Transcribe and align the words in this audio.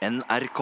NRK. 0.00 0.58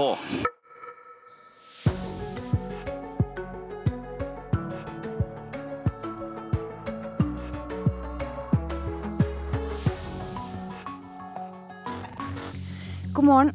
God 13.12 13.24
morgen. 13.24 13.53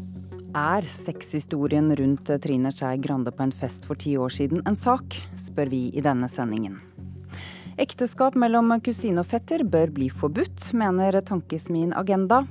Er 0.56 0.82
sexhistorien 0.82 1.96
rundt 1.96 2.31
Trine 2.42 2.72
Skei 2.72 2.97
Grande 2.97 3.31
på 3.31 3.44
en 3.44 3.52
fest 3.52 3.84
for 3.84 4.00
ti 4.00 4.15
år 4.15 4.31
siden 4.31 4.63
en 4.63 4.79
sak, 4.79 5.20
spør 5.36 5.68
vi 5.68 5.90
i 5.92 6.00
denne 6.00 6.31
sendingen. 6.31 6.79
Ekteskap 7.76 8.40
mellom 8.40 8.72
kusine 8.86 9.20
og 9.20 9.34
fetter 9.36 9.68
bør 9.68 9.92
bli 9.92 10.08
forbudt, 10.08 10.70
mener 10.72 11.20
Tankesmien 11.28 11.92
Agenda. 11.92 12.46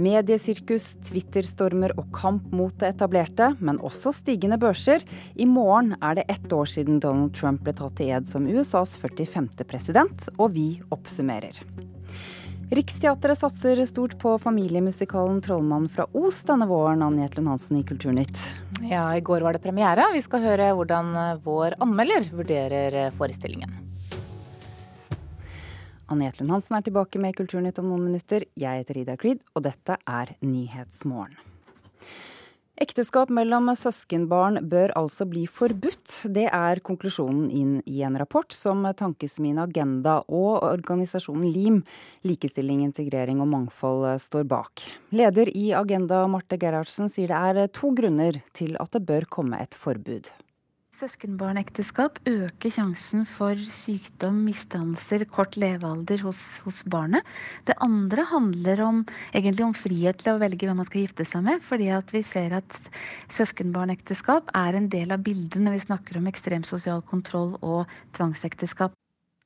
Mediesirkus, 0.00 0.94
Twitter-stormer 1.04 1.92
og 2.00 2.08
kamp 2.16 2.52
mot 2.54 2.72
det 2.80 2.94
etablerte, 2.94 3.50
men 3.60 3.80
også 3.84 4.14
stigende 4.16 4.56
børser. 4.60 5.04
I 5.36 5.46
morgen 5.48 5.96
er 6.00 6.16
det 6.16 6.28
ett 6.32 6.52
år 6.52 6.70
siden 6.70 7.00
Donald 7.02 7.34
Trump 7.36 7.64
ble 7.66 7.74
tatt 7.76 7.98
til 8.00 8.14
ed 8.16 8.28
som 8.30 8.48
USAs 8.48 8.96
45. 8.96 9.50
president, 9.68 10.28
og 10.38 10.54
vi 10.56 10.66
oppsummerer. 10.94 11.60
Riksteatret 12.72 13.36
satser 13.36 13.82
stort 13.84 14.16
på 14.18 14.38
familiemusikalen 14.40 15.42
'Trollmannen 15.44 15.92
fra 15.92 16.06
Os' 16.16 16.40
denne 16.48 16.64
våren, 16.70 17.04
Annie 17.04 17.28
Lund 17.36 17.52
Hansen 17.52 17.82
i 17.82 17.84
Kulturnytt. 17.84 18.38
Ja, 18.80 19.10
i 19.12 19.20
går 19.20 19.44
var 19.44 19.52
det 19.52 19.62
premiere. 19.62 20.08
Vi 20.14 20.24
skal 20.24 20.40
høre 20.40 20.72
hvordan 20.72 21.12
vår 21.44 21.76
anmelder 21.84 22.32
vurderer 22.32 23.10
forestillingen. 23.12 23.81
Anne 26.12 26.28
Lund 26.36 26.52
Hansen 26.52 26.76
er 26.76 26.84
tilbake 26.84 27.20
med 27.22 27.36
Kulturnytt 27.38 27.78
om 27.80 27.88
noen 27.88 28.10
minutter. 28.10 28.44
Jeg 28.58 28.82
heter 28.82 29.00
Ida 29.00 29.16
Creed, 29.16 29.40
og 29.56 29.64
dette 29.64 29.96
er 30.04 30.34
Nyhetsmorgen. 30.44 31.38
Ekteskap 32.82 33.30
mellom 33.30 33.68
søskenbarn 33.78 34.58
bør 34.68 34.90
altså 34.98 35.26
bli 35.28 35.44
forbudt. 35.46 36.24
Det 36.34 36.48
er 36.48 36.80
konklusjonen 36.84 37.46
inn 37.52 37.74
i 37.86 38.00
en 38.02 38.16
rapport 38.18 38.52
som 38.56 38.82
Tankesmien 38.98 39.60
Agenda 39.62 40.18
og 40.26 40.64
organisasjonen 40.66 41.46
LIM, 41.52 41.80
likestilling, 42.26 42.82
integrering 42.88 43.40
og 43.44 43.52
mangfold, 43.52 44.08
står 44.24 44.48
bak. 44.50 44.82
Leder 45.14 45.52
i 45.54 45.70
Agenda, 45.78 46.24
Marte 46.26 46.58
Gerhardsen, 46.58 47.12
sier 47.12 47.30
det 47.30 47.68
er 47.68 47.74
to 47.76 47.92
grunner 47.96 48.42
til 48.56 48.74
at 48.82 48.96
det 48.96 49.06
bør 49.06 49.30
komme 49.30 49.62
et 49.62 49.78
forbud. 49.78 50.32
Søskenbarnekteskap 51.02 52.20
øker 52.30 52.70
sjansen 52.70 53.24
for 53.26 53.58
sykdom, 53.58 54.36
misdannelser, 54.46 55.24
kort 55.26 55.56
levealder 55.58 56.22
hos, 56.22 56.60
hos, 56.62 56.78
barnet. 56.86 57.26
Det 57.66 57.74
andre 57.82 58.22
handler 58.30 58.84
om, 58.86 59.00
egentlig 59.34 59.66
om 59.66 59.74
frihet 59.74 60.22
til 60.22 60.36
å 60.36 60.38
velge 60.38 60.68
hvem 60.68 60.78
man 60.78 60.86
skal 60.86 61.02
gifte 61.02 61.26
seg 61.26 61.42
med. 61.48 61.58
fordi 61.66 61.90
at 61.90 62.14
vi 62.14 62.22
ser 62.22 62.54
at 62.60 62.78
søskenbarnekteskap 63.34 64.54
er 64.54 64.78
en 64.78 64.90
del 64.94 65.10
av 65.10 65.26
bildet 65.26 65.58
når 65.58 65.80
vi 65.80 65.86
snakker 65.88 66.22
om 66.22 66.30
ekstrem 66.30 66.62
sosial 66.62 67.02
kontroll 67.02 67.56
og 67.58 67.90
tvangsekteskap. 68.14 68.94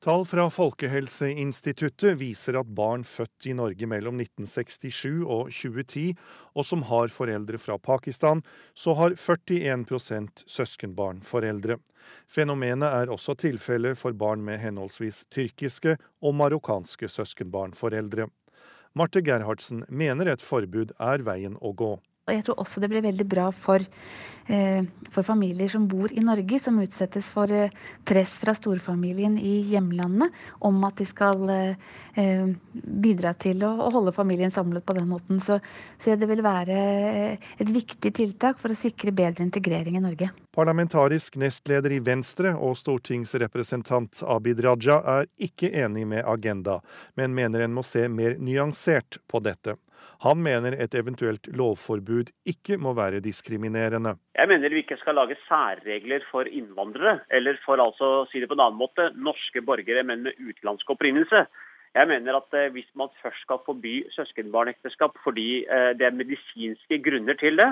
Tall 0.07 0.21
fra 0.23 0.45
Folkehelseinstituttet 0.47 2.13
viser 2.21 2.55
at 2.55 2.69
barn 2.71 3.01
født 3.03 3.49
i 3.51 3.55
Norge 3.57 3.89
mellom 3.91 4.21
1967 4.23 5.25
og 5.25 5.49
2010, 5.51 6.13
og 6.55 6.63
som 6.63 6.85
har 6.87 7.11
foreldre 7.11 7.59
fra 7.59 7.75
Pakistan, 7.75 8.39
så 8.71 8.95
har 8.95 9.17
41% 9.19 10.45
søskenbarnforeldre. 10.47 11.75
Fenomenet 12.23 12.87
er 12.87 13.11
også 13.11 13.35
tilfellet 13.35 13.99
for 13.99 14.15
barn 14.15 14.47
med 14.47 14.63
henholdsvis 14.63 15.25
tyrkiske 15.27 15.97
og 16.23 16.39
marokkanske 16.39 17.11
søskenbarnforeldre. 17.11 18.29
Marte 18.95 19.19
Gerhardsen 19.19 19.83
mener 19.91 20.31
et 20.31 20.45
forbud 20.53 20.95
er 21.03 21.27
veien 21.27 21.59
å 21.59 21.75
gå. 21.75 21.97
Og 22.27 22.35
jeg 22.35 22.43
tror 22.43 22.59
også 22.59 22.81
det 22.83 22.89
blir 22.91 23.05
veldig 23.05 23.23
bra 23.23 23.45
for, 23.55 23.83
eh, 24.51 24.83
for 25.15 25.23
familier 25.23 25.69
som 25.71 25.85
bor 25.87 26.11
i 26.11 26.19
Norge, 26.19 26.59
som 26.59 26.79
utsettes 26.83 27.29
for 27.31 27.51
eh, 27.55 27.71
press 28.03 28.33
fra 28.41 28.51
storfamilien 28.57 29.37
i 29.39 29.61
hjemlandet 29.71 30.35
om 30.67 30.83
at 30.83 30.99
de 30.99 31.07
skal 31.07 31.47
eh, 31.55 32.51
bidra 32.83 33.31
til 33.39 33.63
å, 33.63 33.71
holde 33.95 34.11
familien 34.11 34.51
samlet 34.51 34.83
på 34.83 34.97
den 34.99 35.07
måten. 35.07 35.39
Så, 35.39 35.61
så 35.95 36.17
det 36.19 36.27
vil 36.27 36.43
være 36.43 36.81
et 37.39 37.71
viktig 37.71 38.11
tiltak 38.19 38.59
for 38.59 38.75
å 38.75 38.77
sikre 38.77 39.15
bedre 39.15 39.47
integrering 39.47 39.95
i 39.95 40.03
Norge. 40.03 40.33
Parlamentarisk 40.57 41.39
nestleder 41.39 41.95
i 41.95 42.03
Venstre 42.03 42.57
og 42.59 42.75
stortingsrepresentant 42.75 44.19
Abid 44.27 44.59
Raja 44.67 44.99
er 45.15 45.31
ikke 45.39 45.71
enig 45.71 46.03
med 46.11 46.27
Agenda, 46.27 46.81
men 47.15 47.31
mener 47.37 47.63
en 47.63 47.77
må 47.77 47.87
se 47.87 48.09
mer 48.11 48.35
nyansert 48.35 49.21
på 49.31 49.39
dette. 49.39 49.79
Han 50.25 50.41
mener 50.43 50.75
et 50.77 50.95
eventuelt 50.97 51.49
lovforbud 51.53 52.31
ikke 52.45 52.77
må 52.81 52.93
være 52.97 53.21
diskriminerende. 53.23 54.15
Jeg 54.37 54.49
mener 54.51 54.73
vi 54.73 54.83
ikke 54.83 54.99
skal 55.01 55.17
lage 55.19 55.37
særregler 55.47 56.25
for 56.31 56.49
innvandrere, 56.49 57.19
eller 57.31 57.59
for 57.65 57.81
altså, 57.81 58.25
si 58.31 58.41
det 58.41 58.49
på 58.49 58.57
en 58.57 58.65
annen 58.67 58.81
måte, 58.81 59.09
norske 59.15 59.61
borgere, 59.61 60.03
men 60.03 60.25
med 60.27 60.37
utenlandsk 60.39 60.89
opprinnelse. 60.95 61.45
Jeg 61.97 62.07
mener 62.07 62.37
at 62.37 62.53
eh, 62.53 62.71
Hvis 62.71 62.89
man 62.95 63.09
først 63.21 63.41
skal 63.45 63.63
forby 63.65 64.05
søskenbarnekteskap 64.15 65.17
fordi 65.23 65.65
eh, 65.65 65.91
det 65.97 66.05
er 66.05 66.19
medisinske 66.19 66.99
grunner 67.05 67.37
til 67.39 67.57
det, 67.57 67.71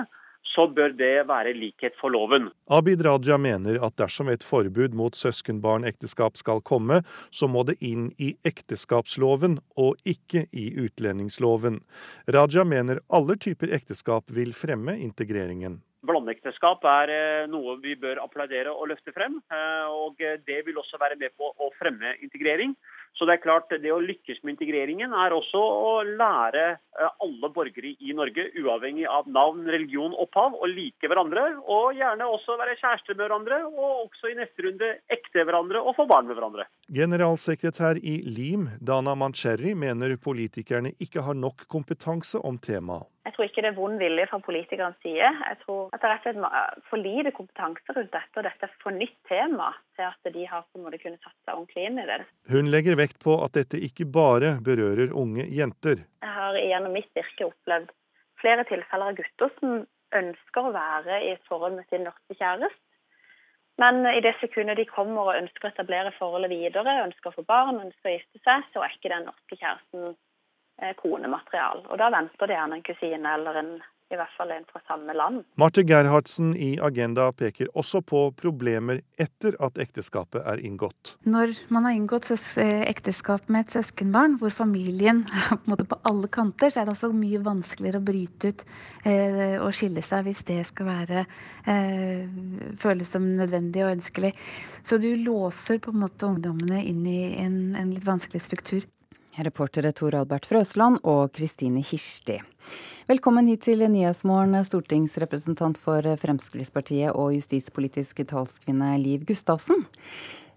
så 0.56 0.66
bør 0.72 0.94
det 0.96 1.26
være 1.28 1.54
likhet 1.56 1.96
for 2.00 2.14
loven. 2.14 2.48
Abid 2.72 3.02
Raja 3.04 3.36
mener 3.40 3.80
at 3.84 3.96
dersom 4.00 4.30
et 4.32 4.44
forbud 4.46 4.96
mot 4.96 5.16
søskenbarnekteskap 5.16 6.38
skal 6.40 6.62
komme, 6.64 7.02
så 7.30 7.48
må 7.50 7.66
det 7.68 7.78
inn 7.84 8.08
i 8.22 8.32
ekteskapsloven 8.46 9.58
og 9.76 10.00
ikke 10.08 10.46
i 10.52 10.70
utlendingsloven. 10.86 11.82
Raja 12.32 12.64
mener 12.64 13.02
alle 13.08 13.36
typer 13.40 13.74
ekteskap 13.76 14.32
vil 14.32 14.54
fremme 14.56 14.96
integreringen. 14.96 15.82
Blandeekteskap 16.06 16.84
er 16.86 17.10
eh, 17.10 17.48
noe 17.50 17.80
vi 17.82 17.96
bør 17.98 18.20
applaudere 18.22 18.70
og 18.70 18.92
løfte 18.92 19.10
frem. 19.16 19.40
Eh, 19.50 19.86
og 19.90 20.20
Det 20.46 20.60
vil 20.66 20.78
også 20.78 21.00
være 21.02 21.18
med 21.18 21.34
på 21.34 21.50
å 21.50 21.72
fremme 21.80 22.14
integrering. 22.22 22.76
Så 23.16 23.24
det 23.24 23.38
er 23.38 23.44
klart, 23.44 23.72
det 23.72 23.92
å 23.92 24.02
lykkes 24.02 24.42
med 24.44 24.56
integreringen 24.56 25.14
er 25.16 25.32
også 25.32 25.60
å 25.60 25.92
lære 26.04 26.64
eh, 26.76 27.14
alle 27.24 27.48
borgere 27.54 27.94
i 27.96 28.12
Norge, 28.16 28.44
uavhengig 28.60 29.06
av 29.08 29.30
navn, 29.32 29.64
religion, 29.72 30.12
opphav, 30.20 30.52
å 30.60 30.68
like 30.68 31.08
hverandre. 31.08 31.46
Og 31.64 31.96
gjerne 31.96 32.28
også 32.28 32.58
være 32.60 32.76
kjærester 32.76 33.16
med 33.16 33.24
hverandre, 33.24 33.62
og 33.72 34.04
også 34.04 34.34
i 34.34 34.36
neste 34.36 34.66
runde 34.68 34.92
ekte 35.16 35.46
hverandre 35.48 35.80
og 35.80 35.96
få 35.96 36.04
barn 36.10 36.28
med 36.28 36.36
hverandre. 36.36 36.68
Generalsekretær 36.92 38.02
i 38.04 38.18
LIM, 38.28 38.68
Dana 38.84 39.16
Mancherry, 39.16 39.72
mener 39.72 40.18
politikerne 40.20 40.92
ikke 41.00 41.24
har 41.24 41.40
nok 41.40 41.64
kompetanse 41.72 42.42
om 42.44 42.60
temaet. 42.60 43.08
Jeg 43.26 43.34
tror 43.34 43.48
ikke 43.48 43.62
det 43.64 43.70
er 43.72 43.74
vond 43.80 43.98
vilje 43.98 44.24
fra 44.30 44.38
politikernes 44.38 44.98
side. 45.02 45.26
Jeg 45.26 45.56
tror 45.64 45.88
at 45.90 45.98
det 45.98 46.06
er 46.06 46.12
rett 46.12 46.26
og 46.30 46.36
slett 46.36 46.84
for 46.86 47.02
lite 47.02 47.32
kompetanse 47.34 47.96
rundt 47.96 48.12
dette, 48.14 48.34
og 48.38 48.46
dette 48.46 48.68
er 48.68 48.76
for 48.84 48.94
nytt 48.94 49.16
tema 49.26 49.72
til 49.98 50.06
at 50.06 50.30
de 50.36 50.44
har 50.46 50.62
på 50.62 50.78
en 50.78 50.84
måte 50.86 51.00
kunnet 51.02 51.26
satse 51.26 51.56
ordentlig 51.56 51.88
inn 51.88 51.98
i 51.98 52.06
det. 52.06 52.20
Hun 52.52 52.70
legger 52.70 52.98
vekt 53.06 53.22
på 53.24 53.38
at 53.44 53.56
dette 53.56 53.80
ikke 53.82 54.08
bare 54.12 54.56
berører 54.66 55.14
unge 55.16 55.46
jenter. 55.48 56.04
Jeg 56.22 56.34
har 56.38 56.58
gjennom 56.60 56.96
mitt 56.96 57.10
virke 57.16 57.48
opplevd 57.48 57.94
flere 58.42 58.66
tilfeller 58.68 59.12
av 59.14 59.20
gutter 59.20 59.54
som 59.60 59.78
ønsker 60.16 60.68
å 60.68 60.74
være 60.74 61.22
i 61.30 61.32
forhold 61.48 61.78
med 61.78 61.88
sin 61.88 62.04
norske 62.06 62.36
kjæreste. 62.36 62.82
Men 63.76 64.06
i 64.08 64.22
det 64.24 64.32
sekundet 64.40 64.78
de 64.80 64.86
kommer 64.88 65.28
og 65.28 65.38
ønsker 65.42 65.66
å 65.66 65.72
etablere 65.72 66.12
forholdet 66.16 66.48
videre, 66.48 66.94
ønsker 67.04 67.28
å 67.28 67.34
få 67.34 67.42
barn, 67.44 67.82
ønsker 67.82 68.08
å 68.08 68.14
gifte 68.14 68.40
seg, 68.40 68.62
så 68.72 68.84
er 68.84 68.94
ikke 68.94 69.12
den 69.12 69.26
norske 69.28 69.58
kjæresten 69.58 70.14
Eh, 70.82 70.94
konematerial. 70.94 71.86
Og 71.88 71.96
da 71.96 72.10
venter 72.12 72.50
det 72.50 72.56
gjerne 72.58 72.76
en 72.76 72.84
kusine 72.84 73.30
eller 73.32 73.58
en, 73.62 73.70
i 74.12 74.16
hvert 74.18 74.34
fall 74.36 74.52
en 74.54 74.64
fra 74.70 74.80
samme 74.86 75.14
land. 75.16 75.42
Marte 75.58 75.82
Gerhardsen 75.86 76.52
i 76.54 76.76
Agenda 76.82 77.26
peker 77.34 77.70
også 77.74 78.02
på 78.06 78.20
problemer 78.38 79.00
etter 79.18 79.56
at 79.62 79.80
ekteskapet 79.82 80.46
er 80.46 80.62
inngått. 80.66 81.16
Når 81.26 81.56
man 81.74 81.88
har 81.88 81.96
inngått 81.96 82.30
eh, 82.30 82.84
ekteskap 82.86 83.50
med 83.50 83.66
et 83.66 83.76
søskenbarn, 83.78 84.38
hvor 84.38 84.54
familien 84.54 85.24
på, 85.66 85.78
på 85.82 86.00
alle 86.06 86.30
kanter, 86.30 86.70
så 86.70 86.82
er 86.82 86.88
det 86.88 86.94
også 86.94 87.10
mye 87.16 87.42
vanskeligere 87.42 88.02
å 88.02 88.06
bryte 88.06 88.52
ut 88.52 88.66
eh, 89.02 89.56
og 89.58 89.74
skille 89.74 90.04
seg 90.06 90.26
hvis 90.28 90.44
det 90.46 90.60
skal 90.70 90.90
være 90.92 91.26
eh, 91.66 92.26
føles 92.78 93.10
som 93.10 93.26
nødvendig 93.40 93.82
og 93.84 93.96
ønskelig. 93.96 94.36
Så 94.86 95.00
du 95.02 95.10
låser 95.18 95.82
på 95.82 95.90
en 95.90 96.04
måte 96.04 96.30
ungdommene 96.30 96.84
inn 96.86 97.02
i 97.10 97.22
en, 97.42 97.74
en 97.74 97.90
litt 97.90 98.06
vanskelig 98.06 98.44
struktur. 98.46 98.86
Reportere 99.36 99.92
Tor 99.92 100.14
Albert 100.16 100.46
Frøsland 100.48 101.02
og 101.04 101.34
Kristine 101.36 101.82
Kirsti. 101.84 102.38
Velkommen 103.10 103.50
hit 103.50 103.66
til 103.66 103.84
Nyhetsmorgen, 103.84 104.56
stortingsrepresentant 104.64 105.76
for 105.82 106.06
Fremskrittspartiet 106.22 107.12
og 107.12 107.34
justispolitiske 107.36 108.24
talskvinne 108.30 108.94
Liv 109.02 109.26
Gustavsen. 109.28 109.84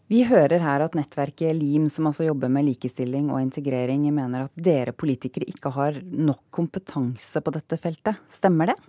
Vi 0.09 0.23
hører 0.25 0.63
her 0.63 0.85
at 0.85 0.95
nettverket 0.97 1.53
LIM, 1.59 1.89
som 1.91 2.07
altså 2.09 2.25
jobber 2.25 2.49
med 2.49 2.69
likestilling 2.69 3.27
og 3.29 3.43
integrering, 3.43 4.07
mener 4.15 4.47
at 4.47 4.63
dere 4.69 4.95
politikere 4.95 5.49
ikke 5.51 5.73
har 5.75 5.99
nok 6.01 6.47
kompetanse 6.55 7.43
på 7.43 7.53
dette 7.53 7.77
feltet. 7.83 8.23
Stemmer 8.31 8.71
det? 8.71 8.79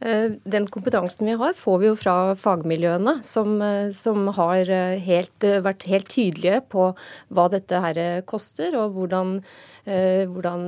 Eh, 0.00 0.32
den 0.44 0.66
kompetansen 0.66 1.26
vi 1.26 1.32
har, 1.36 1.52
får 1.52 1.78
vi 1.78 1.88
jo 1.90 1.96
fra 1.98 2.14
fagmiljøene, 2.40 3.18
som, 3.26 3.60
eh, 3.62 3.90
som 3.92 4.30
har 4.32 4.70
eh, 4.72 4.96
helt, 5.04 5.44
vært 5.66 5.84
helt 5.90 6.08
tydelige 6.08 6.62
på 6.72 6.86
hva 7.28 7.48
dette 7.52 7.82
her 7.84 8.00
koster, 8.24 8.76
og 8.80 8.96
hvordan, 8.96 9.40
hvordan 9.84 10.66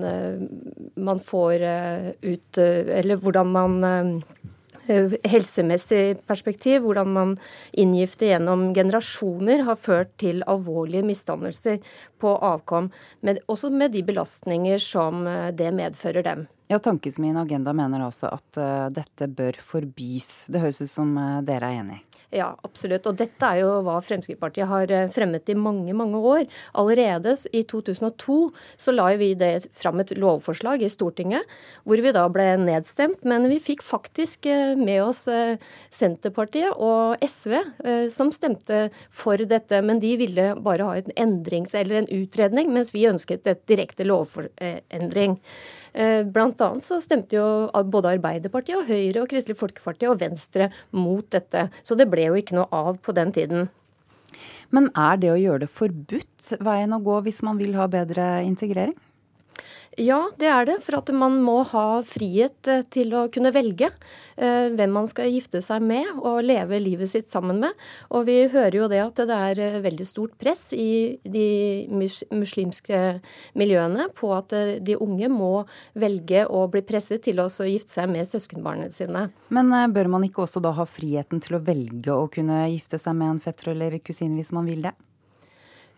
man 0.96 1.18
får 1.22 1.62
ut 2.24 2.58
Eller 2.58 3.20
hvordan 3.20 3.50
man 3.52 4.22
helsemessig 5.28 6.16
perspektiv, 6.26 6.80
hvordan 6.82 7.12
man 7.12 7.34
inngifte 7.72 8.26
gjennom 8.26 8.72
generasjoner 8.74 9.62
har 9.68 9.76
ført 9.76 10.16
til 10.18 10.42
alvorlige 10.48 11.04
misdannelser 11.06 11.78
på 12.18 12.34
avkom, 12.40 12.90
men 13.20 13.38
også 13.46 13.70
med 13.70 13.92
de 13.92 14.02
belastninger 14.02 14.80
som 14.82 15.22
det 15.54 15.70
medfører 15.76 16.26
dem. 16.26 16.48
Ja, 16.72 16.78
Tankesmien 16.78 17.36
Agenda 17.36 17.74
mener 17.76 18.00
altså 18.06 18.30
at 18.32 18.56
uh, 18.56 18.86
dette 18.88 19.26
bør 19.28 19.58
forbys. 19.60 20.46
Det 20.48 20.62
høres 20.62 20.78
ut 20.80 20.88
som 20.88 21.10
uh, 21.20 21.42
dere 21.44 21.68
er 21.68 21.82
enig? 21.82 21.98
Ja, 22.32 22.46
absolutt. 22.64 23.04
Og 23.10 23.18
dette 23.18 23.44
er 23.44 23.58
jo 23.60 23.74
hva 23.84 23.98
Fremskrittspartiet 24.00 24.64
har 24.70 24.88
eh, 24.88 25.10
fremmet 25.12 25.50
i 25.52 25.56
mange, 25.58 25.92
mange 25.92 26.16
år. 26.16 26.46
Allerede 26.80 27.34
i 27.52 27.60
2002 27.68 28.36
så 28.80 28.94
la 28.94 29.10
vi 29.20 29.34
det 29.36 29.66
fram 29.76 30.00
et 30.00 30.14
lovforslag 30.16 30.80
i 30.80 30.88
Stortinget, 30.88 31.44
hvor 31.84 32.00
vi 32.00 32.14
da 32.16 32.22
ble 32.32 32.46
nedstemt. 32.62 33.20
Men 33.28 33.44
vi 33.52 33.60
fikk 33.60 33.84
faktisk 33.84 34.48
med 34.80 35.02
oss 35.02 35.26
Senterpartiet 35.92 36.72
og 36.72 37.20
SV, 37.20 37.58
som 38.16 38.32
stemte 38.32 38.86
for 39.12 39.36
dette. 39.36 39.84
Men 39.84 40.00
de 40.00 40.14
ville 40.24 40.48
bare 40.64 40.88
ha 40.88 40.96
en 41.02 41.12
endrings- 41.26 41.76
eller 41.76 42.00
en 42.00 42.10
utredning, 42.16 42.72
mens 42.72 42.96
vi 42.96 43.04
ønsket 43.12 43.44
et 43.44 43.60
direkte 43.68 44.08
lovendring. 44.08 45.36
Blant 45.92 46.62
annet 46.64 46.84
så 46.86 46.96
stemte 47.04 47.36
jo 47.36 47.46
både 47.92 48.14
Arbeiderpartiet 48.16 48.78
og 48.78 48.88
Høyre 48.88 49.22
og 49.22 49.28
Kristelig 49.28 49.58
Folkeparti 49.60 50.08
og 50.08 50.20
Venstre 50.22 50.70
mot 50.96 51.26
dette. 51.34 51.66
Så 51.84 51.98
det 52.00 52.08
ble 52.08 52.30
jo 52.30 52.38
ikke 52.40 52.56
noe 52.56 52.68
av 52.72 52.96
på 53.04 53.12
den 53.16 53.32
tiden. 53.36 53.68
Men 54.72 54.88
er 54.96 55.18
det 55.20 55.32
å 55.34 55.36
gjøre 55.36 55.66
det 55.66 55.72
forbudt 55.76 56.54
veien 56.64 56.96
å 56.96 57.02
gå 57.04 57.18
hvis 57.26 57.42
man 57.44 57.60
vil 57.60 57.76
ha 57.76 57.84
bedre 57.92 58.38
integrering? 58.46 58.96
Ja, 60.00 60.30
det 60.40 60.48
er 60.48 60.64
det. 60.64 60.78
For 60.84 60.96
at 61.02 61.10
man 61.12 61.36
må 61.44 61.58
ha 61.68 62.00
frihet 62.08 62.68
eh, 62.70 62.84
til 62.92 63.12
å 63.16 63.26
kunne 63.32 63.52
velge 63.52 63.90
eh, 63.90 64.70
hvem 64.72 64.94
man 64.94 65.08
skal 65.10 65.28
gifte 65.28 65.60
seg 65.64 65.84
med 65.84 66.08
og 66.22 66.40
leve 66.46 66.80
livet 66.80 67.12
sitt 67.12 67.28
sammen 67.28 67.60
med. 67.60 67.76
Og 68.08 68.24
vi 68.30 68.38
hører 68.52 68.78
jo 68.78 68.88
det 68.88 69.02
at 69.04 69.20
det 69.28 69.36
er 69.36 69.60
eh, 69.60 69.78
veldig 69.84 70.08
stort 70.08 70.38
press 70.40 70.70
i 70.72 71.20
de 71.24 71.46
muslimske 71.92 73.02
miljøene 73.58 74.08
på 74.16 74.32
at 74.36 74.56
de 74.80 74.96
unge 74.96 75.28
må 75.32 75.52
velge 75.92 76.46
å 76.48 76.64
bli 76.72 76.84
presset 76.88 77.24
til 77.28 77.42
å 77.44 77.50
gifte 77.52 77.92
seg 77.92 78.08
med 78.12 78.28
søskenbarna 78.28 78.88
sine. 78.94 79.28
Men 79.52 79.72
bør 79.92 80.14
man 80.16 80.24
ikke 80.24 80.46
også 80.46 80.62
da 80.64 80.72
ha 80.78 80.88
friheten 80.88 81.42
til 81.44 81.58
å 81.58 81.64
velge 81.64 82.16
å 82.16 82.28
kunne 82.32 82.64
gifte 82.72 83.00
seg 83.00 83.18
med 83.18 83.36
en 83.36 83.44
fetter 83.44 83.74
eller 83.76 84.00
kusine 84.00 84.40
hvis 84.40 84.54
man 84.56 84.68
vil 84.68 84.88
det? 84.88 84.96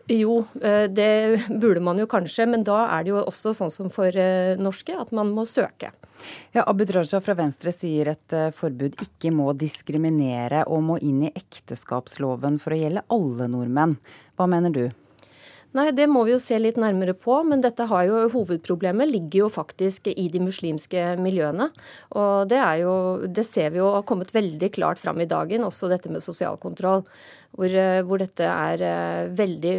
Jo, 0.06 0.44
eh, 0.60 0.84
det 0.90 1.46
burde 1.48 1.80
man 1.80 1.98
jo 1.98 2.06
kanskje, 2.06 2.44
men 2.46 2.64
da 2.66 2.82
er 2.92 3.04
det 3.04 3.14
jo 3.14 3.22
også 3.22 3.54
sånn 3.56 3.72
som 3.72 3.88
for 3.92 4.12
eh, 4.12 4.52
norske, 4.60 4.92
at 5.00 5.14
man 5.16 5.30
må 5.32 5.46
søke. 5.48 5.94
Ja, 6.52 6.64
Abid 6.66 6.92
Raja 6.94 7.20
fra 7.24 7.36
Venstre 7.38 7.72
sier 7.72 8.12
et 8.12 8.34
eh, 8.36 8.50
forbud 8.54 8.98
ikke 9.00 9.32
må 9.32 9.52
diskriminere 9.56 10.66
og 10.68 10.84
må 10.90 10.98
inn 11.00 11.24
i 11.24 11.32
ekteskapsloven 11.32 12.60
for 12.60 12.76
å 12.76 12.80
gjelde 12.82 13.06
alle 13.16 13.48
nordmenn. 13.48 13.96
Hva 14.36 14.48
mener 14.50 14.76
du? 14.76 14.84
Nei, 15.74 15.88
Det 15.90 16.04
må 16.06 16.22
vi 16.22 16.30
jo 16.30 16.38
se 16.38 16.54
litt 16.60 16.76
nærmere 16.78 17.16
på, 17.18 17.40
men 17.42 17.62
dette 17.64 17.88
har 17.90 18.04
jo, 18.06 18.20
hovedproblemet 18.30 19.10
ligger 19.10 19.40
jo 19.40 19.48
faktisk 19.50 20.06
i 20.12 20.28
de 20.30 20.38
muslimske 20.38 21.16
miljøene. 21.18 21.66
Og 22.14 22.46
det, 22.52 22.60
er 22.62 22.84
jo, 22.84 22.94
det 23.26 23.42
ser 23.48 23.72
vi 23.74 23.80
jo 23.80 23.88
har 23.96 24.06
kommet 24.06 24.30
veldig 24.36 24.70
klart 24.76 25.02
fram 25.02 25.18
i 25.18 25.26
dagen, 25.26 25.66
også 25.66 25.90
dette 25.90 26.12
med 26.14 26.22
sosial 26.22 26.60
kontroll. 26.62 27.02
Hvor, 27.54 27.66
eh, 27.66 28.04
hvor 28.06 28.22
dette 28.22 28.46
er 28.46 28.86
eh, 28.86 29.34
veldig 29.34 29.74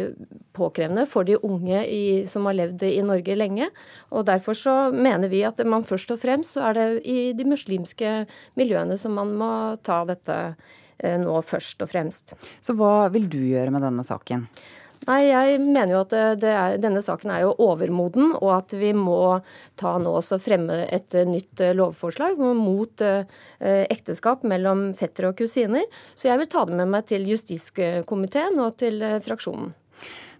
påkrevende 0.56 1.08
for 1.08 1.24
de 1.28 1.40
unge 1.40 1.82
i, 1.88 2.04
som 2.28 2.44
har 2.48 2.60
levd 2.60 2.84
i 2.88 3.00
Norge 3.04 3.40
lenge. 3.40 3.72
Og 4.12 4.28
Derfor 4.28 4.56
så 4.56 4.78
mener 4.92 5.32
vi 5.32 5.46
at 5.48 5.64
man 5.64 5.84
først 5.84 6.12
og 6.12 6.20
fremst 6.20 6.56
så 6.56 6.68
er 6.68 6.76
det 6.76 6.88
i 7.08 7.20
de 7.36 7.48
muslimske 7.48 8.24
miljøene 8.56 9.00
som 9.00 9.16
man 9.16 9.32
må 9.36 9.52
ta 9.84 10.04
dette 10.08 10.40
eh, 11.00 11.16
nå 11.20 11.40
først 11.40 11.84
og 11.84 11.92
fremst. 11.92 12.36
Så 12.60 12.76
hva 12.76 13.06
vil 13.12 13.32
du 13.32 13.40
gjøre 13.44 13.72
med 13.72 13.84
denne 13.84 14.04
saken? 14.04 14.50
Nei, 15.04 15.20
jeg 15.28 15.60
mener 15.60 15.92
jo 15.92 16.00
at 16.02 16.14
er, 16.16 16.78
denne 16.80 17.02
saken 17.04 17.30
er 17.34 17.44
jo 17.44 17.52
overmoden, 17.62 18.32
og 18.40 18.50
at 18.56 18.74
vi 18.74 18.90
må 18.96 19.38
ta 19.78 19.96
nå 20.02 20.16
også 20.18 20.40
fremme 20.42 20.80
et 20.88 21.14
nytt 21.28 21.62
eh, 21.62 21.74
lovforslag 21.76 22.40
mot 22.40 23.04
eh, 23.04 23.28
ekteskap 23.60 24.46
mellom 24.48 24.88
fettere 24.98 25.30
og 25.30 25.38
kusiner. 25.38 25.86
Så 26.16 26.30
jeg 26.30 26.40
vil 26.42 26.50
ta 26.50 26.64
det 26.66 26.80
med 26.80 26.90
meg 26.96 27.06
til 27.12 27.28
justiskomiteen 27.28 28.58
og 28.64 28.80
til 28.82 28.98
eh, 29.04 29.20
fraksjonen. 29.22 29.74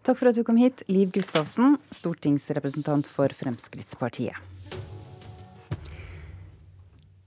Takk 0.07 0.21
for 0.21 0.31
at 0.31 0.39
du 0.39 0.45
kom 0.47 0.59
hit, 0.61 0.85
Liv 0.91 1.11
Gustavsen, 1.15 1.81
stortingsrepresentant 1.95 3.09
for 3.11 3.33
Fremskrittspartiet. 3.35 4.56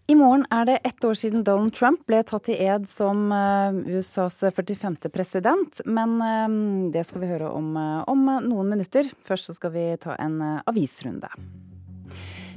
I 0.10 0.16
morgen 0.18 0.42
er 0.50 0.66
det 0.66 0.80
ett 0.90 1.06
år 1.06 1.14
siden 1.14 1.44
Donald 1.46 1.76
Trump 1.78 2.00
ble 2.10 2.24
tatt 2.26 2.48
i 2.50 2.56
ed 2.66 2.88
som 2.90 3.28
eh, 3.30 3.76
USAs 3.94 4.40
45. 4.42 4.96
president. 5.14 5.82
Men 5.86 6.16
eh, 6.26 6.56
det 6.96 7.04
skal 7.06 7.22
vi 7.22 7.30
høre 7.30 7.52
om 7.54 7.78
eh, 7.78 8.02
om 8.10 8.26
noen 8.26 8.74
minutter. 8.74 9.12
Først 9.28 9.52
så 9.52 9.54
skal 9.54 9.76
vi 9.76 9.86
ta 10.02 10.18
en 10.18 10.42
avisrunde. 10.66 11.30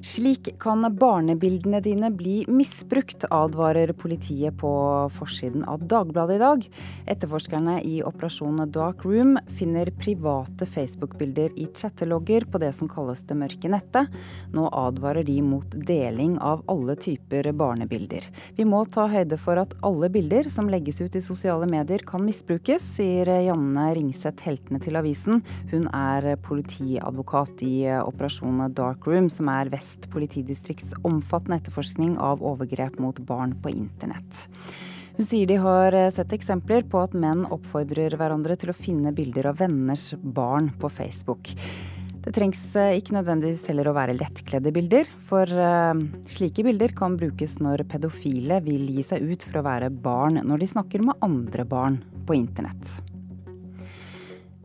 Slik 0.02 0.48
kan 0.58 0.82
barnebildene 0.98 1.78
dine 1.80 2.08
bli 2.10 2.40
misbrukt, 2.50 3.22
advarer 3.30 3.92
politiet 3.94 4.56
på 4.58 4.70
forsiden 5.14 5.62
av 5.70 5.84
Dagbladet 5.86 6.36
i 6.36 6.40
dag. 6.42 6.64
Etterforskerne 7.06 7.76
i 7.86 8.00
Operasjon 8.02 8.64
Dark 8.74 9.04
Room 9.06 9.36
finner 9.54 9.92
private 10.02 10.66
Facebook-bilder 10.66 11.54
i 11.54 11.68
chattelogger 11.70 12.48
på 12.50 12.58
det 12.58 12.72
som 12.74 12.90
kalles 12.90 13.22
det 13.28 13.36
mørke 13.38 13.70
nettet. 13.70 14.10
Nå 14.50 14.66
advarer 14.74 15.22
de 15.22 15.36
mot 15.46 15.76
deling 15.86 16.34
av 16.42 16.66
alle 16.66 16.98
typer 16.98 17.52
barnebilder. 17.54 18.26
Vi 18.58 18.66
må 18.66 18.82
ta 18.90 19.06
høyde 19.06 19.38
for 19.38 19.62
at 19.62 19.78
alle 19.86 20.10
bilder 20.10 20.50
som 20.50 20.66
legges 20.72 20.98
ut 20.98 21.14
i 21.14 21.22
sosiale 21.22 21.70
medier 21.70 22.02
kan 22.02 22.26
misbrukes, 22.26 22.90
sier 22.98 23.30
Janne 23.46 23.86
Ringseth 23.94 24.50
heltene 24.50 24.82
til 24.82 24.98
avisen. 24.98 25.46
Hun 25.70 25.86
er 25.94 26.34
politiadvokat 26.42 27.62
i 27.70 27.86
Operasjon 28.02 28.66
Dark 28.74 29.06
Room, 29.06 29.30
som 29.30 29.46
er 29.54 29.70
vest 29.70 29.91
Vest 29.92 30.08
politidistrikts 30.10 30.94
omfattende 31.04 31.58
etterforskning 31.60 32.14
av 32.16 32.40
overgrep 32.40 32.96
mot 32.98 33.18
barn 33.28 33.52
på 33.60 33.68
internett. 33.74 34.46
Hun 35.18 35.26
sier 35.28 35.46
de 35.46 35.58
har 35.60 35.92
eh, 35.92 36.08
sett 36.08 36.32
eksempler 36.32 36.86
på 36.88 37.02
at 37.02 37.12
menn 37.12 37.44
oppfordrer 37.44 38.16
hverandre 38.16 38.56
til 38.56 38.72
å 38.72 38.76
finne 38.76 39.12
bilder 39.12 39.50
av 39.50 39.60
venners 39.60 40.14
barn 40.16 40.70
på 40.80 40.88
Facebook. 40.88 41.52
Det 42.24 42.32
trengs 42.32 42.62
eh, 42.72 42.96
ikke 43.02 43.18
nødvendigvis 43.18 43.68
heller 43.68 43.92
å 43.92 43.96
være 43.98 44.16
lettkledde 44.16 44.72
bilder, 44.72 45.12
for 45.28 45.44
uh, 45.52 45.92
slike 46.32 46.64
bilder 46.64 46.96
kan 46.96 47.20
brukes 47.20 47.60
når 47.60 47.84
pedofile 47.92 48.62
vil 48.64 48.88
gi 48.96 49.04
seg 49.12 49.28
ut 49.28 49.44
for 49.44 49.60
å 49.60 49.68
være 49.68 49.92
barn 49.92 50.40
når 50.40 50.64
de 50.64 50.72
snakker 50.72 51.04
med 51.04 51.20
andre 51.20 51.68
barn 51.68 52.00
på 52.24 52.40
internett. 52.40 53.11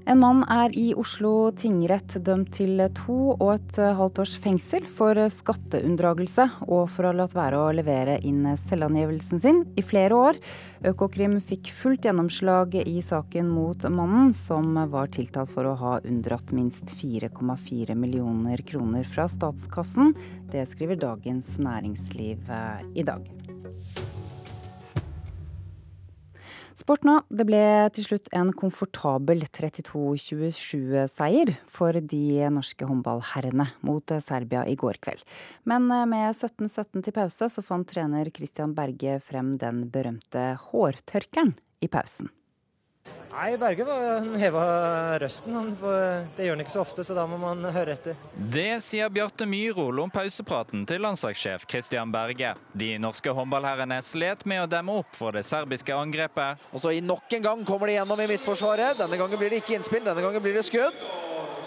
En 0.08 0.22
mann 0.24 0.46
er 0.48 0.72
i 0.80 0.94
Oslo 0.96 1.50
tingrett 1.52 2.14
dømt 2.24 2.54
til 2.56 2.80
to 2.96 3.34
og 3.34 3.50
et 3.58 3.80
halvt 3.98 4.22
års 4.24 4.36
fengsel 4.40 4.86
for 4.96 5.20
skatteunndragelse 5.34 6.46
og 6.64 6.86
for 6.94 7.04
å 7.04 7.12
ha 7.12 7.18
latt 7.20 7.36
være 7.36 7.60
å 7.60 7.74
levere 7.76 8.16
inn 8.24 8.46
selvangivelsen 8.70 9.44
sin 9.44 9.60
i 9.76 9.84
flere 9.84 10.16
år. 10.16 10.40
Økokrim 10.88 11.36
fikk 11.44 11.74
fullt 11.76 12.08
gjennomslag 12.08 12.80
i 12.86 13.02
saken 13.04 13.52
mot 13.52 13.84
mannen, 13.92 14.32
som 14.32 14.80
var 14.94 15.12
tiltalt 15.12 15.52
for 15.52 15.68
å 15.68 15.76
ha 15.82 15.98
unndratt 16.08 16.56
minst 16.56 16.96
4,4 17.02 17.98
millioner 18.00 18.64
kroner 18.64 19.04
fra 19.12 19.28
statskassen. 19.28 20.16
Det 20.54 20.64
skriver 20.72 21.04
Dagens 21.04 21.58
Næringsliv 21.60 22.48
eh, 22.48 22.88
i 22.96 23.04
dag. 23.12 23.28
Sport 26.88 27.04
nå. 27.04 27.18
Det 27.28 27.44
ble 27.44 27.60
til 27.92 28.06
slutt 28.06 28.30
en 28.32 28.54
komfortabel 28.56 29.42
32-27-seier 29.58 31.50
for 31.68 31.92
de 32.00 32.48
norske 32.56 32.88
håndballherrene 32.88 33.66
mot 33.84 34.14
Serbia 34.24 34.62
i 34.64 34.78
går 34.80 34.96
kveld. 35.04 35.20
Men 35.68 35.92
eh, 35.92 36.06
med 36.08 36.32
17-17 36.32 37.04
til 37.04 37.12
pause 37.18 37.52
så 37.52 37.66
fant 37.68 37.84
trener 37.92 38.32
Christian 38.32 38.72
Berge 38.78 39.20
frem 39.20 39.58
den 39.60 39.92
berømte 39.92 40.54
hårtørkeren 40.70 41.58
i 41.84 41.92
pausen. 41.92 42.32
Nei, 43.38 43.52
Berge 43.60 43.86
heva 44.42 44.62
røsten. 45.22 45.76
Det 45.78 46.48
gjør 46.48 46.56
han 46.56 46.64
ikke 46.64 46.74
så 46.74 46.82
ofte, 46.82 47.04
så 47.06 47.14
da 47.14 47.28
må 47.30 47.38
man 47.38 47.62
høre 47.76 47.94
etter. 47.94 48.18
Det 48.34 48.80
sier 48.82 49.12
Bjarte 49.14 49.46
Myhrol 49.46 50.02
om 50.02 50.10
pausepraten 50.14 50.88
til 50.90 51.04
landslagssjef 51.06 51.68
Christian 51.70 52.10
Berge. 52.14 52.56
De 52.74 52.96
norske 53.02 53.30
håndballherrene 53.38 54.00
slet 54.06 54.42
med 54.50 54.64
å 54.64 54.70
demme 54.72 54.96
opp 55.04 55.14
for 55.14 55.38
det 55.38 55.46
serbiske 55.46 55.94
angrepet. 55.94 56.64
Og 56.72 56.82
så 56.82 56.96
i 56.98 57.04
Nok 57.08 57.38
en 57.38 57.46
gang 57.46 57.62
kommer 57.68 57.92
de 57.92 58.00
gjennom 58.00 58.26
i 58.26 58.30
midtforsvaret. 58.32 58.98
Denne 59.04 59.22
gangen 59.22 59.40
blir 59.40 59.54
det 59.54 59.62
ikke 59.62 59.78
innspill, 59.78 60.08
denne 60.08 60.24
gangen 60.26 60.44
blir 60.44 60.58
det 60.58 60.66
skudd. 60.66 61.06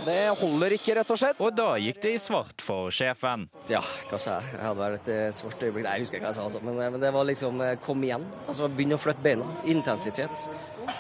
Det 0.05 0.17
holder 0.41 0.73
ikke, 0.75 0.95
rett 0.97 1.11
og 1.13 1.19
slett. 1.21 1.41
Og 1.45 1.53
da 1.55 1.75
gikk 1.81 2.01
det 2.03 2.15
i 2.17 2.21
svart 2.23 2.65
for 2.65 2.91
sjefen. 2.95 3.47
Ja, 3.69 3.83
hva 4.11 4.19
sa 4.21 4.39
jeg? 4.39 4.55
Jeg 4.57 4.65
hadde 4.65 4.81
vært 4.81 5.11
et 5.13 5.37
svart 5.37 5.65
øyeblikk. 5.67 5.85
Nei, 5.87 5.97
jeg 5.99 6.07
husker 6.07 6.19
ikke 6.19 6.27
hva 6.27 6.33
jeg 6.33 6.41
sa, 6.41 6.47
altså. 6.49 6.63
men, 6.65 6.81
men, 6.81 7.01
det 7.03 7.13
var 7.15 7.29
liksom 7.29 7.61
eh, 7.67 7.77
kom 7.85 8.05
igjen. 8.07 8.25
Altså 8.47 8.71
Begynne 8.73 8.97
å 8.97 9.03
flytte 9.03 9.25
beina. 9.25 9.49
Intensitet. 9.69 10.47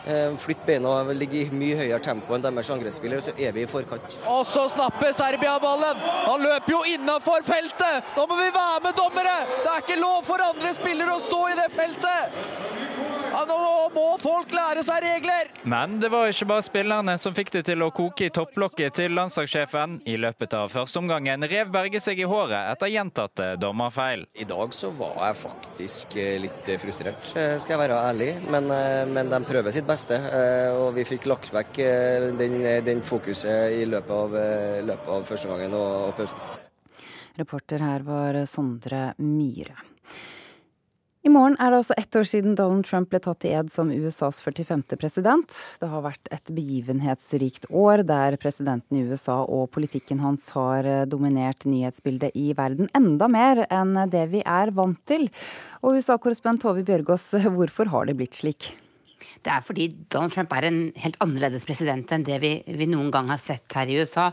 Eh, 0.06 0.36
flytt 0.40 0.64
beina 0.66 0.92
og 1.00 1.12
ligge 1.16 1.42
i 1.42 1.48
mye 1.54 1.78
høyere 1.80 2.00
tempo 2.04 2.36
enn 2.36 2.44
deres 2.44 2.70
angrepsspillere, 2.72 3.24
så 3.24 3.34
er 3.36 3.54
vi 3.56 3.64
i 3.64 3.70
forkant. 3.70 4.16
Og 4.30 4.44
så 4.48 4.66
snapper 4.72 5.12
Serbia 5.16 5.58
ballen! 5.62 6.00
Han 6.26 6.44
løper 6.44 6.74
jo 6.76 6.82
innafor 6.94 7.44
feltet! 7.46 8.14
Nå 8.16 8.26
må 8.30 8.38
vi 8.40 8.50
være 8.54 8.84
med, 8.86 8.96
dommere! 8.98 9.36
Det 9.64 9.70
er 9.74 9.84
ikke 9.84 10.00
lov 10.00 10.24
for 10.28 10.42
andre 10.44 10.74
spillere 10.76 11.16
å 11.16 11.22
stå 11.24 11.42
i 11.50 11.58
det 11.60 11.70
feltet! 11.76 12.88
Ja, 13.30 13.44
nå 13.46 13.56
må 13.94 14.04
folk 14.18 14.50
lære 14.54 14.82
seg 14.84 15.04
regler! 15.04 15.50
Men 15.70 15.98
det 16.02 16.10
var 16.10 16.30
ikke 16.32 16.48
bare 16.50 16.64
spillerne 16.66 17.14
som 17.20 17.34
fikk 17.36 17.52
det 17.54 17.62
til 17.68 17.84
å 17.84 17.90
koke 17.94 18.26
i 18.26 18.32
topplokket 18.34 18.96
til 18.98 19.14
landslagssjefen. 19.14 20.00
I 20.10 20.16
løpet 20.20 20.56
av 20.58 20.72
førsteomgangen 20.72 21.46
rev 21.50 21.70
Berge 21.70 22.00
seg 22.02 22.18
i 22.18 22.26
håret 22.28 22.72
etter 22.72 22.90
gjentatte 22.90 23.52
dommerfeil. 23.62 24.24
I 24.34 24.48
dag 24.50 24.74
så 24.74 24.90
var 24.98 25.20
jeg 25.28 25.38
faktisk 25.44 26.16
eh, 26.18 26.40
litt 26.42 26.72
frustrert, 26.82 27.32
eh, 27.38 27.54
skal 27.62 27.76
jeg 27.76 27.82
være 27.84 28.00
ærlig. 28.10 28.30
Men, 28.50 28.66
men 29.14 29.30
de 29.30 29.40
prøver 29.46 29.69
sitt 29.74 29.86
beste. 29.88 30.18
Og 30.78 30.94
vi 30.96 31.06
fikk 31.08 31.28
lagt 31.30 31.52
vekk 31.54 31.80
den, 32.38 32.58
den 32.86 33.04
fokuset 33.06 33.76
i 33.76 33.84
løpet 33.88 34.16
av, 34.16 34.40
løpet 34.90 35.14
av 35.16 35.28
førsteomgangen 35.28 35.76
og, 35.78 35.92
og 36.08 36.18
pausen. 36.18 36.58
Reporter 37.40 37.82
her 37.84 38.04
var 38.04 38.42
Sondre 38.50 39.12
Myhre. 39.22 39.78
I 41.20 41.28
morgen 41.28 41.52
er 41.60 41.68
det 41.68 41.78
altså 41.82 41.94
ett 42.00 42.16
år 42.16 42.24
siden 42.24 42.54
Donald 42.56 42.86
Trump 42.88 43.10
ble 43.12 43.18
tatt 43.20 43.44
i 43.44 43.50
ed 43.52 43.68
som 43.68 43.90
USAs 43.92 44.38
45. 44.40 44.96
president. 44.96 45.56
Det 45.76 45.90
har 45.92 46.00
vært 46.06 46.30
et 46.32 46.52
begivenhetsrikt 46.56 47.66
år 47.68 48.06
der 48.08 48.38
presidenten 48.40 48.96
i 48.96 49.04
USA 49.04 49.42
og 49.44 49.68
politikken 49.76 50.22
hans 50.24 50.48
har 50.56 50.88
eh, 50.88 51.04
dominert 51.04 51.68
nyhetsbildet 51.68 52.32
i 52.40 52.54
verden 52.56 52.88
enda 52.96 53.28
mer 53.28 53.66
enn 53.68 53.98
det 54.08 54.30
vi 54.32 54.40
er 54.40 54.72
vant 54.72 55.02
til. 55.04 55.28
Og 55.84 56.00
USA-korrespondent 56.00 56.64
Tove 56.64 56.86
Bjørgaas, 56.88 57.34
hvorfor 57.58 57.92
har 57.92 58.08
det 58.08 58.16
blitt 58.16 58.40
slik? 58.40 58.72
Det 59.40 59.52
er 59.52 59.64
fordi 59.64 59.86
Donald 60.12 60.34
Trump 60.34 60.52
er 60.52 60.66
en 60.68 60.80
helt 61.00 61.16
annerledes 61.24 61.64
president 61.68 62.10
enn 62.12 62.24
det 62.26 62.36
vi, 62.42 62.50
vi 62.76 62.88
noen 62.90 63.08
gang 63.14 63.30
har 63.32 63.40
sett 63.40 63.72
her 63.76 63.88
i 63.88 63.96
USA. 64.00 64.26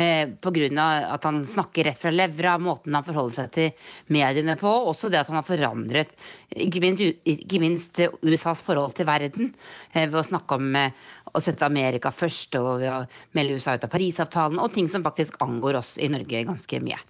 Eh, 0.00 0.30
Pga. 0.40 0.86
at 1.12 1.24
han 1.28 1.42
snakker 1.44 1.84
rett 1.84 2.00
fra 2.00 2.12
levra, 2.12 2.56
måten 2.58 2.96
han 2.96 3.04
forholder 3.04 3.36
seg 3.42 3.50
til 3.52 3.90
mediene 4.14 4.56
på. 4.60 4.70
Også 4.88 5.10
det 5.12 5.20
at 5.20 5.28
han 5.28 5.40
har 5.40 5.46
forandret 5.46 6.14
ikke 6.64 6.80
minst, 6.80 7.20
ikke 7.28 7.60
minst 7.60 8.00
USAs 8.22 8.62
forhold 8.64 8.96
til 8.96 9.08
verden 9.08 9.50
eh, 9.92 10.06
ved 10.08 10.20
å 10.22 10.26
snakke 10.26 10.56
om 10.56 10.70
eh, 10.80 10.94
å 11.34 11.42
sette 11.44 11.66
Amerika 11.68 12.12
først 12.14 12.56
og 12.60 12.78
ved 12.80 12.92
å 12.92 13.02
melde 13.36 13.58
USA 13.58 13.74
ut 13.76 13.84
av 13.84 13.92
Parisavtalen, 13.92 14.62
og 14.62 14.72
ting 14.72 14.88
som 14.88 15.04
faktisk 15.04 15.36
angår 15.44 15.80
oss 15.82 15.96
i 15.98 16.08
Norge 16.12 16.44
ganske 16.48 16.80
mye. 16.84 17.00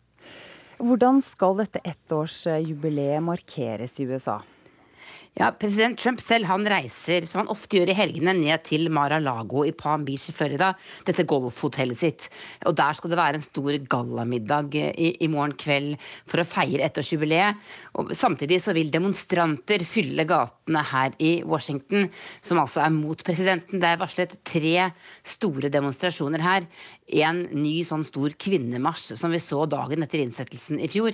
Hvordan 0.82 1.20
skal 1.22 1.54
dette 1.60 1.82
ettårsjubileet 1.86 3.22
markeres 3.22 3.94
i 4.02 4.08
USA? 4.10 4.40
Ja, 5.34 5.48
President 5.50 5.98
Trump 5.98 6.20
selv 6.22 6.46
han 6.46 6.62
reiser, 6.70 7.24
som 7.26 7.40
han 7.40 7.48
ofte 7.50 7.80
gjør 7.80 7.90
i 7.90 7.96
helgene, 7.98 8.36
ned 8.38 8.62
til 8.68 8.86
Mar-a-Lago 8.94 9.64
i 9.66 9.72
Palm 9.74 10.04
Beach 10.06 10.28
i 10.30 10.34
Florida. 10.36 10.68
Dette 11.06 11.24
golfhotellet 11.26 11.98
sitt. 11.98 12.26
Og 12.70 12.76
Der 12.78 12.94
skal 12.94 13.10
det 13.10 13.18
være 13.18 13.40
en 13.40 13.46
stor 13.46 13.74
gallamiddag 13.90 14.76
i, 14.78 15.08
i 15.26 15.30
morgen 15.32 15.56
kveld 15.58 15.96
for 16.30 16.38
å 16.38 16.46
feire 16.46 16.86
ettårsjubileet. 16.86 17.58
Og 17.98 18.14
Samtidig 18.14 18.60
så 18.62 18.76
vil 18.78 18.94
demonstranter 18.94 19.82
fylle 19.82 20.22
gatene 20.30 20.84
her 20.92 21.18
i 21.18 21.32
Washington, 21.42 22.06
som 22.38 22.62
altså 22.62 22.84
er 22.84 22.94
mot 22.94 23.26
presidenten. 23.26 23.82
Det 23.82 23.90
er 23.90 23.98
varslet 24.04 24.38
tre 24.46 24.76
store 25.26 25.72
demonstrasjoner 25.74 26.46
her. 26.46 26.70
En 27.04 27.42
ny 27.52 27.82
sånn 27.84 28.04
stor 28.06 28.32
kvinnemarsj 28.40 29.18
som 29.20 29.34
vi 29.34 29.40
så 29.42 29.66
dagen 29.68 30.02
etter 30.06 30.22
innsettelsen 30.22 30.80
i 30.80 30.88
fjor. 30.88 31.12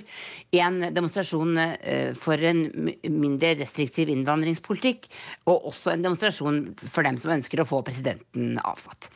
En 0.55 0.79
demonstrasjon 0.95 1.57
eh, 1.59 2.13
for 2.15 2.39
en 2.47 2.63
mindre 3.11 3.57
restriktiv 3.59 4.11
innvandringspolitikk, 4.13 5.09
og 5.51 5.67
også 5.73 5.91
en 5.91 6.07
demonstrasjon 6.07 6.63
for 6.85 7.03
dem 7.07 7.19
som 7.19 7.35
ønsker 7.35 7.59
å 7.59 7.67
få 7.67 7.81
presidenten 7.83 8.55
avsatt. 8.63 9.11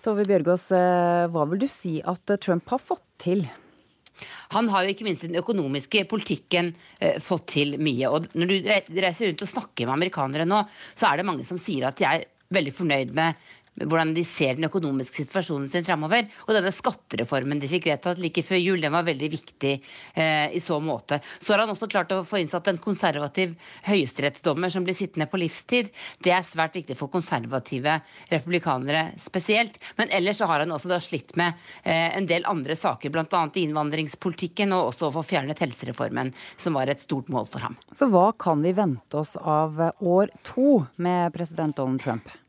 Tove 0.00 0.24
Bjørgaas, 0.24 0.70
eh, 0.72 1.26
hva 1.28 1.44
vil 1.50 1.66
du 1.66 1.68
si 1.68 1.98
at 2.00 2.38
Trump 2.40 2.72
har 2.72 2.80
fått 2.80 3.04
til? 3.20 3.44
Han 4.56 4.68
har 4.72 4.84
jo 4.84 4.94
ikke 4.94 5.06
minst 5.06 5.24
den 5.26 5.38
økonomiske 5.40 6.06
politikken 6.10 6.72
eh, 6.98 7.20
fått 7.22 7.50
til 7.54 7.76
mye. 7.80 8.08
Og 8.08 8.28
når 8.32 8.50
du 8.50 8.70
reiser 9.04 9.28
rundt 9.28 9.44
og 9.44 9.52
snakker 9.52 9.86
med 9.86 9.96
amerikanere 9.98 10.48
nå, 10.48 10.64
så 10.94 11.10
er 11.10 11.20
det 11.20 11.28
mange 11.28 11.46
som 11.48 11.60
sier 11.60 11.88
at 11.88 12.00
de 12.00 12.08
er 12.08 12.28
veldig 12.50 12.72
fornøyd 12.74 13.12
med 13.14 13.50
hvordan 13.80 14.12
de 14.14 14.24
ser 14.26 14.56
den 14.58 14.66
økonomiske 14.68 15.22
situasjonen 15.24 15.68
sin 15.70 15.86
framover. 15.86 16.26
Og 16.46 16.54
denne 16.56 16.72
skattereformen 16.74 17.60
de 17.60 17.70
fikk 17.70 17.88
vedtatt 17.90 18.20
like 18.20 18.42
før 18.44 18.60
jul, 18.60 18.80
den 18.82 18.92
var 18.94 19.06
veldig 19.06 19.30
viktig 19.32 19.72
eh, 20.14 20.50
i 20.56 20.60
så 20.62 20.80
måte. 20.82 21.20
Så 21.38 21.54
har 21.54 21.64
han 21.64 21.72
også 21.72 21.88
klart 21.90 22.12
å 22.14 22.22
få 22.26 22.40
innsatt 22.42 22.68
en 22.70 22.80
konservativ 22.82 23.54
høyesterettsdommer 23.86 24.72
som 24.72 24.86
blir 24.86 24.96
sittende 24.96 25.28
på 25.30 25.40
livstid. 25.40 25.90
Det 26.22 26.34
er 26.34 26.46
svært 26.46 26.76
viktig 26.80 26.96
for 26.98 27.12
konservative 27.12 27.98
republikanere 28.32 29.08
spesielt. 29.20 29.80
Men 30.00 30.12
ellers 30.16 30.40
så 30.40 30.50
har 30.50 30.64
han 30.64 30.74
også 30.74 30.92
da 30.92 31.00
slitt 31.02 31.36
med 31.40 31.54
eh, 31.82 32.10
en 32.16 32.28
del 32.28 32.46
andre 32.50 32.76
saker, 32.78 33.12
bl.a. 33.14 33.44
i 33.54 33.64
innvandringspolitikken, 33.66 34.74
og 34.76 34.92
også 34.92 35.08
å 35.08 35.14
få 35.20 35.24
fjernet 35.32 35.62
helsereformen, 35.62 36.34
som 36.60 36.76
var 36.76 36.90
et 36.90 37.02
stort 37.02 37.30
mål 37.32 37.48
for 37.50 37.64
ham. 37.64 37.78
Så 37.96 38.10
hva 38.12 38.30
kan 38.38 38.62
vi 38.64 38.74
vente 38.76 39.20
oss 39.20 39.36
av 39.40 39.80
år 40.00 40.34
to 40.46 40.84
med 41.00 41.32
president 41.34 41.76
Donald 41.76 42.02
Trump? 42.04 42.39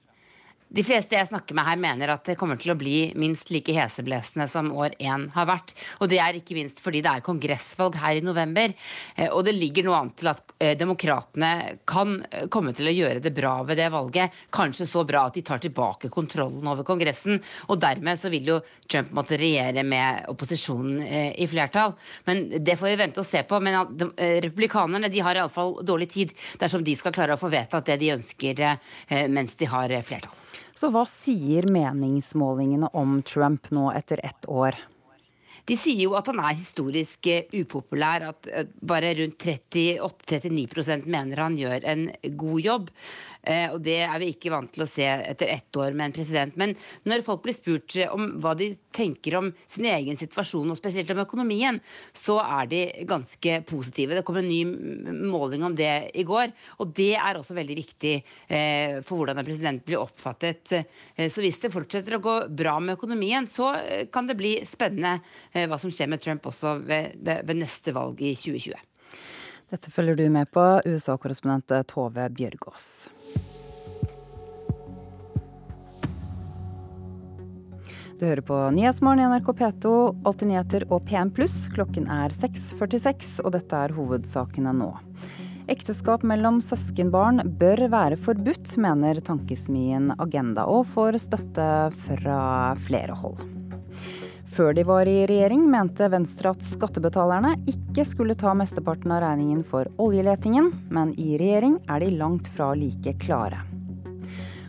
De 0.72 0.84
fleste 0.88 1.18
jeg 1.18 1.28
snakker 1.28 1.56
med 1.58 1.68
her, 1.68 1.80
mener 1.84 2.14
at 2.14 2.30
det 2.30 2.38
kommer 2.40 2.56
til 2.60 2.72
å 2.72 2.78
bli 2.80 3.12
minst 3.20 3.50
like 3.52 3.74
heseblesende 3.76 4.46
som 4.48 4.70
år 4.72 4.94
én 5.04 5.26
har 5.34 5.48
vært. 5.50 5.74
Og 6.00 6.08
det 6.08 6.22
er 6.24 6.38
ikke 6.38 6.56
minst 6.56 6.80
fordi 6.80 7.02
det 7.04 7.12
er 7.12 7.26
kongressvalg 7.26 7.98
her 8.00 8.22
i 8.22 8.24
november. 8.24 8.72
Eh, 9.18 9.28
og 9.28 9.44
det 9.44 9.58
ligger 9.58 9.90
noe 9.90 9.98
an 10.00 10.14
til 10.16 10.30
at 10.32 10.54
eh, 10.64 10.78
demokratene 10.80 11.82
kan 11.84 12.14
eh, 12.30 12.46
komme 12.48 12.72
til 12.78 12.88
å 12.88 12.94
gjøre 12.96 13.24
det 13.26 13.34
bra 13.36 13.58
ved 13.68 13.82
det 13.82 13.90
valget. 13.92 14.38
Kanskje 14.56 14.88
så 14.88 15.04
bra 15.08 15.26
at 15.28 15.36
de 15.36 15.44
tar 15.44 15.60
tilbake 15.60 16.12
kontrollen 16.14 16.72
over 16.72 16.88
Kongressen. 16.88 17.42
Og 17.68 17.82
dermed 17.84 18.22
så 18.24 18.32
vil 18.32 18.54
jo 18.54 18.62
Trump 18.88 19.12
måtte 19.18 19.42
regjere 19.42 19.84
med 19.84 20.32
opposisjonen 20.32 21.04
i 21.36 21.50
flertall. 21.52 21.98
Men 22.30 22.46
det 22.64 22.78
får 22.80 22.94
vi 22.94 23.02
vente 23.04 23.20
og 23.20 23.28
se 23.28 23.44
på. 23.44 23.60
Men 23.60 24.00
republikanerne 24.48 25.12
de 25.12 25.24
har 25.24 25.36
iallfall 25.36 25.82
dårlig 25.84 26.12
tid 26.16 26.36
dersom 26.64 26.88
de 26.88 26.96
skal 26.96 27.16
klare 27.16 27.36
å 27.36 27.42
få 27.42 27.52
vedtatt 27.52 27.92
det 27.92 28.00
de 28.02 28.16
ønsker 28.16 28.66
mens 29.32 29.60
de 29.60 29.68
har 29.68 30.00
flertall. 30.08 30.61
Så 30.82 30.90
hva 30.90 31.04
sier 31.06 31.68
meningsmålingene 31.70 32.88
om 32.98 33.20
Trump 33.22 33.68
nå 33.70 33.92
etter 33.94 34.18
ett 34.26 34.48
år? 34.50 34.80
De 35.68 35.78
sier 35.80 36.04
jo 36.06 36.16
at 36.20 36.30
han 36.32 36.42
er 36.44 36.58
historisk 36.60 37.32
eh, 37.32 37.60
upopulær, 37.62 38.30
at 38.32 38.50
bare 38.82 39.14
rundt 39.20 39.48
38-39% 39.48 41.10
mener 41.12 41.44
han 41.44 41.58
gjør 41.60 41.86
en 41.92 42.08
god 42.38 42.66
jobb. 42.66 42.90
Eh, 43.42 43.72
og 43.74 43.82
det 43.82 43.98
er 44.06 44.20
vi 44.22 44.32
ikke 44.36 44.52
vant 44.54 44.70
til 44.74 44.84
å 44.86 44.90
se 44.90 45.06
etter 45.06 45.50
ett 45.50 45.78
år 45.82 45.96
med 45.98 46.10
en 46.10 46.16
president. 46.16 46.58
Men 46.62 46.76
når 47.10 47.24
folk 47.26 47.42
blir 47.46 47.58
spurt 47.58 47.96
eh, 47.98 48.12
om 48.14 48.38
hva 48.42 48.54
de 48.58 48.70
tenker 48.94 49.38
om 49.40 49.50
sin 49.66 49.88
egen 49.90 50.20
situasjon, 50.20 50.70
og 50.70 50.78
spesielt 50.78 51.10
om 51.14 51.24
økonomien, 51.24 51.80
så 52.14 52.38
er 52.44 52.70
de 52.72 52.82
ganske 53.10 53.62
positive. 53.70 54.18
Det 54.18 54.26
kom 54.28 54.38
en 54.42 54.50
ny 54.50 54.62
måling 55.32 55.66
om 55.66 55.78
det 55.78 56.12
i 56.14 56.26
går, 56.28 56.54
og 56.84 56.94
det 56.98 57.16
er 57.18 57.40
også 57.40 57.58
veldig 57.58 57.78
viktig 57.82 58.16
eh, 58.20 59.02
for 59.02 59.22
hvordan 59.22 59.42
en 59.42 59.48
president 59.48 59.86
blir 59.86 60.02
oppfattet. 60.02 60.76
Så 61.32 61.42
hvis 61.42 61.60
det 61.64 61.72
fortsetter 61.74 62.18
å 62.18 62.24
gå 62.24 62.36
bra 62.54 62.76
med 62.82 62.98
økonomien, 62.98 63.48
så 63.50 63.72
kan 64.14 64.28
det 64.30 64.38
bli 64.40 64.54
spennende 64.68 65.18
hva 65.54 65.80
som 65.82 65.92
skjer 65.92 66.10
med 66.12 66.22
Trump 66.24 66.46
også 66.48 66.78
ved, 66.86 67.18
ved 67.22 67.58
neste 67.60 67.94
valg 67.96 68.22
i 68.24 68.34
2020. 68.36 68.80
Dette 69.72 69.92
følger 69.92 70.18
du 70.20 70.26
med 70.32 70.50
på, 70.52 70.64
USA-korrespondent 70.84 71.72
Tove 71.88 72.28
Bjørgaas. 72.36 72.88
Du 78.20 78.28
hører 78.28 78.44
på 78.46 78.58
Nyhetsmorgen 78.76 79.24
i 79.24 79.30
NRK 79.32 79.48
P2, 79.58 79.92
Alltid 80.30 80.52
nyheter 80.52 80.84
og 80.94 81.08
P1 81.08 81.32
pluss. 81.34 81.56
Klokken 81.74 82.06
er 82.06 82.36
6.46, 82.36 83.40
og 83.42 83.56
dette 83.56 83.80
er 83.88 83.96
hovedsakene 83.98 84.76
nå. 84.78 84.92
Ekteskap 85.72 86.22
mellom 86.28 86.60
søskenbarn 86.62 87.42
bør 87.58 87.88
være 87.90 88.20
forbudt, 88.22 88.76
mener 88.82 89.24
tankesmien 89.26 90.12
Agenda, 90.20 90.68
og 90.70 90.86
får 90.94 91.18
støtte 91.30 91.72
fra 92.06 92.38
flere 92.86 93.18
hold. 93.24 93.61
Før 94.52 94.74
de 94.74 94.84
var 94.84 95.08
i 95.08 95.22
regjering, 95.28 95.62
mente 95.72 96.10
Venstre 96.12 96.52
at 96.52 96.64
skattebetalerne 96.68 97.54
ikke 97.72 98.04
skulle 98.04 98.36
ta 98.36 98.52
mesteparten 98.58 99.14
av 99.16 99.22
regningen 99.24 99.62
for 99.64 99.88
oljeletingen, 100.04 100.74
men 100.92 101.14
i 101.16 101.38
regjering 101.40 101.78
er 101.88 102.04
de 102.04 102.10
langt 102.20 102.50
fra 102.52 102.74
like 102.76 103.14
klare. 103.24 103.62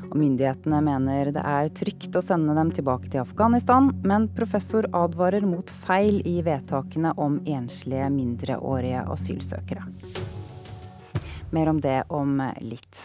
Og 0.06 0.14
myndighetene 0.20 0.78
mener 0.86 1.32
det 1.34 1.42
er 1.42 1.72
trygt 1.74 2.14
å 2.14 2.22
sende 2.22 2.54
dem 2.54 2.70
tilbake 2.76 3.10
til 3.10 3.24
Afghanistan, 3.24 3.90
men 4.06 4.28
professor 4.36 4.86
advarer 4.94 5.42
mot 5.48 5.74
feil 5.82 6.20
i 6.30 6.36
vedtakene 6.46 7.16
om 7.18 7.40
enslige 7.42 8.06
mindreårige 8.14 9.02
asylsøkere. 9.16 9.88
Mer 11.50 11.72
om 11.74 11.82
det 11.82 12.04
om 12.12 12.38
litt. 12.62 13.02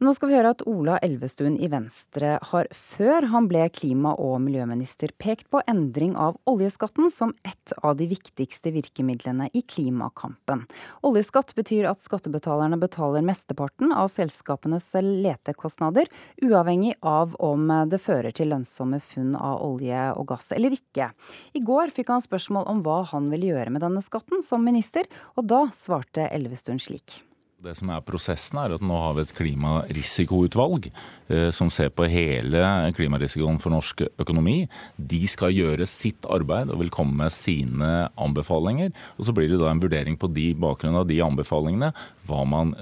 Nå 0.00 0.14
skal 0.16 0.30
vi 0.30 0.36
høre 0.38 0.54
at 0.54 0.62
Ola 0.64 0.94
Elvestuen 1.04 1.58
i 1.60 1.68
Venstre 1.68 2.38
har 2.48 2.68
før 2.72 3.26
han 3.34 3.50
ble 3.50 3.66
klima- 3.68 4.14
og 4.16 4.38
miljøminister 4.40 5.12
pekt 5.20 5.50
på 5.52 5.60
endring 5.68 6.14
av 6.16 6.38
oljeskatten 6.48 7.12
som 7.12 7.34
et 7.44 7.74
av 7.84 7.98
de 7.98 8.06
viktigste 8.08 8.72
virkemidlene 8.72 9.50
i 9.52 9.60
klimakampen. 9.60 10.64
Oljeskatt 11.04 11.52
betyr 11.52 11.90
at 11.92 12.00
skattebetalerne 12.00 12.80
betaler 12.80 13.28
mesteparten 13.28 13.92
av 13.92 14.08
selskapenes 14.08 14.88
letekostnader, 15.04 16.08
uavhengig 16.48 16.96
av 17.04 17.36
om 17.36 17.68
det 17.92 18.00
fører 18.00 18.32
til 18.32 18.54
lønnsomme 18.54 19.04
funn 19.04 19.34
av 19.36 19.60
olje 19.68 20.10
og 20.16 20.30
gass 20.32 20.54
eller 20.56 20.80
ikke. 20.80 21.12
I 21.52 21.60
går 21.60 21.92
fikk 21.92 22.16
han 22.16 22.24
spørsmål 22.24 22.72
om 22.72 22.86
hva 22.88 23.02
han 23.12 23.28
ville 23.28 23.52
gjøre 23.52 23.76
med 23.76 23.84
denne 23.84 24.00
skatten 24.00 24.40
som 24.40 24.64
minister, 24.64 25.04
og 25.36 25.44
da 25.52 25.66
svarte 25.76 26.32
Elvestuen 26.32 26.80
slik. 26.80 27.20
Det 27.60 27.74
som 27.76 27.90
er 27.92 28.00
prosessen 28.00 28.56
er 28.56 28.72
at 28.72 28.80
Nå 28.84 28.96
har 28.96 29.16
vi 29.18 29.22
et 29.26 29.32
klimarisikoutvalg 29.36 30.86
eh, 30.88 31.50
som 31.52 31.68
ser 31.68 31.90
på 31.92 32.06
hele 32.08 32.62
klimarisikoen 32.96 33.58
for 33.60 33.74
norsk 33.74 34.00
økonomi. 34.22 34.62
De 34.96 35.20
skal 35.28 35.52
gjøre 35.52 35.84
sitt 35.90 36.24
arbeid 36.24 36.72
og 36.72 36.80
vil 36.80 36.92
komme 36.94 37.18
med 37.18 37.34
sine 37.36 38.08
anbefalinger. 38.16 38.94
og 39.18 39.28
Så 39.28 39.34
blir 39.36 39.50
det 39.52 39.58
da 39.60 39.68
en 39.68 39.82
vurdering 39.82 40.16
på 40.16 40.30
de 40.32 40.46
bakgrunn 40.56 40.96
av 41.02 41.04
de 41.10 41.18
anbefalingene 41.20 41.90
hva 42.30 42.46
man, 42.48 42.72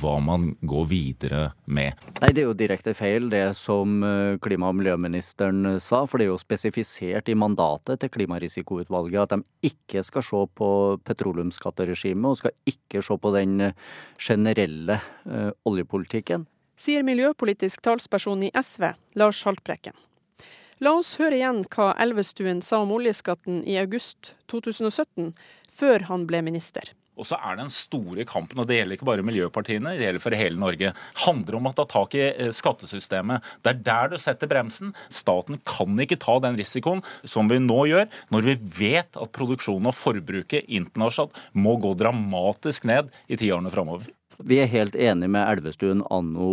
hva 0.00 0.14
man, 0.24 0.48
går 0.62 0.88
videre 0.88 1.42
med. 1.66 2.00
Nei, 2.22 2.32
Det 2.32 2.42
er 2.42 2.48
jo 2.48 2.56
direkte 2.56 2.96
feil 2.96 3.28
det 3.28 3.44
som 3.60 4.00
eh, 4.00 4.38
klima- 4.40 4.72
og 4.72 4.80
miljøministeren 4.80 5.76
sa. 5.84 6.06
For 6.08 6.16
det 6.16 6.30
er 6.30 6.32
jo 6.32 6.40
spesifisert 6.40 7.28
i 7.28 7.36
mandatet 7.36 8.00
til 8.00 8.14
klimarisikoutvalget 8.16 9.26
at 9.26 9.36
de 9.36 9.68
ikke 9.68 10.00
skal 10.06 10.24
se 10.24 10.42
på 10.56 10.72
petroleumsskatteregimet 11.04 12.32
og 12.32 12.40
skal 12.40 12.56
ikke 12.72 13.04
se 13.04 13.20
på 13.20 13.36
den 13.36 13.68
eh, 13.68 13.88
generelle 14.18 15.00
uh, 15.26 15.50
oljepolitikken. 15.68 16.46
Sier 16.78 17.02
miljøpolitisk 17.02 17.82
talsperson 17.82 18.44
i 18.46 18.52
SV, 18.54 18.92
Lars 19.18 19.42
Haltbrekken. 19.46 19.96
La 20.78 20.92
oss 20.94 21.16
høre 21.18 21.40
igjen 21.40 21.64
hva 21.74 21.90
Elvestuen 21.98 22.60
sa 22.62 22.84
om 22.84 22.92
oljeskatten 22.94 23.64
i 23.66 23.74
august 23.80 24.36
2017, 24.52 25.32
før 25.74 26.06
han 26.06 26.26
ble 26.30 26.44
minister. 26.46 26.92
Og 27.18 27.28
så 27.28 27.38
er 27.42 27.58
den 27.58 27.70
store 27.72 28.24
kampen, 28.28 28.60
og 28.60 28.68
det 28.68 28.78
gjelder 28.78 28.98
ikke 28.98 29.08
bare 29.08 29.26
miljøpartiene, 29.26 29.94
det 29.98 30.06
gjelder 30.06 30.22
for 30.22 30.38
hele 30.38 30.60
Norge, 30.60 30.92
handler 31.24 31.58
om 31.58 31.70
å 31.70 31.74
ta 31.76 31.86
tak 31.90 32.16
i 32.18 32.24
eh, 32.28 32.52
skattesystemet. 32.54 33.46
Det 33.64 33.74
er 33.74 33.82
der 33.88 34.12
du 34.12 34.18
setter 34.22 34.50
bremsen. 34.50 34.94
Staten 35.12 35.60
kan 35.68 35.98
ikke 36.02 36.20
ta 36.22 36.38
den 36.44 36.58
risikoen 36.58 37.02
som 37.24 37.50
vi 37.50 37.60
nå 37.62 37.80
gjør, 37.90 38.06
når 38.34 38.46
vi 38.50 38.58
vet 38.78 39.18
at 39.18 39.34
produksjonen 39.34 39.90
og 39.90 39.98
forbruket 39.98 40.68
internasjonalt 40.68 41.36
må 41.58 41.76
gå 41.82 41.94
dramatisk 41.98 42.86
ned 42.88 43.10
i 43.28 43.38
tiårene 43.40 43.72
framover. 43.74 44.06
Vi 44.38 44.60
er 44.62 44.70
helt 44.70 44.94
enig 44.94 45.26
med 45.34 45.48
Elvestuen 45.50 46.04
anno 46.14 46.50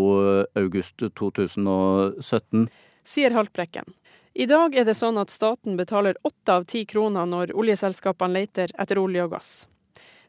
august 0.58 1.04
2017. 1.20 2.66
Sier 3.06 3.36
Haltbrekken. 3.38 3.86
I 4.34 4.50
dag 4.50 4.74
er 4.76 4.84
det 4.84 4.98
sånn 4.98 5.16
at 5.22 5.32
staten 5.32 5.78
betaler 5.80 6.18
åtte 6.28 6.58
av 6.58 6.66
ti 6.68 6.82
kroner 6.90 7.30
når 7.30 7.54
oljeselskapene 7.56 8.42
leter 8.42 8.74
etter 8.76 9.00
olje 9.00 9.24
og 9.24 9.38
gass. 9.38 9.52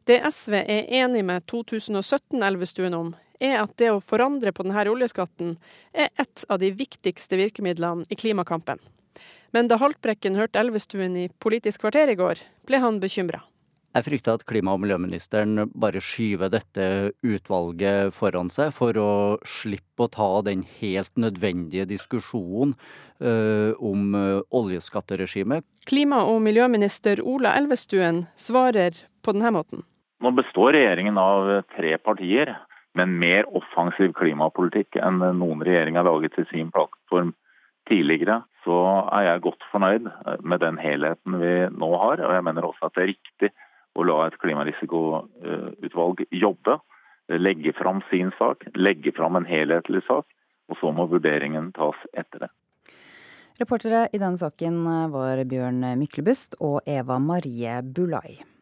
Det 0.07 0.21
SV 0.23 0.55
er 0.61 0.85
enig 1.03 1.25
med 1.27 1.43
2017-Elvestuen 1.51 2.95
om, 2.95 3.09
er 3.43 3.57
at 3.65 3.73
det 3.81 3.89
å 3.91 3.99
forandre 3.99 4.53
på 4.55 4.63
denne 4.63 4.85
oljeskatten 4.87 5.57
er 5.91 6.13
et 6.15 6.45
av 6.47 6.61
de 6.63 6.71
viktigste 6.79 7.35
virkemidlene 7.41 8.07
i 8.07 8.19
klimakampen. 8.19 8.79
Men 9.51 9.67
da 9.67 9.81
Haltbrekken 9.83 10.39
hørte 10.39 10.63
Elvestuen 10.63 11.17
i 11.19 11.27
Politisk 11.43 11.83
kvarter 11.83 12.13
i 12.13 12.15
går, 12.19 12.39
ble 12.71 12.81
han 12.85 13.01
bekymra. 13.03 13.43
Jeg 13.97 14.05
frykter 14.07 14.37
at 14.37 14.45
klima- 14.47 14.77
og 14.77 14.83
miljøministeren 14.85 15.73
bare 15.73 16.03
skyver 16.05 16.53
dette 16.53 16.87
utvalget 17.25 18.15
foran 18.15 18.53
seg 18.53 18.71
for 18.77 18.95
å 19.01 19.11
slippe 19.49 20.07
å 20.07 20.13
ta 20.13 20.29
den 20.47 20.63
helt 20.77 21.11
nødvendige 21.19 21.89
diskusjonen 21.89 22.77
uh, 23.25 23.73
om 23.81 24.15
uh, 24.15 24.45
oljeskatteregimet. 24.55 25.67
Klima- 25.89 26.27
og 26.29 26.45
miljøminister 26.45 27.25
Ola 27.25 27.57
Elvestuen 27.59 28.27
svarer 28.39 29.03
på 29.25 29.35
denne 29.35 29.57
måten. 29.57 29.87
Nå 30.25 30.33
består 30.33 30.73
regjeringen 30.73 31.19
av 31.21 31.51
tre 31.77 31.97
partier 31.99 32.55
med 32.97 33.03
en 33.05 33.19
mer 33.21 33.49
offensiv 33.59 34.15
klimapolitikk 34.17 34.97
enn 35.05 35.21
noen 35.21 35.65
regjering 35.67 35.99
har 35.99 36.07
laget 36.09 36.37
til 36.39 36.47
sin 36.49 36.71
plattform 36.73 37.35
tidligere. 37.91 38.41
Så 38.65 38.77
er 39.13 39.29
jeg 39.29 39.45
godt 39.45 39.67
fornøyd 39.71 40.09
med 40.41 40.63
den 40.65 40.81
helheten 40.81 41.37
vi 41.43 41.53
nå 41.69 41.91
har. 42.01 42.25
Og 42.25 42.33
jeg 42.35 42.47
mener 42.49 42.67
også 42.67 42.89
at 42.89 42.97
det 42.97 43.05
er 43.05 43.13
riktig 43.13 43.53
å 43.97 44.07
la 44.09 44.19
et 44.27 44.41
klimarisikoutvalg 44.41 46.25
jobbe, 46.33 46.79
legge 47.37 47.77
fram 47.77 48.03
sin 48.11 48.33
sak, 48.41 48.65
legge 48.77 49.13
fram 49.17 49.37
en 49.39 49.49
helhetlig 49.49 50.03
sak, 50.09 50.27
og 50.69 50.81
så 50.81 50.93
må 50.97 51.07
vurderingen 51.13 51.73
tas 51.77 52.01
etter 52.13 52.47
det. 52.47 52.53
Reportere 53.61 54.07
i 54.13 54.21
denne 54.21 54.41
saken 54.41 54.83
var 55.13 55.41
Bjørn 55.49 55.81
Myklebust 56.01 56.59
og 56.61 56.83
Eva 56.85 57.17
Marie 57.23 57.81
Bulai. 57.85 58.56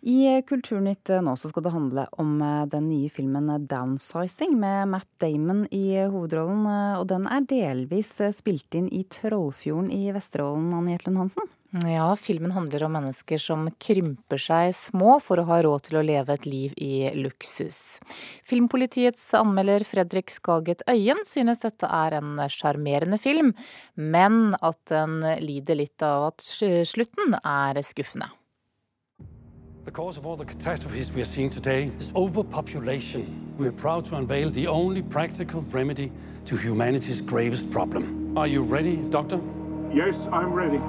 I 0.00 0.40
Kulturnytt 0.48 1.10
nå 1.20 1.34
skal 1.36 1.64
det 1.66 1.74
handle 1.74 2.06
om 2.22 2.38
den 2.72 2.88
nye 2.88 3.10
filmen 3.12 3.50
'Downsizing' 3.68 4.56
med 4.56 4.88
Matt 4.88 5.08
Damon 5.20 5.66
i 5.70 6.00
hovedrollen. 6.08 6.64
Og 6.96 7.06
den 7.10 7.26
er 7.28 7.44
delvis 7.44 8.14
spilt 8.32 8.74
inn 8.74 8.88
i 8.88 9.04
Trollfjorden 9.04 9.92
i 9.92 10.08
Vesterålen, 10.16 10.72
Anne 10.72 10.96
Jetlund 10.96 11.20
Hansen? 11.20 11.50
Ja, 11.84 12.16
filmen 12.16 12.50
handler 12.50 12.82
om 12.82 12.96
mennesker 12.96 13.38
som 13.38 13.68
krymper 13.78 14.40
seg 14.42 14.72
små 14.74 15.20
for 15.22 15.38
å 15.38 15.46
ha 15.52 15.60
råd 15.62 15.84
til 15.86 16.00
å 16.00 16.02
leve 16.02 16.34
et 16.34 16.48
liv 16.48 16.72
i 16.80 17.12
luksus. 17.14 18.00
Filmpolitiets 18.42 19.28
anmelder 19.38 19.84
Fredrik 19.86 20.32
Skaget 20.34 20.82
Øyen 20.90 21.22
synes 21.28 21.62
dette 21.62 21.86
er 21.86 22.18
en 22.18 22.40
sjarmerende 22.50 23.20
film, 23.22 23.52
men 23.94 24.56
at 24.58 24.80
den 24.90 25.20
lider 25.44 25.78
litt 25.78 26.02
av 26.02 26.32
at 26.32 26.42
slutten 26.42 27.38
er 27.44 27.84
skuffende. 27.86 28.32
The 29.86 29.90
cause 29.90 30.18
of 30.18 30.26
all 30.26 30.36
the 30.36 30.44
catastrophes 30.44 31.10
we 31.14 31.22
are 31.22 31.24
seeing 31.24 31.48
today 31.48 31.90
is 31.98 32.12
overpopulation. 32.14 33.24
We 33.58 33.66
are 33.66 33.72
proud 33.72 34.04
to 34.04 34.16
unveil 34.16 34.50
the 34.50 34.66
only 34.66 35.00
practical 35.00 35.64
remedy 35.72 36.12
to 36.44 36.56
humanity's 36.56 37.22
gravest 37.22 37.70
problem. 37.70 38.36
Are 38.36 38.46
you 38.46 38.62
ready, 38.62 38.96
doctor? 38.96 39.40
Yes, 39.90 40.26
I'm 40.26 40.52
ready. 40.52 40.80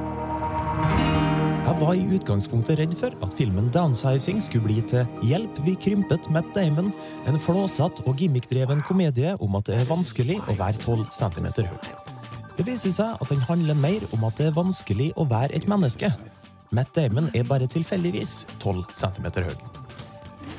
Jeg 1.66 1.78
var 1.80 1.94
i 1.94 2.04
utgangspunktet 2.16 2.80
redd 2.80 2.96
for 3.00 3.16
at 3.24 3.34
filmen 3.34 3.70
'Downsizing' 3.76 4.42
skulle 4.42 4.64
bli 4.64 4.82
til 4.82 5.08
'Hjelp, 5.24 5.66
vi 5.66 5.74
krympet 5.82 6.30
Matt 6.30 6.46
Damon', 6.56 6.94
en 7.28 7.40
flåsatt 7.40 8.04
og 8.06 8.16
gimmickdreven 8.16 8.82
komedie 8.82 9.36
om 9.42 9.56
at 9.56 9.66
det 9.66 9.76
er 9.76 9.88
vanskelig 9.96 10.42
å 10.48 10.58
være 10.58 10.78
12 10.78 11.06
cm 11.12 11.46
høy. 11.46 11.80
Det 12.58 12.66
viser 12.66 12.92
seg 12.92 13.16
at 13.22 13.30
den 13.30 13.40
handler 13.48 13.74
mer 13.74 14.04
om 14.14 14.24
at 14.24 14.38
det 14.38 14.46
er 14.46 14.52
vanskelig 14.52 15.14
å 15.16 15.24
være 15.24 15.56
et 15.56 15.68
menneske. 15.68 16.12
Matt 16.72 16.96
Damon 16.96 17.28
er 17.36 17.44
bare 17.44 17.68
tilfeldigvis 17.68 18.46
12 18.62 18.86
cm 18.96 19.26
høy. 19.44 19.56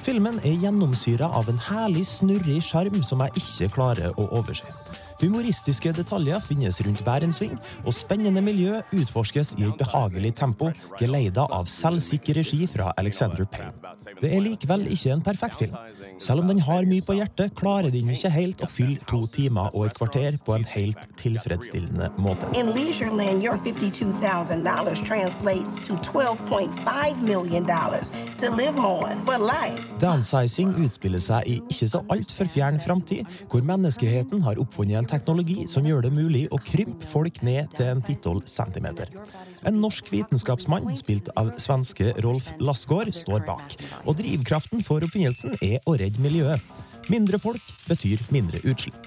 Filmen 0.05 0.41
er 0.45 0.59
gjennomsyra 0.61 1.31
av 1.39 1.49
en 1.49 1.61
herlig 1.71 2.03
snurrig 2.11 2.59
sjarm 2.67 2.99
som 3.07 3.23
jeg 3.25 3.41
ikke 3.41 3.69
klarer 3.79 4.19
å 4.21 4.27
overse. 4.37 4.69
Humoristiske 5.23 5.93
detaljer 5.95 6.43
finnes 6.43 6.81
rundt 6.83 7.03
hver 7.07 7.23
en 7.23 7.35
sving, 7.35 7.55
og 7.87 7.95
spennende 7.95 8.43
miljø 8.43 8.81
utforskes 8.93 9.55
i 9.59 9.69
et 9.69 9.79
behagelig 9.79 10.35
tempo, 10.41 10.73
geleida 10.99 11.47
av 11.55 11.71
selvsikker 11.71 12.41
regi 12.41 12.67
fra 12.71 12.91
Alexander 12.99 13.47
Payne. 13.47 13.73
Det 14.21 14.31
er 14.35 14.43
likevel 14.43 14.89
ikke 14.91 15.15
en 15.15 15.23
perfekt 15.23 15.61
film. 15.63 15.77
Selv 16.23 16.43
om 16.43 16.51
den 16.51 16.61
har 16.63 16.87
mye 16.87 17.03
på 17.07 17.17
hjertet, 17.19 17.55
klarer 17.59 17.91
den 17.95 18.11
ikke 18.13 18.31
helt 18.35 18.63
å 18.63 18.69
fylle 18.71 18.99
to 19.11 19.25
timer 19.35 19.71
og 19.73 19.89
et 19.89 19.97
kvarter 19.99 20.39
på 20.47 20.57
en 20.57 20.67
helt 20.75 21.07
tilfredsstillende 21.19 22.11
måte. 22.23 22.51
In 22.59 22.71
Leisureland, 22.75 23.43
your 23.43 23.59
$52,000 23.63 25.07
translates 25.07 25.87
to 25.87 25.95
$12.5 26.03 27.23
million 27.23 27.67
to 28.39 28.51
live 28.51 28.79
on 28.79 29.25
for 29.25 29.39
life. 29.39 29.83
Downsizing 30.03 30.75
utspiller 30.85 31.23
seg 31.23 31.47
i 31.47 31.59
ikke 31.71 31.89
så 31.95 32.03
altfor 32.13 32.51
fjern 32.51 32.81
framtid, 32.83 33.27
hvor 33.51 33.63
menneskeheten 33.67 34.43
har 34.47 34.59
oppfunnet 34.63 34.99
en 34.99 35.11
teknologi 35.13 35.67
som 35.71 35.87
gjør 35.87 36.07
det 36.07 36.13
mulig 36.17 36.47
å 36.51 36.59
krympe 36.65 37.07
folk 37.07 37.43
ned 37.47 37.71
til 37.77 37.93
en 37.93 38.03
titolv 38.05 38.49
centimeter. 38.51 39.13
En 39.69 39.79
norsk 39.79 40.09
vitenskapsmann, 40.11 40.89
spilt 40.99 41.31
av 41.39 41.53
svenske 41.63 42.15
Rolf 42.25 42.51
Lassgaard, 42.59 43.13
står 43.15 43.45
bak. 43.47 43.77
Og 44.07 44.19
drivkraften 44.19 44.83
for 44.87 45.05
oppfinnelsen 45.07 45.59
er 45.61 45.79
å 45.87 45.97
redde 46.01 46.23
miljøet. 46.25 46.65
Mindre 47.13 47.39
folk 47.43 47.75
betyr 47.89 48.23
mindre 48.35 48.63
utslipp. 48.65 48.99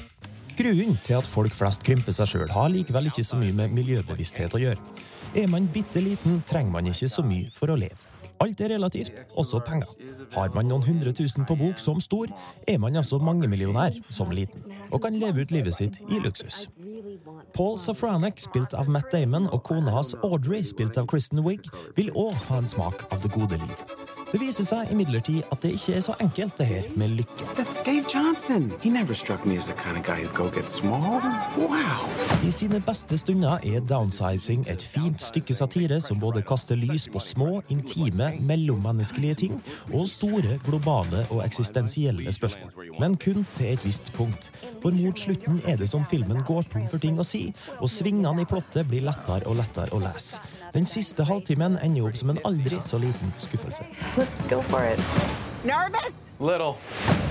Grunnen 0.55 0.95
til 1.03 1.17
at 1.17 1.27
folk 1.27 1.55
flest 1.55 1.83
krymper 1.83 2.15
seg 2.15 2.29
sjøl, 2.31 2.51
har 2.55 2.71
likevel 2.71 3.09
ikke 3.09 3.25
så 3.27 3.39
mye 3.39 3.55
med 3.55 3.73
miljøbevissthet 3.75 4.55
å 4.55 4.61
gjøre. 4.61 4.99
Er 5.35 5.49
man 5.51 5.67
bitte 5.67 5.99
liten, 5.99 6.39
trenger 6.47 6.71
man 6.71 6.87
ikke 6.87 7.09
så 7.11 7.25
mye 7.27 7.49
for 7.55 7.73
å 7.73 7.79
leve. 7.79 7.97
Alt 8.43 8.61
er 8.63 8.73
relativt, 8.75 9.15
også 9.39 9.61
penger. 9.63 9.91
Har 10.35 10.51
man 10.55 10.67
noen 10.67 10.83
hundre 10.83 11.13
tusen 11.15 11.47
på 11.47 11.55
bok 11.59 11.79
som 11.79 12.01
stor, 12.03 12.31
er 12.67 12.79
man 12.83 12.95
altså 12.99 13.19
mangemillionær 13.23 13.95
som 14.11 14.31
liten, 14.35 14.63
og 14.91 15.01
kan 15.05 15.17
leve 15.19 15.45
ut 15.45 15.53
livet 15.53 15.75
sitt 15.77 15.99
i 16.09 16.21
luksus. 16.23 16.65
Paul 17.55 17.79
Safranek, 17.79 18.39
spilt 18.41 18.75
av 18.77 18.89
Matt 18.91 19.11
Damon, 19.13 19.49
og 19.51 19.63
kona 19.67 19.93
hans 19.95 20.15
Audrey, 20.23 20.63
spilt 20.67 20.99
av 21.01 21.09
Kristen 21.11 21.43
Wiig, 21.45 21.69
vil 21.97 22.11
òg 22.13 22.35
ha 22.49 22.61
en 22.61 22.69
smak 22.69 23.07
av 23.11 23.23
det 23.23 23.33
gode 23.35 23.61
liv. 23.61 24.04
Det 24.35 24.41
viser 24.43 24.65
seg 24.67 24.89
imidlertid 24.91 25.45
at 25.47 25.61
det 25.63 25.69
ikke 25.77 25.93
er 25.95 26.01
så 26.03 26.13
enkelt, 26.19 26.57
det 26.59 26.65
her 26.67 26.87
med 26.99 27.13
lykke. 27.15 27.45
Wow. 31.55 32.01
I 32.43 32.51
sine 32.51 32.81
beste 32.83 33.15
stunder 33.21 33.63
er 33.63 33.85
downsizing 33.87 34.65
et 34.67 34.83
fint 34.83 35.23
stykke 35.23 35.55
satire 35.55 36.01
som 36.03 36.19
både 36.19 36.43
kaster 36.43 36.75
lys 36.75 37.07
på 37.13 37.21
små, 37.23 37.61
intime, 37.71 38.33
mellommenneskelige 38.43 39.39
ting 39.45 39.55
og 39.93 40.03
store, 40.11 40.59
globale 40.67 41.23
og 41.29 41.45
eksistensielle 41.45 42.35
spørsmål. 42.35 42.91
Men 42.99 43.15
kun 43.15 43.47
til 43.55 43.71
et 43.71 43.87
visst 43.87 44.11
punkt. 44.19 44.51
For 44.83 44.91
mot 44.91 45.15
slutten 45.15 45.63
er 45.63 45.79
det 45.79 45.87
som 45.95 46.03
filmen 46.11 46.43
går 46.43 46.67
tom 46.75 46.91
for 46.91 46.99
ting 46.99 47.23
å 47.23 47.23
si, 47.23 47.45
og 47.79 47.87
svingene 47.87 48.43
i 48.43 48.51
plottet 48.51 48.83
blir 48.91 49.07
lettere 49.07 49.47
og 49.47 49.61
lettere 49.63 49.95
å 49.95 50.03
lese. 50.03 50.43
Den 50.75 50.83
siste 50.83 51.23
halvtimen 51.23 51.77
ender 51.79 52.09
opp 52.09 52.17
som 52.19 52.33
en 52.33 52.39
aldri 52.43 52.81
så 52.83 52.97
liten 52.99 53.31
skuffelse. 53.39 53.85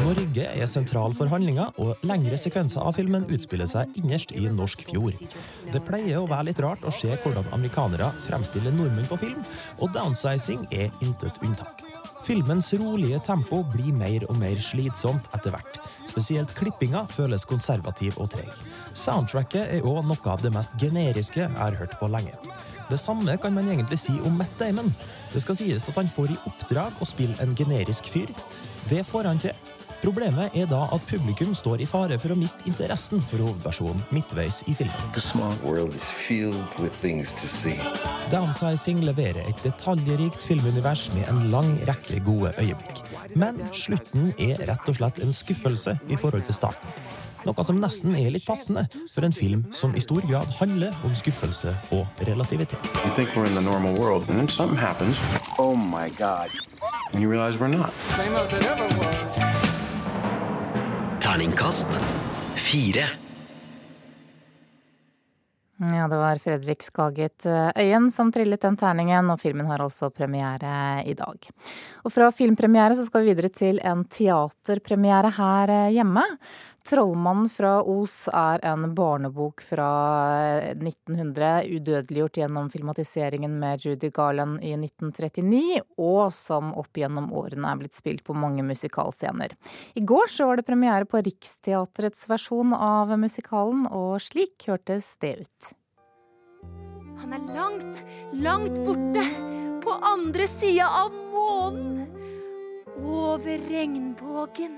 Norge 0.01 0.47
er 0.49 0.71
sentral 0.71 1.13
for 1.13 1.29
handlinga, 1.29 1.67
og 1.77 2.07
lengre 2.09 2.39
sekvenser 2.41 2.81
av 2.81 2.97
filmen 2.97 3.27
utspiller 3.29 3.69
seg 3.69 4.01
innerst 4.01 4.33
i 4.33 4.47
norsk 4.49 4.87
fjord. 4.89 5.21
Det 5.75 5.85
pleier 5.85 6.23
å 6.23 6.31
være 6.31 6.49
litt 6.49 6.65
rart 6.65 6.89
å 6.89 6.95
se 6.95 7.13
hvordan 7.13 7.53
amerikanere 7.53 8.09
fremstiller 8.25 8.73
nordmenn 8.73 9.11
på 9.13 9.21
film, 9.27 9.45
og 9.77 9.93
downsizing 9.93 10.65
er 10.73 10.89
intet 11.05 11.37
unntak. 11.45 11.85
Filmens 12.25 12.73
rolige 12.81 13.21
tempo 13.27 13.61
blir 13.75 13.93
mer 13.93 14.25
og 14.31 14.39
mer 14.41 14.57
slitsomt 14.65 15.29
etter 15.37 15.53
hvert. 15.53 15.83
Spesielt 16.09 16.57
klippinga 16.57 17.05
føles 17.13 17.45
konservativ 17.45 18.17
og 18.17 18.33
treg. 18.33 18.49
Soundtracket 18.97 19.69
er 19.75 19.85
òg 19.85 20.07
noe 20.09 20.33
av 20.33 20.41
det 20.41 20.55
mest 20.55 20.79
generiske 20.81 21.43
jeg 21.45 21.59
har 21.59 21.77
hørt 21.77 22.01
på 22.01 22.09
lenge. 22.09 22.33
Det 22.91 23.01
samme 23.01 23.37
kan 23.41 23.55
man 23.55 23.69
egentlig 23.69 23.99
si 23.99 24.15
om 24.25 24.37
Matt 24.39 24.59
Damon. 24.59 24.93
Det 25.33 25.43
skal 25.43 25.57
sies 25.57 25.89
at 25.89 25.97
han 25.97 26.11
får 26.11 26.35
i 26.35 26.41
oppdrag 26.49 27.01
å 27.01 27.09
spille 27.09 27.37
en 27.43 27.57
generisk 27.57 28.11
fyr. 28.13 28.31
Det 28.91 29.05
får 29.07 29.31
han 29.31 29.41
til. 29.41 29.57
Problemet 30.05 30.53
er 30.53 30.67
da 30.69 30.83
at 30.93 31.05
publikum 31.09 31.55
står 31.57 31.81
i 31.81 31.87
fare 31.89 32.19
for 32.21 32.35
å 32.35 32.37
miste 32.37 32.61
interessen 32.69 33.23
for 33.25 33.41
hovedpersonen 33.41 34.03
midtveis 34.13 34.61
i 34.69 34.75
filmen. 34.77 35.15
Downsizing 38.35 39.01
leverer 39.09 39.49
et 39.49 39.65
detaljrikt 39.65 40.45
filmunivers 40.45 41.07
med 41.17 41.25
en 41.33 41.41
lang 41.55 41.73
rekke 41.89 42.21
gode 42.27 42.53
øyeblikk. 42.61 43.01
Men 43.33 43.65
slutten 43.73 44.35
er 44.37 44.61
rett 44.69 44.93
og 44.93 45.01
slett 45.01 45.25
en 45.25 45.33
skuffelse 45.33 45.97
i 46.13 46.21
forhold 46.21 46.45
til 46.51 46.61
starten. 46.61 47.24
Noe 47.45 47.65
som 47.67 47.77
nesten 47.81 48.15
er 48.17 48.31
litt 48.33 48.47
passende 48.49 48.87
for 49.13 49.27
en 49.27 49.35
film 49.37 49.65
som 49.75 49.95
i 49.97 50.01
stor 50.01 50.25
grad 50.29 50.49
handler 50.59 50.97
om 51.05 51.13
skuffelse 51.17 51.75
og 51.93 52.25
relativitet. 52.25 52.81
World, 53.95 54.29
oh 55.59 55.75
Terningkast 61.21 62.01
fire. 62.57 63.05
Ja, 65.75 66.07
det 66.09 66.17
var 66.17 66.39
Fredrik 66.39 66.85
Skaget 66.87 67.47
eh, 67.51 67.71
Øyen 67.77 68.07
som 68.15 68.31
trillet 68.33 68.63
den 68.63 68.77
terningen, 68.79 69.27
og 69.33 69.41
filmen 69.43 69.67
har 69.67 69.83
altså 69.83 70.07
premiere 70.15 71.03
i 71.03 71.17
dag. 71.19 71.49
Og 72.07 72.15
fra 72.15 72.29
filmpremiere 72.31 72.95
så 72.95 73.05
skal 73.09 73.25
vi 73.25 73.33
videre 73.33 73.51
til 73.51 73.81
en 73.83 74.05
teaterpremiere 74.07 75.33
her 75.35 75.73
eh, 75.75 75.91
hjemme. 75.97 76.23
'Trollmannen 76.85 77.49
fra 77.49 77.79
Os' 77.83 78.29
er 78.29 78.61
en 78.69 78.91
barnebok 78.95 79.63
fra 79.65 79.89
1900, 80.75 81.47
eh, 81.63 81.77
udødeliggjort 81.79 82.37
gjennom 82.37 82.67
filmatiseringen 82.71 83.55
med 83.59 83.81
Judy 83.81 84.11
Garland 84.13 84.61
i 84.61 84.75
1939, 84.77 85.81
og 85.97 86.29
som 86.37 86.75
opp 86.77 86.93
gjennom 87.01 87.31
årene 87.33 87.71
er 87.71 87.81
blitt 87.81 87.97
spilt 87.97 88.21
på 88.27 88.37
mange 88.37 88.61
musikalscener. 88.69 89.57
I 89.97 90.05
går 90.05 90.29
så 90.29 90.45
var 90.51 90.61
det 90.61 90.67
premiere 90.69 91.09
på 91.09 91.25
Riksteatrets 91.25 92.29
versjon 92.29 92.77
av 92.77 93.17
musikalen, 93.17 93.87
og 93.89 94.21
slik 94.21 94.69
hørtes 94.69 95.17
det 95.25 95.39
ut. 95.41 95.73
Han 97.25 97.33
er 97.33 97.49
langt, 97.57 98.05
langt 98.37 98.77
borte, 98.85 99.25
på 99.81 99.97
andre 100.05 100.45
sida 100.49 100.85
av 101.01 101.17
månen, 101.33 102.05
over 103.01 103.71
regnbuen. 103.73 104.77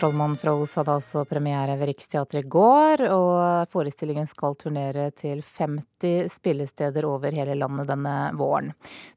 'Trollmannen 0.00 0.36
fra 0.40 0.54
Os' 0.56 0.78
hadde 0.78 0.94
altså 0.96 1.26
premiere 1.28 1.74
ved 1.76 1.90
Riksteatret 1.90 2.46
i 2.46 2.48
går, 2.48 3.02
og 3.12 3.68
forestillingen 3.68 4.24
skal 4.24 4.54
turnere 4.56 5.10
til 5.12 5.42
50 5.44 6.32
spillesteder 6.32 7.04
over 7.04 7.36
hele 7.36 7.52
landet 7.60 7.90
denne 7.90 8.14
våren. 8.38 8.70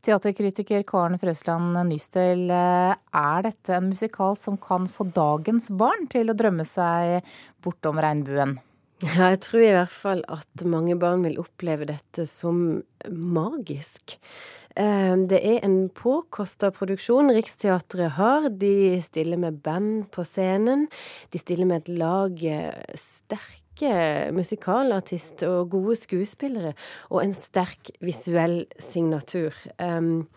Teaterkritiker 0.04 0.84
Karen 0.84 1.15
Frøsland 1.22 1.78
Nystøl, 1.88 2.52
er 2.52 3.48
dette 3.48 3.78
en 3.78 3.93
musikal 3.93 4.36
som 4.36 4.60
kan 4.60 4.89
få 4.91 5.08
dagens 5.15 5.72
barn 5.72 6.04
til 6.12 6.34
å 6.34 6.36
drømme 6.36 6.67
seg 6.67 7.32
bortom 7.63 8.04
regnbuen? 8.04 8.58
Ja, 9.04 9.32
jeg 9.34 9.39
tror 9.48 9.63
i 9.63 9.72
hvert 9.78 9.96
fall 10.04 10.26
at 10.32 10.67
mange 10.67 11.00
barn 11.00 11.24
vil 11.24 11.39
oppleve 11.39 11.88
dette 11.88 12.28
som 12.28 12.84
magisk. 13.08 14.17
Eh, 14.75 15.15
det 15.29 15.39
er 15.45 15.59
en 15.65 15.89
påkosta 15.93 16.71
produksjon 16.73 17.31
Riksteatret 17.36 18.15
har. 18.17 18.49
De 18.49 19.01
stiller 19.05 19.38
med 19.38 19.62
band 19.62 20.07
på 20.13 20.25
scenen. 20.25 20.88
De 21.29 21.41
stiller 21.41 21.69
med 21.69 21.83
et 21.83 21.93
lag 22.01 22.45
eh, 22.49 22.97
sterke 22.97 24.31
musikalartister 24.33 25.49
og 25.49 25.71
gode 25.73 25.97
skuespillere, 25.97 26.73
og 27.09 27.23
en 27.23 27.33
sterk 27.33 27.89
visuell 28.05 28.63
signatur. 28.79 29.57
Um, 29.81 30.27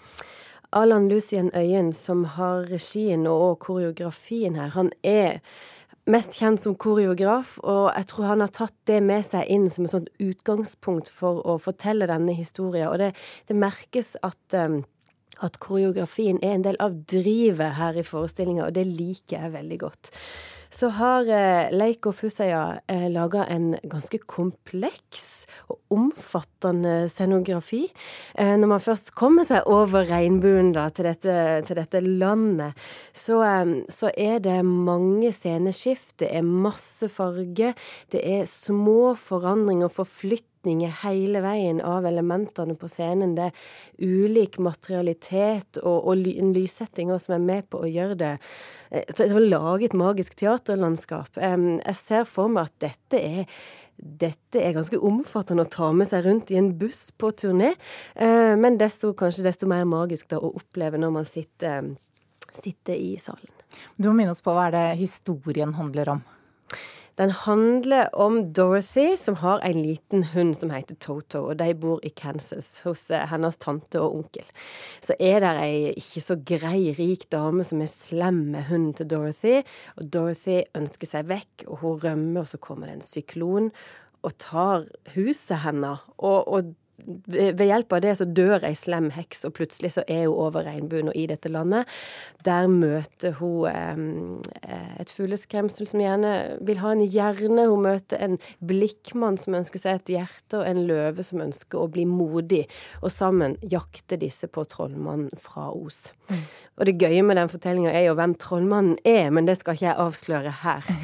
Allan 0.72 1.08
Lucien 1.08 1.50
Øyen, 1.54 1.92
som 1.92 2.24
har 2.36 2.66
regien 2.72 3.26
og 3.26 3.60
koreografien 3.60 4.56
her, 4.56 4.72
han 4.72 4.90
er 5.04 5.40
mest 6.10 6.36
kjent 6.38 6.62
som 6.62 6.76
koreograf, 6.78 7.56
og 7.66 7.90
jeg 7.90 8.08
tror 8.10 8.28
han 8.30 8.44
har 8.44 8.52
tatt 8.54 8.74
det 8.88 9.00
med 9.04 9.26
seg 9.26 9.48
inn 9.50 9.66
som 9.72 9.86
et 9.86 9.94
sånt 9.94 10.10
utgangspunkt 10.22 11.10
for 11.12 11.42
å 11.46 11.56
fortelle 11.62 12.08
denne 12.10 12.36
historien. 12.36 12.90
Og 12.92 13.00
det, 13.02 13.12
det 13.50 13.58
merkes 13.58 14.14
at, 14.26 14.38
um, 14.54 14.84
at 15.42 15.58
koreografien 15.62 16.38
er 16.42 16.56
en 16.56 16.66
del 16.66 16.78
av 16.82 16.94
drivet 17.10 17.78
her 17.80 17.98
i 17.98 18.06
forestillinga, 18.06 18.68
og 18.68 18.76
det 18.78 18.86
liker 18.86 19.40
jeg 19.40 19.56
veldig 19.56 19.80
godt. 19.82 20.12
Så 20.70 20.90
har 20.98 21.28
eh, 21.30 21.72
Leiko 21.74 22.12
Fusaya 22.12 22.80
eh, 22.90 23.06
laga 23.12 23.46
en 23.52 23.74
ganske 23.86 24.18
kompleks 24.26 25.46
og 25.70 25.78
omfattende 25.94 27.06
scenografi. 27.10 27.84
Eh, 28.34 28.54
når 28.58 28.72
man 28.74 28.82
først 28.82 29.12
kommer 29.18 29.46
seg 29.48 29.66
over 29.70 30.08
regnbuen 30.10 30.72
da, 30.76 30.88
til, 30.94 31.08
dette, 31.10 31.36
til 31.68 31.80
dette 31.80 32.02
landet, 32.06 32.88
så, 33.14 33.40
så, 33.92 34.10
er 34.16 34.40
det 34.44 34.58
mange 34.66 35.32
sceneskift, 35.34 36.18
det 36.22 36.32
er 36.34 36.46
masse 36.46 37.08
farge, 37.12 37.74
det 38.12 38.22
er 38.22 38.46
små 38.50 39.14
forandringer, 39.20 39.92
forflytninger 39.92 40.55
hele 40.64 41.40
veien 41.44 41.80
av 41.80 42.06
elementene 42.06 42.74
på 42.74 42.88
scenen. 42.88 43.34
Det 43.36 43.50
er 43.50 43.52
ulik 43.98 44.58
materialitet 44.58 45.78
og, 45.82 46.06
og 46.06 46.26
en 46.26 46.52
lyssetting 46.52 47.12
som 47.18 47.34
er 47.34 47.38
med 47.38 47.68
på 47.70 47.82
å 47.82 47.86
gjøre 47.86 48.16
det 48.16 48.38
eh, 48.90 49.04
så 49.14 49.26
å 49.26 49.38
lage 49.38 49.84
et 49.86 49.94
magisk 49.94 50.34
teaterlandskap. 50.34 51.36
Jeg 51.36 51.96
ser 51.96 52.24
for 52.24 52.48
meg 52.48 52.70
at 52.70 52.80
dette 52.80 53.20
er 53.20 53.46
dette 53.96 54.60
er 54.60 54.74
ganske 54.76 54.98
omfattende 55.00 55.64
å 55.64 55.70
ta 55.72 55.86
med 55.96 56.08
seg 56.10 56.26
rundt 56.26 56.50
i 56.52 56.58
en 56.60 56.74
buss 56.76 57.12
på 57.16 57.30
turné, 57.32 57.74
eh, 58.14 58.52
men 58.56 58.76
desto, 58.76 59.14
kanskje 59.16 59.46
desto 59.46 59.66
mer 59.66 59.86
magisk 59.88 60.28
da 60.28 60.36
å 60.36 60.52
oppleve 60.58 61.00
når 61.00 61.14
man 61.14 61.24
sitter, 61.24 61.94
sitter 62.52 62.92
i 62.92 63.14
salen. 63.16 63.48
Du 63.96 64.10
må 64.10 64.18
minne 64.18 64.34
oss 64.36 64.44
på 64.44 64.52
hva 64.52 64.68
er 64.68 64.76
det 64.76 65.00
historien 65.00 65.72
handler 65.76 66.16
om? 66.16 66.22
Den 67.16 67.30
handler 67.32 68.10
om 68.12 68.52
Dorothy, 68.52 69.16
som 69.16 69.38
har 69.40 69.62
en 69.64 69.78
liten 69.80 70.24
hund 70.34 70.52
som 70.58 70.70
heter 70.70 70.98
Toto, 71.00 71.46
og 71.48 71.56
de 71.56 71.70
bor 71.72 72.02
i 72.04 72.12
Kansas 72.12 72.82
hos 72.84 73.06
eh, 73.08 73.24
hennes 73.30 73.56
tante 73.56 74.02
og 74.02 74.18
onkel. 74.18 74.44
Så 75.00 75.16
er 75.16 75.40
det 75.40 75.52
ei 75.62 75.94
ikke 75.96 76.20
så 76.20 76.36
grei, 76.36 76.92
rik 76.98 77.24
dame 77.32 77.64
som 77.64 77.80
er 77.80 77.88
slem 77.88 78.42
med 78.52 78.68
hunden 78.68 78.92
til 78.98 79.08
Dorothy, 79.08 79.62
og 79.96 80.10
Dorothy 80.12 80.60
ønsker 80.76 81.08
seg 81.08 81.30
vekk, 81.32 81.64
og 81.70 81.80
hun 81.80 82.02
rømmer, 82.04 82.42
og 82.44 82.52
så 82.52 82.60
kommer 82.60 82.90
det 82.90 82.98
en 82.98 83.08
syklon 83.08 83.72
og 84.26 84.36
tar 84.42 84.84
huset 85.14 85.62
hennes. 85.64 86.04
Og, 86.18 86.44
og 86.44 86.74
ved 87.04 87.64
hjelp 87.66 87.92
av 87.92 88.02
det 88.02 88.14
så 88.18 88.26
dør 88.26 88.64
ei 88.66 88.74
slem 88.78 89.10
heks, 89.14 89.44
og 89.46 89.54
plutselig 89.58 89.92
så 89.96 90.04
er 90.08 90.24
hun 90.24 90.38
over 90.46 90.64
regnbuen 90.66 91.10
og 91.12 91.18
i 91.18 91.26
dette 91.30 91.50
landet. 91.52 91.90
Der 92.46 92.66
møter 92.70 93.36
hun 93.40 93.66
eh, 94.62 94.94
et 95.02 95.12
fugleskremsel 95.12 95.88
som 95.90 96.02
gjerne 96.02 96.32
vil 96.66 96.80
ha 96.82 96.94
en 96.94 97.04
hjerne. 97.04 97.68
Hun 97.70 97.84
møter 97.86 98.22
en 98.24 98.38
blikkmann 98.64 99.38
som 99.40 99.58
ønsker 99.60 99.82
seg 99.82 100.00
et 100.00 100.14
hjerte, 100.16 100.60
og 100.60 100.66
en 100.66 100.84
løve 100.88 101.26
som 101.26 101.44
ønsker 101.44 101.82
å 101.82 101.90
bli 101.92 102.06
modig. 102.08 102.64
Og 103.02 103.12
sammen 103.14 103.58
jakter 103.62 104.20
disse 104.20 104.48
på 104.50 104.64
trollmannen 104.70 105.30
fra 105.40 105.68
Os. 105.76 106.06
Mm. 106.30 106.44
Og 106.76 106.88
det 106.88 106.98
gøye 107.00 107.22
med 107.24 107.38
den 107.38 107.52
fortellinga 107.52 107.92
er 107.92 108.08
jo 108.08 108.16
hvem 108.18 108.34
trollmannen 108.40 108.98
er, 109.06 109.30
men 109.32 109.48
det 109.48 109.58
skal 109.60 109.76
ikke 109.76 109.90
jeg 109.90 110.02
avsløre 110.08 110.58
her. 110.64 110.92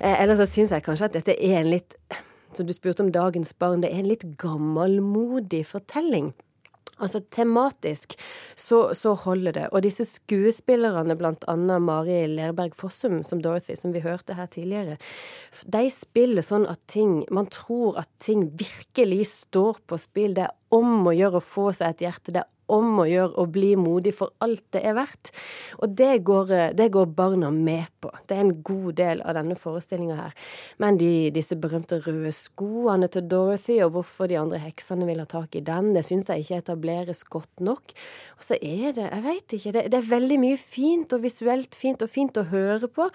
Eh, 0.00 0.14
ellers 0.22 0.38
så 0.40 0.46
syns 0.48 0.70
jeg 0.72 0.80
kanskje 0.80 1.10
at 1.10 1.16
dette 1.18 1.34
er 1.44 1.58
en 1.58 1.66
litt 1.68 1.92
som 2.56 2.66
du 2.66 2.74
spurte 2.74 3.04
om 3.04 3.12
dagens 3.14 3.52
barn, 3.58 3.82
det 3.84 3.92
er 3.92 4.02
en 4.02 4.10
litt 4.10 4.26
gammelmodig 4.40 5.64
fortelling. 5.70 6.32
Altså 7.00 7.22
tematisk 7.32 8.12
så, 8.56 8.92
så, 8.94 9.14
holder 9.24 9.56
det. 9.56 9.66
Og 9.72 9.84
disse 9.84 10.04
skuespillerne, 10.04 11.16
blant 11.16 11.44
annet 11.48 11.80
Mari 11.82 12.18
Lerberg 12.28 12.76
Fossum 12.76 13.22
som 13.24 13.40
Dorothy, 13.40 13.76
som 13.78 13.94
vi 13.96 14.02
hørte 14.04 14.36
her 14.36 14.50
tidligere, 14.52 14.98
de 15.64 15.86
spiller 15.94 16.44
sånn 16.44 16.68
at 16.68 16.82
ting 16.92 17.22
Man 17.32 17.48
tror 17.52 17.98
at 18.02 18.10
ting 18.22 18.50
virkelig 18.60 19.30
står 19.32 19.80
på 19.88 19.98
spill. 20.00 20.36
Det 20.36 20.48
er 20.50 20.56
om 20.76 21.08
å 21.08 21.16
gjøre 21.16 21.40
å 21.40 21.44
få 21.44 21.70
seg 21.76 21.94
et 21.94 22.04
hjerte. 22.04 22.36
Det 22.36 22.44
er 22.44 22.52
om 22.70 23.02
å 23.02 23.06
gjøre 23.08 23.36
å 23.40 23.46
bli 23.50 23.74
modig 23.78 24.14
for 24.18 24.34
alt 24.44 24.62
det 24.74 24.82
er 24.86 24.96
verdt. 24.98 25.32
Og 25.80 25.94
det 25.98 26.22
går, 26.26 26.52
eh, 26.56 26.72
det 26.76 26.90
går 26.94 27.10
barna 27.16 27.50
med 27.50 27.86
på. 28.00 28.10
Det 28.26 28.36
er 28.36 28.44
en 28.44 28.62
god 28.62 28.94
del 28.94 29.22
av 29.22 29.34
denne 29.34 29.56
forestillinga 29.58 30.16
her. 30.16 30.34
Men 30.78 30.98
de, 31.00 31.30
disse 31.34 31.56
berømte 31.56 32.00
røde 32.04 32.32
skoene 32.34 33.08
til 33.10 33.26
Dorothy, 33.28 33.80
og 33.84 33.92
hvorfor 33.96 34.28
de 34.28 34.38
andre 34.40 34.60
heksene 34.62 35.06
vil 35.08 35.22
ha 35.22 35.26
tak 35.26 35.56
i 35.56 35.64
den, 35.64 35.92
det 35.94 36.04
syns 36.06 36.30
jeg 36.30 36.44
ikke 36.44 36.62
etableres 36.62 37.24
godt 37.24 37.60
nok. 37.60 37.94
Og 38.38 38.46
så 38.46 38.58
er 38.60 38.94
det, 38.96 39.08
jeg 39.08 39.24
veit 39.26 39.56
ikke, 39.56 39.72
det, 39.76 39.84
det, 39.92 39.98
er 40.00 40.12
veldig 40.12 40.38
mye 40.40 40.60
fint 40.60 41.12
og 41.12 41.24
visuelt 41.26 41.76
fint 41.78 42.02
og 42.02 42.12
fint 42.12 42.40
å 42.40 42.46
høre 42.50 42.88
på. 42.88 43.10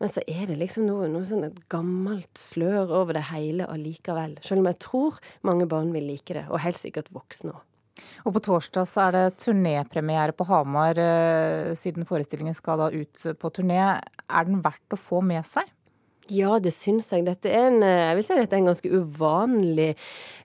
Men 0.00 0.10
så 0.12 0.24
er 0.26 0.48
det 0.50 0.58
liksom 0.60 0.88
noe, 0.88 1.08
noe 1.10 1.26
sånn 1.28 1.46
et 1.46 1.60
gammelt 1.72 2.40
slør 2.40 2.92
over 3.02 3.18
det 3.18 3.28
hele 3.30 3.68
allikevel. 3.70 4.38
Selv 4.44 4.64
om 4.64 4.72
jeg 4.72 4.82
tror 4.84 5.22
mange 5.46 5.68
barn 5.70 5.94
vil 5.94 6.08
like 6.10 6.34
det, 6.36 6.48
og 6.50 6.62
helt 6.64 6.80
sikkert 6.80 7.12
voksne 7.14 7.54
òg. 7.54 7.62
Og 8.24 8.34
på 8.36 8.42
torsdag 8.48 8.88
så 8.90 9.06
er 9.06 9.16
det 9.16 9.38
turnépremiere 9.42 10.34
på 10.36 10.46
Hamar, 10.48 10.98
eh, 10.98 11.74
siden 11.78 12.08
forestillingen 12.08 12.56
skal 12.56 12.80
da 12.82 12.90
ut 12.94 13.26
på 13.38 13.52
turné. 13.54 13.80
Er 14.28 14.48
den 14.48 14.62
verdt 14.64 14.96
å 14.96 15.00
få 15.00 15.22
med 15.22 15.46
seg? 15.46 15.73
Ja, 16.32 16.56
det 16.62 16.72
syns 16.72 17.10
jeg. 17.12 17.26
Dette 17.26 17.50
er 17.52 17.66
en, 17.68 17.82
eh, 17.82 18.08
jeg 18.08 18.16
vil 18.16 18.24
si 18.24 18.36
dette 18.38 18.56
er 18.56 18.62
en 18.62 18.70
ganske 18.70 18.90
uvanlig 18.90 19.90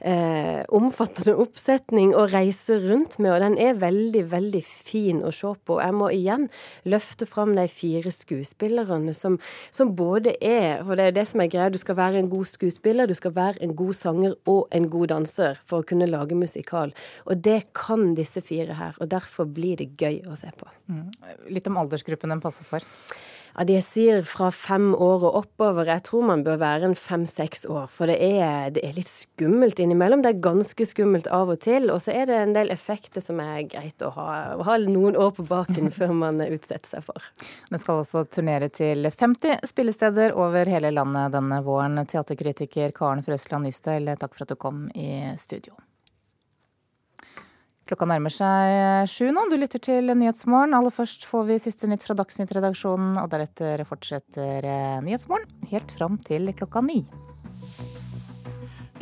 eh, 0.01 0.63
omfattende 0.75 1.35
oppsetning 1.39 2.11
å 2.15 2.25
reise 2.27 2.79
rundt 2.83 3.15
med, 3.19 3.31
og 3.31 3.39
den 3.45 3.55
er 3.57 3.79
veldig, 3.79 4.25
veldig 4.31 4.61
fin 4.63 5.21
å 5.23 5.31
se 5.31 5.53
på. 5.63 5.79
Jeg 5.79 5.95
må 5.95 6.09
igjen 6.11 6.49
løfte 6.83 7.27
fram 7.29 7.55
de 7.55 7.67
fire 7.71 8.11
skuespillerne 8.11 9.15
som, 9.15 9.39
som 9.71 9.95
både 9.95 10.35
er 10.43 10.83
For 10.83 10.99
det 10.99 11.05
er 11.07 11.15
det 11.15 11.25
som 11.29 11.41
er 11.41 11.51
greia, 11.51 11.71
du 11.71 11.79
skal 11.79 11.95
være 11.95 12.19
en 12.19 12.29
god 12.31 12.47
skuespiller, 12.51 13.07
du 13.07 13.15
skal 13.15 13.35
være 13.35 13.63
en 13.63 13.75
god 13.75 13.95
sanger 13.95 14.35
og 14.49 14.67
en 14.75 14.89
god 14.91 15.13
danser 15.13 15.59
for 15.65 15.81
å 15.81 15.87
kunne 15.87 16.09
lage 16.09 16.35
musikal. 16.35 16.93
Og 17.25 17.39
det 17.39 17.71
kan 17.77 18.13
disse 18.19 18.43
fire 18.43 18.75
her, 18.79 18.99
og 18.99 19.11
derfor 19.11 19.47
blir 19.47 19.79
det 19.79 19.93
gøy 19.99 20.25
å 20.27 20.35
se 20.39 20.51
på. 20.55 20.67
Mm. 20.91 21.09
Litt 21.55 21.67
om 21.69 21.79
aldersgruppen 21.79 22.35
den 22.35 22.43
passer 22.43 22.67
for? 22.67 22.83
Ja, 23.55 23.65
De 23.65 23.79
sier 23.83 24.23
fra 24.27 24.49
fem 24.53 24.91
år 24.95 25.25
og 25.27 25.37
oppover. 25.43 25.89
Jeg 25.89 26.03
tror 26.07 26.25
man 26.29 26.43
bør 26.45 26.59
være 26.61 26.89
en 26.89 26.95
fem-seks 26.97 27.65
år. 27.69 27.89
For 27.93 28.11
det 28.11 28.17
er, 28.23 28.69
det 28.75 28.83
er, 28.85 28.95
litt 28.97 29.11
skummelt 29.11 29.79
innimellom. 29.81 30.23
Det 30.23 30.33
er 30.33 30.43
ganske 30.43 30.87
skummelt 30.89 31.29
av 31.33 31.51
og 31.53 31.61
til. 31.65 31.89
Og 31.93 32.03
så 32.05 32.13
er 32.15 32.29
det 32.29 32.39
en 32.39 32.55
del 32.57 32.71
effekter 32.73 33.23
som 33.23 33.41
er 33.43 33.65
greit 33.71 34.05
å 34.05 34.13
ha, 34.15 34.29
å 34.59 34.65
ha 34.67 34.77
noen 34.83 35.17
år 35.19 35.35
på 35.37 35.47
baken 35.49 35.91
før 35.97 36.15
man 36.23 36.41
utsetter 36.45 36.97
seg 36.97 37.05
for. 37.09 37.29
Den 37.69 37.81
skal 37.81 38.03
også 38.03 38.25
turnere 38.29 38.71
til 38.73 39.09
50 39.09 39.65
spillesteder 39.69 40.37
over 40.37 40.69
hele 40.69 40.93
landet 40.95 41.35
denne 41.35 41.61
våren. 41.65 41.99
Teaterkritiker 42.09 42.95
Karen 42.95 43.25
Frøsland 43.25 43.67
Nystøyl, 43.67 44.15
takk 44.19 44.35
for 44.35 44.45
at 44.45 44.53
du 44.53 44.59
kom 44.59 44.87
i 44.95 45.09
studio. 45.41 45.75
Klokka 47.89 48.05
nærmer 48.05 48.29
seg 48.29 49.07
sju 49.09 49.31
nå. 49.33 49.47
Du 49.49 49.55
lytter 49.57 49.81
til 49.81 50.11
Nyhetsmorgen. 50.13 50.75
Aller 50.77 50.93
først 50.93 51.25
får 51.25 51.47
vi 51.47 51.57
siste 51.63 51.89
nytt 51.89 52.05
fra 52.05 52.13
Dagsnytt-redaksjonen, 52.19 53.17
og 53.17 53.31
deretter 53.31 53.81
fortsetter 53.89 54.67
eh, 54.69 54.99
Nyhetsmorgen 55.07 55.49
helt 55.71 55.95
fram 55.97 56.19
til 56.27 56.53
klokka 56.53 56.85
ni. 56.85 57.01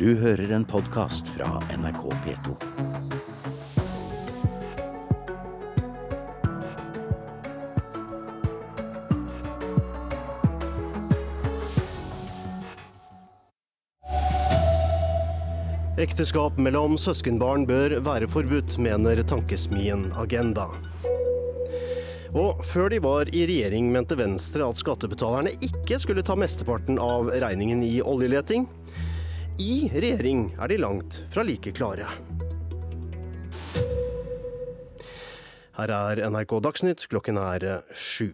Du 0.00 0.08
hører 0.22 0.56
en 0.56 0.64
podkast 0.64 1.28
fra 1.36 1.58
NRK 1.76 2.02
P2. 2.24 3.07
Ekteskap 15.98 16.54
mellom 16.62 16.92
søskenbarn 16.94 17.64
bør 17.66 17.96
være 18.06 18.28
forbudt, 18.30 18.76
mener 18.78 19.18
tankesmien 19.26 20.04
Agenda. 20.14 20.68
Og 22.38 22.60
før 22.62 22.92
de 22.92 23.00
var 23.02 23.32
i 23.34 23.40
regjering, 23.50 23.88
mente 23.90 24.14
Venstre 24.14 24.62
at 24.62 24.78
skattebetalerne 24.78 25.56
ikke 25.58 25.98
skulle 25.98 26.22
ta 26.22 26.36
mesteparten 26.38 27.00
av 27.02 27.32
regningen 27.42 27.82
i 27.82 27.96
oljeleting. 27.98 28.68
I 29.58 29.88
regjering 29.90 30.52
er 30.54 30.70
de 30.70 30.78
langt 30.78 31.18
fra 31.34 31.42
like 31.42 31.74
klare. 31.74 32.06
Her 35.80 35.98
er 35.98 36.28
NRK 36.30 36.60
Dagsnytt, 36.62 37.08
klokken 37.10 37.42
er 37.42 37.72
sju. 37.90 38.30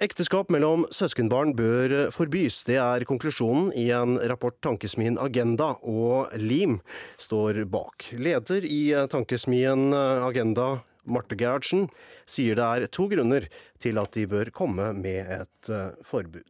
Ekteskap 0.00 0.48
mellom 0.48 0.86
søskenbarn 0.96 1.50
bør 1.52 1.92
forbys. 2.08 2.62
Det 2.64 2.78
er 2.80 3.04
konklusjonen 3.04 3.66
i 3.76 3.90
en 3.92 4.14
rapport 4.32 4.54
Tankesmien 4.64 5.18
Agenda 5.20 5.74
og 5.84 6.32
LIM 6.40 6.78
står 7.20 7.60
bak. 7.68 8.06
Leder 8.16 8.64
i 8.64 8.94
Tankesmien 9.12 9.92
Agenda, 9.92 10.70
Marte 11.04 11.36
Gerhardsen, 11.36 11.90
sier 12.24 12.56
det 12.56 12.64
er 12.64 12.88
to 12.88 13.10
grunner 13.12 13.44
til 13.76 14.00
at 14.00 14.16
de 14.16 14.24
bør 14.30 14.48
komme 14.56 14.88
med 14.96 15.34
et 15.36 15.72
forbud. 16.08 16.48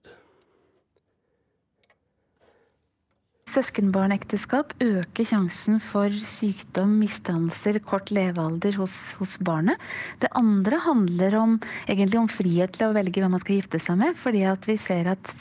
Søskenbarnekteskap 3.50 4.76
øker 4.84 5.26
sjansen 5.26 5.80
for 5.82 6.14
sykdom, 6.22 6.92
misdannelser, 7.00 7.80
kort 7.82 8.12
levealder 8.14 8.78
hos, 8.78 9.16
hos, 9.18 9.32
barnet. 9.42 9.80
Det 10.22 10.30
andre 10.38 10.78
handler 10.84 11.34
om, 11.40 11.56
egentlig 11.90 12.20
om 12.20 12.30
frihet 12.30 12.76
til 12.76 12.86
å 12.86 12.94
velge 12.94 13.18
hvem 13.18 13.34
man 13.34 13.42
skal 13.42 13.58
gifte 13.58 13.82
seg 13.82 13.98
med. 13.98 14.14
fordi 14.20 14.44
at 14.46 14.70
vi 14.70 14.76
ser 14.78 15.10
at 15.16 15.32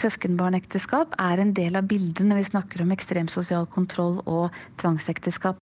søskenbarnekteskap 0.00 1.18
er 1.20 1.44
en 1.44 1.52
del 1.52 1.76
av 1.76 1.88
bildet 1.90 2.24
når 2.24 2.40
vi 2.40 2.50
snakker 2.54 2.82
om 2.82 2.96
ekstrem 2.96 3.28
sosial 3.28 3.68
kontroll 3.68 4.22
og 4.24 4.48
tvangsekteskap. 4.80 5.60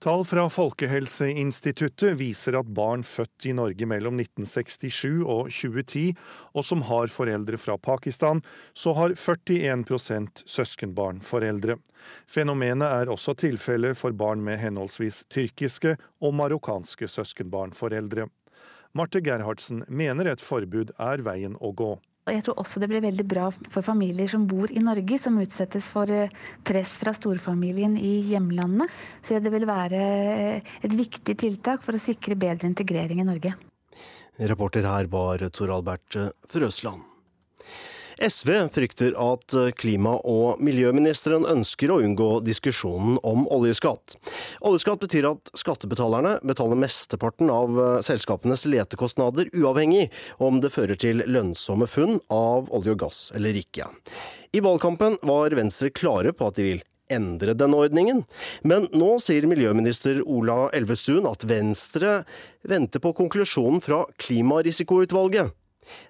Tall 0.00 0.22
fra 0.24 0.46
Folkehelseinstituttet 0.48 2.14
viser 2.16 2.56
at 2.56 2.68
barn 2.72 3.02
født 3.04 3.44
i 3.50 3.52
Norge 3.52 3.84
mellom 3.84 4.16
1967 4.22 5.26
og 5.26 5.50
2010, 5.52 6.14
og 6.56 6.64
som 6.64 6.86
har 6.88 7.12
foreldre 7.12 7.60
fra 7.60 7.76
Pakistan, 7.76 8.40
så 8.72 8.94
har 8.96 9.12
41% 9.12 10.40
søskenbarnforeldre. 10.48 11.76
Fenomenet 12.24 12.88
er 12.88 13.12
også 13.12 13.36
tilfellet 13.44 14.00
for 14.00 14.16
barn 14.16 14.40
med 14.46 14.62
henholdsvis 14.64 15.26
tyrkiske 15.28 15.98
og 16.24 16.32
marokkanske 16.40 17.04
søskenbarnforeldre. 17.18 18.30
Marte 18.96 19.20
Gerhardsen 19.20 19.84
mener 19.84 20.32
et 20.32 20.40
forbud 20.40 20.96
er 20.96 21.20
veien 21.28 21.60
å 21.60 21.76
gå. 21.76 21.98
Jeg 22.28 22.44
tror 22.44 22.60
også 22.60 22.82
det 22.82 22.90
blir 22.90 23.02
veldig 23.02 23.24
bra 23.26 23.48
for 23.72 23.82
familier 23.82 24.28
som 24.30 24.44
bor 24.46 24.70
i 24.70 24.82
Norge, 24.84 25.18
som 25.18 25.38
utsettes 25.40 25.88
for 25.90 26.10
eh, 26.12 26.32
press 26.66 26.98
fra 27.00 27.14
storfamilien 27.16 27.96
i 27.96 28.20
hjemlandet. 28.28 28.92
Så 29.24 29.40
det 29.40 29.52
vil 29.54 29.66
være 29.68 30.00
eh, 30.00 30.72
et 30.84 30.96
viktig 30.96 31.38
tiltak 31.40 31.82
for 31.86 31.96
å 31.96 32.02
sikre 32.02 32.38
bedre 32.38 32.70
integrering 32.70 33.24
i 33.24 33.28
Norge. 33.32 33.56
Reporter 34.40 34.86
her 34.88 35.10
var 35.12 35.42
Tor 35.52 35.72
Albert 35.74 36.16
Frøsland. 36.48 37.09
SV 38.20 38.68
frykter 38.74 39.14
at 39.16 39.54
klima- 39.80 40.18
og 40.28 40.60
miljøministeren 40.62 41.46
ønsker 41.48 41.90
å 41.90 42.00
unngå 42.04 42.28
diskusjonen 42.44 43.16
om 43.26 43.46
oljeskatt. 43.48 44.16
Oljeskatt 44.66 45.00
betyr 45.00 45.30
at 45.30 45.52
skattebetalerne 45.56 46.36
betaler 46.46 46.78
mesteparten 46.80 47.50
av 47.52 47.80
selskapenes 48.06 48.66
letekostnader, 48.68 49.48
uavhengig 49.56 50.10
om 50.38 50.60
det 50.60 50.72
fører 50.74 51.00
til 51.00 51.24
lønnsomme 51.26 51.88
funn 51.88 52.20
av 52.28 52.68
olje 52.76 52.94
og 52.94 53.02
gass 53.06 53.24
eller 53.34 53.56
ikke. 53.56 53.88
I 54.52 54.62
valgkampen 54.64 55.20
var 55.22 55.54
Venstre 55.56 55.92
klare 55.94 56.34
på 56.36 56.50
at 56.50 56.60
de 56.60 56.68
vil 56.72 56.84
endre 57.10 57.54
denne 57.58 57.78
ordningen. 57.78 58.24
Men 58.62 58.88
nå 58.96 59.16
sier 59.22 59.46
miljøminister 59.50 60.22
Ola 60.26 60.68
Elvestuen 60.76 61.28
at 61.30 61.46
Venstre 61.48 62.20
venter 62.68 63.02
på 63.02 63.14
konklusjonen 63.18 63.82
fra 63.84 64.04
Klimarisikoutvalget. 64.20 65.56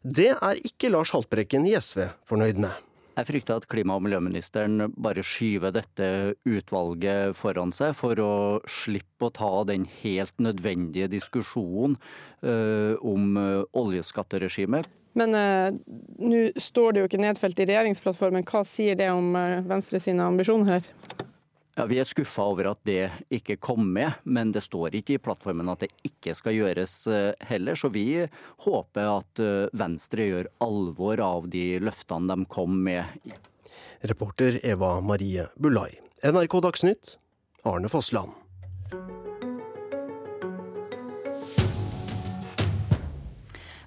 Det 0.03 0.33
er 0.37 0.63
ikke 0.65 0.93
Lars 0.93 1.13
Haltbrekken 1.15 1.67
i 1.69 1.77
SV 1.79 2.07
fornøyd 2.29 2.61
med. 2.63 2.77
Jeg 3.21 3.27
frykter 3.29 3.59
at 3.59 3.67
klima- 3.69 3.97
og 3.99 4.05
miljøministeren 4.07 4.93
bare 4.97 5.25
skyver 5.27 5.75
dette 5.75 6.07
utvalget 6.49 7.35
foran 7.37 7.73
seg 7.75 7.93
for 7.99 8.17
å 8.23 8.33
slippe 8.71 9.29
å 9.29 9.35
ta 9.35 9.51
den 9.69 9.85
helt 10.01 10.33
nødvendige 10.41 11.11
diskusjonen 11.13 11.99
uh, 12.47 12.95
om 13.03 13.37
uh, 13.37 13.67
oljeskatteregimet. 13.77 14.89
Men 15.19 15.35
uh, 15.35 15.69
nå 16.23 16.45
står 16.57 16.95
det 16.95 17.03
jo 17.03 17.11
ikke 17.11 17.25
nedfelt 17.27 17.61
i 17.61 17.67
regjeringsplattformen. 17.73 18.47
Hva 18.49 18.63
sier 18.65 18.97
det 18.97 19.11
om 19.13 19.35
Venstre 19.69 20.01
sine 20.01 20.25
ambisjoner 20.25 20.79
her? 20.79 21.29
Ja, 21.75 21.87
Vi 21.87 22.01
er 22.03 22.09
skuffa 22.09 22.45
over 22.51 22.73
at 22.73 22.81
det 22.85 23.11
ikke 23.31 23.57
kom 23.63 23.87
med, 23.95 24.19
men 24.25 24.51
det 24.53 24.65
står 24.67 24.97
ikke 24.99 25.17
i 25.17 25.23
plattformen 25.23 25.71
at 25.71 25.85
det 25.85 25.93
ikke 26.07 26.35
skal 26.35 26.57
gjøres 26.57 26.95
eh, 27.07 27.47
heller. 27.47 27.79
Så 27.79 27.93
vi 27.95 28.27
håper 28.67 29.13
at 29.15 29.43
eh, 29.43 29.71
Venstre 29.79 30.27
gjør 30.29 30.51
alvor 30.67 31.23
av 31.25 31.49
de 31.53 31.79
løftene 31.83 32.35
de 32.35 32.51
kom 32.51 32.81
med. 32.85 33.39
Reporter 34.03 34.61
Eva 34.67 34.99
Marie 35.01 35.47
Bulai. 35.57 35.93
NRK 36.27 36.61
Dagsnytt, 36.67 37.17
Arne 37.65 37.89
Fossland. 37.89 39.30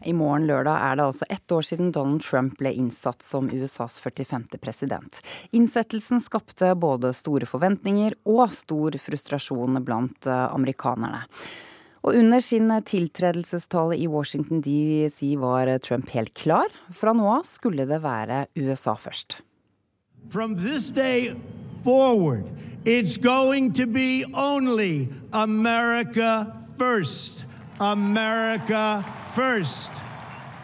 I 0.04 0.14
morgen 0.14 0.48
lørdag 0.50 0.76
er 0.84 0.98
det 1.00 1.06
altså 1.08 1.28
ett 1.32 1.52
år 1.52 1.66
siden 1.68 1.92
Donald 1.96 2.24
Trump 2.26 2.58
ble 2.60 2.74
innsatt 2.76 3.24
som 3.24 3.48
USAs 3.48 4.00
45. 4.04 4.60
president. 4.62 5.22
Innsettelsen 5.56 6.20
skapte 6.24 6.74
både 6.76 7.14
store 7.16 7.48
forventninger 7.48 8.18
og 8.28 8.52
stor 8.56 8.98
frustrasjon 9.00 9.80
blant 9.86 10.28
eh, 10.28 10.48
amerikanerne. 10.52 11.24
Og 12.04 12.18
under 12.20 12.44
sin 12.44 12.68
tiltredelsestale 12.84 13.96
i 13.96 14.10
Washington 14.12 14.60
DC 14.66 15.38
var 15.40 15.72
Trump 15.86 16.12
helt 16.12 16.34
klar. 16.36 16.68
Fra 16.92 17.14
nå 17.16 17.30
av 17.38 17.48
skulle 17.48 17.88
det 17.88 18.02
være 18.04 18.46
USA 18.60 18.98
først. 19.00 19.40
From 20.30 20.56
this 20.56 20.90
day 20.90 21.36
forward, 21.84 22.44
it's 22.84 23.16
going 23.16 23.72
to 23.74 23.88
be 23.88 24.26
only 24.34 25.08
America 25.32 26.52
first. 26.78 27.43
America 27.84 29.04
first. 29.34 29.92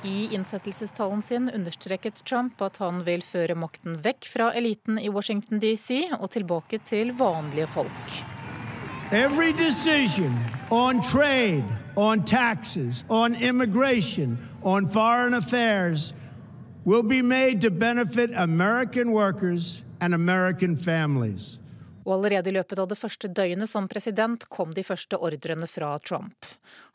I 0.03 0.36
innsettelsestalen 0.36 1.21
sin 1.21 1.49
understreket 1.49 2.25
Trump 2.25 2.62
at 2.62 2.77
han 2.77 3.01
vil 3.03 3.21
føre 3.21 3.58
makten 3.60 3.97
vekk 4.03 4.27
fra 4.32 4.53
eliten 4.55 4.99
i 4.99 5.10
Washington 5.12 5.60
DC 5.60 6.05
og 6.15 6.29
tilbake 6.32 6.79
til 6.88 7.12
vanlige 7.19 7.67
folk. 7.67 8.13
Every 9.12 9.51
decision 9.51 10.38
on 10.71 11.01
trade, 11.03 11.65
on 11.97 12.23
taxes, 12.23 13.03
on 13.10 13.36
immigration, 13.36 14.38
on 14.63 14.88
foreign 14.88 15.34
affairs 15.34 16.13
will 16.86 17.03
be 17.03 17.21
made 17.21 17.60
to 17.62 17.69
benefit 17.69 18.29
American 18.36 19.12
workers 19.12 19.84
and 19.99 20.13
American 20.13 20.77
families. 20.77 21.60
Og 22.10 22.15
allerede 22.15 22.50
i 22.50 22.56
løpet 22.56 22.80
av 22.82 22.88
det 22.89 22.98
første 22.98 23.30
døgnet 23.30 23.69
som 23.69 23.86
president 23.88 24.48
kom 24.50 24.72
de 24.74 24.82
første 24.82 25.19
ordrene 25.22 25.67
fra 25.69 25.91
Trump. 26.02 26.48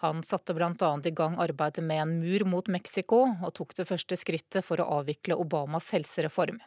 Han 0.03 0.24
satte 0.27 0.57
bl.a. 0.59 0.72
i 0.74 1.14
gang 1.14 1.38
arbeidet 1.38 1.85
med 1.87 2.03
en 2.03 2.16
mur 2.18 2.42
mot 2.50 2.66
Mexico, 2.66 3.20
og 3.31 3.55
tok 3.55 3.77
det 3.79 3.87
første 3.87 4.18
skrittet 4.18 4.66
for 4.66 4.83
å 4.83 4.88
avvikle 4.98 5.38
Obamas 5.38 5.92
helsereform. 5.94 6.59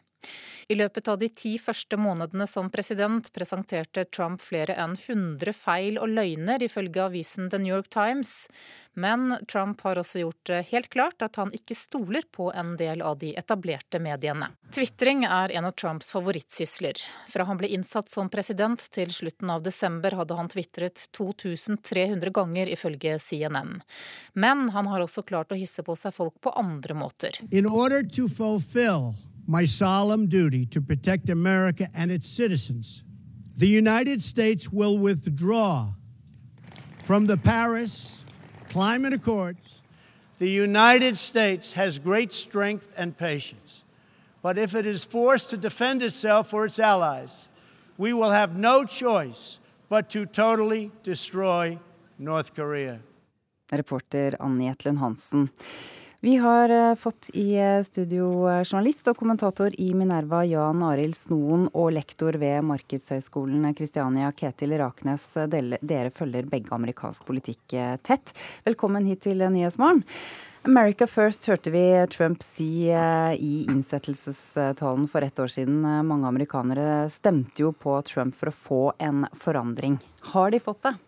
I 0.68 0.74
løpet 0.74 1.08
av 1.08 1.16
de 1.18 1.28
ti 1.32 1.54
første 1.58 1.96
månedene 1.96 2.44
som 2.46 2.68
president 2.70 3.30
presenterte 3.32 4.04
Trump 4.12 4.42
flere 4.44 4.74
enn 4.76 4.98
100 4.98 5.54
feil 5.56 5.96
og 5.96 6.10
løgner, 6.12 6.60
ifølge 6.60 7.06
avisen 7.06 7.48
The 7.48 7.60
New 7.62 7.72
York 7.72 7.88
Times. 7.88 8.50
Men 8.92 9.38
Trump 9.48 9.80
har 9.86 9.96
også 9.96 10.20
gjort 10.20 10.50
det 10.50 10.58
helt 10.72 10.90
klart 10.92 11.24
at 11.24 11.38
han 11.40 11.54
ikke 11.56 11.76
stoler 11.78 12.26
på 12.34 12.50
en 12.52 12.74
del 12.76 13.00
av 13.00 13.16
de 13.22 13.30
etablerte 13.40 14.00
mediene. 14.02 14.50
Tvitring 14.74 15.24
er 15.24 15.54
en 15.56 15.70
av 15.70 15.72
Trumps 15.78 16.12
favorittsysler. 16.12 17.00
Fra 17.32 17.48
han 17.48 17.60
ble 17.62 17.72
innsatt 17.72 18.12
som 18.12 18.28
president 18.28 18.84
til 18.92 19.14
slutten 19.14 19.54
av 19.54 19.64
desember 19.64 20.18
hadde 20.20 20.36
han 20.36 20.52
tvitret 20.52 21.06
2300 21.16 22.34
ganger, 22.34 22.68
ifølge 22.68 23.16
CNN. 23.22 23.78
Men 24.34 24.68
han 24.76 24.92
har 24.92 25.06
også 25.06 25.24
klart 25.24 25.54
å 25.54 25.56
hisse 25.56 25.86
på 25.86 25.96
seg 25.96 26.12
folk 26.18 26.36
på 26.44 26.52
andre 26.52 26.98
måter. 26.98 27.40
In 27.48 27.64
order 27.64 28.04
to 28.04 28.28
fulfill 28.28 29.14
my 29.48 29.64
solemn 29.64 30.26
duty 30.26 30.66
to 30.66 30.80
protect 30.80 31.30
America 31.30 31.88
and 31.94 32.12
its 32.12 32.28
citizens, 32.28 33.02
the 33.56 33.66
United 33.66 34.22
States 34.22 34.70
will 34.70 34.98
withdraw 34.98 35.88
from 37.02 37.24
the 37.24 37.38
Paris 37.38 38.24
Climate 38.68 39.14
Accords. 39.14 39.80
The 40.38 40.50
United 40.50 41.16
States 41.16 41.72
has 41.72 41.98
great 41.98 42.32
strength 42.32 42.92
and 42.94 43.16
patience. 43.16 43.84
But 44.42 44.58
if 44.58 44.74
it 44.74 44.86
is 44.86 45.04
forced 45.04 45.48
to 45.50 45.56
defend 45.56 46.02
itself 46.02 46.52
or 46.52 46.66
its 46.66 46.78
allies, 46.78 47.48
we 47.96 48.12
will 48.12 48.30
have 48.30 48.54
no 48.54 48.84
choice 48.84 49.58
but 49.88 50.10
to 50.10 50.26
totally 50.26 50.92
destroy 51.02 51.78
North 52.18 52.54
Korea. 52.54 53.00
Reporter 53.72 54.36
Annie 54.38 54.68
Jetlund 54.68 54.98
Hansen. 54.98 55.50
Vi 56.20 56.36
har 56.36 56.68
eh, 56.68 56.94
fått 56.94 57.30
i 57.30 57.54
eh, 57.54 57.82
studio 57.82 58.48
eh, 58.50 58.64
journalist 58.64 59.06
og 59.06 59.20
kommentator 59.20 59.70
i 59.78 59.92
Minerva 59.94 60.40
Jan 60.42 60.82
Arild 60.82 61.14
Snoen 61.14 61.68
og 61.70 61.92
lektor 61.94 62.34
ved 62.42 62.64
Markedshøgskolen 62.66 63.68
Kristiania 63.78 64.32
Ketil 64.34 64.74
Raknes. 64.80 65.28
Dere 65.46 66.10
følger 66.10 66.50
begge 66.50 66.74
amerikansk 66.74 67.22
politikk 67.28 67.76
tett. 68.02 68.34
Velkommen 68.66 69.06
hit 69.06 69.22
til 69.28 69.46
Nyhetsmorgen. 69.46 70.02
America 70.66 71.06
first 71.06 71.46
hørte 71.46 71.70
vi 71.70 71.84
Trump 72.10 72.42
si 72.42 72.90
i 72.90 73.52
innsettelsestalen 73.70 75.06
for 75.08 75.22
ett 75.22 75.38
år 75.38 75.54
siden. 75.54 75.80
Mange 76.04 76.26
amerikanere 76.26 77.06
stemte 77.14 77.62
jo 77.62 77.70
på 77.70 77.94
Trump 78.02 78.34
for 78.34 78.50
å 78.50 78.58
få 78.66 78.82
en 78.98 79.22
forandring. 79.38 80.00
Har 80.34 80.50
de 80.50 80.66
fått 80.66 80.82
det? 80.82 80.98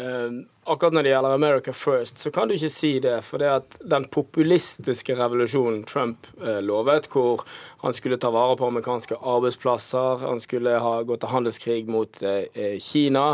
Uh, 0.00 0.46
akkurat 0.72 0.94
når 0.96 1.06
det 1.06 1.12
gjelder 1.12 1.34
America 1.34 1.72
First, 1.76 2.18
så 2.18 2.30
kan 2.34 2.48
du 2.48 2.54
ikke 2.56 2.70
si 2.72 2.92
det. 3.02 3.16
For 3.26 3.42
det 3.42 3.50
at 3.50 3.76
den 3.92 4.06
populistiske 4.12 5.16
revolusjonen 5.18 5.82
Trump 5.88 6.28
eh, 6.42 6.60
lovet, 6.64 7.08
hvor 7.12 7.44
han 7.84 7.96
skulle 7.96 8.18
ta 8.20 8.32
vare 8.34 8.56
på 8.60 8.68
amerikanske 8.70 9.18
arbeidsplasser, 9.18 10.26
han 10.26 10.42
skulle 10.42 10.78
ha 10.82 10.94
gått 11.08 11.24
til 11.24 11.34
handelskrig 11.34 11.90
mot 11.90 12.22
eh, 12.22 12.76
Kina, 12.82 13.26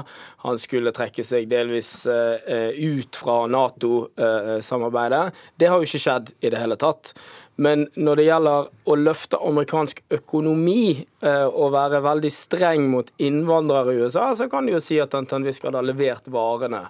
han 0.46 0.60
skulle 0.62 0.94
trekke 0.96 1.24
seg 1.26 1.48
delvis 1.50 1.90
ut 2.06 3.16
fra 3.18 3.34
Nato-samarbeidet, 3.50 5.24
det 5.58 5.68
har 5.70 5.80
jo 5.80 5.88
ikke 5.88 6.02
skjedd 6.02 6.30
i 6.40 6.52
det 6.52 6.60
hele 6.60 6.78
tatt. 6.80 7.14
Men 7.56 7.86
når 7.96 8.20
det 8.20 8.24
gjelder 8.26 8.66
å 8.68 8.96
løfte 9.00 9.38
amerikansk 9.40 10.02
økonomi 10.12 11.06
eh, 11.24 11.46
og 11.46 11.72
være 11.72 12.02
veldig 12.04 12.32
streng 12.32 12.90
mot 12.92 13.08
innvandrere 13.16 13.94
i 13.94 14.02
USA, 14.04 14.28
så 14.36 14.48
kan 14.52 14.68
du 14.68 14.74
jo 14.74 14.82
si 14.84 14.98
at 15.00 15.16
han 15.16 15.28
til 15.28 15.40
en 15.40 15.46
viss 15.48 15.62
grad 15.62 15.78
har 15.78 15.86
levert 15.86 16.28
varene. 16.32 16.84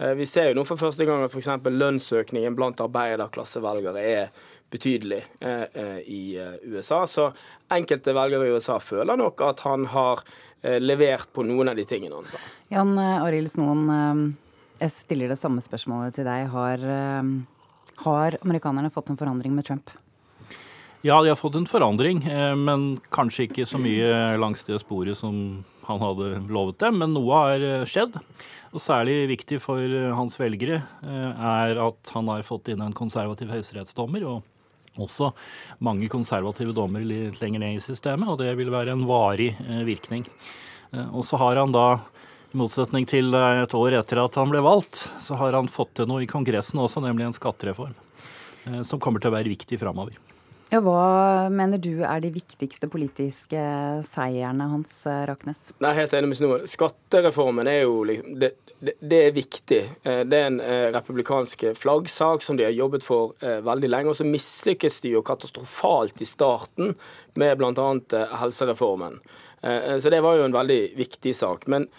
Eh, 0.00 0.14
vi 0.18 0.26
ser 0.26 0.50
jo 0.50 0.58
nå 0.58 0.64
for 0.68 0.80
første 0.80 1.06
gang 1.08 1.24
at 1.24 1.34
f.eks. 1.34 1.50
lønnsøkningen 1.66 2.56
blant 2.58 2.80
arbeiderklassevelgere 2.82 4.02
er 4.02 4.32
betydelig 4.70 5.22
eh, 5.44 6.02
i 6.06 6.22
USA. 6.70 7.04
Så 7.06 7.30
enkelte 7.74 8.14
velgere 8.16 8.48
i 8.48 8.54
USA 8.54 8.78
føler 8.82 9.18
nok 9.18 9.42
at 9.46 9.66
han 9.66 9.88
har 9.94 10.24
levert 10.60 11.30
på 11.32 11.40
noen 11.48 11.70
av 11.72 11.78
de 11.78 11.86
tingene 11.88 12.18
han 12.18 12.26
sa. 12.28 12.36
Jan 12.68 12.90
Arild 13.00 13.48
Snoen, 13.48 14.34
jeg 14.76 14.92
stiller 14.92 15.32
det 15.32 15.38
samme 15.40 15.62
spørsmålet 15.64 16.18
til 16.18 16.28
deg. 16.28 16.50
Har, 16.52 16.84
har 18.04 18.36
amerikanerne 18.44 18.92
fått 18.92 19.08
en 19.08 19.16
forandring 19.16 19.54
med 19.56 19.64
Trump? 19.64 19.88
Ja, 21.02 21.22
de 21.22 21.28
har 21.28 21.36
fått 21.36 21.54
en 21.54 21.66
forandring, 21.66 22.22
eh, 22.28 22.54
men 22.56 22.98
kanskje 23.08 23.46
ikke 23.46 23.64
så 23.64 23.78
mye 23.80 24.36
langs 24.36 24.66
det 24.68 24.82
sporet 24.82 25.16
som 25.16 25.62
han 25.90 26.02
hadde 26.02 26.40
lovet 26.52 26.80
dem. 26.82 27.00
Men 27.02 27.14
noe 27.16 27.42
har 27.44 27.64
eh, 27.64 27.88
skjedd. 27.88 28.18
Og 28.70 28.82
særlig 28.82 29.24
viktig 29.32 29.58
for 29.62 29.82
eh, 29.82 30.12
hans 30.14 30.38
velgere 30.40 30.82
er 31.02 31.80
at 31.82 32.14
han 32.14 32.30
har 32.30 32.46
fått 32.46 32.70
inn 32.72 32.84
en 32.84 32.96
konservativ 32.96 33.52
høyesterettsdommer. 33.52 34.26
og 34.28 34.46
også 35.00 35.30
mange 35.86 36.08
konservative 36.10 36.74
dommer 36.76 37.04
litt 37.06 37.38
lenger 37.40 37.62
ned 37.62 37.76
i 37.78 37.82
systemet, 37.84 38.26
og 38.28 38.40
det 38.42 38.50
vil 38.58 38.72
være 38.74 38.90
en 38.92 39.04
varig 39.08 39.52
virkning. 39.86 40.24
Og 41.14 41.22
så 41.24 41.38
har 41.40 41.60
han 41.62 41.72
da, 41.72 42.02
i 42.50 42.58
motsetning 42.58 43.06
til 43.08 43.30
et 43.38 43.76
år 43.78 43.96
etter 44.00 44.20
at 44.20 44.36
han 44.36 44.50
ble 44.50 44.60
valgt, 44.66 45.06
så 45.22 45.38
har 45.40 45.54
han 45.56 45.70
fått 45.70 45.94
til 46.00 46.10
noe 46.10 46.26
i 46.26 46.28
Kongressen 46.28 46.82
også, 46.82 47.00
nemlig 47.06 47.30
en 47.30 47.38
skattereform. 47.38 47.94
Som 48.82 49.00
kommer 49.00 49.22
til 49.22 49.30
å 49.30 49.38
være 49.38 49.54
viktig 49.54 49.78
framover. 49.80 50.18
Ja, 50.70 50.78
hva 50.86 51.48
mener 51.50 51.80
du 51.82 52.04
er 52.06 52.20
de 52.22 52.28
viktigste 52.30 52.86
politiske 52.86 53.58
seierne 54.06 54.68
hans, 54.70 54.92
eh, 55.02 55.24
Raknes? 55.26 55.72
Nei, 55.82 55.90
helt 55.96 56.12
enig 56.14 56.30
med 56.30 56.38
Snoen. 56.38 56.68
Skattereformen 56.70 57.66
er 57.66 57.80
jo 57.80 58.04
liksom 58.06 58.36
det, 58.38 58.52
det, 58.78 58.94
det, 59.00 59.18
er 59.18 59.34
viktig. 59.34 59.80
Eh, 60.06 60.20
det 60.30 60.38
er 60.38 60.46
en 60.46 60.60
eh, 60.62 60.86
republikansk 60.94 61.64
flaggsak 61.74 62.46
som 62.46 62.60
de 62.60 62.68
har 62.68 62.76
jobbet 62.76 63.02
for 63.02 63.34
veldig 63.40 63.90
lenge. 63.90 64.12
Og 64.14 64.20
så 64.20 64.28
mislykkes 64.28 65.00
de 65.02 65.16
jo 65.16 65.24
katastrofalt 65.26 66.22
i 66.22 66.28
starten 66.28 66.94
med 67.34 67.58
bl.a. 67.58 67.90
helsereformen. 68.38 69.18
Så 69.60 70.08
det 70.08 70.22
var 70.24 70.38
jo 70.38 70.46
en 70.46 70.54
veldig 70.54 70.94
viktig 70.96 71.34
sak. 71.36 71.66
Men 71.68 71.90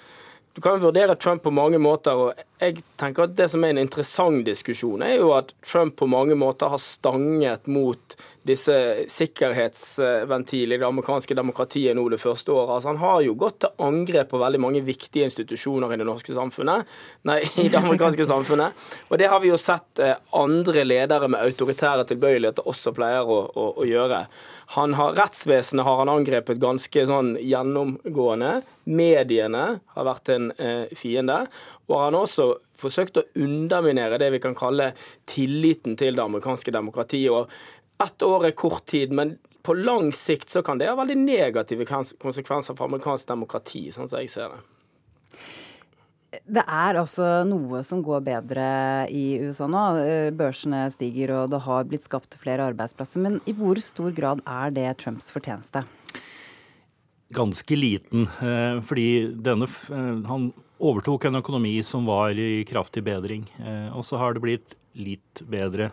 du 0.53 0.61
kan 0.61 0.79
vurdere 0.79 1.15
Trump 1.15 1.43
på 1.43 1.51
mange 1.51 1.77
måter. 1.79 2.11
og 2.11 2.33
jeg 2.59 2.83
tenker 2.99 3.23
at 3.23 3.35
Det 3.35 3.47
som 3.49 3.63
er 3.63 3.69
en 3.73 3.81
interessant 3.81 4.43
diskusjon, 4.45 5.01
er 5.01 5.15
jo 5.17 5.31
at 5.33 5.53
Trump 5.63 5.95
på 5.95 6.07
mange 6.07 6.35
måter 6.35 6.69
har 6.69 6.81
stanget 6.81 7.67
mot 7.67 8.17
disse 8.43 8.73
sikkerhetsventilene 9.07 10.75
i 10.75 10.81
det 10.81 10.87
amerikanske 10.87 11.35
demokratiet 11.37 11.95
nå 11.95 12.07
det 12.09 12.19
første 12.19 12.51
året. 12.51 12.75
Altså, 12.75 12.89
han 12.89 13.01
har 13.01 13.21
jo 13.21 13.35
gått 13.37 13.59
til 13.63 13.83
angrep 13.85 14.31
på 14.31 14.41
veldig 14.41 14.61
mange 14.61 14.81
viktige 14.85 15.29
institusjoner 15.29 15.93
i 15.93 15.99
det 16.01 16.07
norske 16.09 16.33
samfunnet, 16.35 16.89
nei, 17.29 17.39
i 17.61 17.69
det 17.69 17.77
amerikanske 17.77 18.25
samfunnet. 18.25 18.87
Og 19.09 19.21
det 19.21 19.29
har 19.29 19.43
vi 19.43 19.53
jo 19.53 19.59
sett 19.61 20.01
eh, 20.01 20.17
andre 20.33 20.83
ledere 20.83 21.29
med 21.29 21.45
autoritære 21.45 22.07
tilbøyeligheter 22.09 22.67
også 22.67 22.95
pleier 22.97 23.29
å, 23.29 23.43
å, 23.45 23.67
å 23.77 23.87
gjøre. 23.87 24.25
Han 24.71 24.93
har, 24.95 25.13
rettsvesenet 25.17 25.83
har 25.85 25.97
han 25.99 26.09
angrepet 26.09 26.59
ganske 26.61 27.03
sånn 27.09 27.33
gjennomgående. 27.43 28.61
Mediene 28.87 29.65
har 29.95 30.07
vært 30.07 30.31
en 30.31 30.45
eh, 30.55 30.93
fiende. 30.95 31.41
Og 31.91 31.97
han 31.99 32.15
har 32.15 32.23
også 32.23 32.45
forsøkt 32.79 33.19
å 33.19 33.25
underminere 33.35 34.19
det 34.21 34.29
vi 34.31 34.39
kan 34.43 34.55
kalle 34.55 34.93
tilliten 35.27 35.97
til 35.99 36.15
det 36.15 36.23
amerikanske 36.23 36.71
demokratiet. 36.71 37.35
Og 37.35 37.51
ett 38.05 38.23
år 38.23 38.47
er 38.47 38.55
kort 38.57 38.85
tid, 38.87 39.11
men 39.11 39.35
på 39.61 39.75
lang 39.75 40.13
sikt 40.15 40.55
så 40.55 40.63
kan 40.63 40.79
det 40.79 40.87
ha 40.89 40.95
veldig 40.97 41.19
negative 41.19 41.85
konsekvenser 41.91 42.77
for 42.77 42.87
amerikansk 42.87 43.27
demokrati, 43.27 43.89
sånn 43.91 44.07
som 44.07 44.23
jeg 44.23 44.31
ser 44.31 44.55
det. 44.55 44.63
Det 46.31 46.63
er 46.63 46.95
altså 46.95 47.41
noe 47.43 47.81
som 47.83 47.99
går 48.05 48.21
bedre 48.23 48.65
i 49.11 49.35
USA 49.43 49.67
nå. 49.67 49.81
Børsene 50.39 50.85
stiger 50.93 51.33
og 51.35 51.51
det 51.51 51.59
har 51.65 51.87
blitt 51.89 52.05
skapt 52.07 52.37
flere 52.39 52.69
arbeidsplasser. 52.71 53.19
Men 53.19 53.39
i 53.43 53.55
hvor 53.57 53.79
stor 53.83 54.15
grad 54.15 54.43
er 54.47 54.71
det 54.75 54.87
Trumps 55.01 55.27
fortjeneste? 55.33 55.83
Ganske 57.35 57.75
liten. 57.75 58.29
Eh, 58.43 58.79
fordi 58.87 59.31
denne, 59.43 59.67
eh, 59.67 60.23
han 60.27 60.51
overtok 60.79 61.27
en 61.27 61.39
økonomi 61.39 61.77
som 61.83 62.07
var 62.07 62.31
i 62.31 62.63
kraftig 62.67 63.03
bedring. 63.03 63.45
Eh, 63.59 63.89
og 63.95 64.03
så 64.07 64.19
har 64.19 64.33
det 64.33 64.43
blitt 64.43 64.75
litt 64.95 65.43
bedre. 65.47 65.91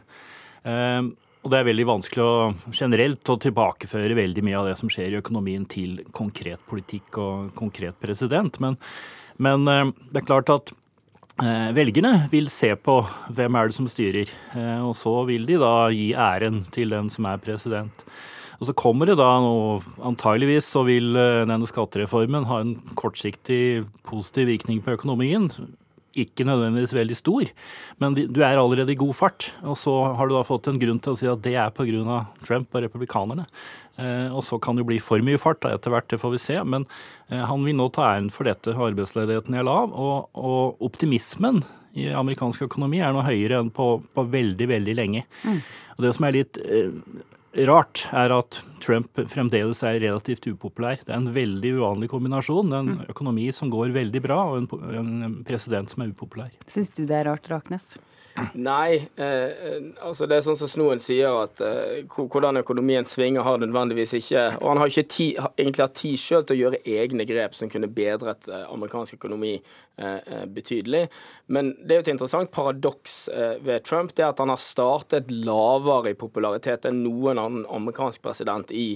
Og 1.44 1.52
det 1.52 1.60
er 1.60 1.68
veldig 1.68 1.86
vanskelig 1.86 2.24
å 2.24 2.72
generelt 2.74 3.30
å 3.30 3.38
tilbakeføre 3.40 4.16
veldig 4.18 4.42
mye 4.44 4.58
av 4.58 4.66
det 4.68 4.74
som 4.80 4.90
skjer 4.90 5.14
i 5.14 5.20
økonomien 5.20 5.64
til 5.70 6.00
konkret 6.16 6.60
politikk 6.68 7.20
og 7.22 7.54
konkret 7.56 7.96
president. 8.02 8.58
Men 8.60 8.76
men 9.42 9.70
eh, 9.70 9.86
det 10.10 10.22
er 10.22 10.28
klart 10.28 10.50
at 10.52 10.72
eh, 11.42 11.70
velgerne 11.76 12.26
vil 12.32 12.50
se 12.52 12.72
på 12.74 13.00
hvem 13.34 13.58
er 13.58 13.70
det 13.70 13.78
som 13.78 13.88
styrer, 13.90 14.32
eh, 14.58 14.82
og 14.82 14.96
så 14.98 15.14
vil 15.28 15.46
de 15.48 15.60
da 15.62 15.88
gi 15.94 16.10
æren 16.12 16.64
til 16.74 16.94
den 16.94 17.10
som 17.12 17.28
er 17.30 17.40
president. 17.42 18.04
Og 18.58 18.66
så 18.66 18.74
kommer 18.74 19.06
det 19.06 19.20
da 19.20 19.36
noe 19.38 19.78
Antageligvis 20.02 20.66
så 20.66 20.82
vil 20.82 21.12
denne 21.14 21.66
skattereformen 21.70 22.48
ha 22.48 22.56
en 22.64 22.72
kortsiktig 22.98 23.84
positiv 24.08 24.48
virkning 24.50 24.80
på 24.82 24.96
økonomien 24.96 25.46
ikke 26.16 26.46
nødvendigvis 26.48 26.94
veldig 26.96 27.16
stor, 27.18 27.50
men 28.00 28.16
du 28.16 28.40
er 28.40 28.56
allerede 28.56 28.94
i 28.94 28.98
god 28.98 29.14
fart. 29.16 29.50
Og 29.62 29.76
så 29.78 29.92
har 30.16 30.28
du 30.28 30.34
da 30.34 30.44
fått 30.46 30.70
en 30.70 30.80
grunn 30.80 31.00
til 31.04 31.14
å 31.14 31.18
si 31.18 31.28
at 31.30 31.42
det 31.44 31.54
er 31.58 31.74
pga. 31.74 32.18
Trump 32.46 32.74
og 32.74 32.84
republikanerne. 32.84 33.46
Eh, 33.98 34.28
og 34.30 34.44
så 34.46 34.58
kan 34.62 34.76
det 34.76 34.84
jo 34.84 34.90
bli 34.92 35.00
for 35.02 35.22
mye 35.24 35.40
fart 35.40 35.60
da, 35.64 35.74
etter 35.74 35.92
hvert, 35.92 36.08
det 36.10 36.20
får 36.22 36.34
vi 36.36 36.42
se. 36.42 36.58
Men 36.64 36.86
eh, 37.28 37.42
han 37.42 37.64
vil 37.66 37.76
nå 37.78 37.88
ta 37.94 38.06
æren 38.12 38.30
for 38.34 38.48
dette. 38.48 38.76
Arbeidsledigheten 38.76 39.58
er 39.58 39.66
lav, 39.66 39.92
og, 39.92 40.30
og 40.38 40.84
optimismen 40.88 41.64
i 41.98 42.08
amerikansk 42.14 42.66
økonomi 42.68 43.00
er 43.02 43.14
nå 43.14 43.24
høyere 43.26 43.62
enn 43.62 43.72
på, 43.74 43.96
på 44.14 44.26
veldig, 44.32 44.68
veldig 44.70 44.94
lenge. 44.96 45.24
Mm. 45.42 45.60
Og 45.96 46.06
det 46.06 46.14
som 46.16 46.28
er 46.28 46.36
litt 46.36 46.60
eh, 46.62 46.94
rart, 47.66 48.04
er 48.14 48.32
at 48.36 48.60
Trump 48.84 49.18
fremdeles 49.32 49.80
er 49.86 49.98
relativt 50.02 50.46
upopulær. 50.50 51.00
Det 51.02 51.10
er 51.10 51.18
en 51.18 51.32
veldig 51.34 51.72
uvanlig 51.80 52.10
kombinasjon. 52.12 52.74
En 52.74 52.92
mm. 52.92 53.06
økonomi 53.14 53.48
som 53.54 53.72
går 53.72 53.94
veldig 53.96 54.22
bra, 54.24 54.38
og 54.52 54.60
en, 54.60 55.08
en 55.24 55.40
president 55.48 55.90
som 55.90 56.04
er 56.04 56.12
upopulær. 56.12 56.52
Syns 56.70 56.92
du 56.94 57.02
det 57.08 57.18
er 57.18 57.28
rart, 57.30 57.50
Raknes? 57.50 57.96
Nei, 58.54 59.08
eh, 59.16 59.78
altså 60.04 60.26
det 60.28 60.38
er 60.38 60.44
sånn 60.46 60.58
som 60.58 60.70
Snoen 60.70 61.00
sier, 61.02 61.32
at 61.44 61.60
eh, 61.64 62.04
hvordan 62.18 62.60
økonomien 62.60 63.06
svinger 63.08 63.44
har 63.46 63.60
nødvendigvis 63.62 64.14
ikke 64.20 64.44
Og 64.60 64.70
han 64.72 64.80
har 64.82 64.92
ikke 64.92 65.10
ti, 65.10 65.28
egentlig 65.56 65.84
hatt 65.84 65.98
tid 65.98 66.20
sjøl 66.20 66.46
til 66.46 66.56
å 66.56 66.60
gjøre 66.62 66.82
egne 66.98 67.26
grep 67.28 67.56
som 67.56 67.70
kunne 67.72 67.90
bedret 67.92 68.48
eh, 68.50 68.64
amerikansk 68.68 69.18
økonomi 69.18 69.54
eh, 69.56 70.18
eh, 70.18 70.44
betydelig. 70.54 71.04
Men 71.54 71.72
det 71.80 71.94
er 71.94 72.00
jo 72.00 72.06
et 72.06 72.12
interessant 72.14 72.52
paradoks 72.54 73.16
eh, 73.32 73.56
ved 73.64 73.86
Trump, 73.88 74.14
det 74.14 74.26
er 74.26 74.32
at 74.32 74.42
han 74.42 74.52
har 74.52 74.62
startet 74.62 75.32
lavere 75.32 76.12
i 76.12 76.18
popularitet 76.18 76.88
enn 76.88 77.02
noen 77.04 77.40
annen 77.40 77.64
amerikansk 77.72 78.22
president 78.24 78.72
i 78.74 78.90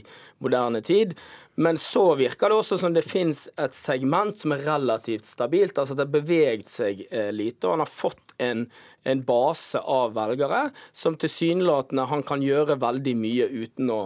moderne 0.44 0.82
tid. 0.84 1.16
Men 1.60 1.76
så 1.80 2.14
virker 2.16 2.48
det 2.48 2.60
også 2.62 2.78
som 2.80 2.94
det 2.96 3.04
finnes 3.04 3.44
et 3.60 3.74
segment 3.76 4.38
som 4.40 4.54
er 4.54 4.64
relativt 4.64 5.28
stabilt. 5.28 5.78
altså 5.78 5.96
Det 5.96 6.06
har 6.06 6.14
beveget 6.14 6.70
seg 6.72 7.02
lite, 7.32 7.66
og 7.66 7.76
han 7.76 7.84
har 7.84 7.92
fått 7.92 8.31
en 8.42 8.66
en 9.02 9.22
base 9.26 9.78
av 9.78 10.12
velgere 10.14 10.68
som 10.92 11.16
tilsynelatende 11.18 12.06
han 12.10 12.22
kan 12.26 12.42
gjøre 12.44 12.78
veldig 12.82 13.14
mye 13.18 13.48
uten 13.50 13.90
å 13.90 14.02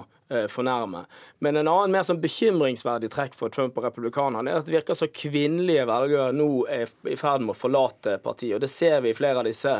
fornærme. 0.50 1.04
Men 1.38 1.58
en 1.60 1.68
annen 1.68 1.92
mer 1.92 2.06
sånn 2.06 2.20
bekymringsverdig 2.22 3.10
trekk 3.12 3.34
for 3.36 3.52
Trump 3.52 3.76
og 3.76 3.84
republikanerne 3.84 4.50
er 4.50 4.62
at 4.62 4.68
det 4.68 4.74
virker 4.74 4.96
som 4.96 5.10
kvinnelige 5.12 5.84
velgere 5.88 6.32
nå 6.34 6.48
er 6.72 6.88
i 7.06 7.16
ferd 7.20 7.44
med 7.44 7.52
å 7.52 7.58
forlate 7.58 8.16
partiet. 8.24 8.56
Og 8.56 8.62
Det 8.64 8.70
ser 8.72 9.02
vi 9.04 9.12
i 9.12 9.16
flere 9.16 9.42
av 9.42 9.48
disse 9.48 9.72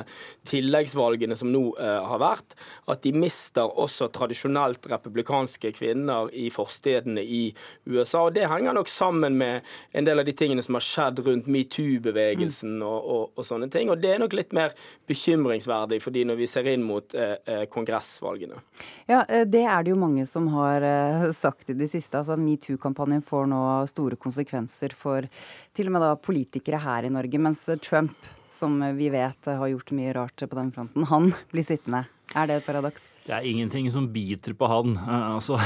tilleggsvalgene 0.46 1.36
som 1.38 1.48
nå 1.52 1.62
uh, 1.78 2.04
har 2.10 2.20
vært. 2.20 2.56
At 2.92 3.02
de 3.06 3.14
mister 3.16 3.64
også 3.66 4.10
tradisjonelt 4.14 4.84
republikanske 4.90 5.72
kvinner 5.78 6.28
i 6.36 6.50
forstedene 6.52 7.24
i 7.24 7.42
USA. 7.86 8.26
og 8.26 8.36
Det 8.36 8.44
henger 8.50 8.76
nok 8.76 8.92
sammen 8.92 9.38
med 9.40 9.64
en 9.96 10.08
del 10.08 10.20
av 10.20 10.28
de 10.28 10.36
tingene 10.36 10.62
som 10.62 10.76
har 10.76 10.84
skjedd 10.84 11.24
rundt 11.24 11.48
metoo-bevegelsen 11.48 12.76
mm. 12.76 12.84
og, 12.86 13.00
og, 13.00 13.24
og, 13.34 13.48
sånne 13.48 13.70
ting. 13.72 13.88
Og 13.90 14.02
det 14.02 14.12
er 14.12 14.22
nok 14.22 14.36
litt 14.36 14.52
mer 14.56 14.76
bekymringsverdig 15.08 16.02
fordi 16.04 16.26
når 16.28 16.40
vi 16.42 16.50
ser 16.50 16.68
inn 16.68 16.84
mot 16.84 17.14
eh, 17.16 17.64
kongressvalgene. 17.72 18.60
Ja, 19.08 19.22
det 19.24 19.62
er 19.64 19.84
det 19.86 19.94
jo 19.94 19.98
mange 19.98 20.26
som 20.28 20.35
som 20.36 20.48
har 20.52 20.84
eh, 20.84 21.30
sagt 21.44 21.70
i 21.72 21.78
det 21.78 21.88
siste. 21.92 22.20
Altså 22.20 22.36
Metoo-kampanjen 22.40 23.24
får 23.24 23.48
nå 23.48 23.62
store 23.90 24.20
konsekvenser 24.20 24.96
for 24.96 25.28
til 25.76 25.88
og 25.88 25.96
med 25.96 26.04
da 26.04 26.14
politikere 26.20 26.82
her 26.84 27.08
i 27.08 27.12
Norge. 27.12 27.40
Mens 27.40 27.64
Trump, 27.84 28.28
som 28.52 28.78
vi 28.98 29.10
vet 29.12 29.48
har 29.48 29.72
gjort 29.72 29.94
mye 29.96 30.14
rart 30.16 30.44
på 30.44 30.58
den 30.58 30.72
fronten, 30.74 31.08
han 31.08 31.32
blir 31.52 31.64
sittende. 31.66 32.06
Er 32.34 32.48
det 32.48 32.60
et 32.60 32.66
paradoks? 32.68 33.04
Det 33.26 33.34
er 33.34 33.46
ingenting 33.48 33.88
som 33.90 34.06
biter 34.12 34.54
på 34.54 34.68
han. 34.70 34.98
Eh, 35.00 35.26
altså, 35.38 35.56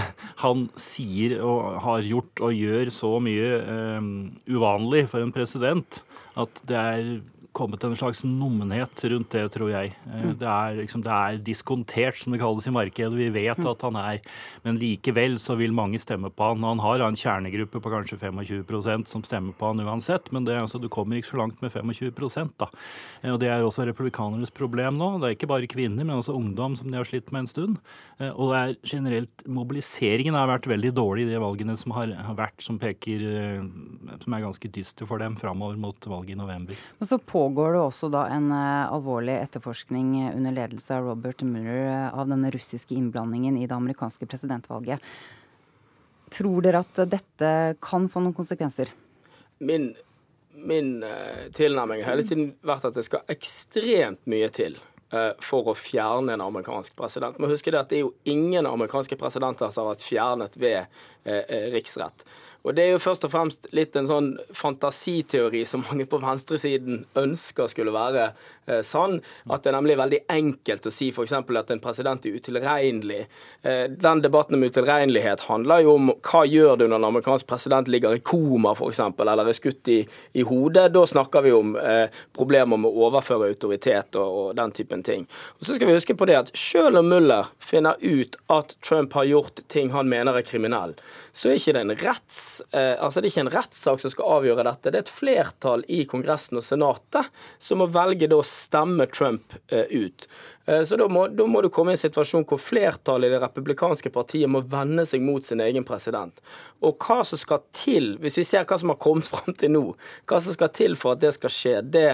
han 0.44 0.68
sier 0.78 1.40
og 1.44 1.82
har 1.84 2.06
gjort 2.06 2.46
og 2.46 2.54
gjør 2.56 2.94
så 2.94 3.16
mye 3.22 3.50
um, 3.98 4.14
uvanlig 4.48 5.08
for 5.10 5.24
en 5.24 5.34
president 5.34 6.00
at 6.38 6.62
det 6.68 6.78
er 6.78 7.12
kommet 7.52 7.84
en 7.84 7.96
slags 7.96 8.22
nummenhet 8.24 9.02
rundt 9.10 9.32
det, 9.34 9.42
tror 9.54 9.70
jeg. 9.72 9.92
Eh, 10.06 10.22
mm. 10.22 10.34
Det 10.38 10.48
er, 10.48 10.76
liksom, 10.78 11.02
det 11.04 11.14
er 11.14 11.40
diskontert, 11.44 12.18
som 12.18 12.34
det 12.34 12.40
kalles 12.42 12.66
i 12.68 12.74
markedet. 12.74 13.16
Vi 13.18 13.28
vet 13.34 13.58
mm. 13.58 13.68
at 13.72 13.84
han 13.86 13.98
er 13.98 14.20
Men 14.64 14.78
likevel 14.78 15.38
så 15.40 15.56
vil 15.58 15.74
mange 15.74 15.98
stemme 15.98 16.30
på 16.30 16.50
han. 16.50 16.64
Han 16.66 16.82
har 16.82 17.02
en 17.04 17.18
kjernegruppe 17.18 17.80
på 17.82 17.92
kanskje 17.92 18.18
25% 18.20 19.08
som 19.10 19.24
stemmer 19.26 19.56
på 19.56 19.70
han 19.70 19.82
uansett, 19.82 20.30
men 20.34 20.46
det, 20.46 20.58
altså, 20.60 20.78
du 20.78 20.88
kommer 20.92 21.18
ikke 21.18 21.32
så 21.32 21.40
langt 21.40 21.60
med 21.62 21.72
25 21.72 22.52
da. 22.60 22.68
Eh, 23.22 23.32
og 23.32 23.40
Det 23.40 23.50
er 23.50 23.64
også 23.64 23.86
republikanernes 23.88 24.54
problem 24.54 24.98
nå. 25.00 25.18
Det 25.18 25.28
er 25.28 25.36
ikke 25.38 25.50
bare 25.50 25.70
kvinner, 25.70 26.04
men 26.04 26.18
også 26.18 26.36
ungdom 26.36 26.76
som 26.78 26.90
de 26.90 26.98
har 27.00 27.08
slitt 27.08 27.32
med 27.32 27.44
en 27.46 27.50
stund. 27.50 27.80
Eh, 28.18 28.30
og 28.30 28.52
det 28.52 28.60
er 28.60 28.76
generelt 28.94 29.46
Mobiliseringen 29.50 30.36
har 30.36 30.48
vært 30.50 30.68
veldig 30.70 30.92
dårlig 30.94 31.26
i 31.26 31.32
de 31.32 31.40
valgene 31.42 31.76
som 31.78 31.94
har, 31.96 32.12
har 32.14 32.36
vært, 32.38 32.60
som 32.62 32.78
peker 32.80 33.20
Som 34.20 34.34
er 34.34 34.42
ganske 34.42 34.68
dyster 34.72 35.08
for 35.08 35.20
dem 35.22 35.36
framover 35.38 35.78
mot 35.80 36.06
valget 36.06 36.34
i 36.34 36.38
november. 36.38 36.78
Men 36.98 37.08
så 37.08 37.18
på 37.18 37.40
pågår 37.50 37.72
det 37.72 37.80
også 37.82 38.08
da 38.12 38.26
en 38.30 38.50
eh, 38.54 38.92
alvorlig 38.92 39.34
etterforskning 39.40 40.12
under 40.30 40.52
ledelse 40.54 40.94
av 40.94 41.08
Robert 41.08 41.42
Mueller 41.42 41.86
eh, 41.88 42.18
av 42.18 42.28
denne 42.30 42.50
russiske 42.50 42.94
innblandingen 42.94 43.56
i 43.58 43.66
det 43.66 43.74
amerikanske 43.74 44.26
presidentvalget. 44.26 45.00
Tror 46.30 46.62
dere 46.62 46.84
at 46.84 47.00
dette 47.10 47.50
kan 47.82 48.06
få 48.08 48.22
noen 48.22 48.36
konsekvenser? 48.36 48.92
Min, 49.58 49.90
min 50.54 50.92
tilnærming 51.56 52.04
har 52.04 52.14
hele 52.14 52.28
tiden 52.28 52.52
vært 52.62 52.86
at 52.86 52.94
det 52.94 53.04
skal 53.08 53.26
ekstremt 53.32 54.22
mye 54.30 54.48
til 54.54 54.78
for 55.42 55.66
å 55.66 55.74
fjerne 55.74 56.36
en 56.36 56.44
amerikansk 56.44 56.94
president. 56.94 57.40
Men 57.42 57.50
husk 57.50 57.66
det 57.66 57.80
at 57.80 57.90
det 57.90 57.98
er 57.98 58.04
jo 58.04 58.12
ingen 58.30 58.68
amerikanske 58.70 59.18
presidenter 59.18 59.72
som 59.74 59.88
har 59.88 59.96
vært 59.96 60.06
fjernet 60.06 60.54
ved 60.54 61.02
riksrett. 61.74 62.22
Og 62.62 62.74
Det 62.76 62.84
er 62.84 62.90
jo 62.92 63.00
først 63.00 63.24
og 63.24 63.32
fremst 63.32 63.68
litt 63.76 63.96
en 63.96 64.08
sånn 64.08 64.30
fantasiteori 64.56 65.62
som 65.68 65.84
mange 65.86 66.04
på 66.10 66.20
venstresiden 66.20 67.04
ønsker 67.16 67.70
skulle 67.72 67.94
være 67.94 68.26
eh, 68.66 68.82
sann. 68.84 69.18
At 69.48 69.64
det 69.64 69.72
er 69.72 69.76
nemlig 69.78 69.96
veldig 70.00 70.20
enkelt 70.28 70.88
å 70.90 70.92
si 70.92 71.08
f.eks. 71.08 71.32
at 71.32 71.72
en 71.72 71.80
president 71.80 72.26
er 72.28 72.36
utilregnelig. 72.36 73.22
Eh, 73.64 73.86
den 73.90 74.20
debatten 74.20 74.58
om 74.58 74.66
utilregnelighet 74.68 75.46
handler 75.48 75.86
jo 75.86 75.94
om 75.96 76.12
hva 76.12 76.42
gjør 76.44 76.82
du 76.82 76.84
når 76.86 77.00
en 77.00 77.08
amerikansk 77.08 77.48
president 77.48 77.88
ligger 77.88 78.18
i 78.18 78.20
koma 78.20 78.74
f.eks. 78.76 79.00
eller 79.08 79.48
er 79.48 79.56
skutt 79.56 79.92
i, 79.92 80.02
i, 80.36 80.44
hodet. 80.44 80.90
Da 80.92 81.06
snakker 81.08 81.46
vi 81.48 81.56
om 81.56 81.72
eh, 81.80 82.12
problemer 82.36 82.80
med 82.80 82.92
å 82.92 83.08
overføre 83.08 83.48
autoritet 83.48 84.20
og, 84.20 84.36
og, 84.42 84.52
den 84.60 84.76
typen 84.76 85.06
ting. 85.06 85.24
Og 85.56 85.64
Så 85.64 85.78
skal 85.78 85.88
vi 85.88 85.96
huske 85.96 86.18
på 86.18 86.28
det 86.28 86.36
at 86.42 86.52
selv 86.58 87.00
om 87.00 87.08
Muller 87.08 87.48
finner 87.56 87.96
ut 88.04 88.36
at 88.52 88.76
Trump 88.84 89.16
har 89.16 89.32
gjort 89.32 89.64
ting 89.72 89.94
han 89.96 90.12
mener 90.12 90.36
er 90.36 90.44
kriminell, 90.44 90.92
så 91.32 91.48
er 91.48 91.56
ikke 91.56 91.78
det 91.78 91.86
en 91.86 91.98
retts 92.04 92.49
altså 92.72 93.20
det 93.20 93.28
er 93.28 93.32
ikke 93.32 93.44
en 93.46 93.52
rettssak 93.54 94.02
som 94.02 94.12
skal 94.12 94.36
avgjøre 94.38 94.64
dette. 94.66 94.90
Det 94.90 94.98
er 94.98 95.04
et 95.06 95.12
flertall 95.20 95.84
i 95.88 96.02
Kongressen 96.10 96.60
og 96.60 96.64
Senatet 96.66 97.28
som 97.58 97.80
må 97.80 97.88
velge 97.92 98.28
da 98.30 98.40
å 98.40 98.46
stemme 98.46 99.06
Trump 99.10 99.54
eh, 99.68 99.86
ut. 99.90 100.26
Eh, 100.66 100.82
så 100.82 100.96
da 100.96 101.08
må, 101.08 101.26
da 101.28 101.46
må, 101.46 101.62
du 101.62 101.70
komme 101.72 101.94
i 101.94 101.98
en 101.98 102.02
situasjon 102.02 102.46
hvor 102.48 102.60
flertallet 102.62 103.30
i 103.30 103.34
det 103.34 103.42
republikanske 103.42 104.12
partiet 104.14 104.50
må 104.50 104.62
vende 104.70 105.06
seg 105.08 105.24
mot 105.24 105.44
sin 105.46 105.62
egen 105.64 105.86
president. 105.86 106.42
Og 106.84 107.00
hva 107.00 107.22
som 107.26 107.40
skal 107.40 107.64
til, 107.76 108.14
hvis 108.20 108.40
vi 108.40 108.46
ser 108.46 108.68
hva 108.68 108.78
som 108.80 108.92
har 108.94 109.00
kommet 109.02 109.28
fram 109.32 109.56
til 109.56 109.74
nå, 109.76 109.86
hva 110.30 110.42
som 110.42 110.56
skal 110.56 110.72
til 110.76 110.98
for 111.00 111.16
at 111.16 111.24
det 111.24 111.34
skal 111.38 111.54
skje, 111.54 111.80
det 111.82 112.10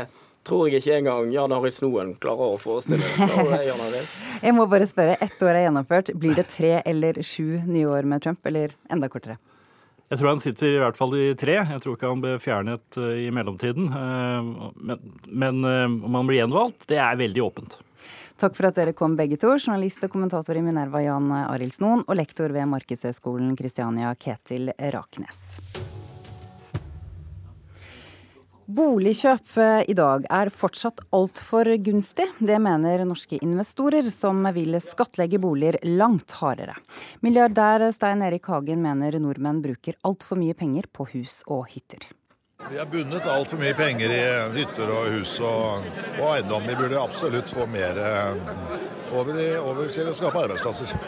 tror 0.46 0.68
jeg 0.70 0.78
ikke 0.78 1.00
engang 1.00 1.32
Jan 1.34 1.52
Arild 1.56 1.74
Snoen 1.74 2.12
klarer 2.22 2.54
å 2.54 2.60
forestille 2.62 3.02
seg. 3.16 3.96
Jeg 4.46 4.54
må 4.54 4.68
bare 4.70 4.86
spørre, 4.86 5.18
ett 5.18 5.42
år 5.42 5.56
er 5.56 5.64
gjennomført. 5.64 6.14
Blir 6.14 6.38
det 6.38 6.46
tre 6.52 6.76
eller 6.86 7.18
sju 7.26 7.64
nye 7.66 7.88
år 7.90 8.06
med 8.06 8.22
Trump, 8.22 8.46
eller 8.46 8.76
enda 8.92 9.10
kortere? 9.10 9.40
Jeg 10.06 10.20
tror 10.20 10.28
han 10.30 10.42
sitter 10.42 10.68
i 10.70 10.78
hvert 10.78 10.98
fall 10.98 11.16
i 11.18 11.26
tre. 11.38 11.56
Jeg 11.66 11.82
tror 11.82 11.96
ikke 11.96 12.10
han 12.12 12.22
ble 12.22 12.36
fjernet 12.42 12.98
eh, 13.00 13.24
i 13.24 13.32
mellomtiden. 13.34 13.88
Eh, 13.90 15.00
men, 15.26 15.64
eh, 15.66 15.84
om 15.90 16.20
han 16.20 16.30
blir 16.30 16.44
gjenvalgt, 16.44 16.86
det 16.92 17.00
er 17.02 17.18
veldig 17.18 17.42
åpent. 17.42 17.78
Takk 18.38 18.54
for 18.54 18.68
at 18.68 18.76
dere 18.78 18.94
kom 18.94 19.16
begge 19.18 19.38
to, 19.40 19.54
journalist 19.56 20.04
og 20.04 20.12
kommentator 20.12 20.58
i 20.58 20.62
Minerva 20.62 21.00
Jan 21.02 21.30
Arildsnoen 21.40 22.04
og 22.04 22.18
lektor 22.20 22.52
ved 22.54 22.68
Markedshøgskolen 22.68 23.56
Kristiania 23.58 24.12
Ketil 24.20 24.70
Raknes. 24.92 25.40
Boligkjøp 28.66 29.58
eh, 29.62 29.84
i 29.92 29.94
dag 29.94 30.24
er 30.26 30.48
fortsatt 30.50 31.04
altfor 31.14 31.68
gunstig. 31.86 32.26
Det 32.42 32.56
mener 32.58 33.04
norske 33.06 33.38
investorer, 33.38 34.08
som 34.10 34.42
vil 34.56 34.74
skattlegge 34.82 35.38
boliger 35.38 35.78
langt 35.86 36.34
hardere. 36.40 36.74
Milliardær 37.22 37.84
Stein 37.94 38.26
Erik 38.26 38.50
Hagen 38.50 38.82
mener 38.82 39.20
nordmenn 39.22 39.62
bruker 39.62 39.94
altfor 40.02 40.42
mye 40.42 40.58
penger 40.58 40.90
på 40.90 41.06
hus 41.12 41.44
og 41.46 41.70
hytter. 41.76 42.08
Vi 42.66 42.80
har 42.80 42.90
bundet 42.90 43.30
altfor 43.30 43.62
mye 43.62 43.76
penger 43.78 44.10
i 44.10 44.20
hytter 44.58 44.90
og 44.90 45.14
hus 45.14 45.38
og, 45.46 45.86
og 46.16 46.28
eiendom. 46.32 46.66
Vi 46.66 46.78
burde 46.82 46.98
absolutt 46.98 47.54
få 47.54 47.70
mer 47.70 48.02
eh, 48.02 48.54
over, 49.14 49.34
i, 49.38 49.50
over 49.62 49.94
til 49.94 50.10
å 50.10 50.16
skape 50.16 50.42
arbeidsplasser. 50.42 50.98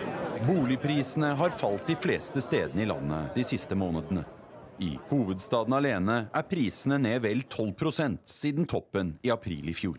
Boligprisene 0.46 1.34
har 1.34 1.50
falt 1.58 1.90
de 1.90 1.98
fleste 1.98 2.38
stedene 2.44 2.86
i 2.86 2.92
landet 2.92 3.34
de 3.34 3.50
siste 3.50 3.74
månedene. 3.74 4.28
I 4.78 4.92
hovedstaden 5.08 5.74
alene 5.74 6.18
er 6.30 6.44
prisene 6.46 7.00
ned 7.02 7.24
vel 7.24 7.42
12% 7.50 8.20
siden 8.30 8.66
toppen 8.70 9.16
i 9.26 9.32
april 9.34 9.70
i 9.70 9.74
fjor. 9.74 9.98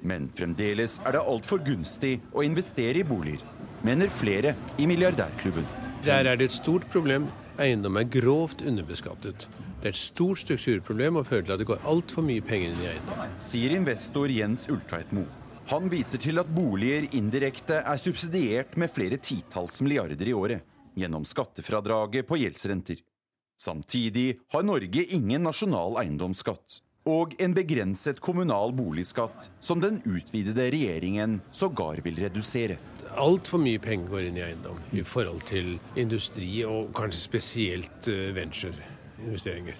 Men 0.00 0.30
fremdeles 0.32 0.96
er 1.04 1.16
det 1.16 1.24
altfor 1.28 1.60
gunstig 1.66 2.14
å 2.32 2.44
investere 2.46 3.02
i 3.02 3.06
boliger, 3.06 3.42
mener 3.84 4.08
flere 4.08 4.54
i 4.78 4.86
milliardærklubben. 4.88 5.66
Der 6.06 6.30
er 6.30 6.38
det 6.38 6.48
et 6.48 6.56
stort 6.56 6.86
problem. 6.92 7.26
Eiendom 7.58 7.98
er 7.98 8.06
grovt 8.08 8.62
underbeskattet. 8.62 9.44
Det 9.82 9.90
er 9.90 9.92
et 9.92 10.00
stort 10.00 10.40
strukturproblem 10.40 11.18
og 11.20 11.26
fører 11.28 11.44
til 11.44 11.56
at 11.56 11.60
det 11.60 11.68
går 11.68 11.84
altfor 11.90 12.24
mye 12.24 12.44
penger 12.46 12.72
inn 12.72 12.80
i 12.84 12.88
eiendom. 12.94 13.36
Sier 13.42 13.74
investor 13.76 14.30
Jens 14.32 14.68
Ultveitmo. 14.72 15.26
Han 15.68 15.90
viser 15.92 16.22
til 16.22 16.40
at 16.40 16.48
boliger 16.48 17.10
indirekte 17.18 17.82
er 17.82 18.00
subsidiert 18.00 18.78
med 18.80 18.94
flere 18.94 19.18
titalls 19.20 19.82
milliarder 19.84 20.30
i 20.30 20.32
året 20.32 20.64
gjennom 20.98 21.26
skattefradraget 21.28 22.26
på 22.26 22.38
gjeldsrenter. 22.40 23.02
Samtidig 23.58 24.38
har 24.54 24.62
Norge 24.62 25.02
ingen 25.10 25.42
nasjonal 25.42 25.98
eiendomsskatt 25.98 26.78
og 27.08 27.32
en 27.40 27.54
begrenset 27.56 28.20
kommunal 28.20 28.74
boligskatt, 28.76 29.48
som 29.64 29.80
den 29.80 30.00
utvidede 30.04 30.68
regjeringen 30.74 31.38
sågar 31.50 32.02
vil 32.04 32.18
redusere. 32.20 32.76
Altfor 33.18 33.62
mye 33.62 33.80
penger 33.82 34.10
går 34.12 34.26
inn 34.28 34.38
i 34.38 34.44
eiendom 34.44 34.82
i 34.92 35.04
forhold 35.06 35.40
til 35.48 35.76
industri, 35.98 36.50
og 36.68 36.92
kanskje 36.96 37.22
spesielt 37.22 38.10
eh, 38.12 38.28
ventureinvesteringer. 38.36 39.78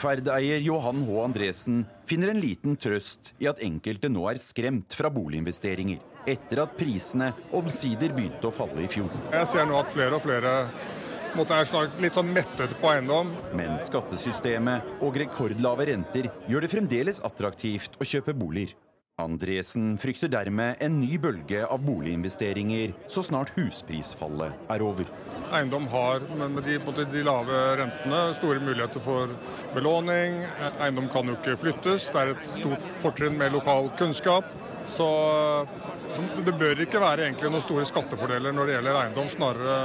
Ferd-eier 0.00 0.62
Johan 0.64 1.02
H. 1.04 1.16
Andresen 1.24 1.82
finner 2.08 2.30
en 2.32 2.40
liten 2.40 2.78
trøst 2.80 3.34
i 3.42 3.50
at 3.50 3.60
enkelte 3.66 4.08
nå 4.08 4.28
er 4.30 4.40
skremt 4.40 4.94
fra 4.96 5.10
boliginvesteringer, 5.12 5.98
etter 6.30 6.62
at 6.62 6.78
prisene 6.78 7.32
omsider 7.56 8.14
begynte 8.14 8.48
å 8.48 8.54
falle 8.54 8.86
i 8.86 8.88
fjor. 8.88 9.10
Jeg 9.34 9.50
ser 9.50 9.68
nå 9.68 9.76
at 9.80 9.92
flere 9.92 10.16
og 10.16 10.24
flere 10.24 10.54
måte 11.38 11.56
er 11.56 11.90
litt 12.02 12.16
sånn 12.18 12.30
mettet 12.34 12.74
på 12.80 12.92
eiendom. 12.92 13.32
Men 13.56 13.78
skattesystemet 13.82 15.02
og 15.04 15.18
rekordlave 15.22 15.90
renter 15.92 16.30
gjør 16.50 16.66
det 16.66 16.72
fremdeles 16.72 17.22
attraktivt 17.26 17.98
å 18.00 18.08
kjøpe 18.08 18.36
boliger. 18.36 18.76
Andresen 19.20 19.98
frykter 20.00 20.30
dermed 20.32 20.80
en 20.80 20.94
ny 21.00 21.18
bølge 21.20 21.64
av 21.66 21.82
boliginvesteringer 21.84 22.94
så 23.10 23.24
snart 23.26 23.52
husprisfallet 23.56 24.72
er 24.72 24.84
over. 24.84 25.10
Eiendom 25.50 25.88
har 25.92 26.24
med 26.38 26.62
de, 26.64 26.78
de, 26.78 27.24
lave 27.26 27.60
rentene 27.80 28.22
store 28.38 28.62
muligheter 28.64 29.02
for 29.04 29.34
belåning. 29.74 30.40
Eiendom 30.78 31.10
kan 31.12 31.28
jo 31.28 31.36
ikke 31.36 31.58
flyttes. 31.60 32.08
Det 32.14 32.22
er 32.22 32.34
et 32.34 32.50
stort 32.54 32.90
fortrinn 33.02 33.38
med 33.40 33.52
lokal 33.56 33.90
kunnskap. 34.00 34.48
Så, 34.88 35.06
det 36.44 36.54
bør 36.58 36.80
ikke 36.84 37.00
være 37.02 37.26
egentlig 37.26 37.50
noen 37.52 37.64
store 37.64 37.84
skattefordeler 37.88 38.54
når 38.54 38.68
det 38.68 38.76
gjelder 38.76 38.98
eiendom, 39.02 39.28
snarere 39.32 39.76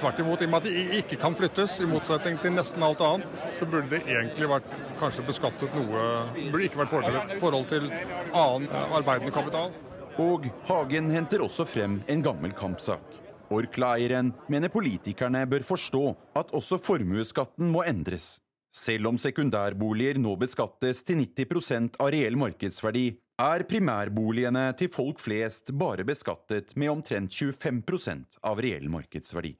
tvert 0.00 0.22
imot. 0.22 0.42
I 0.42 0.48
og 0.48 0.52
med 0.52 0.60
at 0.60 0.68
de 0.68 1.00
ikke 1.00 1.18
kan 1.20 1.36
flyttes, 1.36 1.78
i 1.82 1.88
motsetning 1.90 2.38
til 2.42 2.54
nesten 2.54 2.84
alt 2.86 3.02
annet, 3.04 3.38
så 3.56 3.68
burde 3.68 3.90
det 3.92 4.02
egentlig 4.06 4.50
vært 4.50 4.72
kanskje 5.00 5.26
beskattet 5.26 5.74
noe 5.76 6.06
Burde 6.38 6.64
ikke 6.66 6.82
vært 6.82 6.92
fordeler 6.92 7.36
forhold 7.42 7.68
til 7.70 7.90
annen 7.90 8.68
arbeidende 8.72 9.34
kapital. 9.34 9.74
Og 10.18 10.48
Hagen 10.66 11.12
henter 11.14 11.44
også 11.44 11.66
frem 11.68 12.00
en 12.10 12.24
gammel 12.24 12.54
kampsak. 12.56 13.18
Orkla-eieren 13.54 14.32
mener 14.50 14.72
politikerne 14.72 15.44
bør 15.48 15.64
forstå 15.64 16.04
at 16.36 16.50
også 16.56 16.80
formuesskatten 16.84 17.70
må 17.72 17.84
endres. 17.86 18.36
Selv 18.74 19.08
om 19.08 19.18
sekundærboliger 19.18 20.18
nå 20.20 20.34
beskattes 20.40 21.00
til 21.06 21.22
90% 21.22 21.96
av 22.02 22.10
reell 22.12 22.36
markedsverdi, 22.36 23.06
er 23.38 23.62
primærboligene 23.70 24.64
til 24.78 24.90
folk 24.90 25.20
flest 25.22 25.70
bare 25.78 26.04
beskattet 26.06 26.74
med 26.76 26.90
omtrent 26.90 27.30
25% 27.30 28.40
av 28.42 28.58
reell 28.64 28.88
markedsverdi. 28.90 29.54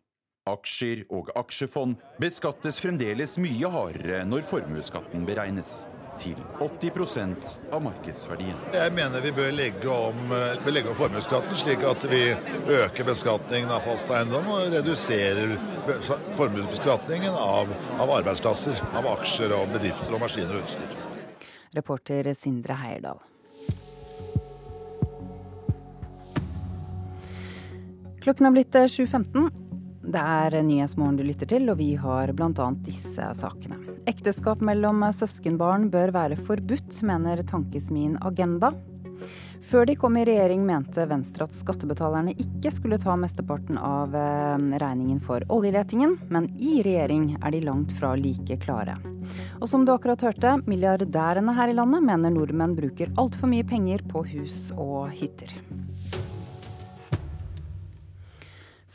Aksjer 0.48 1.04
og 1.12 1.28
aksjefond 1.36 2.00
beskattes 2.18 2.80
fremdeles 2.82 3.36
mye 3.38 3.70
hardere 3.70 4.24
når 4.26 4.46
formuesskatten 4.48 5.26
beregnes, 5.28 5.82
til 6.18 6.38
80% 6.64 7.52
av 7.70 7.82
markedsverdien. 7.84 8.56
Jeg 8.74 8.94
mener 8.96 9.22
vi 9.22 9.30
bør 9.36 9.52
legge 9.54 9.92
om, 9.92 10.32
bør 10.64 10.74
legge 10.74 10.90
om 10.90 10.98
formuesskatten, 10.98 11.54
slik 11.60 11.84
at 11.86 12.08
vi 12.10 12.22
øker 12.80 13.06
beskatningen 13.06 13.70
av 13.70 13.86
fast 13.86 14.10
eiendom 14.10 14.50
og 14.56 14.74
reduserer 14.74 15.54
formuesbeskatningen 16.40 17.38
av, 17.38 17.70
av 18.02 18.16
arbeidsplasser, 18.18 18.82
av 18.98 19.06
aksjer 19.14 19.54
og 19.60 19.70
bedrifter 19.76 20.18
og 20.18 20.24
maskiner 20.26 20.58
og 20.58 20.66
utstyr. 20.66 21.00
Reporter 21.78 22.32
Sindre 22.34 22.80
Heierdal. 22.82 23.27
Klokken 28.22 28.48
er 28.48 28.54
blitt 28.54 28.74
7.15. 28.74 29.46
Eh, 29.46 29.64
det 30.08 30.20
er 30.24 30.62
Nyhetsmorgen 30.64 31.18
du 31.18 31.24
lytter 31.26 31.48
til, 31.50 31.68
og 31.68 31.78
vi 31.80 31.92
har 32.00 32.32
bl.a. 32.32 32.68
disse 32.86 33.32
sakene. 33.36 33.76
Ekteskap 34.08 34.62
mellom 34.64 35.04
søskenbarn 35.12 35.90
bør 35.92 36.14
være 36.16 36.38
forbudt, 36.48 37.02
mener 37.04 37.42
tankesmien 37.46 38.16
Agenda. 38.24 38.72
Før 39.68 39.84
de 39.84 39.96
kom 40.00 40.16
i 40.16 40.22
regjering 40.24 40.62
mente 40.64 41.04
Venstre 41.10 41.44
at 41.44 41.52
skattebetalerne 41.52 42.32
ikke 42.40 42.70
skulle 42.72 42.96
ta 43.02 43.16
mesteparten 43.20 43.76
av 43.76 44.14
eh, 44.16 44.56
regningen 44.80 45.18
for 45.20 45.44
oljeletingen, 45.52 46.16
men 46.32 46.48
i 46.56 46.78
regjering 46.86 47.34
er 47.42 47.52
de 47.52 47.60
langt 47.66 47.92
fra 47.98 48.14
like 48.16 48.56
klare. 48.64 48.96
Og 49.58 49.68
som 49.68 49.84
du 49.84 49.92
akkurat 49.92 50.24
hørte, 50.24 50.56
milliardærene 50.70 51.52
her 51.58 51.74
i 51.74 51.76
landet 51.76 52.06
mener 52.06 52.32
nordmenn 52.32 52.78
bruker 52.78 53.12
altfor 53.20 53.52
mye 53.52 53.66
penger 53.68 54.06
på 54.08 54.24
hus 54.32 54.70
og 54.72 55.12
hytter. 55.18 55.52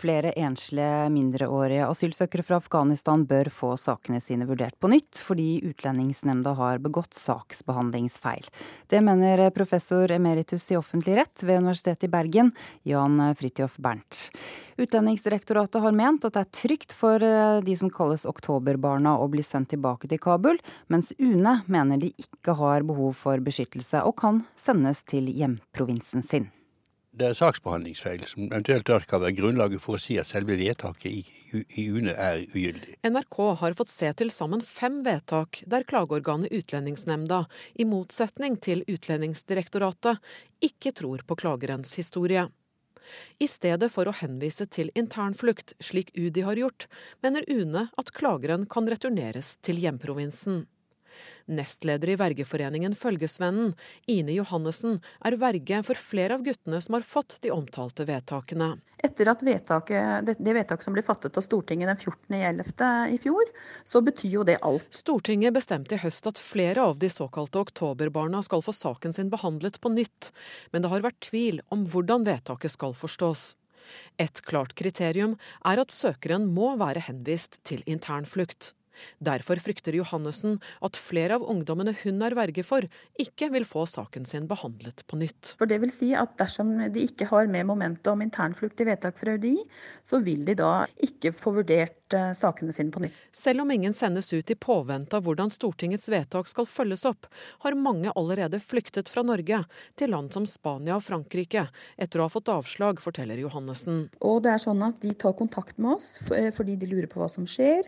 Flere 0.04 0.34
enslige 0.36 1.08
mindreårige 1.14 1.86
asylsøkere 1.88 2.44
fra 2.44 2.58
Afghanistan 2.60 3.22
bør 3.24 3.48
få 3.54 3.70
sakene 3.80 4.20
sine 4.20 4.44
vurdert 4.50 4.76
på 4.84 4.90
nytt, 4.92 5.16
fordi 5.24 5.62
Utlendingsnemnda 5.64 6.52
har 6.58 6.82
begått 6.84 7.16
saksbehandlingsfeil. 7.16 8.50
Det 8.92 9.00
mener 9.00 9.46
professor 9.56 10.12
emeritus 10.12 10.66
i 10.74 10.76
offentlig 10.76 11.16
rett 11.22 11.46
ved 11.48 11.62
Universitetet 11.62 12.10
i 12.10 12.12
Bergen, 12.12 12.52
Jan 12.84 13.16
Fridtjof 13.40 13.78
Bernt. 13.80 14.26
Utlendingsdirektoratet 14.76 15.80
har 15.86 15.96
ment 15.96 16.28
at 16.28 16.36
det 16.36 16.44
er 16.44 16.52
trygt 16.58 16.96
for 16.98 17.24
eh, 17.24 17.62
de 17.64 17.76
som 17.80 17.92
kalles 17.94 18.26
oktoberbarna 18.28 19.14
å 19.24 19.30
bli 19.32 19.46
sendt 19.46 19.72
tilbake 19.72 20.10
til 20.12 20.20
Kabul, 20.20 20.60
mens 20.92 21.14
UNE 21.16 21.62
mener 21.72 22.02
de 22.02 22.12
ikke 22.20 22.58
har 22.60 22.84
behov 22.84 23.16
for 23.22 23.40
beskyttelse 23.40 24.04
og 24.04 24.18
kan 24.20 24.44
sendes 24.60 25.06
til 25.08 25.32
hjemprovinsen 25.32 26.28
sin 26.28 26.52
det 27.14 27.28
er 27.30 27.36
saksbehandlingsfeil 27.38 28.24
som 28.26 28.48
eventuelt 28.48 28.90
kan 29.10 29.22
være 29.22 29.36
grunnlaget 29.38 29.82
for 29.84 29.98
å 29.98 30.02
si 30.02 30.16
at 30.18 30.30
selve 30.30 30.56
vedtaket 30.58 31.12
i, 31.12 31.86
UNE 31.86 32.16
er 32.18 32.42
ugyldig. 32.48 32.98
NRK 33.06 33.38
har 33.62 33.78
fått 33.78 33.94
se 33.94 34.10
til 34.18 34.34
sammen 34.34 34.64
fem 34.66 35.02
vedtak 35.06 35.62
der 35.70 35.86
klageorganet 35.90 36.54
Utlendingsnemnda, 36.54 37.44
i 37.78 37.86
motsetning 37.86 38.58
til 38.58 38.82
Utlendingsdirektoratet, 38.90 40.18
ikke 40.66 40.94
tror 40.98 41.22
på 41.28 41.38
klagerens 41.44 41.94
historie. 42.00 42.48
I 43.38 43.48
stedet 43.52 43.92
for 43.92 44.08
å 44.08 44.16
henvise 44.16 44.66
til 44.72 44.90
internflukt, 44.98 45.76
slik 45.84 46.14
UDI 46.16 46.48
har 46.48 46.60
gjort, 46.60 46.88
mener 47.22 47.46
UNE 47.52 47.90
at 48.00 48.14
klageren 48.16 48.66
kan 48.66 48.88
returneres 48.90 49.58
til 49.62 49.82
hjemprovinsen. 49.84 50.64
Nestleder 51.46 52.14
i 52.14 52.18
vergeforeningen 52.20 52.96
Følgesvennen, 52.96 53.74
Ine 54.08 54.36
Johannessen, 54.38 55.00
er 55.26 55.38
verge 55.42 55.82
for 55.88 56.00
flere 56.00 56.38
av 56.38 56.44
guttene 56.46 56.80
som 56.84 56.98
har 56.98 57.06
fått 57.08 57.38
de 57.44 57.52
omtalte 57.54 58.06
vedtakene. 58.08 58.76
Etter 59.04 59.28
at 59.28 59.42
vedtaket, 59.44 60.24
det, 60.24 60.38
det 60.40 60.54
vedtaket 60.56 60.86
som 60.88 60.96
ble 60.96 61.04
fattet 61.04 61.36
av 61.36 61.44
Stortinget 61.44 61.90
den 61.92 62.00
14.11. 62.00 63.12
i 63.12 63.18
fjor, 63.20 63.50
så 63.84 64.00
betyr 64.06 64.38
jo 64.38 64.46
det 64.48 64.62
alt. 64.64 64.88
Stortinget 64.96 65.56
bestemte 65.58 65.98
i 65.98 66.04
høst 66.04 66.30
at 66.30 66.40
flere 66.40 66.86
av 66.88 66.96
de 67.02 67.10
såkalte 67.12 67.60
oktoberbarna 67.66 68.40
skal 68.48 68.64
få 68.64 68.72
saken 68.76 69.16
sin 69.16 69.34
behandlet 69.34 69.82
på 69.84 69.92
nytt, 69.92 70.32
men 70.72 70.86
det 70.86 70.94
har 70.94 71.04
vært 71.04 71.20
tvil 71.28 71.60
om 71.74 71.84
hvordan 71.84 72.24
vedtaket 72.30 72.78
skal 72.78 72.96
forstås. 72.96 73.54
Et 74.22 74.42
klart 74.48 74.72
kriterium 74.80 75.36
er 75.68 75.82
at 75.84 75.92
søkeren 75.92 76.48
må 76.56 76.74
være 76.80 77.04
henvist 77.10 77.60
til 77.68 77.84
internflukt. 77.90 78.72
Derfor 79.24 79.62
frykter 79.64 79.96
Johannessen 79.98 80.60
at 80.84 81.00
flere 81.00 81.38
av 81.40 81.46
ungdommene 81.50 81.96
hun 82.04 82.22
er 82.26 82.36
verge 82.38 82.66
for, 82.66 82.86
ikke 83.20 83.50
vil 83.54 83.66
få 83.68 83.86
saken 83.90 84.28
sin 84.30 84.48
behandlet 84.50 85.04
på 85.10 85.20
nytt. 85.20 85.54
For 85.60 85.70
det 85.70 85.80
vil 85.84 85.94
si 85.94 86.12
at 86.18 86.36
dersom 86.40 86.76
de 86.94 87.06
ikke 87.08 87.28
har 87.32 87.50
med 87.52 87.68
momentet 87.70 88.10
om 88.12 88.24
internflukt 88.24 88.82
i 88.84 88.88
vedtak 88.88 89.20
fra 89.20 89.36
UDI, 89.38 89.56
så 90.06 90.20
vil 90.24 90.46
de 90.48 90.58
da 90.60 90.86
ikke 91.04 91.34
få 91.36 91.56
vurdert 91.60 92.16
eh, 92.16 92.32
sakene 92.38 92.76
sine 92.76 92.94
på 92.94 93.04
nytt. 93.06 93.18
Selv 93.36 93.64
om 93.64 93.72
ingen 93.74 93.96
sendes 93.98 94.32
ut 94.34 94.54
i 94.54 94.58
påvente 94.60 95.18
av 95.18 95.28
hvordan 95.28 95.52
Stortingets 95.54 96.10
vedtak 96.12 96.50
skal 96.52 96.70
følges 96.70 97.06
opp, 97.10 97.30
har 97.66 97.78
mange 97.80 98.14
allerede 98.16 98.62
flyktet 98.64 99.12
fra 99.12 99.26
Norge 99.26 99.64
til 100.00 100.14
land 100.14 100.34
som 100.36 100.48
Spania 100.50 100.98
og 100.98 101.06
Frankrike 101.06 101.68
etter 101.98 102.22
å 102.22 102.28
ha 102.28 102.34
fått 102.34 102.52
avslag, 102.54 103.02
forteller 103.04 103.42
Johannessen. 103.42 104.08
Og 104.24 104.44
det 104.46 104.56
er 104.56 104.64
sånn 104.64 104.84
at 104.86 105.00
de 105.04 105.14
tar 105.18 105.36
kontakt 105.38 105.80
med 105.82 105.98
oss 105.98 106.18
fordi 106.58 106.76
de 106.80 106.90
lurer 106.90 107.10
på 107.12 107.22
hva 107.22 107.30
som 107.32 107.48
skjer. 107.50 107.88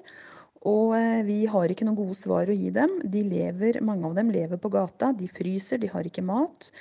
Og 0.66 0.96
eh, 0.98 1.22
vi 1.26 1.44
har 1.50 1.70
ikke 1.70 1.86
noen 1.86 1.98
gode 2.00 2.18
svar 2.18 2.50
å 2.50 2.56
gi 2.58 2.72
dem. 2.74 2.98
De 3.06 3.22
lever, 3.26 3.78
mange 3.86 4.10
av 4.10 4.16
dem 4.18 4.32
lever 4.34 4.58
på 4.62 4.72
gata, 4.74 5.12
de 5.14 5.28
fryser, 5.30 5.78
de 5.82 5.92
har 5.92 6.08
ikke 6.08 6.26
mat. 6.26 6.72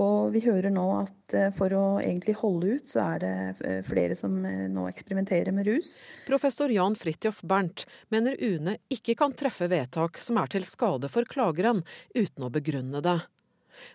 Og 0.00 0.32
vi 0.34 0.40
hører 0.46 0.72
nå 0.72 0.84
at 1.02 1.36
eh, 1.36 1.50
for 1.58 1.74
å 1.76 1.84
egentlig 2.00 2.38
holde 2.40 2.78
ut, 2.78 2.88
så 2.88 3.02
er 3.04 3.20
det 3.24 3.34
eh, 3.68 3.82
flere 3.84 4.16
som 4.16 4.38
nå 4.40 4.86
eksperimenterer 4.88 5.52
med 5.52 5.68
rus. 5.68 5.98
Professor 6.28 6.72
Jan 6.72 6.96
Fridtjof 6.96 7.42
Bernt 7.44 7.84
mener 8.14 8.40
UNE 8.40 8.78
ikke 8.92 9.18
kan 9.20 9.36
treffe 9.36 9.68
vedtak 9.68 10.22
som 10.24 10.40
er 10.40 10.48
til 10.54 10.64
skade 10.64 11.12
for 11.12 11.28
klageren, 11.28 11.84
uten 12.16 12.48
å 12.48 12.52
begrunne 12.54 13.04
det. 13.04 13.18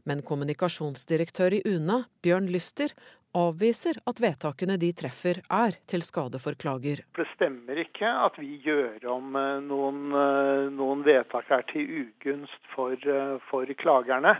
Men 0.05 0.21
kommunikasjonsdirektør 0.27 1.55
i 1.55 1.63
UNE, 1.65 2.03
Bjørn 2.23 2.49
Lyster, 2.53 2.93
avviser 3.37 3.99
at 4.09 4.19
vedtakene 4.21 4.77
de 4.81 4.89
treffer 4.97 5.41
er 5.53 5.77
til 5.89 6.03
skade 6.05 6.39
for 6.41 6.57
klager. 6.59 7.03
Det 7.17 7.27
stemmer 7.35 7.77
ikke 7.83 8.09
at 8.25 8.39
vi 8.41 8.57
gjør 8.63 9.05
om 9.13 9.35
eh, 9.37 9.59
noen, 9.65 9.99
eh, 10.11 10.69
noen 10.73 11.03
vedtak 11.05 11.51
er 11.53 11.65
til 11.69 12.05
ugunst 12.05 12.71
for, 12.73 12.95
eh, 12.95 13.37
for, 13.49 13.69
klagerne. 13.79 14.39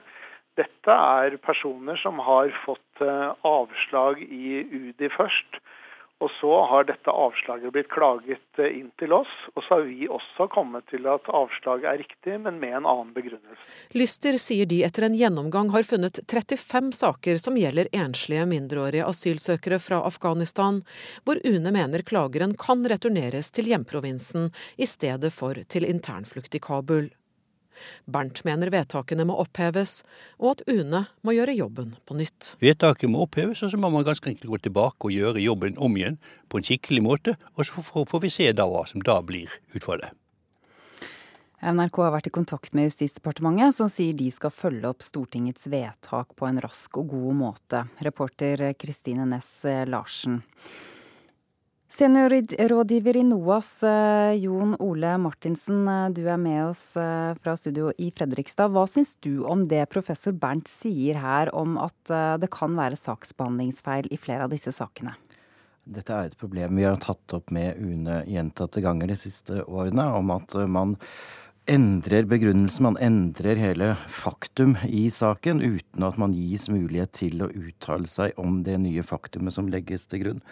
Dette 0.58 0.92
er 0.92 1.38
personer 1.38 2.00
som 2.02 2.20
har 2.20 2.50
fått 2.66 3.04
avslag 3.48 4.20
i 4.20 4.60
UDI 4.68 5.08
først 5.14 5.62
og 6.20 6.32
så 6.40 6.52
har 6.68 6.88
dette 6.90 7.12
avslaget 7.12 7.72
blitt 7.72 7.90
klaget 7.94 8.60
eh, 8.60 8.74
inn 8.82 8.90
til 9.00 9.14
oss, 9.16 9.32
og 9.56 9.64
så 9.64 9.78
har 9.78 9.86
vi 9.88 10.08
også 10.12 10.50
kommet 10.52 10.88
til 10.92 11.08
at 11.08 11.28
avslaget 11.32 11.88
er 11.88 12.02
riktig, 12.02 12.36
men 12.44 12.60
med 12.60 12.76
en 12.82 12.90
annen 12.90 13.14
begrunnelse. 13.16 13.68
Lyster 13.96 14.40
sier 14.42 14.68
de 14.70 14.82
etter 14.88 15.08
en 15.08 15.16
gjennomgang 15.16 15.72
har 15.76 15.88
funnet 15.88 16.20
35 16.26 16.92
saker 17.00 17.40
som 17.40 17.60
gjelder 17.60 17.92
enslige 17.96 18.48
mindreårige 18.52 19.08
asylsøkere 19.08 19.80
fra 19.84 20.02
Afghanistan, 20.10 20.82
hvor 21.24 21.40
UNE 21.48 21.72
mener 21.76 22.04
klageren 22.04 22.58
kan 22.60 22.84
returneres 22.92 23.54
til 23.56 23.72
hjemprovinsen 23.72 24.52
i 24.76 24.90
stedet 24.90 25.32
for 25.36 25.56
til 25.72 25.88
internflukt 25.88 26.60
i 26.60 26.64
Kabul. 26.64 27.08
Bernt 28.06 28.44
mener 28.48 28.72
vedtakene 28.74 29.26
må 29.28 29.38
oppheves, 29.42 30.00
og 30.40 30.56
at 30.58 30.64
UNE 30.70 31.06
må 31.26 31.36
gjøre 31.36 31.58
jobben 31.58 31.96
på 32.06 32.18
nytt. 32.20 32.54
Vedtaket 32.64 33.12
må 33.12 33.26
oppheves, 33.26 33.64
og 33.64 33.74
så 33.74 33.80
må 33.82 33.92
man 33.94 34.08
ganske 34.08 34.32
enkelt 34.32 34.52
gå 34.52 34.62
tilbake 34.70 35.10
og 35.10 35.16
gjøre 35.16 35.44
jobben 35.44 35.78
om 35.82 35.98
igjen 36.00 36.20
på 36.50 36.60
en 36.60 36.70
skikkelig 36.70 37.06
måte. 37.06 37.36
Og 37.56 37.68
så 37.68 37.84
får 37.84 38.26
vi 38.26 38.34
se 38.34 38.50
da 38.56 38.68
hva 38.70 38.86
som 38.90 39.04
da 39.06 39.20
blir 39.26 39.52
utfallet. 39.76 40.16
NRK 41.60 41.98
har 42.06 42.14
vært 42.14 42.30
i 42.30 42.32
kontakt 42.32 42.76
med 42.78 42.86
Justisdepartementet, 42.88 43.76
som 43.76 43.90
sier 43.92 44.16
de 44.16 44.30
skal 44.32 44.54
følge 44.56 44.94
opp 44.94 45.04
Stortingets 45.04 45.68
vedtak 45.68 46.32
på 46.40 46.48
en 46.48 46.62
rask 46.64 47.02
og 47.02 47.12
god 47.12 47.36
måte. 47.36 47.82
Reporter 48.06 48.70
Kristine 48.80 49.28
Næss 49.28 49.66
Larsen. 49.92 50.40
Seniorrådgiver 51.90 53.18
i 53.18 53.24
NOAS, 53.26 53.84
eh, 53.84 54.36
Jon 54.44 54.76
Ole 54.80 55.16
Martinsen, 55.18 55.88
eh, 55.88 56.10
du 56.14 56.22
er 56.30 56.38
med 56.38 56.68
oss 56.68 56.96
eh, 56.96 57.34
fra 57.42 57.56
studio 57.58 57.90
i 57.98 58.12
Fredrikstad. 58.14 58.70
Hva 58.70 58.86
syns 58.86 59.16
du 59.26 59.42
om 59.42 59.66
det 59.68 59.88
professor 59.90 60.36
Bernt 60.38 60.70
sier 60.70 61.18
her 61.18 61.50
om 61.56 61.80
at 61.82 62.14
det 62.40 62.52
kan 62.54 62.78
være 62.78 63.00
saksbehandlingsfeil 63.00 64.12
i 64.14 64.22
flere 64.22 64.46
av 64.46 64.54
disse 64.54 64.72
sakene? 64.76 65.16
Dette 65.90 66.14
er 66.14 66.30
et 66.30 66.38
problem 66.38 66.78
vi 66.78 66.86
har 66.86 67.00
tatt 67.02 67.34
opp 67.34 67.50
med 67.50 67.82
UNE 67.82 68.22
gjentatte 68.30 68.84
ganger 68.86 69.10
de 69.10 69.18
siste 69.18 69.64
årene, 69.66 70.06
om 70.14 70.30
at 70.36 70.54
man 70.70 70.94
endrer 71.70 72.28
begrunnelsen, 72.30 72.86
man 72.86 73.00
endrer 73.02 73.58
hele 73.58 73.96
faktum 74.10 74.76
i 74.86 75.08
saken 75.14 75.62
uten 75.62 76.06
at 76.06 76.22
man 76.22 76.34
gis 76.38 76.70
mulighet 76.70 77.14
til 77.18 77.42
å 77.42 77.50
uttale 77.50 78.10
seg 78.10 78.38
om 78.42 78.62
det 78.66 78.78
nye 78.82 79.06
faktumet 79.06 79.58
som 79.58 79.70
legges 79.74 80.06
til 80.10 80.24
grunn. 80.24 80.46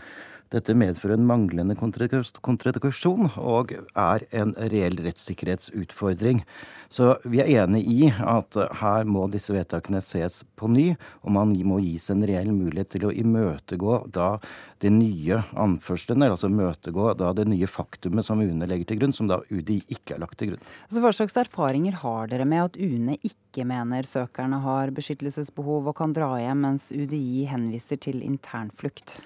Dette 0.54 0.76
medfører 0.78 1.18
en 1.18 1.28
manglende 1.28 1.76
kontradikasjon 1.76 3.34
og 3.42 3.74
er 3.76 4.24
en 4.32 4.54
reell 4.72 4.96
rettssikkerhetsutfordring. 5.04 6.44
Så 6.88 7.18
vi 7.28 7.42
er 7.44 7.66
enig 7.66 7.82
i 7.92 8.08
at 8.08 8.56
her 8.80 9.08
må 9.10 9.26
disse 9.32 9.52
vedtakene 9.52 10.00
ses 10.04 10.40
på 10.56 10.70
ny, 10.72 10.94
og 11.28 11.34
man 11.36 11.52
må 11.68 11.82
gis 11.84 12.08
en 12.14 12.24
reell 12.28 12.54
mulighet 12.56 12.94
til 12.96 13.10
å 13.10 13.12
imøtegå 13.12 14.00
da 14.16 14.38
det 14.80 14.94
nye 14.94 15.42
anførslene, 15.58 16.30
altså 16.32 16.48
møtegå 16.54 17.12
da 17.20 17.34
det 17.36 17.48
nye 17.50 17.68
faktumet 17.68 18.24
som 18.28 18.40
UNE 18.40 18.70
legger 18.70 18.94
til 18.94 19.02
grunn, 19.02 19.16
som 19.16 19.28
da 19.28 19.42
UDI 19.52 19.82
ikke 19.92 20.16
har 20.16 20.24
lagt 20.24 20.40
til 20.40 20.54
grunn. 20.54 20.68
Altså, 20.88 21.04
hva 21.04 21.12
slags 21.18 21.40
erfaringer 21.44 21.98
har 22.04 22.32
dere 22.32 22.48
med 22.48 22.70
at 22.70 22.78
UNE 22.80 23.18
ikke 23.20 23.68
mener 23.68 24.08
søkerne 24.08 24.62
har 24.64 24.94
beskyttelsesbehov 24.96 25.92
og 25.92 25.98
kan 26.00 26.16
dra 26.16 26.38
hjem, 26.40 26.64
mens 26.70 26.94
UDI 26.96 27.50
henviser 27.52 28.00
til 28.08 28.24
internflukt? 28.24 29.20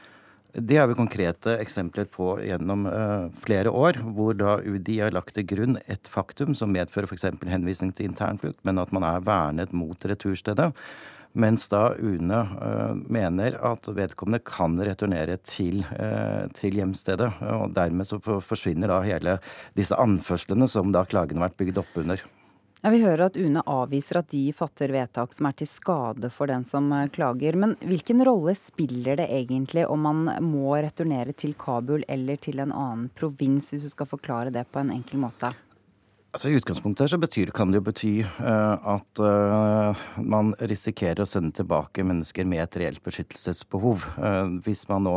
Det 0.52 0.76
er 0.76 0.90
vi 0.90 0.98
konkrete 0.98 1.54
eksempler 1.64 2.10
på 2.12 2.34
gjennom 2.44 2.84
uh, 2.90 3.30
flere 3.40 3.72
år, 3.72 4.02
hvor 4.04 4.36
da 4.36 4.58
UDI 4.60 4.98
har 5.00 5.14
lagt 5.16 5.38
til 5.38 5.46
grunn 5.48 5.78
et 5.88 6.10
faktum 6.12 6.52
som 6.58 6.74
medfører 6.76 7.08
f.eks. 7.08 7.30
henvisning 7.48 7.94
til 7.96 8.10
internflukt, 8.10 8.60
men 8.68 8.82
at 8.82 8.92
man 8.92 9.06
er 9.08 9.24
vernet 9.24 9.72
mot 9.72 9.96
returstedet. 10.12 10.74
Mens 11.40 11.70
da 11.72 11.94
UNE 11.96 12.42
uh, 12.60 12.92
mener 13.08 13.56
at 13.64 13.88
vedkommende 13.88 14.42
kan 14.44 14.76
returnere 14.84 15.40
til, 15.48 15.86
uh, 15.96 16.52
til, 16.58 16.76
hjemstedet. 16.82 17.32
Og 17.56 17.72
dermed 17.78 18.12
så 18.12 18.20
forsvinner 18.20 18.92
da 18.92 19.00
hele 19.08 19.40
disse 19.80 19.96
anførslene 19.96 20.68
som 20.68 20.92
da 20.92 21.08
klagen 21.08 21.40
har 21.40 21.48
vært 21.48 21.60
bygd 21.64 21.84
opp 21.86 22.00
under. 22.04 22.28
Ja, 22.82 22.90
Vi 22.90 23.04
hører 23.04 23.28
at 23.28 23.36
UNE 23.38 23.62
avviser 23.70 24.18
at 24.24 24.32
de 24.34 24.48
fatter 24.58 24.90
vedtak 24.90 25.36
som 25.38 25.46
er 25.46 25.54
til 25.54 25.68
skade 25.70 26.32
for 26.34 26.50
den 26.50 26.64
som 26.66 26.88
eh, 26.98 27.10
klager. 27.14 27.54
Men 27.54 27.76
hvilken 27.86 28.24
rolle 28.26 28.56
spiller 28.58 29.20
det 29.20 29.28
egentlig 29.30 29.84
om 29.86 30.02
man 30.02 30.24
må 30.42 30.74
returnere 30.82 31.36
til 31.38 31.54
Kabul 31.54 32.02
eller 32.10 32.42
til 32.42 32.58
en 32.64 32.74
annen 32.74 33.12
provins, 33.14 33.70
hvis 33.70 33.86
du 33.86 33.94
skal 33.94 34.10
forklare 34.10 34.54
det 34.56 34.66
på 34.74 34.82
en 34.82 34.96
enkel 34.98 35.22
måte? 35.22 35.54
Altså 36.32 36.48
I 36.48 36.54
utgangspunktet 36.56 37.12
så 37.12 37.18
betyr, 37.20 37.50
kan 37.52 37.74
det 37.74 37.82
jo 37.82 37.84
bety 37.90 38.12
uh, 38.24 38.94
at 38.94 39.20
uh, 39.20 40.04
man 40.24 40.54
risikerer 40.64 41.20
å 41.20 41.28
sende 41.28 41.52
tilbake 41.58 42.06
mennesker 42.08 42.48
med 42.48 42.62
et 42.64 42.78
reelt 42.80 43.02
beskyttelsesbehov. 43.04 44.06
Uh, 44.16 44.54
hvis 44.64 44.86
man 44.88 45.04
nå 45.10 45.16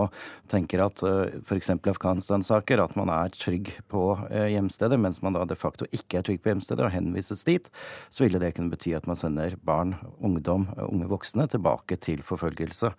tenker 0.51 0.83
at 0.83 1.05
uh, 1.07 1.31
f.eks. 1.47 1.71
Afghanistan-saker, 1.71 2.83
at 2.83 2.97
man 2.99 3.13
er 3.15 3.31
trygg 3.31 3.71
på 3.87 4.03
hjemstedet, 4.27 4.99
mens 4.99 5.23
man 5.23 5.39
da 5.39 5.45
de 5.47 5.55
facto 5.59 5.87
ikke 5.95 6.19
er 6.19 6.27
trygg 6.27 6.43
på 6.43 6.51
hjemstedet 6.51 6.89
og 6.89 6.91
henvises 6.97 7.47
dit, 7.47 7.71
så 8.11 8.27
ville 8.27 8.43
det 8.43 8.57
kunne 8.59 8.75
bety 8.75 8.97
at 8.99 9.07
man 9.07 9.21
sender 9.21 9.55
barn, 9.63 9.95
ungdom, 10.19 10.67
unge 10.89 11.07
voksne 11.15 11.47
tilbake 11.55 12.01
til 12.03 12.27
forfølgelse. 12.27 12.91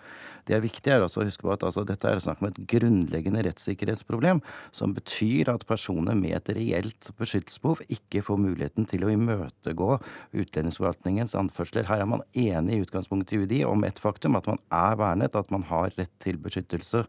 Det 0.48 0.56
er 0.56 0.64
viktig 0.64 0.94
er 0.94 1.04
også 1.04 1.26
å 1.26 1.28
huske 1.28 1.44
på 1.44 1.52
at 1.52 1.68
altså, 1.68 1.84
dette 1.84 2.08
er 2.08 2.24
snakk 2.24 2.40
om 2.40 2.48
et 2.48 2.64
grunnleggende 2.72 3.44
rettssikkerhetsproblem, 3.50 4.40
som 4.72 4.96
betyr 4.96 5.52
at 5.52 5.68
personer 5.68 6.16
med 6.16 6.38
et 6.40 6.56
reelt 6.56 7.12
beskyttelsesbehov 7.20 7.84
ikke 7.90 8.05
ikke 8.06 8.24
får 8.30 8.42
muligheten 8.42 8.88
til 8.90 9.06
å 9.06 9.12
imøtegå 9.14 9.98
utlendingsforvaltningens 10.38 11.36
anførsler. 11.38 11.90
Her 11.90 12.04
er 12.06 12.10
man 12.10 12.26
enig 12.38 12.78
i 12.78 12.86
utgangspunktet 12.86 13.36
i 13.36 13.44
UDI 13.44 13.64
om 13.68 13.84
et 13.88 14.00
faktum, 14.02 14.38
at 14.40 14.48
man 14.50 14.62
er 14.74 15.00
vernet, 15.02 15.36
at 15.36 15.52
man 15.54 15.66
har 15.70 15.92
rett 15.98 16.14
til 16.24 16.40
beskyttelse 16.42 17.06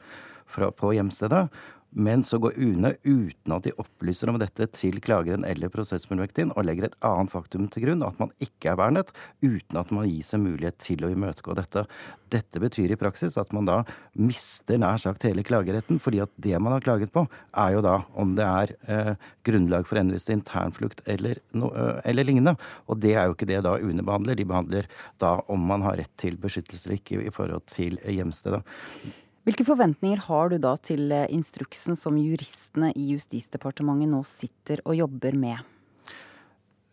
fra, 0.46 0.70
på 0.72 0.92
hjemstedet. 0.96 1.46
Men 1.96 2.24
så 2.28 2.36
går 2.42 2.58
UNE 2.60 2.92
uten 3.06 3.54
at 3.56 3.64
de 3.64 3.72
opplyser 3.80 4.28
om 4.28 4.36
dette 4.40 4.66
til 4.76 4.98
klageren 5.00 5.46
eller 5.48 5.72
prosessfullmektigen, 5.72 6.52
og 6.52 6.66
legger 6.68 6.90
et 6.90 6.98
annet 7.06 7.32
faktum 7.32 7.70
til 7.72 7.86
grunn, 7.86 8.04
at 8.04 8.20
man 8.20 8.34
ikke 8.44 8.74
er 8.74 8.80
vernet, 8.82 9.12
uten 9.40 9.80
at 9.80 9.92
man 9.96 10.08
gis 10.10 10.34
en 10.36 10.44
mulighet 10.44 10.76
til 10.82 11.06
å 11.06 11.10
imøtegå 11.14 11.56
dette. 11.56 11.86
Dette 12.34 12.60
betyr 12.60 12.92
i 12.92 13.00
praksis 13.00 13.38
at 13.40 13.54
man 13.56 13.68
da 13.68 13.78
mister 14.12 14.76
nær 14.82 15.00
sagt 15.00 15.24
hele 15.24 15.44
klageretten, 15.46 16.00
fordi 16.02 16.20
at 16.26 16.32
det 16.36 16.56
man 16.60 16.76
har 16.76 16.84
klaget 16.84 17.14
på, 17.16 17.24
er 17.56 17.76
jo 17.78 17.84
da 17.86 17.96
om 18.12 18.36
det 18.36 18.46
er 18.46 18.76
eh, 18.92 19.12
grunnlag 19.48 19.88
for 19.88 20.00
henvist 20.00 20.32
internflukt 20.32 21.00
eller, 21.08 21.40
no, 21.56 21.72
eh, 21.72 22.00
eller, 22.04 22.28
lignende. 22.28 22.58
Og 22.92 23.00
det 23.00 23.16
er 23.16 23.30
jo 23.30 23.38
ikke 23.38 23.48
det 23.48 23.62
da 23.64 23.78
UNE 23.80 24.04
behandler. 24.04 24.36
De 24.36 24.48
behandler 24.48 24.90
da 25.22 25.38
om 25.48 25.64
man 25.72 25.86
har 25.86 25.96
rett 26.02 26.12
til 26.20 26.36
beskyttelse 26.40 26.90
eller 26.90 27.00
ikke 27.00 27.22
i 27.24 27.32
forhold 27.32 27.64
til 27.72 27.96
hjemstedet. 28.04 28.66
Hvilke 29.46 29.62
forventninger 29.62 30.24
har 30.26 30.50
du 30.50 30.58
da 30.58 30.72
til 30.82 31.12
eh, 31.14 31.28
instruksen 31.30 31.94
som 31.94 32.16
juristene 32.18 32.90
i 32.98 33.12
Justisdepartementet 33.12 34.10
nå 34.10 34.24
sitter 34.26 34.82
og 34.82 34.96
jobber 34.98 35.36
med? 35.38 35.60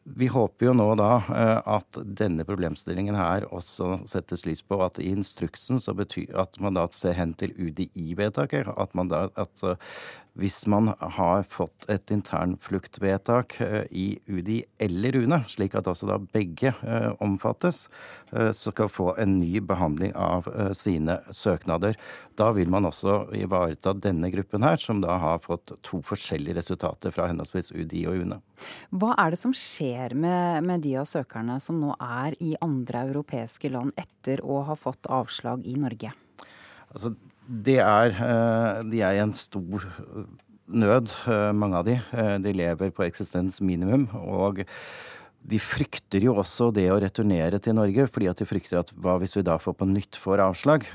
Vi 0.04 0.28
håper 0.30 0.68
jo 0.68 0.76
nå 0.78 0.86
da 1.00 1.08
eh, 1.34 1.72
at 1.80 1.98
denne 2.06 2.46
problemstillingen 2.46 3.18
her 3.18 3.48
også 3.50 4.04
settes 4.06 4.46
lys 4.46 4.62
på. 4.62 4.78
At 4.86 5.02
i 5.02 5.10
instruksen 5.16 5.82
så 5.82 5.96
betyr 5.98 6.38
at 6.44 6.62
man 6.62 6.78
da 6.78 6.86
ser 6.94 7.18
hen 7.18 7.34
til 7.42 7.56
UDI-vedtaket. 7.58 8.70
At 8.70 8.94
man 8.94 9.10
da 9.10 9.26
at 9.34 9.66
hvis 10.40 10.64
man 10.72 10.92
har 10.98 11.44
fått 11.46 11.86
et 11.94 12.12
internfluktvedtak 12.14 13.60
eh, 13.62 13.84
i 13.92 14.08
UDI 14.26 14.64
eller 14.82 15.18
UNE, 15.22 15.44
slik 15.52 15.76
at 15.78 15.90
også 15.90 16.10
da 16.10 16.18
begge 16.34 16.74
eh, 16.74 17.12
omfattes, 17.24 17.88
så 18.34 18.72
skal 18.74 18.90
få 18.90 19.12
en 19.22 19.36
ny 19.38 19.60
behandling 19.62 20.10
av 20.18 20.48
sine 20.74 21.20
søknader. 21.30 21.94
Da 22.34 22.48
vil 22.58 22.72
man 22.74 22.88
også 22.90 23.28
ivareta 23.38 23.94
denne 23.94 24.32
gruppen 24.34 24.66
her, 24.66 24.80
som 24.82 25.04
da 25.04 25.20
har 25.22 25.44
fått 25.44 25.76
to 25.86 26.00
forskjellige 26.02 26.58
resultater 26.58 27.14
fra 27.14 27.28
henholdsvis 27.30 27.70
UDI 27.76 28.08
og 28.10 28.24
UNE. 28.24 28.40
Hva 28.90 29.14
er 29.22 29.36
det 29.36 29.42
som 29.44 29.54
skjer 29.54 30.16
med, 30.18 30.66
med 30.66 30.82
de 30.82 30.96
av 31.04 31.06
søkerne 31.10 31.60
som 31.62 31.78
nå 31.84 31.94
er 32.02 32.34
i 32.42 32.56
andre 32.66 33.06
europeiske 33.12 33.70
land 33.74 33.94
etter 34.02 34.42
å 34.42 34.64
ha 34.66 34.78
fått 34.80 35.06
avslag 35.14 35.68
i 35.70 35.78
Norge? 35.78 36.10
Altså, 36.94 37.14
det 37.48 37.80
er, 37.80 38.14
eh, 38.14 38.84
de 38.90 39.02
er 39.02 39.18
i 39.18 39.24
en 39.24 39.34
stor 39.36 39.84
nød, 40.68 41.12
eh, 41.28 41.52
mange 41.52 41.76
av 41.76 41.86
de. 41.86 42.02
Eh, 42.14 42.38
de 42.40 42.54
lever 42.54 42.92
på 42.92 43.04
eksistensminimum. 43.04 44.08
Og 44.16 44.66
de 45.46 45.60
frykter 45.60 46.24
jo 46.24 46.36
også 46.36 46.72
det 46.74 46.88
å 46.90 47.02
returnere 47.02 47.60
til 47.60 47.76
Norge, 47.76 48.08
fordi 48.08 48.30
at 48.30 48.38
de 48.38 48.46
frykter 48.46 48.80
at 48.80 48.94
hva 48.96 49.20
hvis 49.20 49.36
vi 49.36 49.44
da 49.44 49.58
får 49.58 49.76
på 49.76 49.90
nytt 49.90 50.16
får 50.16 50.40
avslag? 50.40 50.86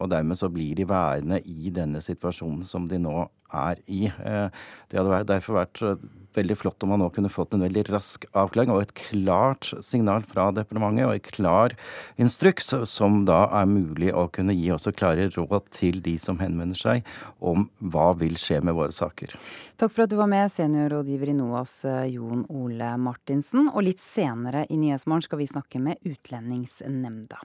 Og 0.00 0.08
dermed 0.08 0.36
så 0.36 0.48
blir 0.48 0.74
de 0.74 0.84
værende 0.84 1.42
i 1.44 1.68
denne 1.68 2.00
situasjonen 2.00 2.64
som 2.64 2.88
de 2.88 2.96
nå 2.96 3.28
er 3.52 3.76
i. 3.86 4.08
Det 4.08 4.96
hadde 4.96 5.26
derfor 5.26 5.60
vært 5.60 6.00
veldig 6.38 6.56
flott 6.58 6.82
om 6.86 6.92
man 6.94 7.02
nå 7.02 7.10
kunne 7.14 7.32
fått 7.32 7.54
en 7.56 7.64
veldig 7.66 7.84
rask 7.90 8.24
avklaring 8.32 8.72
og 8.74 8.82
et 8.84 8.94
klart 8.96 9.70
signal 9.84 10.24
fra 10.26 10.48
departementet 10.56 11.06
og 11.08 11.14
en 11.16 11.26
klar 11.28 11.76
instruks 12.20 12.72
som 12.88 13.22
da 13.28 13.44
er 13.60 13.68
mulig 13.70 14.12
å 14.14 14.28
kunne 14.32 14.56
gi 14.56 14.70
også 14.74 14.94
klare 14.96 15.28
råd 15.34 15.68
til 15.74 16.00
de 16.04 16.16
som 16.22 16.40
henvender 16.42 16.78
seg 16.78 17.08
om 17.38 17.68
hva 17.78 18.12
vil 18.20 18.38
skje 18.40 18.60
med 18.64 18.78
våre 18.78 18.94
saker. 18.94 19.34
Takk 19.78 19.94
for 19.94 20.06
at 20.06 20.12
du 20.12 20.16
var 20.18 20.30
med, 20.30 20.50
seniorrådgiver 20.52 21.30
i 21.30 21.36
NOAS 21.38 21.74
Jon 22.10 22.46
Ole 22.50 22.94
Martinsen. 22.98 23.68
Og 23.70 23.84
litt 23.86 24.02
senere 24.02 24.64
i 24.68 24.78
Nyhetsmorgen 24.80 25.26
skal 25.28 25.42
vi 25.42 25.50
snakke 25.50 25.82
med 25.82 26.02
Utlendingsnemnda. 26.08 27.42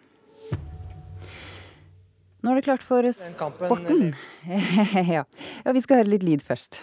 Nå 2.44 2.52
er 2.52 2.60
det 2.60 2.66
klart 2.66 2.84
for 2.84 3.06
sporten. 3.16 4.16
ja. 4.48 5.24
ja, 5.66 5.72
vi 5.72 5.84
skal 5.86 6.02
høre 6.02 6.12
litt 6.12 6.26
lyd 6.28 6.44
først. 6.44 6.82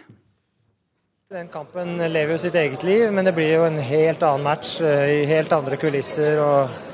Den 1.31 1.47
kampen 1.47 1.93
lever 2.11 2.33
jo 2.35 2.37
sitt 2.43 2.57
eget 2.59 2.83
liv, 2.83 3.05
men 3.15 3.23
det 3.23 3.31
blir 3.37 3.53
jo 3.53 3.63
en 3.63 3.77
helt 3.87 4.25
annen 4.27 4.43
match 4.43 4.81
eh, 4.83 5.21
i 5.21 5.29
helt 5.31 5.53
andre 5.55 5.77
kulisser. 5.79 6.41
Og, 6.43 6.89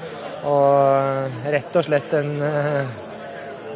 og 0.51 1.47
rett 1.55 1.79
og 1.81 1.87
slett 1.87 2.13
en, 2.19 2.35
eh, 2.45 2.91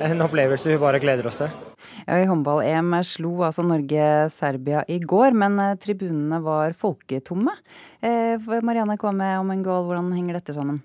en, 0.05 0.21
opplevelse 0.21 0.69
vi 0.69 0.77
bare 0.83 1.01
gleder 1.01 1.31
oss 1.31 1.41
til. 1.41 1.57
Ja, 2.05 2.19
I 2.21 2.29
håndball-EM 2.29 2.93
slo 3.09 3.39
altså 3.49 3.65
Norge 3.65 4.29
Serbia 4.37 4.85
i 4.85 5.01
går, 5.01 5.33
men 5.33 5.57
eh, 5.65 5.79
tribunene 5.81 6.43
var 6.45 6.77
folketomme. 6.77 7.57
Eh, 8.05 8.53
Marianne 8.61 9.01
Kvame 9.01 9.33
Omengål, 9.41 9.89
hvordan 9.89 10.13
henger 10.13 10.43
dette 10.43 10.61
sammen? 10.61 10.83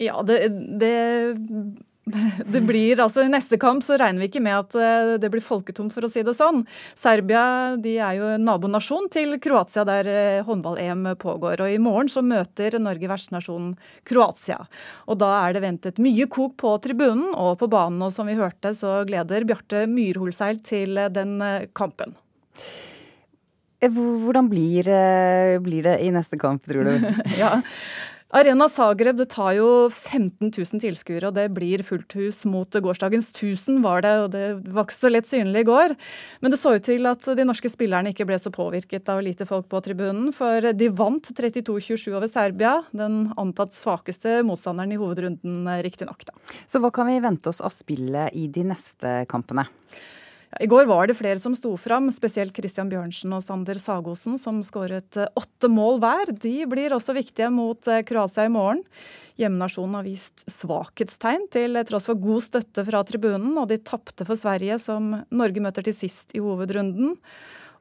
Ja, 0.00 0.24
det, 0.24 0.40
det 0.80 0.96
det 2.54 2.60
blir, 2.66 2.98
altså 2.98 3.22
I 3.22 3.30
neste 3.30 3.56
kamp 3.62 3.84
så 3.86 3.94
regner 4.00 4.24
vi 4.24 4.26
ikke 4.26 4.42
med 4.42 4.56
at 4.56 4.74
eh, 4.74 5.12
det 5.22 5.28
blir 5.30 5.44
folketomt, 5.44 5.92
for 5.94 6.06
å 6.06 6.10
si 6.10 6.24
det 6.26 6.34
sånn. 6.34 6.64
Serbia 6.98 7.76
de 7.78 7.94
er 8.02 8.18
jo 8.18 8.30
nabonasjon 8.42 9.06
til 9.12 9.36
Kroatia, 9.42 9.84
der 9.86 10.10
eh, 10.10 10.42
håndball-EM 10.46 11.12
pågår. 11.22 11.62
og 11.62 11.70
I 11.70 11.78
morgen 11.82 12.10
så 12.10 12.24
møter 12.26 12.74
Norge 12.82 13.10
vertsnasjonen 13.10 13.76
Kroatia. 14.08 14.58
Og 15.06 15.20
Da 15.22 15.30
er 15.44 15.54
det 15.54 15.62
ventet 15.62 16.02
mye 16.02 16.26
kok 16.26 16.56
på 16.58 16.74
tribunen 16.82 17.36
og 17.36 17.60
på 17.62 17.70
banen. 17.70 18.02
og 18.02 18.14
Som 18.14 18.26
vi 18.26 18.38
hørte, 18.38 18.74
så 18.74 19.04
gleder 19.06 19.46
Bjarte 19.46 19.86
Myrholseil 19.86 20.58
til 20.66 20.98
den 21.14 21.38
eh, 21.40 21.68
kampen. 21.74 22.16
Hvordan 23.82 24.46
blir, 24.46 24.86
blir, 25.58 25.82
det 25.82 25.96
i 26.06 26.12
neste 26.14 26.38
kamp, 26.38 26.62
tror 26.70 26.86
du? 26.86 27.06
ja, 27.40 27.56
Arena 28.32 28.64
Zagreb 28.64 29.18
det 29.20 29.26
tar 29.34 29.50
jo 29.58 29.66
15 29.92 30.48
000 30.48 30.80
tilskuere, 30.80 31.28
og 31.28 31.34
det 31.36 31.50
blir 31.52 31.82
fullt 31.84 32.14
hus 32.16 32.38
mot 32.48 32.64
gårsdagens 32.72 33.26
1000 33.28 33.82
var 33.84 34.00
det. 34.06 34.12
og 34.22 34.30
Det 34.32 34.72
var 34.72 34.86
ikke 34.86 34.96
så 34.96 35.10
lett 35.12 35.28
synlig 35.28 35.66
i 35.66 35.68
går. 35.68 35.92
Men 36.40 36.54
det 36.54 36.60
så 36.62 36.72
ut 36.72 36.86
til 36.86 37.10
at 37.10 37.28
de 37.36 37.44
norske 37.44 37.68
spillerne 37.68 38.14
ikke 38.14 38.24
ble 38.30 38.38
så 38.40 38.48
påvirket 38.54 39.10
av 39.12 39.20
lite 39.20 39.44
folk 39.48 39.68
på 39.68 39.82
tribunen, 39.84 40.32
for 40.32 40.64
de 40.64 40.88
vant 40.88 41.28
32-27 41.28 42.08
over 42.14 42.30
Serbia, 42.32 42.78
den 42.96 43.26
antatt 43.36 43.76
svakeste 43.76 44.40
motstanderen 44.48 44.96
i 44.96 45.00
hovedrunden, 45.02 45.68
riktignok. 45.84 46.24
Så 46.64 46.80
hva 46.80 46.88
kan 46.88 47.12
vi 47.12 47.20
vente 47.20 47.52
oss 47.52 47.60
av 47.60 47.76
spillet 47.76 48.32
i 48.32 48.48
de 48.48 48.64
neste 48.72 49.14
kampene? 49.28 49.68
I 50.60 50.68
går 50.68 50.84
var 50.84 51.08
det 51.08 51.16
flere 51.16 51.40
som 51.40 51.54
sto 51.56 51.72
fram, 51.80 52.10
spesielt 52.12 52.56
Christian 52.56 52.90
Bjørnsen 52.90 53.32
og 53.32 53.44
Sander 53.46 53.78
Sagosen, 53.80 54.36
som 54.40 54.60
skåret 54.66 55.16
åtte 55.16 55.70
mål 55.72 56.02
hver. 56.02 56.32
De 56.42 56.54
blir 56.68 56.92
også 56.92 57.14
viktige 57.16 57.48
mot 57.54 57.88
eh, 57.88 58.02
Kroatia 58.04 58.44
i 58.48 58.52
morgen. 58.52 58.82
Hjemmenasjonen 59.40 59.96
har 59.96 60.04
vist 60.04 60.44
svakhetstegn 60.50 61.48
til 61.54 61.80
tross 61.88 62.10
for 62.10 62.20
god 62.20 62.44
støtte 62.44 62.84
fra 62.84 63.00
tribunen, 63.08 63.56
og 63.56 63.70
de 63.70 63.80
tapte 63.80 64.26
for 64.28 64.36
Sverige, 64.36 64.76
som 64.82 65.14
Norge 65.32 65.64
møter 65.64 65.88
til 65.88 65.96
sist 65.96 66.36
i 66.36 66.42
hovedrunden. 66.44 67.16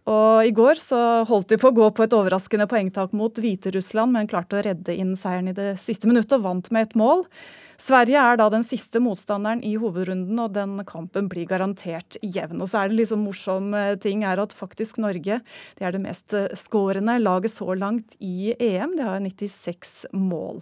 Og 0.09 0.47
I 0.47 0.53
går 0.55 0.79
så 0.81 0.99
holdt 1.29 1.51
de 1.51 1.59
på 1.61 1.69
å 1.69 1.75
gå 1.77 1.89
på 1.93 2.05
et 2.07 2.15
overraskende 2.17 2.65
poengtak 2.71 3.11
mot 3.13 3.35
Hviterussland, 3.37 4.15
men 4.15 4.31
klarte 4.31 4.57
å 4.57 4.63
redde 4.65 4.95
inn 4.95 5.13
seieren 5.19 5.51
i 5.51 5.57
det 5.57 5.75
siste 5.83 6.09
minuttet 6.09 6.39
og 6.39 6.47
vant 6.47 6.71
med 6.73 6.87
et 6.87 6.95
mål. 6.97 7.27
Sverige 7.81 8.21
er 8.21 8.37
da 8.37 8.45
den 8.53 8.65
siste 8.65 8.99
motstanderen 9.01 9.63
i 9.65 9.73
hovedrunden, 9.81 10.37
og 10.43 10.53
den 10.53 10.77
kampen 10.85 11.29
blir 11.31 11.47
garantert 11.49 12.17
jevn. 12.21 12.61
Og 12.61 12.69
så 12.69 12.81
er 12.81 12.91
det 12.91 12.99
liksom 12.99 13.23
morsom 13.25 13.71
eh, 13.77 13.95
ting 14.01 14.25
er 14.27 14.41
at 14.43 14.53
faktisk 14.53 14.99
Norge 15.01 15.39
det 15.79 15.87
er 15.87 15.95
det 15.95 16.03
mest 16.03 16.35
eh, 16.37 16.51
skårende 16.59 17.17
laget 17.21 17.55
så 17.55 17.73
langt 17.73 18.17
i 18.21 18.53
EM. 18.53 18.93
De 18.99 19.07
har 19.07 19.23
96 19.23 20.11
mål. 20.13 20.61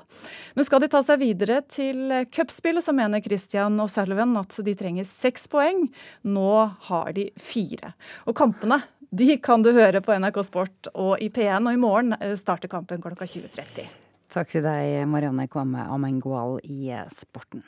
Men 0.56 0.68
skal 0.68 0.84
de 0.84 0.92
ta 0.92 1.04
seg 1.06 1.20
videre 1.24 1.60
til 1.68 2.14
cupspillet, 2.32 2.86
så 2.86 2.96
mener 2.96 3.24
Christian 3.26 3.76
og 3.84 3.92
Salven 3.92 4.38
at 4.40 4.56
de 4.64 4.78
trenger 4.80 5.08
seks 5.10 5.50
poeng. 5.52 5.90
Nå 6.24 6.54
har 6.88 7.12
de 7.18 7.30
fire. 7.36 7.94
Og 8.30 8.38
kampene 8.40 8.80
de 9.12 9.40
kan 9.42 9.64
du 9.66 9.72
høre 9.74 10.04
på 10.06 10.14
NRK 10.22 10.44
Sport 10.46 10.92
og 10.94 11.18
i 11.24 11.32
P1, 11.34 11.66
og 11.66 11.74
i 11.74 11.82
morgen 11.82 12.16
eh, 12.20 12.38
starter 12.40 12.72
kampen 12.72 13.02
klokka 13.04 13.28
20.30. 13.28 13.99
Takk 14.30 14.52
til 14.52 14.62
deg, 14.62 15.08
Marianne 15.10 15.48
Kvamme 15.50 15.88
Amengual 15.90 16.60
i 16.62 16.94
Sporten. 17.18 17.64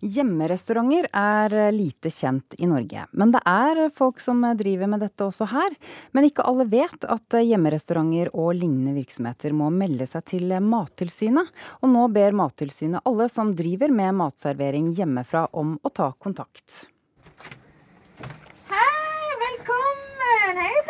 Hjemmerestauranter 0.00 1.06
er 1.12 1.54
lite 1.76 2.10
kjent 2.10 2.56
i 2.58 2.66
Norge, 2.66 3.04
men 3.12 3.34
det 3.34 3.42
er 3.46 3.82
folk 3.94 4.18
som 4.24 4.42
driver 4.58 4.88
med 4.90 5.04
dette 5.04 5.26
også 5.28 5.46
her. 5.52 5.76
Men 6.16 6.26
ikke 6.26 6.46
alle 6.48 6.66
vet 6.72 7.04
at 7.04 7.38
hjemmerestauranter 7.38 8.32
og 8.32 8.54
lignende 8.56 8.96
virksomheter 8.96 9.54
må 9.54 9.68
melde 9.70 10.08
seg 10.10 10.26
til 10.32 10.56
Mattilsynet. 10.64 11.52
Og 11.84 11.92
nå 11.92 12.08
ber 12.16 12.34
Mattilsynet 12.34 13.04
alle 13.06 13.28
som 13.30 13.54
driver 13.54 13.92
med 13.94 14.16
matservering 14.24 14.90
hjemmefra 14.96 15.46
om 15.52 15.76
å 15.84 15.92
ta 15.92 16.10
kontakt. 16.18 16.86
Hei, 18.72 19.36
velkommen! 19.44 20.64
Hei. 20.64 20.89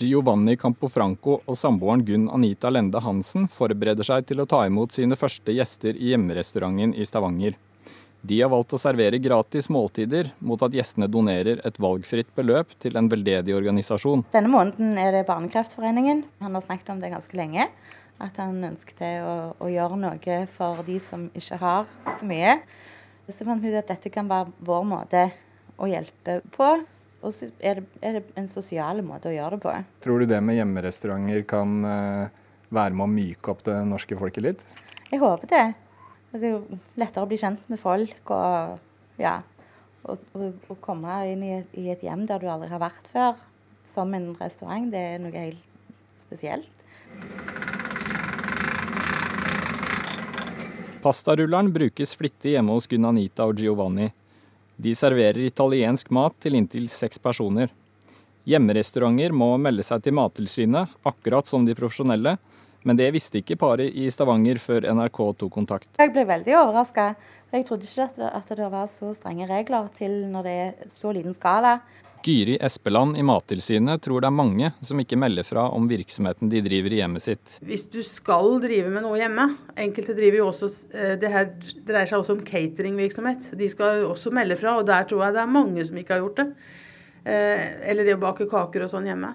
Giovanni 0.00 0.56
Campofranco 0.58 1.36
og 1.44 1.58
samboeren 1.58 2.02
Gunn 2.06 2.24
Anita 2.34 2.70
Lende 2.72 3.00
Hansen 3.04 3.46
forbereder 3.50 4.06
seg 4.06 4.26
til 4.28 4.42
å 4.42 4.48
ta 4.50 4.64
imot 4.66 4.94
sine 4.96 5.18
første 5.18 5.54
gjester 5.54 5.94
i 5.94 6.10
hjemmerestauranten 6.12 6.96
i 6.98 7.06
Stavanger. 7.06 7.54
De 8.24 8.38
har 8.40 8.48
valgt 8.48 8.72
å 8.72 8.80
servere 8.80 9.20
gratis 9.20 9.68
måltider 9.68 10.30
mot 10.40 10.62
at 10.64 10.72
gjestene 10.72 11.10
donerer 11.12 11.60
et 11.68 11.76
valgfritt 11.82 12.30
beløp 12.34 12.72
til 12.80 12.96
en 12.96 13.10
veldedig 13.12 13.52
organisasjon. 13.52 14.24
Denne 14.32 14.48
måneden 14.48 14.96
er 14.98 15.12
det 15.12 15.26
Barnekreftforeningen. 15.28 16.24
Han 16.40 16.56
har 16.56 16.64
snakket 16.64 16.94
om 16.94 17.02
det 17.02 17.12
ganske 17.12 17.36
lenge. 17.36 17.68
At 18.24 18.38
han 18.40 18.62
ønsket 18.64 19.02
å, 19.20 19.52
å 19.60 19.68
gjøre 19.68 20.00
noe 20.00 20.40
for 20.48 20.80
de 20.86 20.96
som 21.04 21.28
ikke 21.36 21.60
har 21.60 21.90
så 22.16 22.30
mye. 22.30 22.56
Så 23.28 23.44
fant 23.44 23.60
vi 23.60 23.74
ut 23.74 23.78
at 23.82 23.92
dette 23.92 24.12
kan 24.14 24.30
være 24.30 24.54
vår 24.64 24.88
måte 24.88 25.26
å 25.76 25.90
hjelpe 25.90 26.40
på. 26.54 26.70
Og 27.24 27.32
så 27.32 27.48
er 27.64 27.80
det, 27.80 27.86
er 28.04 28.18
det 28.18 28.24
en 28.36 28.48
sosial 28.50 29.00
måte 29.04 29.30
å 29.30 29.34
gjøre 29.34 29.56
det 29.56 29.64
på. 29.64 29.74
Tror 30.04 30.20
du 30.20 30.28
det 30.28 30.40
med 30.44 30.58
hjemmerestauranter 30.58 31.46
kan 31.48 31.78
eh, 31.88 32.42
være 32.74 32.98
med 32.98 33.06
å 33.06 33.12
myke 33.14 33.54
opp 33.54 33.64
det 33.64 33.78
norske 33.88 34.18
folket 34.20 34.44
litt? 34.44 34.64
Jeg 35.08 35.22
håper 35.22 35.48
det. 35.48 35.64
Altså, 36.28 36.42
det 36.42 36.50
er 36.50 36.54
jo 36.56 36.78
lettere 37.00 37.24
å 37.24 37.30
bli 37.30 37.40
kjent 37.40 37.68
med 37.72 37.80
folk 37.80 38.34
og 38.34 39.20
ja. 39.22 39.38
Og 40.04 40.74
komme 40.84 41.16
inn 41.30 41.44
i 41.46 41.54
et, 41.56 41.76
i 41.80 41.86
et, 41.88 42.02
hjem 42.04 42.26
der 42.28 42.42
du 42.42 42.48
aldri 42.52 42.68
har 42.68 42.82
vært 42.82 43.06
før, 43.08 43.38
som 43.88 44.10
en 44.12 44.34
restaurant, 44.36 44.90
det 44.92 45.00
er 45.14 45.22
noe 45.22 45.32
helt 45.32 45.62
spesielt. 46.20 46.68
Pastarulleren 51.00 51.70
brukes 51.72 52.12
flittig 52.20 52.52
hjemme 52.52 52.76
hos 52.76 52.90
Gunn 52.90 53.08
Anita 53.08 53.48
og 53.48 53.64
Giovanni. 53.64 54.10
De 54.76 54.94
serverer 54.98 55.44
italiensk 55.46 56.10
mat 56.10 56.34
til 56.42 56.56
inntil 56.58 56.88
seks 56.90 57.20
personer. 57.22 57.70
Hjemmerestauranter 58.44 59.32
må 59.32 59.54
melde 59.56 59.84
seg 59.86 60.02
til 60.04 60.16
Mattilsynet, 60.18 60.90
akkurat 61.06 61.48
som 61.48 61.64
de 61.64 61.76
profesjonelle, 61.78 62.34
men 62.84 62.98
det 62.98 63.06
visste 63.14 63.40
ikke 63.40 63.56
paret 63.56 63.94
i 63.96 64.10
Stavanger 64.12 64.58
før 64.60 64.84
NRK 64.92 65.20
tok 65.40 65.52
kontakt. 65.54 65.88
Jeg 65.96 66.12
ble 66.12 66.26
veldig 66.28 66.56
overraska. 66.58 67.14
Jeg 67.54 67.64
trodde 67.68 67.88
ikke 67.88 68.28
at 68.28 68.50
det, 68.50 68.66
var 68.74 68.90
så 68.92 69.14
strenge 69.16 69.48
regler 69.48 69.88
til 69.96 70.18
når 70.28 70.44
det 70.44 70.56
er 70.66 70.90
så 70.92 71.14
liten 71.16 71.36
skala. 71.36 71.78
Gyri 72.24 72.56
Espeland 72.60 73.18
i 73.20 73.22
Mattilsynet 73.26 74.02
tror 74.02 74.22
det 74.24 74.28
er 74.30 74.36
mange 74.36 74.70
som 74.84 75.00
ikke 75.00 75.18
melder 75.20 75.44
fra 75.44 75.66
om 75.76 75.84
virksomheten 75.90 76.48
de 76.52 76.62
driver 76.64 76.94
i 76.94 77.00
hjemmet 77.02 77.24
sitt. 77.24 77.58
Hvis 77.60 77.84
du 77.92 78.00
skal 78.06 78.56
drive 78.62 78.92
med 78.92 79.04
noe 79.04 79.18
hjemme, 79.20 79.44
enkelte 79.76 80.16
driver 80.16 80.40
jo 80.40 80.46
også 80.48 80.70
eh, 80.96 81.12
Det 81.20 81.32
her 81.34 81.50
dreier 81.84 82.08
seg 82.08 82.22
også 82.22 82.38
om 82.38 82.42
cateringvirksomhet. 82.46 83.50
De 83.60 83.68
skal 83.68 84.06
også 84.08 84.32
melde 84.34 84.56
fra, 84.60 84.78
og 84.80 84.88
der 84.88 85.04
tror 85.10 85.26
jeg 85.26 85.36
det 85.36 85.44
er 85.44 85.52
mange 85.58 85.84
som 85.84 86.00
ikke 86.00 86.16
har 86.16 86.24
gjort 86.24 86.40
det. 86.40 86.48
Eh, 87.24 87.68
eller 87.92 88.08
det 88.08 88.16
å 88.16 88.24
bake 88.24 88.48
kaker 88.50 88.86
og 88.86 88.92
sånn 88.92 89.08
hjemme. 89.12 89.34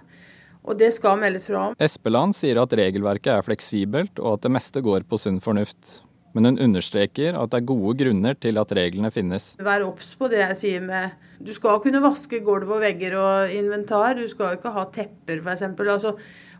Og 0.65 0.77
det 0.77 0.91
skal 0.97 1.21
meldes 1.21 1.47
fra 1.49 1.69
om. 1.69 1.79
Espeland 1.79 2.35
sier 2.37 2.59
at 2.61 2.73
regelverket 2.75 3.31
er 3.37 3.45
fleksibelt, 3.45 4.19
og 4.19 4.37
at 4.37 4.45
det 4.45 4.53
meste 4.57 4.83
går 4.85 5.05
på 5.09 5.21
sunn 5.21 5.39
fornuft. 5.43 5.99
Men 6.39 6.53
hun 6.53 6.61
understreker 6.69 7.35
at 7.35 7.51
det 7.51 7.57
er 7.59 7.65
gode 7.67 7.97
grunner 7.99 8.35
til 8.39 8.55
at 8.61 8.69
reglene 8.77 9.09
finnes. 9.11 9.51
Vær 9.59 9.83
obs 9.83 10.13
på 10.15 10.29
det 10.31 10.39
jeg 10.39 10.55
sier 10.55 10.85
med 10.85 11.17
Du 11.43 11.51
skal 11.51 11.81
kunne 11.83 11.99
vaske 11.99 12.39
gulv 12.45 12.69
og 12.71 12.79
vegger 12.79 13.17
og 13.19 13.51
inventar. 13.51 14.15
Du 14.15 14.23
skal 14.31 14.55
ikke 14.55 14.71
ha 14.71 14.85
tepper, 14.87 15.41
f.eks. 15.43 15.65
Altså, 15.67 16.13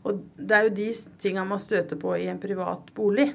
og 0.04 0.20
det 0.36 0.58
er 0.58 0.68
jo 0.68 0.76
de 0.82 0.90
tinga 1.24 1.48
man 1.48 1.64
støter 1.64 1.96
på 2.00 2.12
i 2.20 2.28
en 2.28 2.44
privat 2.44 2.92
bolig. 2.96 3.30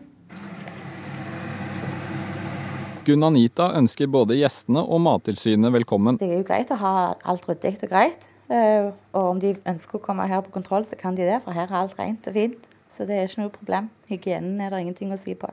Gunn 3.08 3.24
Anita 3.24 3.70
ønsker 3.80 4.12
både 4.12 4.36
gjestene 4.36 4.84
og 4.84 5.00
Mattilsynet 5.04 5.72
velkommen. 5.72 6.20
Det 6.20 6.28
er 6.28 6.38
jo 6.42 6.46
greit 6.52 6.76
å 6.76 6.80
ha 6.84 6.94
alt 7.24 7.48
ryddig 7.48 7.78
og 7.86 7.88
greit. 7.88 8.28
Eh, 8.52 8.92
og 9.16 9.32
om 9.32 9.40
de 9.40 9.56
ønsker 9.64 9.96
å 9.96 10.04
komme 10.04 10.28
her 10.28 10.44
på 10.44 10.52
kontroll, 10.52 10.84
så 10.84 11.00
kan 11.00 11.16
de 11.16 11.24
det, 11.24 11.40
for 11.44 11.56
her 11.56 11.70
er 11.70 11.80
alt 11.86 11.96
rent 12.00 12.28
og 12.28 12.36
fint. 12.36 12.72
Så 12.92 13.08
det 13.08 13.16
er 13.16 13.28
ikke 13.28 13.46
noe 13.46 13.52
problem. 13.52 13.92
Hygienen 14.12 14.60
er 14.60 14.72
det 14.72 14.84
ingenting 14.84 15.16
å 15.16 15.20
si 15.20 15.36
på. 15.36 15.48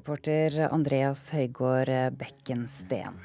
Reporter 0.00 0.54
Andreas 0.72 1.26
Høygård 1.34 1.90
Bekkensten. 2.16 3.18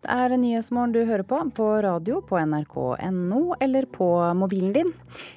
Det 0.00 0.08
er 0.08 0.32
Nyhetsmorgen 0.40 0.94
du 0.94 1.02
hører 1.04 1.26
på, 1.28 1.36
på 1.52 1.66
radio, 1.84 2.22
på 2.24 2.38
nrk.no 2.40 3.40
eller 3.60 3.84
på 3.92 4.08
mobilen 4.40 4.72
din. 4.72 4.94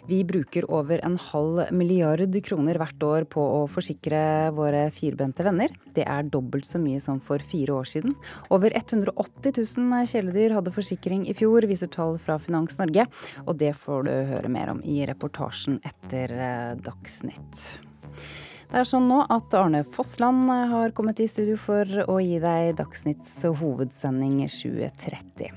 Vi 0.07 0.21
bruker 0.23 0.69
over 0.71 1.03
en 1.03 1.17
halv 1.19 1.73
milliard 1.75 2.39
kroner 2.47 2.79
hvert 2.79 3.03
år 3.03 3.27
på 3.35 3.43
å 3.57 3.59
forsikre 3.67 4.23
våre 4.55 4.85
firbente 4.95 5.43
venner. 5.43 5.75
Det 5.91 6.07
er 6.07 6.31
dobbelt 6.31 6.69
så 6.69 6.79
mye 6.79 7.03
som 7.03 7.19
for 7.19 7.43
fire 7.43 7.75
år 7.81 7.91
siden. 7.97 8.15
Over 8.47 8.71
180 8.79 9.59
000 9.59 10.07
kjæledyr 10.13 10.55
hadde 10.55 10.75
forsikring 10.79 11.27
i 11.27 11.35
fjor, 11.35 11.67
viser 11.67 11.91
tall 11.91 12.15
fra 12.15 12.39
Finans 12.39 12.79
Norge. 12.79 13.09
Og 13.43 13.59
det 13.59 13.75
får 13.83 14.07
du 14.07 14.13
høre 14.31 14.55
mer 14.55 14.71
om 14.71 14.79
i 14.87 15.01
reportasjen 15.09 15.83
etter 15.83 16.31
eh, 16.31 16.69
Dagsnytt. 16.79 17.67
Det 18.73 18.79
er 18.81 18.87
sånn 18.89 19.03
nå 19.05 19.19
at 19.29 19.53
Arne 19.53 19.83
Fossland 19.93 20.49
har 20.49 20.95
kommet 20.97 21.19
i 21.21 21.27
studio 21.29 21.59
for 21.61 21.85
å 22.09 22.15
gi 22.17 22.39
deg 22.41 22.71
Dagsnytts 22.79 23.35
hovedsending 23.59 24.39
2030. 24.49 25.53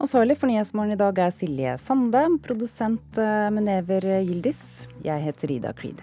Ansvarlig 0.00 0.38
for 0.40 0.48
Nyhetsmorgen 0.48 0.96
i 0.96 1.00
dag 1.04 1.20
er 1.26 1.34
Silje 1.36 1.76
Sande, 1.76 2.24
produsent 2.40 3.20
eh, 3.20 3.50
Munever 3.52 4.08
Gildis. 4.24 4.86
Jeg 5.04 5.28
heter 5.28 5.58
Ida 5.58 5.76
Creed. 5.76 6.00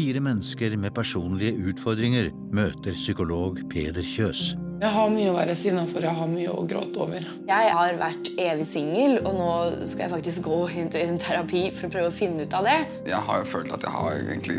Fire 0.00 0.20
mennesker 0.24 0.72
med 0.80 0.94
personlige 0.96 1.58
utfordringer 1.68 2.30
møter 2.56 2.94
psykolog 2.96 3.58
Peder 3.68 4.06
Kjøs. 4.06 4.54
Jeg 4.80 4.92
har 4.94 5.10
mye 5.12 5.28
å 5.28 5.34
være 5.36 5.56
sinna 5.60 5.82
for, 5.90 6.00
jeg 6.00 6.16
har 6.16 6.30
mye 6.30 6.54
å 6.54 6.62
gråte 6.70 7.02
over. 7.04 7.26
Jeg 7.50 7.74
har 7.76 7.98
vært 8.00 8.30
evig 8.40 8.64
singel, 8.70 9.18
og 9.18 9.36
nå 9.36 9.48
skal 9.90 10.06
jeg 10.06 10.12
faktisk 10.14 10.46
gå 10.46 10.60
inn 10.72 10.88
i 10.96 11.02
en 11.02 11.20
terapi 11.20 11.66
for 11.76 11.90
å 11.90 11.92
prøve 11.98 12.08
å 12.08 12.14
finne 12.16 12.46
ut 12.48 12.56
av 12.56 12.64
det. 12.70 12.78
Jeg 13.10 13.20
har 13.28 13.42
jo 13.42 13.50
følt 13.50 13.76
at 13.76 13.84
jeg 13.84 13.92
har 13.98 14.16
egentlig 14.22 14.56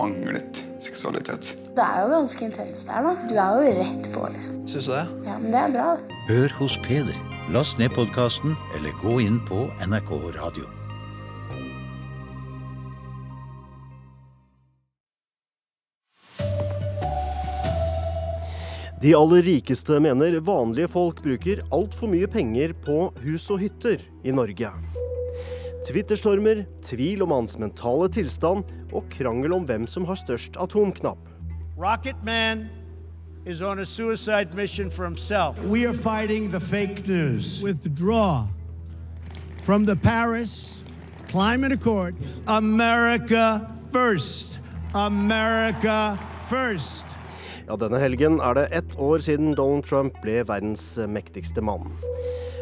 manglet 0.00 0.64
seksualitet. 0.82 1.52
Det 1.78 1.86
er 1.86 2.02
jo 2.02 2.10
ganske 2.16 2.48
intenst 2.48 2.90
der, 2.90 3.06
da. 3.06 3.14
Du 3.30 3.38
er 3.44 3.62
jo 3.68 3.78
rett 3.78 4.10
på, 4.16 4.26
liksom. 4.34 4.58
Syns 4.74 4.90
du 4.90 4.96
det? 4.96 5.06
Ja, 5.28 5.38
men 5.38 5.54
det 5.54 5.62
er 5.68 5.78
bra. 5.78 5.88
Hør 6.32 6.58
hos 6.58 6.80
Peder. 6.88 7.22
Last 7.54 7.78
ned 7.78 7.94
podkasten, 7.94 8.58
eller 8.74 8.98
gå 9.06 9.20
inn 9.22 9.38
på 9.46 9.68
NRK 9.86 10.16
Radio. 10.40 10.79
De 19.00 19.14
aller 19.16 19.42
rikeste 19.42 19.96
mener 20.00 20.34
vanlige 20.44 20.88
folk 20.92 21.22
bruker 21.24 21.62
altfor 21.72 22.10
mye 22.12 22.26
penger 22.28 22.74
på 22.84 23.06
hus 23.24 23.46
og 23.48 23.62
hytter 23.62 24.02
i 24.28 24.32
Norge. 24.36 24.68
Twitterstormer, 25.88 26.66
tvil 26.84 27.24
om 27.24 27.32
hans 27.32 27.56
mentale 27.56 28.10
tilstand 28.12 28.68
og 28.92 29.06
krangel 29.14 29.54
om 29.56 29.64
hvem 29.64 29.86
som 29.88 30.04
har 30.04 30.20
størst 30.20 30.58
atomknapp. 30.60 31.16
Rocketman 31.80 32.66
is 33.46 33.62
on 33.62 33.78
a 33.78 33.86
suicide 33.86 34.52
mission 34.54 34.90
for 34.90 35.04
himself. 35.04 35.56
We 35.64 35.86
are 35.86 35.94
fighting 35.94 36.50
the 36.50 36.60
fake 36.60 37.08
news. 37.08 37.62
Withdraw 37.62 38.48
from 39.62 39.86
the 39.86 39.96
Paris 39.96 40.84
Climate 41.28 41.72
Accord. 41.72 42.14
America 42.48 43.66
first. 43.90 44.58
America 44.94 46.18
first. 46.50 47.06
Ja, 47.70 47.76
denne 47.78 48.00
helgen 48.02 48.40
er 48.42 48.56
det 48.58 48.62
ett 48.74 48.96
år 48.98 49.22
siden 49.22 49.52
Donald 49.54 49.84
Trump 49.86 50.16
ble 50.24 50.40
verdens 50.42 50.96
mektigste 51.06 51.62
mann. 51.62 51.84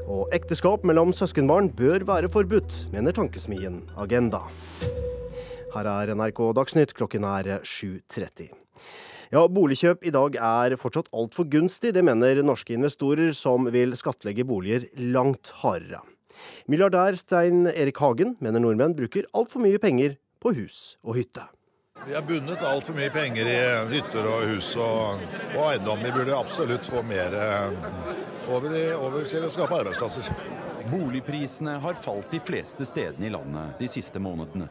Og 0.05 0.29
ekteskap 0.37 0.85
mellom 0.85 1.15
søskenbarn 1.17 1.71
bør 1.73 2.05
være 2.11 2.29
forbudt, 2.29 2.77
mener 2.93 3.17
tankesmien 3.17 3.79
Agenda. 3.97 4.43
Her 5.73 5.89
er 5.95 6.13
NRK 6.13 6.45
Dagsnytt, 6.61 6.93
klokken 6.93 7.25
er 7.25 7.65
7.30. 7.65 8.53
Ja, 9.33 9.47
Boligkjøp 9.49 10.05
i 10.05 10.13
dag 10.13 10.37
er 10.37 10.77
fortsatt 10.77 11.09
altfor 11.17 11.49
gunstig, 11.57 11.97
det 11.97 12.05
mener 12.05 12.45
norske 12.45 12.77
investorer 12.77 13.33
som 13.33 13.73
vil 13.73 13.97
skattlegge 13.97 14.45
boliger 14.45 14.91
langt 15.01 15.55
hardere. 15.65 16.05
Milliardær 16.69 17.17
Stein 17.17 17.65
Erik 17.73 18.05
Hagen 18.05 18.37
mener 18.45 18.61
nordmenn 18.61 18.93
bruker 18.99 19.25
altfor 19.33 19.65
mye 19.65 19.81
penger 19.81 20.21
på 20.37 20.53
hus 20.61 20.99
og 21.01 21.17
hytte. 21.17 21.49
Vi 22.07 22.15
har 22.15 22.23
bundet 22.23 22.63
altfor 22.63 22.95
mye 22.97 23.11
penger 23.11 23.49
i 23.51 23.59
hytter 23.93 24.27
og 24.31 24.45
hus 24.53 24.71
og, 24.81 25.23
og 25.57 25.65
eiendom. 25.67 26.05
Vi 26.05 26.13
burde 26.15 26.37
absolutt 26.39 26.87
få 26.89 27.03
mer 27.05 27.35
eh, 27.37 27.89
over, 28.49 28.77
i, 28.77 28.85
over 28.97 29.27
til 29.29 29.45
å 29.45 29.51
skape 29.53 29.81
arbeidsplasser. 29.83 30.31
Boligprisene 30.89 31.75
har 31.83 31.99
falt 32.01 32.31
de 32.33 32.41
fleste 32.41 32.87
stedene 32.89 33.29
i 33.29 33.33
landet 33.35 33.81
de 33.83 33.91
siste 33.93 34.23
månedene. 34.23 34.71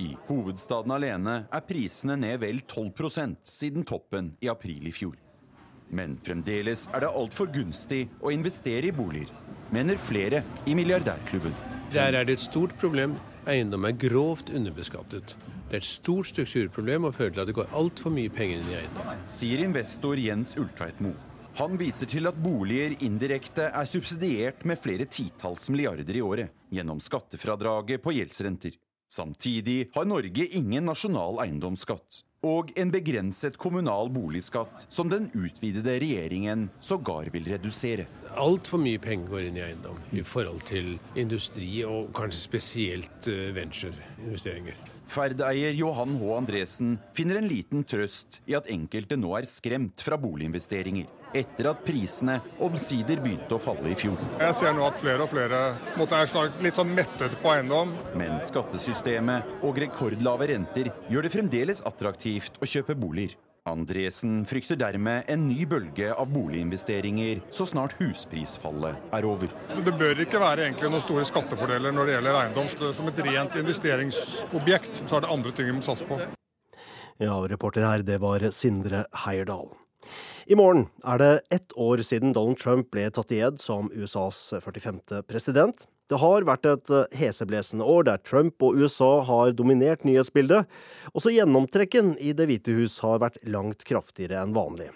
I 0.00 0.14
hovedstaden 0.26 0.94
alene 0.94 1.36
er 1.52 1.66
prisene 1.68 2.16
ned 2.18 2.40
vel 2.42 2.62
12% 2.64 3.44
siden 3.46 3.84
toppen 3.86 4.32
i 4.40 4.50
april 4.50 4.88
i 4.88 4.94
fjor. 4.96 5.18
Men 5.92 6.16
fremdeles 6.24 6.86
er 6.96 7.04
det 7.04 7.12
altfor 7.12 7.52
gunstig 7.52 8.06
å 8.24 8.32
investere 8.32 8.88
i 8.88 8.96
boliger, 8.96 9.28
mener 9.70 10.00
flere 10.00 10.40
i 10.64 10.74
milliardærklubben. 10.78 11.54
Der 11.92 12.16
er 12.16 12.24
det 12.24 12.38
et 12.38 12.46
stort 12.48 12.72
problem. 12.80 13.18
Eiendom 13.44 13.84
er 13.84 13.98
grovt 14.00 14.48
underbeskattet. 14.54 15.36
Det 15.72 15.78
er 15.78 15.86
et 15.86 15.88
stort 15.88 16.28
strukturproblem 16.28 17.06
og 17.08 17.14
fører 17.16 17.30
til 17.32 17.40
at 17.40 17.48
det 17.48 17.54
går 17.56 17.70
altfor 17.80 18.12
mye 18.12 18.28
penger 18.28 18.58
inn 18.58 18.66
i 18.68 18.74
eiendom. 18.76 19.06
Sier 19.24 19.62
investor 19.64 20.20
Jens 20.20 20.50
Ultveitmo. 20.60 21.14
Han 21.62 21.78
viser 21.80 22.10
til 22.12 22.28
at 22.28 22.36
boliger 22.44 22.92
indirekte 23.00 23.70
er 23.72 23.88
subsidiert 23.88 24.66
med 24.68 24.76
flere 24.84 25.06
titalls 25.08 25.70
milliarder 25.72 26.12
i 26.12 26.20
året 26.20 26.52
gjennom 26.76 27.00
skattefradraget 27.00 28.04
på 28.04 28.12
gjeldsrenter. 28.18 28.76
Samtidig 29.08 29.78
har 29.96 30.04
Norge 30.12 30.44
ingen 30.60 30.84
nasjonal 30.92 31.40
eiendomsskatt. 31.46 32.20
og 32.42 32.72
en 32.74 32.90
begrenset 32.90 33.54
kommunal 33.56 34.08
boligskatt, 34.10 34.88
som 34.90 35.06
den 35.08 35.28
utvidede 35.30 35.94
regjeringen 36.02 36.64
sågar 36.82 37.30
vil 37.30 37.46
redusere. 37.46 38.08
Altfor 38.34 38.82
mye 38.82 38.98
penger 38.98 39.30
går 39.30 39.46
inn 39.46 39.60
i 39.60 39.62
eiendom 39.68 40.00
i 40.10 40.24
forhold 40.26 40.64
til 40.66 40.96
industri, 41.14 41.70
og 41.86 42.10
kanskje 42.16 42.42
spesielt 42.42 43.30
eh, 43.30 43.52
ventureinvesteringer. 43.54 44.91
Ferd-eier 45.12 45.74
Johan 45.76 46.14
H. 46.16 46.28
Andresen 46.38 46.94
finner 47.12 47.36
en 47.36 47.48
liten 47.50 47.82
trøst 47.84 48.38
i 48.48 48.54
at 48.56 48.70
enkelte 48.72 49.18
nå 49.20 49.34
er 49.36 49.48
skremt 49.50 50.00
fra 50.00 50.16
boliginvesteringer, 50.16 51.10
etter 51.36 51.68
at 51.68 51.82
prisene 51.84 52.38
omsider 52.64 53.20
begynte 53.20 53.58
å 53.58 53.60
falle 53.60 53.92
i 53.92 53.98
fjor. 53.98 54.16
Jeg 54.40 54.56
ser 54.56 54.72
nå 54.72 54.86
at 54.88 54.96
flere 55.02 55.26
og 55.26 55.32
flere 55.34 55.60
måtte 56.00 56.16
er 56.16 56.56
litt 56.64 56.80
sånn 56.80 56.96
mettet 56.96 57.36
på 57.44 57.52
eiendom. 57.52 57.92
Men 58.16 58.40
skattesystemet 58.40 59.64
og 59.68 59.84
rekordlave 59.84 60.48
renter 60.54 60.88
gjør 61.12 61.28
det 61.28 61.36
fremdeles 61.36 61.84
attraktivt 61.92 62.56
å 62.62 62.68
kjøpe 62.68 62.96
boliger. 62.96 63.36
Andresen 63.62 64.40
frykter 64.42 64.74
dermed 64.74 65.28
en 65.30 65.44
ny 65.46 65.62
bølge 65.70 66.08
av 66.10 66.26
boliginvesteringer 66.34 67.44
så 67.54 67.62
snart 67.70 67.92
husprisfallet 68.00 69.14
er 69.14 69.26
over. 69.28 69.52
Det 69.86 69.92
bør 70.00 70.22
ikke 70.24 70.40
være 70.42 70.64
egentlig 70.64 70.90
noen 70.90 71.04
store 71.04 71.22
skattefordeler 71.28 71.94
når 71.94 72.08
det 72.08 72.16
gjelder 72.16 72.38
eiendom. 72.40 72.70
Som 72.98 73.12
et 73.12 73.20
rent 73.22 73.54
investeringsobjekt 73.60 75.04
så 75.04 75.20
er 75.20 75.22
det 75.22 75.30
andre 75.36 75.54
ting 75.54 75.70
vi 75.70 75.76
må 75.76 75.84
satse 75.86 76.08
på. 76.08 76.18
Ja, 77.22 77.36
reporter 77.46 77.86
her, 77.86 78.02
det 78.02 78.18
var 78.24 78.42
Sindre 78.50 79.04
Heierdal. 79.22 79.70
I 80.50 80.58
morgen 80.58 80.88
er 81.06 81.22
det 81.22 81.32
ett 81.54 81.78
år 81.78 82.02
siden 82.02 82.34
Donald 82.34 82.58
Trump 82.58 82.90
ble 82.90 83.06
tatt 83.14 83.30
i 83.30 83.44
ed 83.46 83.62
som 83.62 83.92
USAs 83.94 84.48
45. 84.58 85.22
president. 85.30 85.86
Det 86.12 86.18
har 86.20 86.44
vært 86.44 86.66
et 86.68 86.90
eh, 86.92 87.14
heseblesende 87.16 87.86
år 87.88 88.04
der 88.04 88.18
Trump 88.20 88.60
og 88.60 88.76
USA 88.76 89.22
har 89.24 89.54
dominert 89.56 90.02
nyhetsbildet. 90.04 90.68
Også 91.16 91.32
gjennomtrekken 91.32 92.18
i 92.20 92.34
Det 92.36 92.50
hvite 92.50 92.74
hus 92.76 92.98
har 93.00 93.22
vært 93.22 93.38
langt 93.48 93.86
kraftigere 93.88 94.42
enn 94.42 94.52
vanlig. 94.52 94.90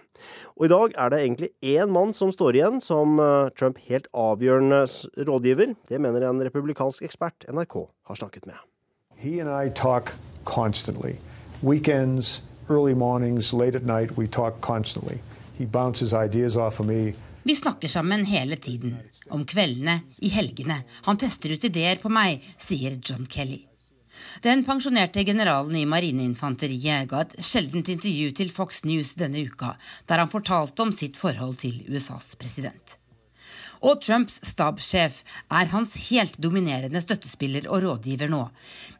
Og 0.58 0.66
i 0.66 0.70
dag 0.74 0.92
er 0.92 1.12
det 1.12 1.22
egentlig 1.22 1.50
én 1.64 1.94
mann 1.94 2.12
som 2.16 2.34
står 2.34 2.58
igjen 2.60 2.82
som 2.84 3.16
eh, 3.16 3.48
Trump 3.56 3.80
helt 3.88 4.10
avgjørende 4.12 4.82
rådgiver. 5.24 5.72
Det 5.88 6.02
mener 6.04 6.28
en 6.28 6.44
republikansk 6.44 7.08
ekspert 7.08 7.48
NRK 7.48 7.78
har 8.10 8.20
snakket 8.20 8.44
med. 8.52 8.60
He 9.16 9.40
and 9.40 9.48
I 9.48 9.72
talk 9.72 10.12
constantly. 10.44 11.16
Weekends, 11.62 12.42
early 12.68 12.92
mornings, 12.92 13.54
late 13.54 13.74
at 13.74 13.88
night, 13.88 14.18
we 14.18 14.28
talk 14.28 14.60
constantly. 14.60 15.22
He 15.56 15.64
bounces 15.64 16.12
ideas 16.12 16.60
off 16.60 16.80
of 16.80 16.86
me. 16.86 17.14
Vi 17.48 17.54
snakker 17.54 17.88
sammen 17.88 18.26
hele 18.26 18.56
tiden. 18.56 18.98
Om 19.30 19.46
kveldene, 19.48 20.00
i 20.22 20.30
helgene. 20.30 20.82
Han 21.06 21.18
tester 21.18 21.54
ut 21.54 21.64
ideer 21.66 21.98
på 22.02 22.12
meg, 22.12 22.44
sier 22.62 22.98
John 23.02 23.26
Kelly. 23.26 23.64
Den 24.42 24.62
pensjonerte 24.64 25.24
generalen 25.28 25.76
i 25.76 25.86
marineinfanteriet 25.88 27.08
ga 27.10 27.24
et 27.24 27.34
sjeldent 27.44 27.90
intervju 27.92 28.30
til 28.38 28.52
Fox 28.52 28.84
News 28.88 29.14
denne 29.20 29.42
uka, 29.44 29.74
der 30.08 30.22
han 30.22 30.32
fortalte 30.32 30.86
om 30.86 30.94
sitt 30.94 31.20
forhold 31.20 31.58
til 31.60 31.82
USAs 31.90 32.34
president. 32.40 32.96
Og 33.80 34.00
Trumps 34.00 34.38
stabssjef 34.46 35.22
er 35.50 35.70
hans 35.72 35.94
helt 36.08 36.38
dominerende 36.42 37.00
støttespiller 37.02 37.68
og 37.68 37.82
rådgiver 37.84 38.30
nå, 38.32 38.42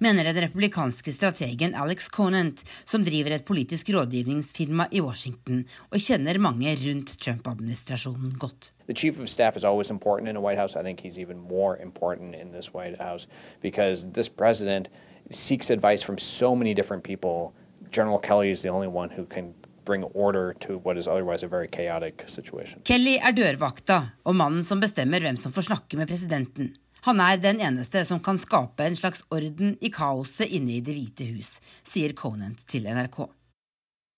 mener 0.00 0.28
den 0.28 0.42
republikanske 0.44 1.12
strategen 1.12 1.74
Alex 1.74 2.10
Conant, 2.12 2.62
som 2.84 3.04
driver 3.04 3.36
et 3.36 3.44
politisk 3.48 3.90
rådgivningsfirma 3.94 4.88
i 4.92 5.00
Washington 5.00 5.64
og 5.90 5.98
kjenner 6.00 6.38
mange 6.38 6.76
rundt 6.84 7.16
Trump-administrasjonen 7.20 8.36
godt. 8.38 8.72
The 8.86 8.94
chief 8.94 9.20
of 9.20 9.28
staff 9.28 9.56
is 9.56 9.64
always 9.64 9.90
important 9.90 10.28
in 10.28 10.36
a 10.36 10.40
White 10.40 10.58
House. 10.58 10.76
I 10.76 10.82
think 10.82 11.00
he's 11.00 11.18
even 11.18 11.38
more 11.38 11.76
important 11.82 12.34
in 12.34 12.52
this 12.52 12.74
White 12.74 13.00
House 13.00 13.26
because 13.62 14.06
this 14.12 14.28
president 14.28 14.88
seeks 15.30 15.70
advice 15.70 16.04
from 16.04 16.18
so 16.18 16.54
many 16.54 16.74
different 16.74 17.02
people. 17.02 17.52
General 17.90 18.18
Kelly 18.18 18.50
is 18.50 18.62
the 18.62 18.68
only 18.68 18.88
one 18.88 19.10
who 19.10 19.24
can 19.24 19.54
bring 19.86 20.04
order 20.14 20.52
to 20.66 20.78
what 20.84 20.98
is 20.98 21.08
otherwise 21.08 21.46
a 21.46 21.48
very 21.48 21.68
chaotic 21.68 22.24
situation. 22.26 22.82
Kelly 22.84 23.16
er 23.16 23.32
dørvakta 23.32 24.02
og 24.26 24.36
mannen 24.36 24.66
som 24.66 24.82
bestemmer 24.82 25.22
hvem 25.24 25.38
som 25.40 25.54
får 25.54 25.70
snakke 25.70 25.96
med 25.96 26.10
presidenten. 26.10 26.74
Han 27.06 27.20
er 27.22 27.38
den 27.38 27.60
eneste 27.62 28.02
som 28.04 28.18
kan 28.20 28.38
skape 28.42 28.82
en 28.82 28.96
slags 28.98 29.22
orden 29.30 29.76
i 29.80 29.92
kaoset 29.94 30.50
inne 30.58 30.76
i 30.76 30.82
Det 30.82 30.96
hvite 30.96 31.26
hus, 31.30 31.56
sier 31.86 32.16
Conant 32.18 32.64
til 32.66 32.88
NRK. 32.90 33.20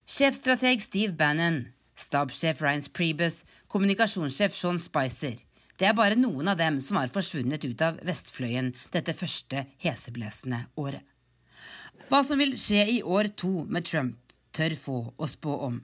Sjefstrateg 0.08 0.80
Steve 0.80 1.12
Bannon, 1.12 1.66
stabssjef 2.00 2.62
Ryans 2.64 2.88
Prebus, 2.88 3.42
kommunikasjonssjef 3.68 4.56
Sean 4.56 4.80
Spicer. 4.80 5.36
Det 5.78 5.86
er 5.86 5.98
bare 5.98 6.16
noen 6.16 6.48
av 6.48 6.56
dem 6.58 6.80
som 6.80 6.96
har 6.96 7.12
forsvunnet 7.12 7.66
ut 7.68 7.84
av 7.84 8.00
Vestfløyen 8.08 8.72
dette 8.94 9.12
første 9.14 9.66
heseblesende 9.84 10.64
året. 10.80 11.04
Hva 12.08 12.22
som 12.24 12.40
vil 12.40 12.56
skje 12.56 12.86
i 12.88 13.02
år 13.04 13.28
to 13.36 13.66
med 13.68 13.84
Trump, 13.84 14.16
tør 14.54 14.74
få 14.78 14.98
å 15.16 15.28
spå 15.30 15.54
om. 15.68 15.78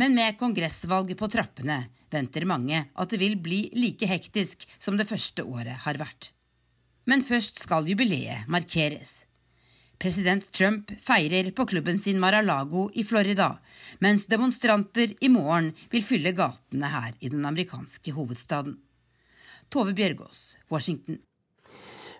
Men 0.00 0.14
med 0.16 0.38
kongressvalget 0.40 1.18
på 1.20 1.28
trappene 1.32 1.82
venter 2.10 2.46
mange 2.48 2.84
at 2.94 3.12
det 3.12 3.20
vil 3.22 3.36
bli 3.40 3.62
like 3.76 4.08
hektisk 4.08 4.66
som 4.78 4.98
det 4.98 5.08
første 5.10 5.44
året 5.44 5.84
har 5.86 6.00
vært. 6.00 6.32
Men 7.08 7.24
først 7.24 7.62
skal 7.64 7.88
jubileet 7.88 8.48
markeres. 8.50 9.24
President 10.00 10.46
Trump 10.56 10.92
feirer 11.04 11.50
på 11.52 11.66
klubben 11.68 11.98
sin 12.00 12.20
Mar-a-Lago 12.22 12.86
i 12.96 13.04
Florida, 13.04 13.50
mens 14.00 14.24
demonstranter 14.32 15.12
i 15.20 15.28
morgen 15.28 15.74
vil 15.92 16.06
fylle 16.06 16.32
gatene 16.32 16.88
her 16.88 17.12
i 17.20 17.28
den 17.28 17.44
amerikanske 17.44 18.14
hovedstaden. 18.16 18.78
Tove 19.68 19.92
Bjørgaas, 19.94 20.56
Washington. 20.72 21.20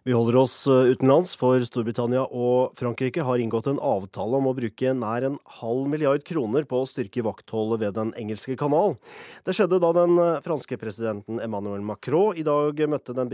Vi 0.03 0.15
holder 0.17 0.37
oss 0.41 0.55
eh, 0.67 0.95
utenlands, 0.95 1.35
for 1.37 1.61
Storbritannia 1.61 2.23
og 2.25 2.73
Frankrike 2.81 3.21
har 3.27 3.43
inngått 3.43 3.67
en 3.69 3.81
avtale 3.85 4.39
om 4.39 4.49
å 4.49 4.55
bruke 4.57 4.95
nær 4.97 5.27
en 5.29 5.37
halv 5.61 5.91
milliard 5.93 6.25
kroner 6.25 6.65
på 6.65 6.81
å 6.81 6.87
styrke 6.89 7.25
vaktholdet 7.27 7.83
ved 7.83 7.99
Den 7.99 8.15
engelske 8.17 8.57
kanal. 8.57 8.97
Det 9.45 9.59
skjedde 9.59 9.83
da 9.85 9.93
den 9.99 10.17
eh, 10.17 10.41
franske 10.47 10.81
presidenten 10.81 11.43
Emmanuel 11.45 11.85
Macron 11.85 12.33
i, 12.33 12.47
dag 12.47 12.81
møtte 12.89 13.13
den 13.13 13.29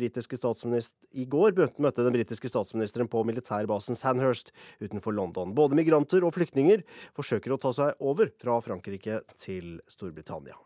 i 1.14 1.30
går 1.30 1.54
møtte 1.54 2.02
den 2.02 2.18
britiske 2.18 2.50
statsministeren 2.50 3.06
på 3.14 3.22
militærbasen 3.22 3.94
Sandhurst 3.94 4.50
utenfor 4.82 5.14
London. 5.14 5.54
Både 5.54 5.78
migranter 5.78 6.26
og 6.26 6.34
flyktninger 6.34 6.82
forsøker 7.14 7.54
å 7.54 7.62
ta 7.62 7.70
seg 7.78 7.94
over 8.02 8.34
fra 8.42 8.58
Frankrike 8.64 9.22
til 9.38 9.78
Storbritannia. 9.86 10.65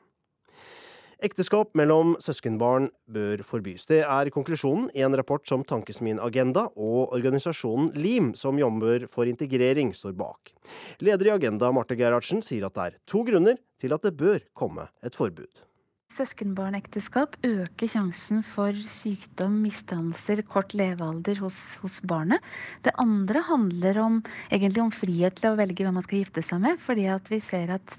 Ekteskap 1.20 1.74
mellom 1.76 2.14
søskenbarn 2.24 2.86
bør 3.12 3.42
forbys. 3.44 3.82
Det 3.90 3.98
er 4.06 4.30
konklusjonen 4.32 4.86
i 4.96 5.02
en 5.04 5.12
rapport 5.18 5.44
som 5.44 5.60
Tankesmien 5.68 6.16
Agenda 6.16 6.62
og 6.80 7.12
organisasjonen 7.12 7.90
LIM, 7.92 8.30
som 8.40 8.56
jobber 8.56 9.04
for 9.12 9.28
integrering, 9.28 9.92
står 9.92 10.16
bak. 10.16 10.54
Leder 11.04 11.28
i 11.28 11.34
Agenda, 11.34 11.68
Marte 11.76 11.98
Gerhardsen, 12.00 12.40
sier 12.40 12.64
at 12.70 12.78
det 12.78 12.86
er 12.86 13.00
to 13.04 13.20
grunner 13.28 13.60
til 13.76 13.92
at 13.92 14.06
det 14.06 14.16
bør 14.16 14.40
komme 14.56 14.88
et 15.04 15.18
forbud. 15.20 15.50
Søskenbarnekteskap 16.11 17.36
øker 17.46 17.90
sjansen 17.92 18.40
for 18.42 18.74
sykdom, 18.82 19.61
misdannelser, 19.62 20.42
kort 20.42 20.74
levealder 20.74 21.38
hos, 21.44 21.78
hos, 21.84 22.00
barnet. 22.02 22.42
Det 22.82 22.96
andre 22.98 23.44
handler 23.46 24.00
om, 24.02 24.18
egentlig 24.50 24.82
om 24.82 24.90
frihet 24.90 25.38
til 25.38 25.52
å 25.52 25.58
velge 25.61 25.86
hvem 25.86 25.94
man 26.00 26.06
skal 26.06 26.24
gifte 26.24 26.42
seg 26.42 26.64
med. 26.66 26.82
fordi 26.82 27.06
vi 27.30 27.40
ser 27.40 27.70
at 27.78 27.96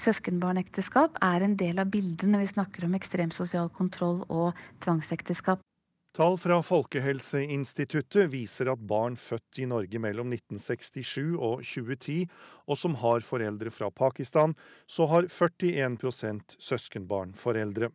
søskenbarnekteskap 0.00 1.20
er 1.20 1.44
en 1.44 1.56
del 1.60 1.78
av 1.84 1.92
bildet 1.92 2.28
når 2.32 2.46
vi 2.46 2.54
snakker 2.56 2.88
om 2.88 2.96
ekstrem 2.96 3.30
sosial 3.30 3.68
kontroll 3.68 4.24
og 4.28 4.56
tvangsekteskap. 4.80 5.60
Tall 6.12 6.38
fra 6.42 6.56
Folkehelseinstituttet 6.62 8.32
viser 8.32 8.72
at 8.72 8.80
barn 8.82 9.14
født 9.14 9.60
i 9.62 9.66
Norge 9.70 10.00
mellom 10.02 10.32
1967 10.34 11.36
og 11.38 11.62
2010, 11.62 12.24
og 12.66 12.78
som 12.80 12.96
har 12.98 13.22
foreldre 13.22 13.70
fra 13.70 13.92
Pakistan, 13.94 14.56
så 14.90 15.06
har 15.06 15.28
41% 15.30 16.56
søskenbarnforeldre. 16.58 17.92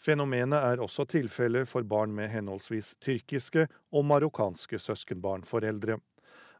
Fenomenet 0.00 0.64
er 0.64 0.80
også 0.80 1.04
tilfellet 1.12 1.68
for 1.68 1.84
barn 1.84 2.16
med 2.16 2.32
henholdsvis 2.32 2.94
tyrkiske 3.04 3.68
og 3.92 4.08
marokkanske 4.14 4.80
søskenbarnforeldre. 4.80 6.00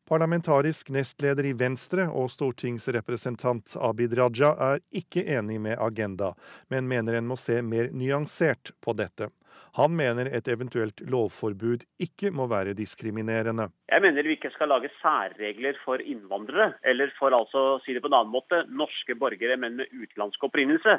Parlamentarisk 0.09 0.92
nestleder 0.92 1.48
i 1.48 1.56
Venstre 1.56 2.04
og 2.12 2.28
stortingsrepresentant 2.36 3.78
Abid 3.80 4.12
Raja 4.16 4.52
er 4.74 4.84
ikke 4.92 5.24
enig 5.24 5.56
med 5.61 5.80
Agenda, 5.80 6.34
men 6.68 6.88
mener 6.88 7.16
en 7.16 7.28
må 7.32 7.36
se 7.40 7.62
mer 7.64 7.88
nyansert 7.96 8.76
på 8.84 8.96
dette. 8.96 9.32
Han 9.78 9.94
mener 9.98 10.30
et 10.34 10.48
eventuelt 10.50 11.00
lovforbud 11.06 11.84
ikke 12.02 12.32
må 12.34 12.48
være 12.50 12.74
diskriminerende. 12.78 13.68
Jeg 13.92 14.02
mener 14.04 14.26
vi 14.26 14.36
ikke 14.38 14.52
skal 14.54 14.72
lage 14.72 14.90
særregler 15.02 15.78
for 15.84 16.02
innvandrere, 16.02 16.72
eller 16.84 17.12
for 17.18 17.34
altså, 17.36 17.78
si 17.84 17.94
det 17.94 18.02
på 18.02 18.11
en 18.11 18.18
annen 18.20 18.34
måte, 18.34 18.64
norske 18.68 19.14
borgere, 19.18 19.56
men 19.56 19.80
med 19.80 19.92
utenlandsk 19.92 20.48
opprinnelse. 20.50 20.98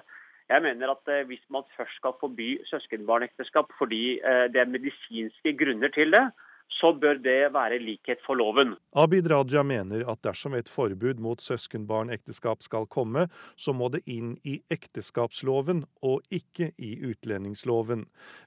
Jeg 0.49 0.65
mener 0.65 0.91
at 0.95 1.11
eh, 1.13 1.25
Hvis 1.29 1.43
man 1.53 1.63
først 1.77 1.95
skal 2.01 2.15
forby 2.19 2.57
søskenbarnekteskap 2.71 3.69
fordi 3.77 4.19
eh, 4.19 4.45
det 4.53 4.61
er 4.61 4.71
medisinske 4.75 5.53
grunner 5.59 5.91
til 5.93 6.15
det, 6.15 6.25
så 6.69 6.93
bør 6.93 7.19
det 7.23 7.51
være 7.53 7.79
likhet 7.81 8.21
for 8.25 8.39
loven. 8.39 8.75
Abid 8.95 9.27
Raja 9.31 9.63
mener 9.65 10.05
at 10.11 10.21
dersom 10.25 10.55
et 10.57 10.69
forbud 10.69 11.21
mot 11.23 11.41
søskenbarnekteskap 11.41 12.63
skal 12.65 12.87
komme, 12.91 13.27
så 13.57 13.73
må 13.73 13.89
det 13.93 14.03
inn 14.07 14.35
i 14.47 14.59
ekteskapsloven 14.71 15.83
og 16.05 16.25
ikke 16.33 16.71
i 16.77 16.95
utlendingsloven. 17.09 18.05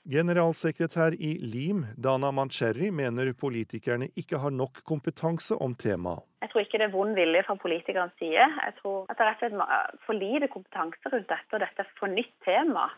Generalsekretær 0.08 1.18
i 1.18 1.34
LIM, 1.42 1.86
Dana 1.96 2.32
Mancherry, 2.34 2.90
mener 2.94 3.32
politikerne 3.34 4.10
ikke 4.16 4.40
har 4.42 4.54
nok 4.54 4.84
kompetanse 4.88 5.58
om 5.58 5.74
temaet. 5.74 6.24
Jeg 6.42 6.50
tror 6.50 6.64
ikke 6.64 6.78
det 6.80 6.88
er 6.88 6.96
vond 6.96 7.14
vilje 7.14 7.44
fra 7.46 7.54
politikernes 7.62 8.16
side. 8.18 8.42
Jeg 8.42 8.74
tror 8.80 9.06
at 9.06 9.18
det 9.18 9.24
er 9.24 9.30
rett 9.30 9.44
og 9.46 9.52
slett 9.62 10.02
for 10.06 10.18
lite 10.18 10.48
kompetanse 10.50 11.12
rundt 11.12 11.30
dette, 11.30 11.54
og 11.54 11.62
dette 11.62 11.84
er 11.84 11.92
for 12.00 12.10
nytt 12.10 12.34
tema. 12.46 12.88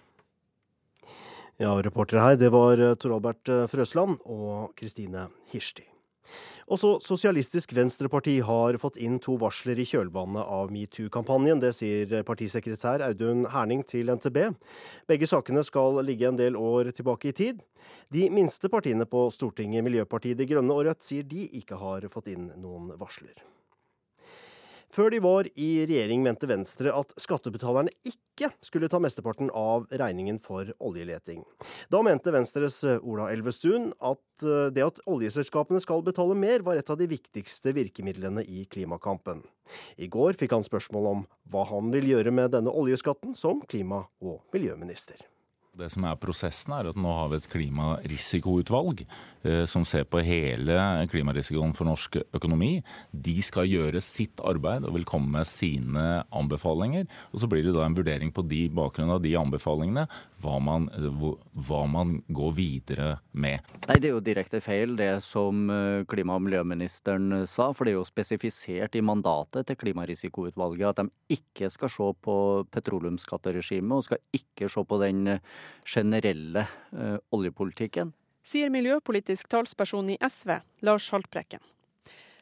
Ja, 1.62 1.70
reportere 1.78 2.18
her, 2.18 2.36
det 2.36 2.48
var 2.50 2.80
eh, 2.82 2.96
Tor 2.98 3.12
Albert 3.14 3.48
eh, 3.48 3.66
Frøsland 3.70 4.16
og 4.26 4.72
Kristine 4.74 5.28
Hirsti. 5.52 5.84
Også 6.74 6.96
Sosialistisk 7.04 7.74
Venstreparti 7.76 8.38
har 8.42 8.74
fått 8.82 8.96
inn 8.98 9.20
to 9.22 9.36
varsler 9.38 9.78
i 9.78 9.86
kjølvannet 9.86 10.42
av 10.42 10.72
metoo-kampanjen. 10.74 11.60
Det 11.62 11.70
sier 11.76 12.24
partisekretær 12.26 13.04
Audun 13.06 13.44
Herning 13.52 13.84
til 13.86 14.10
NTB. 14.10 14.40
Begge 15.06 15.30
sakene 15.30 15.62
skal 15.62 16.00
ligge 16.02 16.26
en 16.26 16.40
del 16.40 16.58
år 16.58 16.90
tilbake 16.96 17.30
i 17.30 17.36
tid. 17.36 17.62
De 18.10 18.26
minste 18.34 18.72
partiene 18.72 19.06
på 19.06 19.28
Stortinget, 19.30 19.84
Miljøpartiet 19.86 20.40
De 20.40 20.48
Grønne 20.50 20.74
og 20.74 20.88
Rødt, 20.88 21.04
sier 21.06 21.28
de 21.28 21.46
ikke 21.60 21.78
har 21.78 22.08
fått 22.10 22.32
inn 22.34 22.48
noen 22.58 22.96
varsler. 22.98 23.36
Før 24.94 25.10
de 25.10 25.18
var 25.24 25.48
i 25.58 25.68
regjering, 25.88 26.20
mente 26.22 26.46
Venstre 26.46 26.92
at 26.94 27.10
skattebetalerne 27.18 27.90
ikke 28.06 28.52
skulle 28.62 28.86
ta 28.90 29.00
mesteparten 29.02 29.50
av 29.50 29.88
regningen 29.90 30.38
for 30.42 30.70
oljeleting. 30.78 31.42
Da 31.90 31.98
mente 32.06 32.30
Venstres 32.34 32.78
Ola 33.00 33.26
Elvestuen 33.34 33.90
at 33.98 34.46
eh, 34.46 34.70
det 34.74 34.86
at 34.86 35.02
oljeselskapene 35.10 35.82
skal 35.82 36.06
betale 36.06 36.38
mer, 36.38 36.62
var 36.62 36.78
et 36.78 36.94
av 36.94 37.00
de 37.00 37.10
viktigste 37.10 37.74
virkemidlene 37.74 38.46
i 38.46 38.68
klimakampen. 38.70 39.42
I 39.98 40.06
går 40.06 40.38
fikk 40.38 40.54
han 40.54 40.66
spørsmål 40.66 41.10
om 41.10 41.28
hva 41.50 41.66
han 41.74 41.90
vil 41.94 42.12
gjøre 42.14 42.34
med 42.34 42.54
denne 42.54 42.70
oljeskatten 42.70 43.34
som 43.34 43.66
klima- 43.66 44.04
og 44.22 44.44
miljøminister. 44.54 45.18
Det 45.74 45.88
som 45.90 46.04
er 46.06 46.18
prosessen 46.22 46.70
er 46.76 46.86
at 46.86 46.98
Nå 46.98 47.12
har 47.16 47.30
vi 47.32 47.38
et 47.40 47.48
klimarisikoutvalg 47.50 49.00
eh, 49.02 49.64
som 49.66 49.82
ser 49.88 50.04
på 50.06 50.20
hele 50.22 50.76
klimarisikoen 51.10 51.74
for 51.74 51.88
norsk 51.88 52.20
økonomi. 52.36 52.76
De 53.10 53.34
skal 53.42 53.66
gjøre 53.66 54.02
sitt 54.04 54.38
arbeid 54.46 54.86
og 54.86 54.94
vil 54.94 55.06
komme 55.08 55.32
med 55.34 55.50
sine 55.50 56.22
anbefalinger. 56.30 57.08
og 57.32 57.42
Så 57.42 57.50
blir 57.50 57.66
det 57.66 57.74
da 57.74 57.88
en 57.88 57.98
vurdering 57.98 58.30
på 58.30 58.46
de 58.46 58.68
bakgrunn 58.70 59.10
av 59.16 59.22
de 59.24 59.34
anbefalingene 59.40 60.06
hva 60.44 60.58
man, 60.62 60.86
hva 61.66 61.82
man, 61.90 62.18
går 62.28 62.52
videre 62.56 63.08
med. 63.32 63.64
Nei, 63.88 63.98
Det 63.98 64.10
er 64.10 64.14
jo 64.14 64.22
direkte 64.24 64.60
feil 64.64 64.96
det 64.98 65.10
som 65.24 65.68
eh, 65.72 66.04
klima- 66.10 66.36
og 66.38 66.44
miljøministeren 66.46 67.46
sa. 67.50 67.70
For 67.72 67.84
det 67.84 67.94
er 67.94 67.98
jo 67.98 68.08
spesifisert 68.08 68.98
i 68.98 69.04
mandatet 69.04 69.68
til 69.68 69.80
klimarisikoutvalget 69.80 70.90
at 70.92 71.02
de 71.02 71.38
ikke 71.38 71.70
skal 71.72 71.92
se 71.92 72.10
på 72.24 72.36
petroleumsskatteregimet 72.74 73.96
og 73.96 74.08
skal 74.08 74.22
ikke 74.36 74.68
se 74.68 74.84
på 74.84 75.00
den 75.02 75.36
eh, 75.36 75.54
generelle 75.88 76.68
oljepolitikken. 77.34 78.12
Sier 78.44 78.68
miljøpolitisk 78.68 79.48
talsperson 79.48 80.10
i 80.12 80.18
SV, 80.20 80.58
Lars 80.84 81.08
Haltbrekken. 81.14 81.62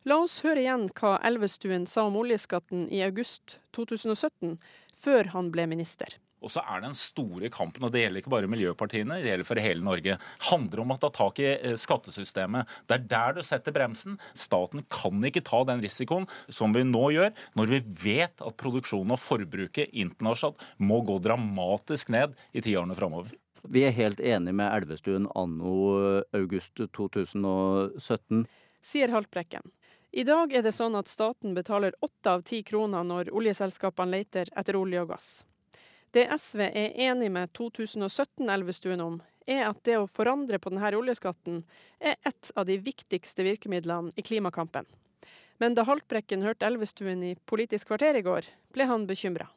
La 0.02 0.16
oss 0.18 0.40
høre 0.42 0.64
igjen 0.64 0.88
hva 0.98 1.14
Elvestuen 1.22 1.84
sa 1.86 2.08
om 2.08 2.16
oljeskatten 2.18 2.88
i 2.90 3.04
august 3.06 3.60
2017, 3.76 4.56
før 4.98 5.30
han 5.36 5.52
ble 5.54 5.68
minister. 5.70 6.16
Og 6.42 6.52
så 6.52 6.62
er 6.66 6.82
den 6.84 6.96
store 6.98 7.50
kampen, 7.52 7.86
og 7.86 7.92
det 7.94 8.04
gjelder 8.04 8.22
ikke 8.22 8.34
bare 8.34 8.50
miljøpartiene, 8.50 9.20
det 9.22 9.30
gjelder 9.30 9.48
for 9.48 9.62
hele 9.62 9.86
Norge, 9.86 10.18
handler 10.50 10.82
om 10.82 10.94
å 10.94 10.98
ta 11.02 11.12
tak 11.14 11.40
i 11.42 11.48
eh, 11.54 11.76
skattesystemet. 11.78 12.70
Det 12.90 12.98
er 12.98 13.06
der 13.12 13.36
du 13.38 13.42
setter 13.46 13.74
bremsen. 13.74 14.18
Staten 14.38 14.84
kan 14.92 15.22
ikke 15.28 15.44
ta 15.46 15.62
den 15.68 15.82
risikoen 15.84 16.28
som 16.52 16.74
vi 16.76 16.84
nå 16.86 17.04
gjør, 17.16 17.30
når 17.58 17.74
vi 17.76 17.82
vet 18.06 18.42
at 18.42 18.58
produksjonen 18.60 19.14
og 19.14 19.22
forbruket 19.22 19.92
internasjonalt 19.92 20.62
må 20.82 21.02
gå 21.06 21.18
dramatisk 21.22 22.12
ned 22.12 22.36
i 22.52 22.64
tiårene 22.64 22.96
framover. 22.98 23.32
Vi 23.62 23.84
er 23.86 23.94
helt 23.94 24.18
enig 24.18 24.56
med 24.58 24.72
Elvestuen 24.74 25.28
anno 25.38 25.76
august 26.34 26.82
2017. 26.98 28.42
Sier 28.82 29.14
Haltbrekken. 29.14 29.70
I 30.12 30.26
dag 30.28 30.52
er 30.52 30.64
det 30.66 30.74
sånn 30.76 30.98
at 30.98 31.08
staten 31.08 31.54
betaler 31.56 31.94
åtte 32.04 32.34
av 32.34 32.42
ti 32.44 32.60
kroner 32.66 33.06
når 33.06 33.30
oljeselskapene 33.32 34.18
leter 34.18 34.50
etter 34.52 34.76
olje 34.76 35.00
og 35.00 35.14
gass. 35.14 35.28
Det 36.12 36.26
SV 36.28 36.60
er 36.66 36.96
enig 37.08 37.30
med 37.32 37.54
2017-Elvestuen 37.56 39.00
om, 39.00 39.14
er 39.48 39.64
at 39.70 39.78
det 39.88 39.96
å 39.96 40.10
forandre 40.10 40.58
på 40.60 40.68
denne 40.68 40.90
oljeskatten 40.98 41.62
er 42.04 42.18
et 42.28 42.50
av 42.52 42.66
de 42.68 42.76
viktigste 42.84 43.46
virkemidlene 43.46 44.12
i 44.20 44.24
klimakampen. 44.26 44.84
Men 45.56 45.76
da 45.78 45.86
Haltbrekken 45.88 46.44
hørte 46.44 46.68
Elvestuen 46.68 47.22
i 47.24 47.32
Politisk 47.48 47.88
kvarter 47.88 48.18
i 48.20 48.24
går, 48.26 48.44
ble 48.76 48.88
han 48.90 49.06
bekymra. 49.08 49.48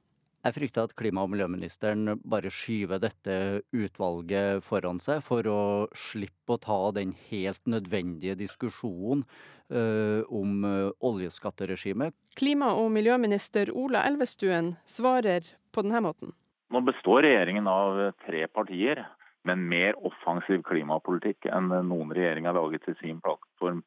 Jeg 0.45 0.53
frykter 0.53 0.85
at 0.85 0.93
klima- 0.95 1.25
og 1.25 1.31
miljøministeren 1.33 2.19
bare 2.21 2.51
skyver 2.53 3.01
dette 3.01 3.35
utvalget 3.73 4.63
foran 4.63 5.01
seg 5.01 5.23
for 5.25 5.49
å 5.49 5.61
slippe 5.97 6.55
å 6.55 6.61
ta 6.61 6.79
den 6.95 7.15
helt 7.31 7.63
nødvendige 7.65 8.37
diskusjonen 8.37 9.25
uh, 9.73 10.21
om 10.29 10.63
uh, 10.63 10.93
oljeskatteregimet. 11.01 12.15
Klima- 12.37 12.75
og 12.77 12.93
miljøminister 12.93 13.73
Ola 13.73 14.05
Elvestuen 14.05 14.75
svarer 14.85 15.49
på 15.73 15.83
denne 15.83 16.05
måten. 16.05 16.35
Nå 16.75 16.81
består 16.83 17.21
regjeringen 17.23 17.69
av 17.71 18.11
tre 18.25 18.41
partier 18.51 18.99
med 19.47 19.53
en 19.53 19.67
mer 19.71 19.95
offensiv 20.03 20.59
klimapolitikk 20.67 21.45
enn 21.47 21.69
noen 21.87 22.09
regjering 22.11 22.49
har 22.49 22.57
laget 22.57 22.83
til 22.83 22.97
sin 22.99 23.21
plattform 23.23 23.79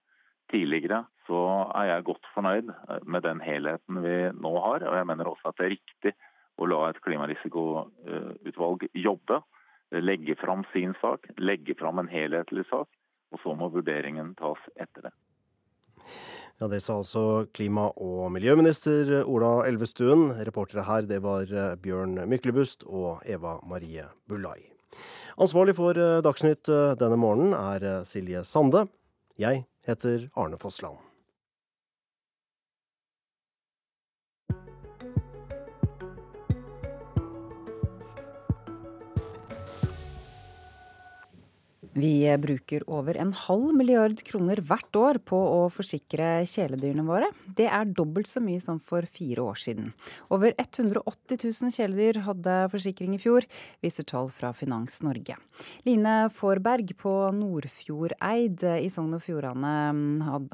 tidligere. 0.48 1.02
Så 1.28 1.42
er 1.76 1.90
jeg 1.90 2.06
godt 2.06 2.30
fornøyd 2.32 2.72
med 3.04 3.26
den 3.26 3.42
helheten 3.44 4.00
vi 4.00 4.14
nå 4.40 4.54
har. 4.64 4.86
Og 4.88 4.96
jeg 4.96 5.08
mener 5.10 5.28
også 5.28 5.52
at 5.52 5.60
det 5.60 5.66
er 5.66 5.74
riktig 5.74 6.14
å 6.56 6.70
la 6.72 6.80
et 6.88 7.02
klimarisikoutvalg 7.04 8.88
jobbe, 9.04 9.42
legge 10.00 10.40
fram 10.40 10.64
sin 10.72 10.96
sak, 11.02 11.28
legge 11.36 11.76
fram 11.76 12.00
en 12.00 12.08
helhetlig 12.08 12.64
sak, 12.72 12.88
og 13.28 13.44
så 13.44 13.52
må 13.52 13.68
vurderingen 13.76 14.32
tas 14.40 14.64
etter 14.80 15.10
det. 15.10 15.16
Ja, 16.60 16.66
Det 16.68 16.80
sa 16.82 16.96
altså 16.98 17.46
klima- 17.54 17.92
og 17.96 18.32
miljøminister 18.32 19.22
Ola 19.24 19.64
Elvestuen. 19.68 20.32
Reportere 20.44 20.82
her 20.82 21.02
det 21.06 21.20
var 21.22 21.46
Bjørn 21.78 22.18
Myklebust 22.28 22.82
og 22.86 23.22
Eva 23.24 23.60
Marie 23.62 24.04
Bulai. 24.28 24.66
Ansvarlig 25.38 25.76
for 25.78 25.94
Dagsnytt 25.94 26.66
denne 26.98 27.16
morgenen 27.16 27.54
er 27.54 28.02
Silje 28.04 28.42
Sande. 28.44 28.88
Jeg 29.38 29.66
heter 29.86 30.28
Arne 30.36 30.58
Fossland. 30.58 30.98
Vi 41.98 42.20
bruker 42.38 42.84
over 42.86 43.16
en 43.18 43.32
halv 43.34 43.72
milliard 43.74 44.20
kroner 44.22 44.60
hvert 44.62 44.98
år 44.98 45.18
på 45.26 45.34
å 45.34 45.64
forsikre 45.74 46.44
kjæledyrene 46.46 47.02
våre. 47.02 47.32
Det 47.58 47.66
er 47.66 47.90
dobbelt 47.90 48.30
så 48.30 48.42
mye 48.44 48.62
som 48.62 48.78
for 48.78 49.02
fire 49.10 49.42
år 49.42 49.58
siden. 49.58 49.90
Over 50.30 50.54
180 50.54 51.42
000 51.42 51.74
kjæledyr 51.74 52.20
hadde 52.28 52.56
forsikring 52.70 53.16
i 53.16 53.20
fjor, 53.22 53.48
viser 53.82 54.06
tall 54.06 54.30
fra 54.30 54.52
Finans 54.54 55.00
Norge. 55.02 55.40
Line 55.88 56.16
Forberg 56.38 56.94
på 57.02 57.14
Nordfjordeid 57.34 58.62
i 58.78 58.88
Sogn 58.94 59.18
og 59.18 59.24
Fjordane 59.26 59.76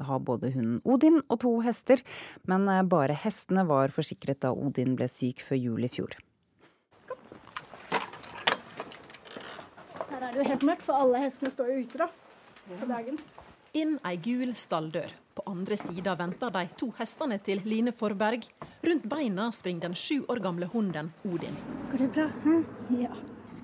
har 0.09 0.25
både 0.25 0.49
hunden 0.55 0.81
Odin 0.81 1.21
og 1.27 1.43
to 1.45 1.59
hester, 1.65 2.01
men 2.49 2.65
bare 2.89 3.13
hestene 3.21 3.67
var 3.69 3.93
forsikret 3.93 4.41
da 4.41 4.55
Odin 4.55 4.97
ble 4.97 5.11
syk 5.11 5.45
før 5.45 5.61
jul 5.61 5.85
i 5.85 5.93
fjor. 5.93 6.17
Her 10.15 10.24
er 10.35 10.41
det 10.41 10.49
jo 10.49 10.51
helt 10.51 10.65
mørkt, 10.67 10.83
for 10.83 10.99
alle 10.99 11.21
hestene 11.23 11.51
står 11.53 11.71
jo 11.71 11.81
ute 11.85 11.99
da, 12.01 12.09
på 12.67 12.87
dagen. 12.89 13.19
Inn 13.75 13.95
ei 14.07 14.15
gul 14.19 14.51
stalldør. 14.55 15.13
På 15.35 15.43
andre 15.51 15.75
sida 15.79 16.13
venter 16.15 16.51
de 16.51 16.63
to 16.79 16.89
hestene 16.95 17.37
til 17.43 17.61
Line 17.67 17.91
Forberg. 17.95 18.45
Rundt 18.85 19.07
beina 19.11 19.49
springer 19.55 19.89
den 19.89 19.97
sju 19.99 20.21
år 20.31 20.39
gamle 20.43 20.67
hunden 20.71 21.11
Odin. 21.27 21.55
Går 21.91 22.03
det 22.03 22.09
bra? 22.15 22.27
Hm? 22.43 22.65
Ja. 23.01 23.11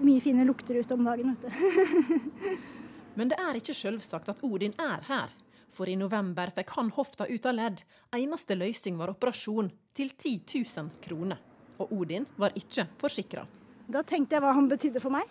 Mye 0.02 0.24
fine 0.24 0.44
lukter 0.48 0.80
ute 0.80 0.96
om 0.96 1.06
dagen, 1.08 1.36
vet 1.36 1.48
du. 1.48 2.58
Men 3.20 3.32
det 3.32 3.40
er 3.40 3.60
ikke 3.60 3.76
selvsagt 3.76 4.32
at 4.32 4.44
Odin 4.44 4.76
er 4.80 5.04
her. 5.08 5.32
For 5.72 5.88
i 5.88 5.96
november 5.96 6.52
fikk 6.56 6.76
han 6.76 6.92
hofta 6.96 7.28
ut 7.28 7.48
av 7.48 7.56
ledd. 7.56 7.84
Eneste 8.16 8.58
løsning 8.60 9.00
var 9.00 9.12
operasjon, 9.14 9.72
til 9.96 10.12
10 10.16 10.40
000 10.56 10.92
kroner. 11.04 11.40
Og 11.80 11.92
Odin 12.00 12.28
var 12.40 12.56
ikke 12.56 12.88
forsikra. 13.00 13.46
Da 13.92 14.04
tenkte 14.08 14.36
jeg 14.36 14.44
hva 14.44 14.56
han 14.56 14.68
betydde 14.72 15.04
for 15.04 15.14
meg. 15.14 15.28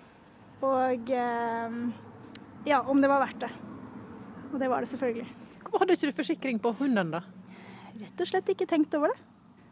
Og 0.67 1.13
ja, 2.69 2.81
om 2.83 3.01
det 3.01 3.09
var 3.09 3.23
verdt 3.25 3.47
det. 3.47 3.51
Og 4.51 4.59
det 4.61 4.69
var 4.69 4.85
det 4.85 4.91
selvfølgelig. 4.93 5.29
Hvorfor 5.63 5.85
hadde 5.85 5.97
ikke 5.97 6.11
du 6.11 6.19
forsikring 6.19 6.61
på 6.61 6.73
hunden, 6.81 7.15
da? 7.15 7.23
Rett 8.01 8.21
og 8.21 8.29
slett 8.29 8.51
ikke 8.53 8.69
tenkt 8.69 8.95
over 8.99 9.15
det. 9.15 9.21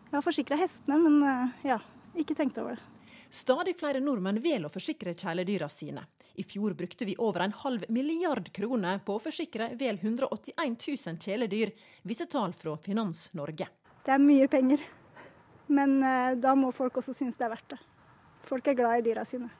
Jeg 0.08 0.16
har 0.16 0.24
forsikra 0.24 0.58
hestene, 0.60 0.96
men 1.02 1.50
ja, 1.66 1.76
ikke 2.16 2.36
tenkt 2.38 2.60
over 2.62 2.78
det. 2.78 2.86
Stadig 3.30 3.74
flere 3.76 4.00
nordmenn 4.00 4.40
velger 4.40 4.70
å 4.70 4.72
forsikre 4.72 5.12
kjæledyra 5.12 5.68
sine. 5.68 6.06
I 6.40 6.44
fjor 6.46 6.72
brukte 6.78 7.04
vi 7.04 7.16
over 7.20 7.44
en 7.44 7.52
halv 7.52 7.84
milliard 7.92 8.48
kroner 8.56 9.02
på 9.04 9.18
å 9.18 9.20
forsikre 9.20 9.72
vel 9.76 9.98
181 10.00 10.78
000 10.86 11.18
kjæledyr, 11.20 11.74
viser 12.08 12.30
tall 12.30 12.54
fra 12.56 12.76
Finans 12.80 13.26
Norge. 13.36 13.68
Det 14.06 14.14
er 14.14 14.22
mye 14.22 14.48
penger, 14.48 14.84
men 15.66 15.98
eh, 16.00 16.36
da 16.40 16.54
må 16.56 16.70
folk 16.72 17.02
også 17.02 17.12
synes 17.16 17.36
det 17.36 17.48
er 17.48 17.52
verdt 17.52 17.74
det. 17.74 17.80
Folk 18.48 18.70
er 18.70 18.78
glad 18.78 19.02
i 19.02 19.08
dyra 19.10 19.26
sine. 19.28 19.50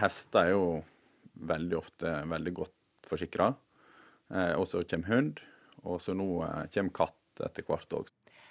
Hester 0.00 0.46
er 0.46 0.54
jo 0.54 0.66
veldig 1.34 1.76
ofte 1.78 2.12
veldig 2.30 2.54
godt 2.56 3.08
forsikra. 3.08 3.52
Eh, 4.32 4.52
og 4.58 4.66
så 4.68 4.82
kommer 4.88 5.12
hund, 5.12 5.40
og 5.84 6.00
så 6.02 6.14
nå 6.16 6.28
eh, 6.46 6.64
kommer 6.74 6.96
katt 6.96 7.44
etter 7.44 7.66
hvert 7.68 7.98
òg. 7.98 8.10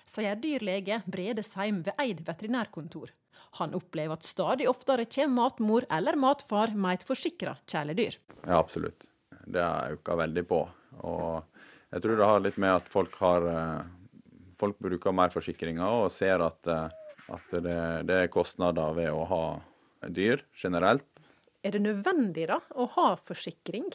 Sier 0.09 0.35
dyrlege 0.39 0.99
Brede 1.07 1.45
Seim 1.45 1.81
ved 1.85 1.95
Eid 2.01 2.23
veterinærkontor. 2.27 3.13
Han 3.61 3.75
opplever 3.77 4.17
at 4.17 4.27
stadig 4.27 4.67
oftere 4.69 5.07
kommer 5.07 5.47
matmor 5.47 5.87
eller 5.91 6.17
matfar 6.19 6.73
med 6.75 6.99
et 6.99 7.07
forsikra 7.07 7.55
kjæledyr. 7.69 8.17
Ja, 8.43 8.59
absolutt. 8.59 9.07
Det 9.45 9.61
har 9.61 9.95
økt 9.95 10.11
veldig 10.19 10.43
på. 10.49 10.61
Og 11.03 11.63
jeg 11.93 12.03
tror 12.03 12.19
det 12.19 12.29
har 12.29 12.43
litt 12.43 12.59
med 12.61 12.75
at 12.81 12.89
folk 12.91 13.19
har 13.23 13.51
eh, 13.55 13.91
Folk 14.53 14.77
bruker 14.79 15.11
mer 15.11 15.31
forsikringer 15.33 16.05
og 16.05 16.11
ser 16.13 16.39
at, 16.45 16.69
at 16.69 17.55
det, 17.65 17.73
det 18.07 18.15
er 18.15 18.29
kostnader 18.31 18.93
ved 18.95 19.09
å 19.11 19.25
ha 19.27 19.41
dyr 20.13 20.43
generelt. 20.55 21.12
Er 21.63 21.75
det 21.75 21.83
nødvendig 21.83 22.49
da 22.51 22.59
å 22.75 22.89
ha 22.97 23.13
forsikring? 23.15 23.87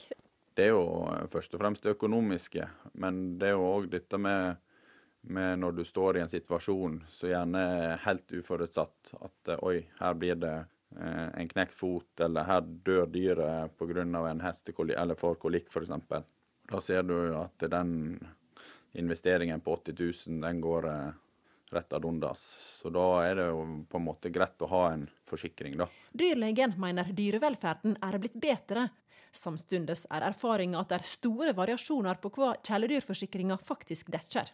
Det 0.56 0.64
er 0.66 0.72
jo 0.72 1.28
først 1.30 1.52
og 1.54 1.60
fremst 1.62 1.84
det 1.84 1.94
økonomiske, 1.94 2.64
men 2.98 3.38
det 3.38 3.52
er 3.52 3.58
jo 3.58 3.68
òg 3.68 3.90
dette 3.92 4.18
med 4.18 4.56
med 5.20 5.58
når 5.58 5.72
du 5.72 5.84
står 5.84 6.16
i 6.16 6.20
en 6.20 6.30
situasjon 6.30 6.98
så 7.10 7.30
gjerne 7.32 7.62
helt 8.04 8.32
uforutsatt. 8.32 9.12
At 9.20 9.52
eh, 9.52 9.62
oi, 9.66 9.78
her 10.00 10.16
blir 10.18 10.38
det 10.40 10.54
eh, 10.96 11.28
en 11.40 11.50
knekt 11.50 11.76
fot, 11.76 12.10
eller 12.24 12.48
her 12.48 12.64
dør 12.86 13.06
dyret 13.12 13.78
pga. 13.78 14.04
en 14.04 14.44
hestekolikk, 14.44 14.98
eller 14.98 15.18
får 15.18 15.40
kolikk 15.42 15.70
f.eks. 15.72 15.92
Da 16.68 16.80
ser 16.84 17.02
du 17.02 17.16
at 17.36 17.68
den 17.70 18.18
investeringen 18.92 19.60
på 19.60 19.76
80 19.76 20.28
000, 20.28 20.40
den 20.46 20.60
går 20.60 20.88
eh, 20.88 21.08
rett 21.72 21.92
ad 21.92 22.04
undas. 22.08 22.44
Så 22.80 22.92
da 22.94 23.06
er 23.26 23.38
det 23.38 23.48
jo 23.50 23.64
på 23.88 24.00
en 24.00 24.06
måte 24.06 24.32
greit 24.34 24.62
å 24.64 24.70
ha 24.72 24.84
en 24.92 25.08
forsikring, 25.28 25.76
da. 25.80 25.88
Dyrlegen 26.12 26.76
mener 26.80 27.10
dyrevelferden 27.14 27.98
er 28.04 28.18
blitt 28.22 28.38
bedre. 28.40 28.88
Samtidig 29.34 29.98
er 30.08 30.24
erfaringa 30.30 30.80
at 30.80 30.92
det 30.92 31.00
er 31.00 31.10
store 31.10 31.52
variasjoner 31.56 32.20
på 32.22 32.32
hva 32.36 32.54
kjæledyrforsikringa 32.64 33.58
faktisk 33.60 34.12
dekker. 34.14 34.50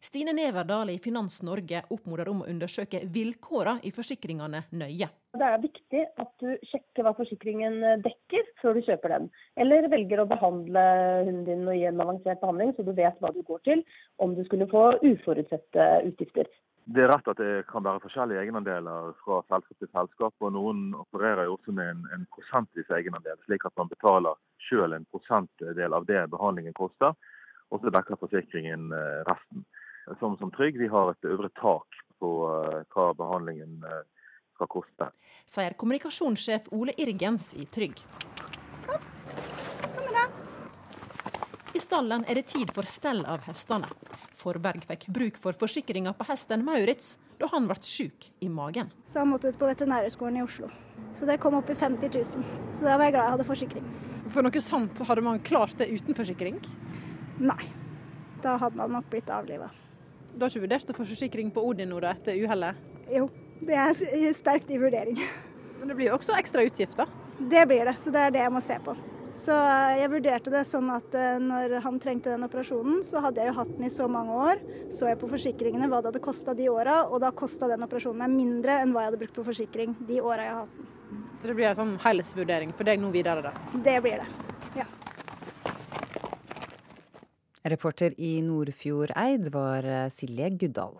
Stine 0.00 0.34
Neverdal 0.36 0.90
i 0.90 0.98
Finans 1.02 1.40
Norge 1.46 1.82
oppmoder 1.94 2.30
om 2.32 2.42
å 2.42 2.50
undersøke 2.50 3.02
vilkårene 3.14 3.84
i 3.88 3.92
forsikringene 3.94 4.64
nøye. 4.72 5.08
Det 5.38 5.48
er 5.48 5.60
viktig 5.62 6.04
at 6.18 6.30
du 6.42 6.54
sjekker 6.70 7.04
hva 7.06 7.12
forsikringen 7.18 7.80
dekker 8.04 8.46
før 8.62 8.78
du 8.78 8.84
kjøper 8.86 9.14
den. 9.14 9.28
Eller 9.60 9.90
velger 9.92 10.22
å 10.22 10.28
behandle 10.30 10.84
hunden 11.28 11.44
din 11.46 11.68
og 11.68 11.76
gi 11.76 11.84
en 11.90 12.00
avansert 12.04 12.40
behandling, 12.40 12.72
så 12.74 12.86
du 12.86 12.94
vet 12.96 13.20
hva 13.20 13.30
du 13.34 13.42
går 13.46 13.60
til 13.68 13.84
om 14.24 14.34
du 14.34 14.44
skulle 14.48 14.70
få 14.70 14.88
uforutsette 15.04 15.90
utgifter. 16.08 16.48
Det 16.88 17.02
er 17.04 17.10
rett 17.12 17.26
at 17.28 17.36
det 17.36 17.66
kan 17.68 17.84
være 17.84 18.00
forskjellige 18.00 18.40
egenandeler 18.46 19.10
fra 19.20 19.42
selskap 19.52 19.76
til 19.76 19.90
selskap. 19.92 20.34
og 20.40 20.54
Noen 20.54 20.94
opererer 20.96 21.44
jo 21.44 21.58
også 21.58 21.74
med 21.76 21.90
en, 21.92 22.06
en 22.16 22.24
prosentvis 22.32 22.88
egenandel, 22.96 23.36
slik 23.44 23.66
at 23.68 23.76
man 23.76 23.90
betaler 23.92 24.38
selv 24.70 24.96
en 24.96 25.04
prosentdel 25.12 25.96
av 25.98 26.06
det 26.08 26.22
behandlingen 26.32 26.72
koster. 26.78 27.12
Og 27.68 27.82
så 27.82 27.92
dekker 27.92 28.20
forsikringen 28.20 28.92
eh, 28.96 29.20
resten 29.28 29.64
som, 30.20 30.36
som 30.40 30.50
Trygg. 30.50 30.78
Vi 30.78 30.88
har 30.88 31.10
et 31.12 31.28
øvre 31.28 31.50
tak 31.60 31.98
på 32.18 32.30
uh, 32.48 32.80
hva 32.94 33.10
behandlingen 33.14 33.84
uh, 33.84 34.00
skal 34.56 34.70
koste. 34.72 35.10
Sier 35.46 35.76
kommunikasjonssjef 35.78 36.70
Ole 36.74 36.94
Irgens 36.98 37.52
i 37.54 37.66
Trygg. 37.68 38.00
Kom. 38.86 39.04
Kom 39.98 40.16
I 41.76 41.82
stallen 41.84 42.24
er 42.26 42.40
det 42.40 42.48
tid 42.54 42.72
for 42.74 42.88
stell 42.88 43.22
av 43.28 43.44
hestene. 43.46 43.90
Forberg 44.38 44.84
fikk 44.86 45.08
bruk 45.14 45.38
for 45.38 45.56
forsikringa 45.58 46.12
på 46.16 46.26
hesten 46.28 46.64
Maurits 46.66 47.16
da 47.38 47.46
han 47.52 47.66
ble 47.70 47.76
syk 47.86 48.30
i 48.42 48.48
magen. 48.50 48.90
Så 49.06 49.20
han 49.22 49.30
måtte 49.30 49.50
ut 49.50 49.58
på 49.58 49.66
Veterinærhøgskolen 49.68 50.40
i 50.40 50.44
Oslo. 50.44 50.70
Så 51.14 51.26
det 51.26 51.38
kom 51.42 51.54
opp 51.58 51.70
i 51.70 51.76
50 51.78 52.10
000. 52.14 52.44
Så 52.74 52.86
da 52.86 52.96
var 52.96 53.08
jeg 53.08 53.14
glad 53.14 53.24
jeg 53.24 53.34
hadde 53.36 53.48
forsikring. 53.48 53.88
For 54.34 54.44
noe 54.44 54.62
sant, 54.62 55.00
hadde 55.08 55.24
man 55.24 55.40
klart 55.42 55.78
det 55.78 55.88
uten 55.90 56.18
forsikring? 56.18 56.58
Nei. 57.40 57.60
Da 58.42 58.56
hadde 58.60 58.80
han 58.80 58.94
nok 58.94 59.10
blitt 59.10 59.30
avliva. 59.34 59.70
Du 60.34 60.44
har 60.44 60.52
ikke 60.52 60.66
vurdert 60.66 60.90
å 60.92 60.96
få 60.96 61.06
forsikring 61.08 61.50
på 61.54 61.62
Odin 61.66 61.90
nå 61.90 61.98
da, 62.02 62.14
etter 62.14 62.38
uhellet? 62.38 62.78
Jo, 63.10 63.26
det 63.64 63.78
er 63.78 64.34
sterkt 64.36 64.70
i 64.70 64.78
vurdering. 64.78 65.18
Men 65.78 65.90
det 65.90 65.96
blir 65.98 66.10
jo 66.10 66.18
også 66.18 66.36
ekstra 66.38 66.62
utgifter? 66.66 67.10
Det 67.38 67.64
blir 67.70 67.86
det, 67.86 67.94
så 68.02 68.12
det 68.14 68.26
er 68.26 68.34
det 68.34 68.44
jeg 68.44 68.54
må 68.54 68.62
se 68.62 68.78
på. 68.84 68.94
Så 69.38 69.54
eh, 69.54 69.98
jeg 70.00 70.10
vurderte 70.10 70.52
det 70.52 70.64
sånn 70.66 70.88
at 70.90 71.14
eh, 71.14 71.36
når 71.42 71.76
han 71.84 71.98
trengte 72.02 72.32
den 72.32 72.46
operasjonen, 72.46 73.02
så 73.06 73.22
hadde 73.22 73.42
jeg 73.42 73.52
jo 73.52 73.56
hatt 73.60 73.72
den 73.76 73.86
i 73.86 73.92
så 73.92 74.08
mange 74.10 74.34
år. 74.34 74.62
Så 74.94 75.08
jeg 75.10 75.20
på 75.20 75.30
forsikringene 75.30 75.88
hva 75.90 76.00
det 76.02 76.12
hadde 76.12 76.24
kosta 76.24 76.54
de 76.58 76.68
åra, 76.72 77.02
og 77.06 77.22
da 77.22 77.32
kosta 77.36 77.68
den 77.70 77.84
operasjonen 77.86 78.24
meg 78.24 78.34
mindre 78.34 78.80
enn 78.82 78.94
hva 78.94 79.04
jeg 79.04 79.12
hadde 79.12 79.22
brukt 79.22 79.36
på 79.38 79.46
forsikring 79.46 79.96
de 80.08 80.22
åra 80.24 80.46
jeg 80.46 80.54
har 80.54 80.62
hatt 80.64 80.78
den. 80.78 80.94
Så 81.38 81.50
det 81.50 81.58
blir 81.58 81.70
en 81.70 81.78
sånn 81.78 81.98
helhetsvurdering 82.02 82.72
for 82.74 82.88
deg 82.88 83.02
nå 83.02 83.12
videre, 83.14 83.50
da? 83.50 83.52
Det 83.84 83.98
blir 84.02 84.24
det. 84.24 84.56
Reporter 87.68 88.14
i 88.20 88.38
Nordfjordeid 88.42 89.50
var 89.54 89.84
eh, 89.84 90.08
Silje 90.14 90.50
Guddal. 90.60 90.96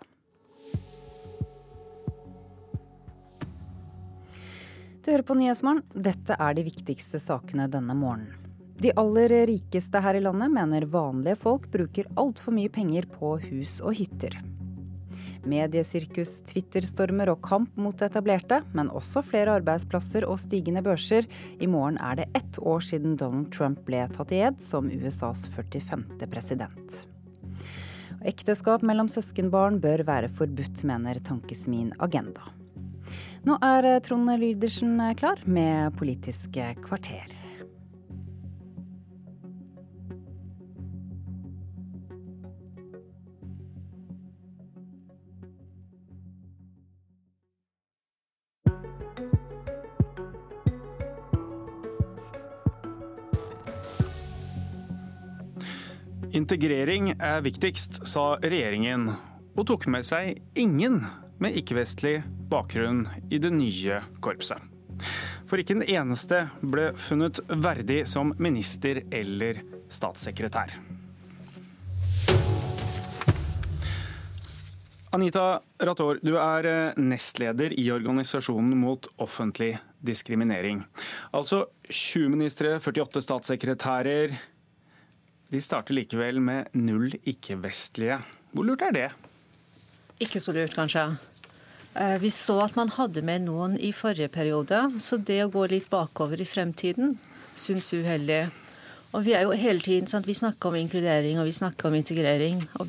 Du 4.99 5.13
hører 5.13 5.25
på 5.25 5.37
Nyhetsmorgen. 5.39 5.81
Dette 5.95 6.35
er 6.37 6.53
de 6.53 6.67
viktigste 6.67 7.17
sakene 7.23 7.65
denne 7.71 7.95
morgenen. 7.97 8.35
De 8.79 8.93
aller 8.95 9.33
rikeste 9.49 9.99
her 9.99 10.15
i 10.15 10.21
landet 10.23 10.53
mener 10.53 10.85
vanlige 10.87 11.35
folk 11.41 11.65
bruker 11.73 12.07
altfor 12.21 12.55
mye 12.55 12.71
penger 12.71 13.09
på 13.11 13.33
hus 13.49 13.79
og 13.81 13.97
hytter. 13.99 14.37
Mediesirkus, 15.47 16.39
Twitter-stormer 16.49 17.31
og 17.31 17.41
kamp 17.45 17.77
mot 17.79 18.01
etablerte, 18.03 18.61
men 18.75 18.91
også 18.91 19.23
flere 19.25 19.55
arbeidsplasser 19.59 20.27
og 20.27 20.39
stigende 20.41 20.83
børser. 20.85 21.27
I 21.61 21.69
morgen 21.69 21.99
er 22.03 22.19
det 22.19 22.27
ett 22.39 22.59
år 22.59 22.83
siden 22.83 23.15
Donald 23.19 23.51
Trump 23.55 23.81
ble 23.87 24.03
tatt 24.15 24.33
i 24.35 24.43
ed 24.49 24.59
som 24.63 24.91
USAs 24.91 25.47
45. 25.55 26.03
president. 26.31 27.01
Ekteskap 28.27 28.83
mellom 28.83 29.07
søskenbarn 29.07 29.79
bør 29.79 30.03
være 30.07 30.31
forbudt, 30.35 30.83
mener 30.83 31.21
Tankesmien 31.23 31.93
Agenda. 32.03 32.43
Nå 33.47 33.55
er 33.63 33.87
Trond 34.03 34.27
Lydersen 34.41 34.99
klar 35.15 35.39
med 35.47 35.95
Politiske 35.95 36.73
kvarter. 36.83 37.38
Integrering 56.31 57.15
er 57.17 57.39
viktigst, 57.41 58.03
sa 58.05 58.35
regjeringen, 58.43 59.07
og 59.57 59.65
tok 59.65 59.87
med 59.89 60.05
seg 60.05 60.37
ingen 60.53 60.99
med 61.41 61.55
ikke-vestlig 61.57 62.19
bakgrunn 62.51 63.07
i 63.33 63.39
det 63.41 63.49
nye 63.55 63.97
korpset. 64.21 64.61
For 65.49 65.57
ikke 65.57 65.79
en 65.79 65.87
eneste 65.87 66.43
ble 66.61 66.91
funnet 67.01 67.41
verdig 67.49 68.03
som 68.11 68.35
minister 68.37 69.01
eller 69.09 69.63
statssekretær. 69.89 70.75
Anita 75.17 75.47
Rator, 75.81 76.19
du 76.21 76.35
er 76.37 76.69
eh, 76.69 77.01
nestleder 77.01 77.73
i 77.73 77.87
Organisasjonen 77.89 78.77
mot 78.77 79.09
offentlig 79.17 79.71
diskriminering. 80.05 80.83
Altså 81.33 81.63
20 81.89 82.29
ministre, 82.35 82.75
48 82.77 83.25
statssekretærer, 83.25 84.37
de 85.49 85.61
starter 85.61 85.97
likevel 85.97 86.39
med 86.43 86.69
null 86.77 87.15
ikke-vestlige. 87.25 88.19
Hvor 88.53 88.67
lurt 88.67 88.83
er 88.85 88.93
det? 88.93 89.09
Ikke 90.21 90.41
så 90.43 90.53
lurt, 90.53 90.75
kanskje. 90.77 91.07
Eh, 91.97 92.17
vi 92.21 92.29
så 92.29 92.59
at 92.63 92.75
man 92.77 92.91
hadde 92.93 93.23
med 93.25 93.47
noen 93.47 93.75
i 93.81 93.89
forrige 93.95 94.29
periode, 94.33 94.81
så 95.01 95.17
det 95.17 95.41
å 95.45 95.51
gå 95.53 95.65
litt 95.71 95.89
bakover 95.89 96.41
i 96.41 96.47
fremtiden 96.47 97.17
syns 97.59 97.93
uheldig. 97.93 98.43
Og 99.09 99.25
Vi 99.25 99.33
er 99.33 99.41
jo 99.41 99.57
hele 99.57 99.81
tiden, 99.81 100.07
sant? 100.07 100.27
Vi 100.27 100.37
snakker 100.37 100.69
om 100.69 100.75
inkludering 100.77 101.39
og 101.41 101.47
vi 101.49 101.55
snakker 101.57 101.89
om 101.89 101.95
integrering. 101.97 102.61
og 102.79 102.87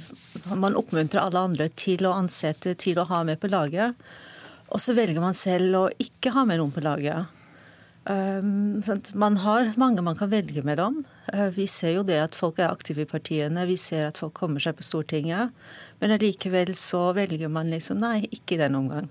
Man 0.55 0.77
oppmuntrer 0.77 1.23
alle 1.23 1.41
andre 1.41 1.69
til 1.69 2.05
å 2.05 2.13
ansette, 2.13 2.75
til 2.77 3.01
å 3.01 3.09
ha 3.09 3.23
med 3.25 3.41
på 3.41 3.49
laget. 3.49 3.97
Og 4.69 4.81
så 4.81 4.93
velger 4.93 5.21
man 5.21 5.35
selv 5.35 5.77
å 5.79 5.89
ikke 5.99 6.35
ha 6.37 6.45
med 6.45 6.61
noen 6.61 6.75
på 6.77 6.85
laget. 6.85 7.25
Um, 8.09 8.81
man 9.13 9.37
har 9.45 9.75
mange 9.77 10.03
man 10.03 10.17
kan 10.17 10.31
velge 10.33 10.63
mellom. 10.65 11.03
Uh, 11.35 11.51
vi 11.53 11.67
ser 11.69 11.99
jo 11.99 12.05
det 12.07 12.17
at 12.23 12.37
folk 12.37 12.59
er 12.59 12.73
aktive 12.73 13.05
i 13.05 13.09
partiene, 13.09 13.67
vi 13.69 13.77
ser 13.77 14.09
at 14.09 14.21
folk 14.21 14.33
kommer 14.39 14.63
seg 14.63 14.79
på 14.79 14.87
Stortinget. 14.87 15.53
Men 16.01 16.17
allikevel 16.17 16.73
så 16.79 17.11
velger 17.17 17.53
man 17.53 17.71
liksom 17.71 18.01
nei, 18.01 18.25
ikke 18.33 18.57
i 18.57 18.63
den 18.63 18.79
omgang. 18.79 19.11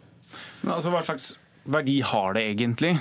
Men 0.64 0.74
altså, 0.74 0.90
Hva 0.94 1.03
slags 1.06 1.36
verdi 1.70 1.99
har 2.02 2.34
det 2.38 2.48
egentlig? 2.49 2.95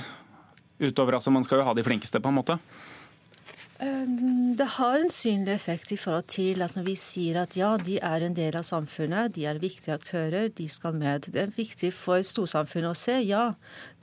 Utover 0.79 1.17
altså, 1.17 1.33
Man 1.33 1.43
skal 1.43 1.61
jo 1.61 1.67
ha 1.67 1.73
de 1.75 1.83
flinkeste, 1.83 2.21
på 2.21 2.31
en 2.31 2.37
måte. 2.37 2.59
Ehm, 3.79 4.57
det 4.59 4.65
har 4.75 4.99
en 4.99 5.11
synlig 5.11 5.53
effekt 5.53 5.91
i 5.95 5.97
forhold 5.97 6.25
til 6.27 6.59
at 6.65 6.73
når 6.75 6.83
vi 6.83 6.95
sier 6.99 7.37
at 7.39 7.55
ja, 7.55 7.77
de 7.79 7.95
er 8.03 8.25
en 8.25 8.35
del 8.35 8.57
av 8.59 8.65
samfunnet, 8.67 9.31
de 9.37 9.45
er 9.47 9.61
viktige 9.61 9.95
aktører, 9.95 10.49
de 10.51 10.67
skal 10.67 10.97
med. 10.99 11.29
Det 11.31 11.45
er 11.45 11.55
viktig 11.55 11.93
for 11.95 12.19
storsamfunnet 12.27 12.91
å 12.91 12.99
se 12.99 13.15
ja, 13.23 13.45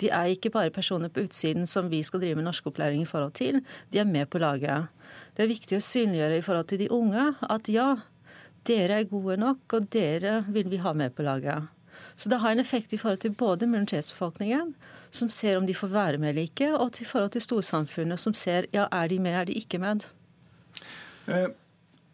de 0.00 0.08
er 0.08 0.32
ikke 0.32 0.54
bare 0.54 0.72
personer 0.72 1.12
på 1.12 1.26
utsiden 1.28 1.68
som 1.68 1.92
vi 1.92 2.00
skal 2.08 2.24
drive 2.24 2.40
med 2.40 2.48
norskopplæring 2.48 3.04
i 3.04 3.10
forhold 3.10 3.36
til, 3.36 3.60
de 3.92 4.00
er 4.00 4.08
med 4.08 4.30
på 4.32 4.40
laget. 4.40 4.88
Det 5.36 5.44
er 5.44 5.52
viktig 5.52 5.76
å 5.76 5.84
synliggjøre 5.84 6.40
i 6.40 6.46
forhold 6.48 6.72
til 6.72 6.80
de 6.80 6.92
unge 6.96 7.30
at 7.44 7.68
ja, 7.68 7.90
dere 8.66 9.02
er 9.02 9.10
gode 9.12 9.36
nok, 9.44 9.66
og 9.76 9.92
dere 9.92 10.40
vil 10.48 10.72
vi 10.72 10.80
ha 10.80 10.96
med 10.96 11.12
på 11.12 11.26
laget. 11.26 11.75
Så 12.16 12.32
det 12.32 12.40
har 12.40 12.52
en 12.52 12.62
effekt 12.62 12.92
i 12.92 12.98
forhold 12.98 13.20
til 13.24 13.34
både 13.36 13.68
minoritetsbefolkningen 13.68 14.74
som 15.10 15.30
ser 15.30 15.58
om 15.58 15.66
de 15.66 15.74
får 15.74 15.92
være 15.92 16.18
med 16.20 16.32
eller 16.32 16.48
ikke, 16.48 16.72
og 16.76 16.92
til 16.96 17.06
forhold 17.06 17.30
til 17.36 17.44
storsamfunnet, 17.44 18.20
som 18.20 18.34
ser 18.34 18.68
ja, 18.74 18.86
er 18.92 19.08
de 19.08 19.20
med, 19.22 19.36
er 19.36 19.48
de 19.48 19.56
ikke 19.56 19.80
med. 19.80 20.08
Eh, 21.28 21.48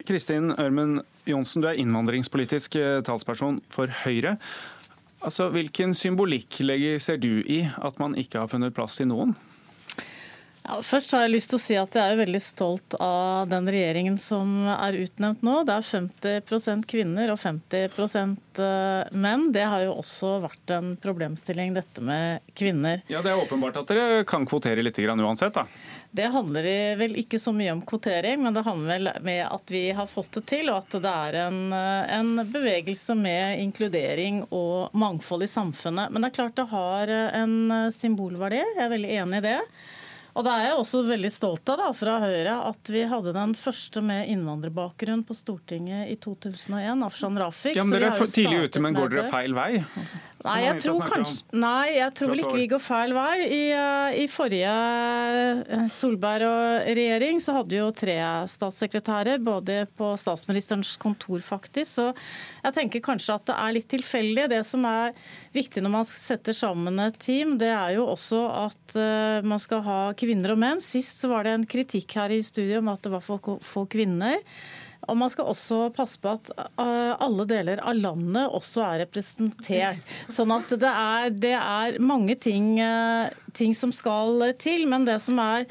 Kristin 0.07 0.53
Ørmen 0.59 1.01
Johnsen, 1.27 1.63
du 1.63 1.69
er 1.71 1.79
innvandringspolitisk 1.79 2.77
eh, 2.77 3.01
talsperson 3.07 3.61
for 3.71 3.91
Høyre. 4.05 4.37
Altså, 5.23 5.49
hvilken 5.55 5.95
symbolikk 5.95 6.59
ser 6.99 7.21
du 7.23 7.43
i 7.47 7.63
at 7.63 7.99
man 8.03 8.17
ikke 8.19 8.43
har 8.43 8.51
funnet 8.51 8.75
plass 8.75 8.99
til 8.99 9.11
noen? 9.11 9.37
Ja, 10.63 10.77
først 10.87 11.11
har 11.11 11.25
jeg 11.25 11.33
lyst 11.33 11.51
til 11.51 11.59
å 11.59 11.63
si 11.63 11.75
at 11.79 11.97
jeg 11.99 12.13
er 12.13 12.19
veldig 12.21 12.41
stolt 12.43 12.95
av 13.03 13.49
den 13.51 13.67
regjeringen 13.67 14.15
som 14.21 14.69
er 14.71 14.95
utnevnt 14.95 15.41
nå. 15.43 15.57
Det 15.67 15.75
er 15.75 15.89
50% 15.89 16.85
kvinner 16.87 17.33
og 17.33 17.41
50 17.43 17.97
eh, 18.63 19.09
menn. 19.11 19.49
Det 19.55 19.65
har 19.67 19.83
jo 19.89 19.97
også 19.99 20.37
vært 20.45 20.75
en 20.77 20.93
problemstilling, 21.03 21.75
dette 21.75 22.05
med 22.07 22.47
kvinner. 22.55 23.03
Ja, 23.11 23.25
Det 23.25 23.33
er 23.33 23.43
åpenbart 23.43 23.81
at 23.81 23.91
dere 23.91 24.23
kan 24.29 24.47
kvotere 24.47 24.85
litt 24.87 25.01
uansett, 25.03 25.57
da. 25.57 25.67
Det 26.13 26.29
handler 26.31 26.69
vel 27.01 27.17
ikke 27.19 27.41
så 27.43 27.55
mye 27.57 27.73
om 27.73 27.81
kvotering, 27.89 28.45
men 28.45 28.55
det 28.55 28.63
handler 28.63 28.93
vel 28.93 29.11
med 29.27 29.43
at 29.49 29.73
vi 29.73 29.89
har 29.97 30.07
fått 30.07 30.39
det 30.39 30.45
til, 30.53 30.71
og 30.71 30.85
at 30.85 30.95
det 31.03 31.15
er 31.27 31.41
en, 31.49 31.59
eh, 31.75 32.13
en 32.21 32.37
bevegelse 32.53 33.17
med 33.19 33.59
inkludering 33.65 34.45
og 34.53 34.95
mangfold 34.95 35.43
i 35.43 35.51
samfunnet. 35.51 36.15
Men 36.15 36.23
det 36.23 36.31
er 36.31 36.39
klart 36.39 36.55
det 36.61 36.69
har 36.71 37.11
en 37.43 37.91
symbolverdi, 37.91 38.63
jeg 38.63 38.87
er 38.87 38.95
veldig 38.95 39.13
enig 39.25 39.43
i 39.43 39.47
det. 39.51 39.59
Og 40.33 40.47
det 40.47 40.53
er 40.53 40.63
jeg 40.65 40.77
også 40.81 41.03
veldig 41.05 41.31
stolt 41.33 41.73
av 41.75 41.81
da, 41.83 41.89
fra 41.97 42.15
Høyre 42.23 42.55
at 42.71 42.91
vi 42.93 43.03
hadde 43.09 43.35
den 43.37 43.53
første 43.59 44.01
med 44.05 44.31
innvandrerbakgrunn 44.33 45.27
på 45.29 45.37
Stortinget 45.37 46.09
i 46.09 46.17
2001, 46.17 47.05
Afshan 47.05 47.37
Rafiq. 47.43 47.77
Ja, 47.77 47.85
men 47.85 47.99
Dere 47.99 48.15
er 48.15 48.33
tidlig 48.33 48.63
ute, 48.71 48.81
men 48.85 48.97
går 48.97 49.13
dere 49.13 49.27
feil 49.29 49.53
vei? 49.57 49.83
Nei, 50.43 50.59
jeg 50.65 50.79
tror, 50.83 51.01
kanskje, 51.07 51.45
nei, 51.55 51.95
jeg 51.95 52.15
tror 52.19 52.31
vel 52.33 52.43
ikke 52.43 52.57
vi 52.57 52.67
går 52.73 52.83
feil 52.83 53.15
vei. 53.15 53.35
I, 53.47 53.61
eh, 53.77 54.17
I, 54.23 54.27
forrige 54.31 54.73
eh, 54.73 55.85
Solberg-regjering 55.93 57.39
så 57.43 57.55
hadde 57.59 57.79
jo 57.79 57.89
tre 57.95 58.17
statssekretærer, 58.51 59.39
både 59.45 59.83
på 59.99 60.13
statsministerens 60.19 60.97
kontor, 61.03 61.43
faktisk. 61.47 61.93
Så 61.93 62.09
jeg 62.65 62.77
tenker 62.79 63.05
kanskje 63.05 63.37
at 63.39 63.47
det 63.51 63.59
er 63.59 63.77
litt 63.79 63.89
tilfeldig. 63.93 64.49
Det 64.53 64.63
som 64.67 64.87
er 64.89 65.15
viktig 65.55 65.85
når 65.85 65.95
man 65.99 66.09
setter 66.09 66.57
sammen 66.57 66.99
et 67.05 67.19
team, 67.23 67.57
det 67.61 67.71
er 67.71 67.97
jo 67.99 68.09
også 68.11 68.43
at 68.65 68.97
uh, 68.99 69.45
man 69.47 69.63
skal 69.63 69.85
ha 69.87 70.01
kvinner 70.19 70.55
og 70.55 70.63
menn. 70.63 70.83
Sist 70.83 71.23
så 71.23 71.31
var 71.33 71.47
det 71.47 71.57
en 71.57 71.69
kritikk 71.69 72.17
her 72.19 72.35
i 72.35 72.43
studio 72.45 72.81
om 72.83 72.91
at 72.93 73.05
det 73.05 73.13
var 73.15 73.23
for 73.25 73.61
få 73.63 73.87
kvinner. 73.93 74.41
Og 75.11 75.19
man 75.19 75.33
skal 75.33 75.49
også 75.51 75.89
passe 75.97 76.21
på 76.23 76.31
at 76.37 76.53
eh, 76.55 77.15
alle 77.17 77.47
deler 77.51 77.83
av 77.83 77.99
landet 77.99 78.55
også 78.55 78.85
er 78.87 79.03
representert. 79.03 80.13
Sånn 80.31 80.53
at 80.55 80.71
det 80.79 80.93
er, 80.93 81.33
det 81.35 81.57
er 81.59 81.99
mange 82.03 82.37
ting, 82.39 82.77
eh, 82.83 83.33
ting, 83.57 83.75
som 83.75 83.95
skal 83.95 84.53
til. 84.63 84.87
Men 84.91 85.09
det 85.09 85.19
som 85.25 85.41
er 85.43 85.67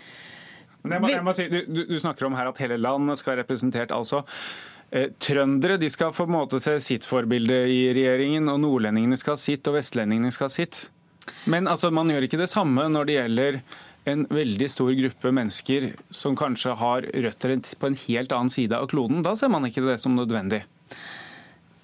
jeg 0.81 0.97
må, 0.97 1.11
jeg 1.13 1.23
må 1.23 1.33
si, 1.37 1.45
du, 1.51 1.83
du, 1.85 1.97
snakker 2.01 2.25
om 2.25 2.35
her 2.35 2.49
at 2.49 2.59
hele 2.63 2.79
landet 2.81 3.19
skal 3.21 3.35
være 3.35 3.43
representert. 3.43 3.93
altså. 3.93 4.23
Eh, 4.91 5.13
trøndere 5.21 5.77
de 5.79 5.87
skal 5.93 6.11
få 6.11 6.25
måte 6.27 6.59
se 6.59 6.73
sitt 6.83 7.05
forbilde 7.07 7.61
i 7.71 7.83
regjeringen, 7.95 8.49
og 8.51 8.59
nordlendingene 8.65 9.19
skal 9.19 9.37
ha 9.37 9.41
sitt, 9.41 9.67
og 9.69 9.77
vestlendingene 9.77 10.33
skal 10.35 10.49
ha 10.49 10.55
sitt. 10.55 10.81
Men 11.47 11.69
altså, 11.69 11.93
man 11.93 12.09
gjør 12.11 12.25
ikke 12.27 12.41
det 12.41 12.49
samme 12.51 12.89
når 12.91 13.07
det 13.07 13.15
gjelder 13.19 13.61
en 14.10 14.26
veldig 14.30 14.69
stor 14.72 14.91
gruppe 14.98 15.32
mennesker 15.36 15.91
som 16.10 16.38
kanskje 16.38 16.76
har 16.80 17.07
røtter 17.26 17.57
på 17.78 17.90
en 17.90 17.98
helt 18.07 18.32
annen 18.36 18.53
side 18.53 18.78
av 18.78 18.90
kloden. 18.91 19.22
Da 19.26 19.36
ser 19.38 19.52
man 19.53 19.68
ikke 19.68 19.84
det 19.86 19.99
som 20.02 20.15
nødvendig. 20.18 20.64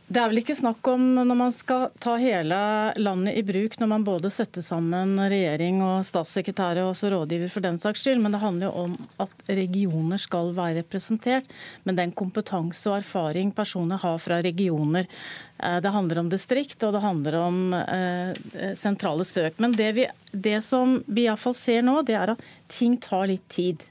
Det 0.07 0.21
er 0.21 0.29
vel 0.31 0.39
ikke 0.39 0.55
snakk 0.55 0.87
om 0.87 1.01
når 1.17 1.35
man 1.35 1.49
skal 1.51 1.89
ta 1.99 2.13
hele 2.15 2.57
landet 2.95 3.35
i 3.35 3.41
bruk, 3.43 3.73
når 3.75 3.89
man 3.91 4.05
både 4.07 4.29
setter 4.31 4.63
sammen 4.63 5.17
regjering 5.19 5.81
og 5.83 6.05
statssekretære 6.07 6.85
og 6.85 6.93
også 6.93 7.09
rådgiver 7.11 7.51
for 7.51 7.65
den 7.65 7.75
saks 7.83 8.05
skyld, 8.05 8.21
men 8.23 8.31
det 8.31 8.39
handler 8.39 8.69
jo 8.69 8.85
om 8.85 8.93
at 9.19 9.43
regioner 9.51 10.21
skal 10.23 10.53
være 10.55 10.77
representert. 10.79 11.51
Men 11.83 11.99
den 11.99 12.15
kompetanse 12.15 12.87
og 12.87 13.01
erfaring 13.01 13.51
personer 13.57 13.99
har 13.99 14.15
fra 14.23 14.39
regioner. 14.45 15.11
Eh, 15.59 15.77
det 15.83 15.91
handler 15.91 16.23
om 16.23 16.31
distrikt, 16.31 16.79
og 16.87 16.95
det 16.95 17.03
handler 17.03 17.39
om 17.41 17.59
eh, 17.75 18.71
sentrale 18.79 19.27
strøk. 19.27 19.59
Men 19.59 19.75
det, 19.75 19.91
vi, 19.99 20.07
det 20.31 20.61
som 20.63 21.01
vi 21.03 21.27
iallfall 21.27 21.59
ser 21.59 21.83
nå, 21.83 21.99
det 22.07 22.15
er 22.15 22.37
at 22.37 22.49
ting 22.71 22.95
tar 23.03 23.27
litt 23.27 23.43
tid. 23.51 23.83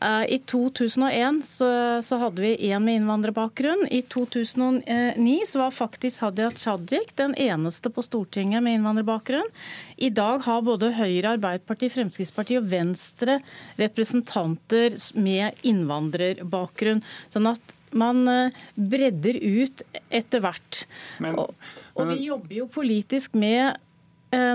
Eh, 0.00 0.34
I 0.34 0.38
2001 0.38 1.42
så, 1.46 1.68
så, 2.02 2.18
hadde 2.20 2.42
vi 2.42 2.56
én 2.70 2.84
med 2.84 3.00
innvandrerbakgrunn. 3.00 3.86
I 3.90 4.02
2009 4.02 5.46
så 5.46 5.58
var 5.58 5.70
faktisk 5.70 6.24
Hadia 6.24 6.50
Tajik 6.50 7.14
den 7.16 7.34
eneste 7.34 7.90
på 7.90 8.04
Stortinget 8.04 8.62
med 8.62 8.78
innvandrerbakgrunn. 8.78 9.48
I 9.96 10.10
dag 10.10 10.44
har 10.44 10.66
både 10.66 10.92
Høyre, 10.98 11.36
Arbeiderpartiet, 11.36 11.94
Fremskrittspartiet 11.96 12.60
og 12.60 12.68
Venstre 12.70 13.40
representanter 13.80 14.98
med 15.16 15.66
innvandrerbakgrunn. 15.66 17.02
Sånn 17.32 17.50
at 17.54 17.76
man 17.96 18.28
eh, 18.28 18.62
bredder 18.74 19.38
ut 19.40 19.82
etter 20.10 20.44
hvert. 20.44 20.84
Men, 21.22 21.38
og, 21.40 21.56
og 21.96 22.12
vi 22.12 22.26
jobber 22.28 22.60
jo 22.60 22.68
politisk 22.72 23.36
med 23.38 23.78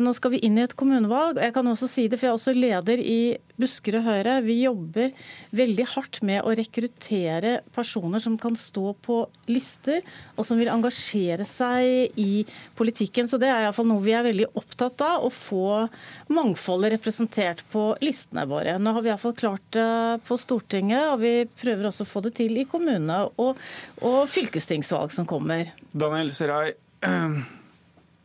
nå 0.02 0.14
skal 0.14 0.36
vi 0.36 0.41
inn 0.45 0.60
i 0.60 0.66
et 0.66 0.76
kommunevalg. 0.78 1.40
Jeg 1.41 1.53
kan 1.56 1.68
også 1.68 1.88
si 1.90 2.08
det, 2.12 2.20
for 2.20 2.28
jeg 2.28 2.34
er 2.34 2.40
også 2.40 2.53
leder 2.56 3.02
i 3.02 3.22
Buskerud 3.62 4.03
Høyre. 4.06 4.40
Vi 4.45 4.58
jobber 4.64 5.12
veldig 5.56 5.86
hardt 5.94 6.20
med 6.26 6.41
å 6.45 6.53
rekruttere 6.58 7.60
personer 7.76 8.22
som 8.24 8.38
kan 8.41 8.58
stå 8.58 8.94
på 9.06 9.20
lister, 9.52 10.02
og 10.36 10.48
som 10.48 10.60
vil 10.62 10.72
engasjere 10.74 11.45
seg 11.48 12.20
i 12.20 12.44
politikken. 12.78 13.30
Så 13.30 13.40
det 13.41 13.49
er 13.52 13.68
iallfall 13.68 13.90
noe 13.90 14.03
vi 14.06 14.16
er 14.18 14.26
veldig 14.28 14.49
opptatt 14.60 15.03
av, 15.06 15.28
å 15.28 15.32
få 15.34 15.86
mangfoldet 16.34 16.95
representert 16.98 17.64
på 17.74 17.91
listene 18.03 18.48
våre. 18.49 18.78
Nå 18.82 18.95
har 18.98 19.06
vi 19.06 19.14
iallfall 19.14 19.38
klart 19.38 19.66
det 19.76 19.88
på 20.28 20.38
Stortinget, 20.41 21.14
og 21.14 21.22
vi 21.24 21.34
prøver 21.64 21.90
også 21.90 22.08
å 22.08 22.12
få 22.12 22.26
det 22.28 22.36
til 22.41 22.58
i 22.62 22.68
kommunene 22.70 23.24
og, 23.41 23.58
og 24.02 24.22
fylkestingsvalg 24.32 25.14
som 25.14 25.28
kommer. 25.30 25.74
Daniel 25.91 26.32
Serai, 26.34 26.74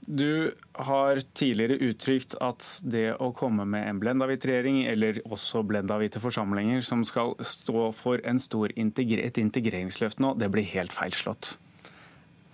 du 0.07 0.55
har 0.73 1.21
tidligere 1.35 1.79
uttrykt 1.83 2.37
at 2.45 2.65
det 2.87 3.17
å 3.23 3.33
komme 3.35 3.67
med 3.69 3.89
en 3.91 4.01
blendahvit-regjering, 4.01 4.85
eller 4.87 5.21
også 5.27 5.65
blendahvite-forsamlinger 5.67 6.83
som 6.87 7.03
skal 7.07 7.35
stå 7.43 7.91
for 7.97 8.23
stor 8.43 8.75
integre 8.79 9.27
et 9.27 9.41
integreringsløft 9.43 10.23
nå, 10.23 10.35
det 10.39 10.51
blir 10.55 10.67
helt 10.77 10.95
feilslått? 10.95 11.57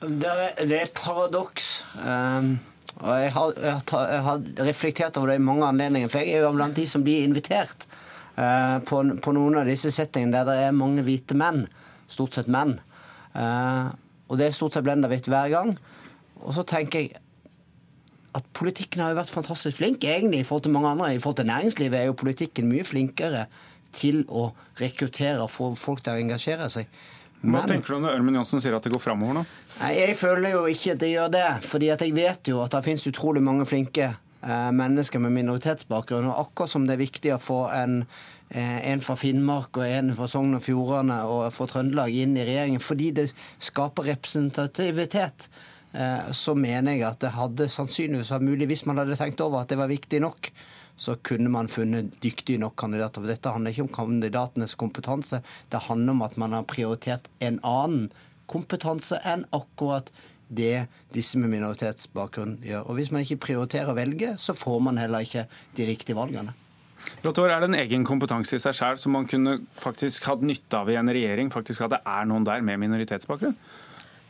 Det 0.02 0.28
er, 0.28 0.54
det 0.66 0.78
er 0.78 0.86
et 0.88 0.96
paradoks. 0.96 1.68
Um, 2.00 2.56
og 2.98 3.10
jeg 3.20 3.32
har, 3.36 3.52
jeg, 3.56 3.74
har, 3.92 4.06
jeg 4.10 4.22
har, 4.26 4.46
reflektert 4.66 5.18
over 5.20 5.32
det 5.32 5.38
i 5.38 5.44
mange 5.44 5.68
anledninger, 5.68 6.10
for 6.10 6.24
jeg 6.24 6.38
er 6.38 6.46
jo 6.46 6.54
blant 6.56 6.76
de 6.76 6.86
som 6.88 7.04
blir 7.04 7.26
invitert 7.26 7.86
uh, 8.38 8.80
på, 8.88 9.02
på, 9.22 9.34
noen 9.36 9.60
av 9.60 9.68
disse 9.68 9.92
settingene 9.94 10.34
der 10.40 10.48
det 10.48 10.56
er 10.66 10.76
mange 10.76 11.04
hvite 11.06 11.36
menn. 11.38 11.66
Stort 12.10 12.38
sett 12.38 12.50
menn. 12.50 12.78
Uh, 13.36 13.92
og 14.32 14.40
det 14.40 14.48
er 14.48 14.56
stort 14.56 14.76
sett 14.76 14.88
blendahvitt 14.88 15.30
hver 15.30 15.52
gang. 15.52 15.76
Og 16.42 16.56
så 16.56 16.64
tenker 16.66 17.04
jeg 17.04 17.22
at 18.32 18.46
politikken 18.56 19.02
har 19.02 19.12
jo 19.12 19.20
vært 19.20 19.32
fantastisk 19.32 19.78
flink 19.80 20.04
egentlig 20.08 20.42
i 20.42 20.46
forhold 20.48 20.64
til 20.66 20.74
mange 20.74 20.92
andre. 20.94 21.10
I 21.14 21.20
forhold 21.20 21.42
til 21.42 21.50
næringslivet 21.50 21.98
er 21.98 22.08
jo 22.08 22.16
politikken 22.16 22.70
mye 22.70 22.86
flinkere 22.86 23.46
til 23.92 24.22
å 24.32 24.48
rekruttere 24.80 25.42
og 25.42 25.50
få 25.52 25.72
folk 25.76 26.00
til 26.04 26.14
å 26.14 26.22
engasjere 26.22 26.68
seg. 26.72 26.88
Men, 27.42 27.56
Hva 27.56 27.62
tenker 27.66 27.96
du 27.96 28.04
når 28.04 28.20
Ørmen 28.20 28.36
Johnsen 28.38 28.62
sier 28.62 28.76
at 28.76 28.84
det 28.86 28.92
går 28.94 29.02
framover 29.02 29.40
nå? 29.40 29.46
Jeg 29.90 30.14
føler 30.20 30.54
jo 30.54 30.66
ikke 30.70 30.94
at 30.94 31.00
det 31.02 31.10
gjør 31.10 31.32
det. 31.34 31.48
fordi 31.66 31.88
jeg 31.90 32.14
vet 32.14 32.50
jo 32.52 32.60
at 32.62 32.74
det 32.74 32.84
finnes 32.86 33.06
utrolig 33.10 33.42
mange 33.42 33.66
flinke 33.66 34.12
eh, 34.12 34.70
mennesker 34.78 35.18
med 35.20 35.34
minoritetsbakgrunn. 35.40 36.30
Og 36.30 36.44
akkurat 36.46 36.70
som 36.70 36.86
det 36.86 36.94
er 36.96 37.02
viktig 37.02 37.34
å 37.34 37.40
få 37.42 37.58
en, 37.74 38.04
eh, 38.54 38.78
en 38.92 39.02
fra 39.02 39.18
Finnmark 39.18 39.76
og 39.76 39.84
en 39.84 40.14
fra 40.16 40.30
Sogn 40.30 40.54
og 40.54 40.62
Fjordane 40.62 41.18
og 41.26 41.50
fra 41.56 41.66
Trøndelag 41.66 42.14
inn 42.14 42.38
i 42.38 42.46
regjeringen, 42.46 42.80
fordi 42.80 43.10
det 43.18 43.28
skaper 43.58 44.12
representativitet. 44.14 45.50
Eh, 45.92 46.30
så 46.32 46.54
mener 46.56 46.96
jeg 46.96 47.04
at 47.08 47.20
det 47.20 47.34
hadde 47.36 47.68
sannsynligvis 47.72 48.32
vært 48.32 48.46
mulig, 48.46 48.68
hvis 48.70 48.86
man 48.88 49.02
hadde 49.02 49.18
tenkt 49.20 49.42
over 49.44 49.62
at 49.62 49.72
det 49.72 49.80
var 49.80 49.92
viktig 49.92 50.22
nok, 50.24 50.50
så 50.96 51.16
kunne 51.24 51.50
man 51.52 51.70
funnet 51.72 52.12
dyktige 52.22 52.60
nok 52.62 52.76
kandidater. 52.80 53.22
For 53.22 53.32
dette 53.32 53.52
handler 53.52 53.74
ikke 53.74 53.86
om 53.86 53.94
kandidatenes 53.96 54.76
kompetanse, 54.80 55.42
det 55.72 55.86
handler 55.88 56.16
om 56.16 56.26
at 56.26 56.36
man 56.40 56.56
har 56.56 56.68
prioritert 56.68 57.28
en 57.44 57.60
annen 57.66 58.10
kompetanse 58.50 59.18
enn 59.28 59.46
akkurat 59.56 60.10
det 60.52 60.86
disse 61.14 61.40
med 61.40 61.52
minoritetsbakgrunn 61.54 62.58
gjør. 62.66 62.88
Og 62.88 62.98
Hvis 62.98 63.12
man 63.12 63.24
ikke 63.24 63.40
prioriterer 63.46 63.92
å 63.92 63.96
velge, 63.96 64.34
så 64.40 64.56
får 64.56 64.82
man 64.84 65.00
heller 65.00 65.24
ikke 65.24 65.46
de 65.78 65.86
riktige 65.88 66.18
valgene. 66.18 66.52
Lothar, 67.24 67.50
er 67.50 67.62
det 67.62 67.70
en 67.70 67.80
egen 67.80 68.04
kompetanse 68.06 68.56
i 68.56 68.62
seg 68.62 68.76
selv 68.78 69.00
som 69.00 69.16
man 69.16 69.26
kunne 69.26 69.56
faktisk 69.74 70.28
hatt 70.28 70.44
nytte 70.46 70.78
av 70.78 70.90
i 70.92 70.98
en 71.00 71.10
regjering? 71.10 71.50
faktisk 71.50 71.86
At 71.86 71.96
det 71.96 72.02
er 72.06 72.28
noen 72.30 72.46
der 72.46 72.62
med 72.62 72.78
minoritetsbakgrunn? 72.84 73.56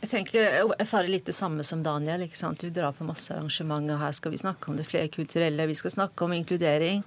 Jeg 0.03 0.09
tenker, 0.11 0.41
jeg 0.43 0.71
erfarer 0.83 1.07
litt 1.07 1.29
det 1.29 1.35
samme 1.37 1.63
som 1.63 1.79
Daniel. 1.79 2.25
ikke 2.25 2.35
sant? 2.35 2.59
Du 2.59 2.67
drar 2.75 2.91
på 2.91 3.05
masse 3.07 3.31
arrangementer, 3.31 3.95
her 4.01 4.11
skal 4.11 4.33
vi 4.33 4.41
snakke 4.41 4.67
om 4.67 4.75
det 4.75 4.89
flerkulturelle, 4.89 5.69
vi 5.69 5.77
skal 5.79 5.93
snakke 5.93 6.25
om 6.25 6.33
inkludering. 6.35 7.05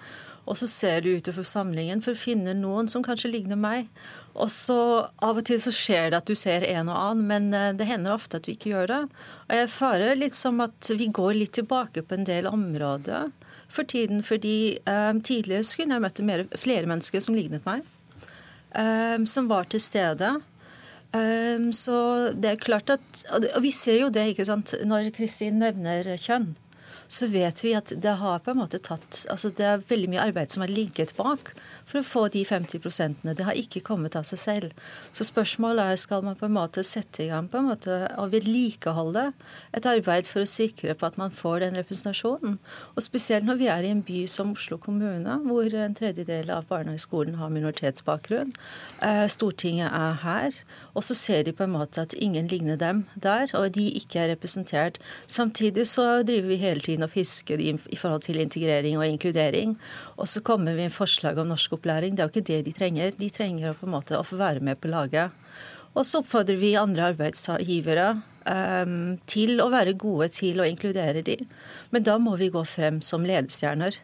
Og 0.48 0.56
så 0.56 0.68
ser 0.70 1.02
du 1.04 1.10
utover 1.12 1.44
samlingen 1.44 2.00
for 2.00 2.16
å 2.16 2.20
finne 2.22 2.54
noen 2.56 2.88
som 2.88 3.04
kanskje 3.04 3.34
ligner 3.34 3.60
meg. 3.60 3.90
Og 4.32 4.48
så 4.48 4.78
Av 5.20 5.36
og 5.36 5.44
til 5.44 5.60
så 5.60 5.74
skjer 5.74 6.14
det 6.14 6.22
at 6.22 6.30
du 6.30 6.38
ser 6.38 6.64
en 6.70 6.88
og 6.88 6.96
annen, 6.96 7.26
men 7.28 7.50
eh, 7.52 7.74
det 7.76 7.90
hender 7.90 8.14
ofte 8.14 8.40
at 8.40 8.48
vi 8.48 8.56
ikke 8.56 8.72
gjør 8.72 8.88
det. 8.94 9.02
Og 9.44 9.54
jeg 9.58 9.66
erfarer 9.66 10.16
litt 10.16 10.38
som 10.38 10.64
at 10.64 10.90
vi 10.96 11.12
går 11.20 11.36
litt 11.36 11.56
tilbake 11.58 12.06
på 12.06 12.16
en 12.16 12.24
del 12.24 12.48
områder 12.48 13.28
for 13.68 13.84
tiden. 13.84 14.24
Fordi 14.24 14.78
um, 14.88 15.20
tidligere 15.20 15.68
så 15.68 15.82
kunne 15.82 15.98
jeg 16.00 16.06
møtt 16.06 16.60
flere 16.64 16.88
mennesker 16.88 17.20
som 17.20 17.36
lignet 17.36 17.68
meg. 17.68 17.84
Um, 18.72 19.28
som 19.28 19.52
var 19.52 19.68
til 19.68 19.84
stede. 19.84 20.38
Um, 21.14 21.70
så 21.72 22.32
det 22.34 22.50
er 22.50 22.58
klart 22.60 22.90
at 22.90 23.20
Og 23.30 23.62
vi 23.62 23.70
ser 23.72 24.00
jo 24.00 24.08
det, 24.12 24.24
ikke 24.32 24.44
sant, 24.48 24.74
når 24.84 25.12
Kristin 25.14 25.60
nevner 25.62 26.16
kjønn. 26.18 26.50
Så 27.08 27.28
vet 27.30 27.62
vi 27.64 27.74
at 27.78 27.92
det 28.02 28.16
har 28.20 28.42
på 28.42 28.52
en 28.52 28.60
måte 28.60 28.80
tatt 28.82 29.24
altså 29.30 29.50
Det 29.54 29.66
er 29.66 29.84
veldig 29.88 30.10
mye 30.12 30.24
arbeid 30.28 30.52
som 30.52 30.64
har 30.64 30.72
ligget 30.72 31.14
bak 31.16 31.52
for 31.86 32.00
å 32.00 32.06
få 32.06 32.22
de 32.34 32.42
50 32.44 32.82
prosentene. 32.82 33.34
Det 33.36 33.46
har 33.46 33.58
ikke 33.58 33.84
kommet 33.86 34.16
av 34.18 34.26
seg 34.26 34.40
selv. 34.42 34.86
Så 35.14 35.26
spørsmålet 35.28 35.92
er 35.92 36.00
skal 36.02 36.24
man 36.26 36.38
på 36.38 36.48
en 36.48 36.56
måte 36.56 36.82
sette 36.86 37.22
i 37.24 37.28
gang 37.30 37.46
på 37.50 37.60
en 37.60 37.68
måte 37.70 37.98
og 38.18 38.32
vedlikeholde 38.32 39.28
et 39.76 39.86
arbeid 39.86 40.26
for 40.26 40.42
å 40.42 40.50
sikre 40.50 40.96
på 40.98 41.06
at 41.06 41.18
man 41.20 41.34
får 41.34 41.62
den 41.62 41.78
representasjonen. 41.78 42.58
Og 42.96 43.06
spesielt 43.06 43.46
når 43.46 43.60
vi 43.60 43.70
er 43.70 43.86
i 43.86 43.92
en 43.94 44.02
by 44.06 44.24
som 44.30 44.54
Oslo 44.56 44.80
kommune, 44.82 45.38
hvor 45.46 45.78
en 45.78 45.94
tredjedel 45.96 46.50
av 46.54 46.66
barnehageskolen 46.70 47.38
har 47.38 47.54
minoritetsbakgrunn. 47.54 48.52
Eh, 49.06 49.26
Stortinget 49.30 49.92
er 49.94 50.18
her. 50.24 50.58
Og 50.96 51.04
så 51.06 51.14
ser 51.14 51.44
de 51.46 51.52
på 51.54 51.66
en 51.66 51.74
måte 51.76 52.02
at 52.02 52.14
ingen 52.18 52.48
ligner 52.50 52.78
dem 52.80 53.04
der, 53.14 53.50
og 53.54 53.74
de 53.76 53.86
ikke 54.00 54.24
er 54.24 54.32
representert. 54.32 54.98
Samtidig 55.28 55.86
så 55.90 56.22
driver 56.26 56.48
vi 56.48 56.60
hele 56.62 56.80
tiden 56.80 56.95
og 57.04 57.58
de 57.58 57.68
i 57.74 57.96
forhold 57.96 58.22
til 58.22 58.40
integrering 58.40 58.96
og 58.96 59.06
inkludering. 59.06 59.76
Og 60.16 60.28
så 60.28 60.40
kommer 60.40 60.72
vi 60.72 60.86
med 60.86 60.92
forslag 60.92 61.38
om 61.38 61.48
norskopplæring. 61.48 62.16
Det 62.16 62.22
er 62.22 62.28
jo 62.28 62.34
ikke 62.34 62.52
det 62.52 62.64
de 62.64 62.72
trenger. 62.72 63.12
De 63.18 63.30
trenger 63.30 63.70
å 63.70 63.76
på 63.76 63.86
en 63.86 63.92
måte 63.92 64.16
å 64.16 64.24
få 64.24 64.36
være 64.36 64.60
med 64.60 64.80
på 64.80 64.88
laget. 64.88 65.30
Og 65.96 66.04
så 66.04 66.20
oppfordrer 66.20 66.58
vi 66.60 66.74
andre 66.76 67.10
arbeidsgivere 67.12 68.08
um, 68.46 69.16
til 69.26 69.60
å 69.64 69.70
være 69.72 69.96
gode 69.96 70.28
til 70.34 70.60
å 70.60 70.68
inkludere 70.68 71.22
de. 71.24 71.38
Men 71.90 72.04
da 72.04 72.18
må 72.20 72.36
vi 72.36 72.50
gå 72.52 72.64
frem 72.68 73.00
som 73.00 73.24
ledestjerner. 73.24 73.96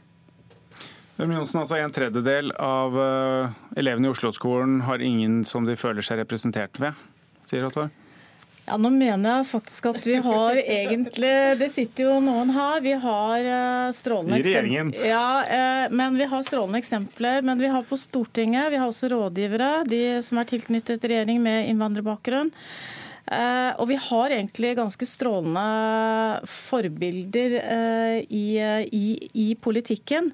Johnsen, 1.20 1.60
altså 1.60 1.76
En 1.76 1.92
tredjedel 1.92 2.50
av 2.58 2.96
uh, 2.96 3.58
elevene 3.76 4.08
i 4.08 4.14
Oslo-skolen 4.14 4.80
har 4.88 5.04
ingen 5.04 5.42
som 5.44 5.68
de 5.68 5.76
føler 5.78 6.02
seg 6.02 6.22
representert 6.22 6.80
ved, 6.82 6.96
sier 7.46 7.68
Ottar? 7.68 7.92
Ja, 8.64 8.76
Nå 8.78 8.92
mener 8.94 9.40
jeg 9.40 9.48
faktisk 9.50 9.88
at 9.90 10.06
vi 10.06 10.14
har 10.22 10.58
egentlig 10.60 11.32
Det 11.58 11.68
sitter 11.74 12.06
jo 12.06 12.20
noen 12.22 12.52
her. 12.54 12.78
Vi 12.84 12.94
har 13.04 13.48
uh, 13.48 13.90
strålende 13.94 14.38
eksempler. 14.38 15.08
Ja, 15.08 15.26
uh, 15.42 15.94
men 15.94 16.18
vi 16.20 16.28
har 16.30 16.46
strålende 16.46 16.78
eksempler. 16.78 17.42
Men 17.42 17.58
vi 17.62 17.70
har 17.72 17.82
på 17.88 17.98
Stortinget 17.98 18.70
vi 18.72 18.78
har 18.78 18.90
også 18.90 19.10
rådgivere, 19.12 19.72
de 19.90 20.02
som 20.22 20.38
er 20.38 20.50
tilknyttet 20.52 21.02
regjering 21.02 21.42
med 21.42 21.72
innvandrerbakgrunn. 21.72 22.52
Uh, 23.32 23.72
og 23.80 23.86
vi 23.90 23.98
har 24.02 24.34
egentlig 24.34 24.76
ganske 24.78 25.06
strålende 25.06 25.66
forbilder 26.50 27.58
i, 28.28 28.46
i, 28.86 29.06
i, 29.32 29.52
politikken. 29.62 30.32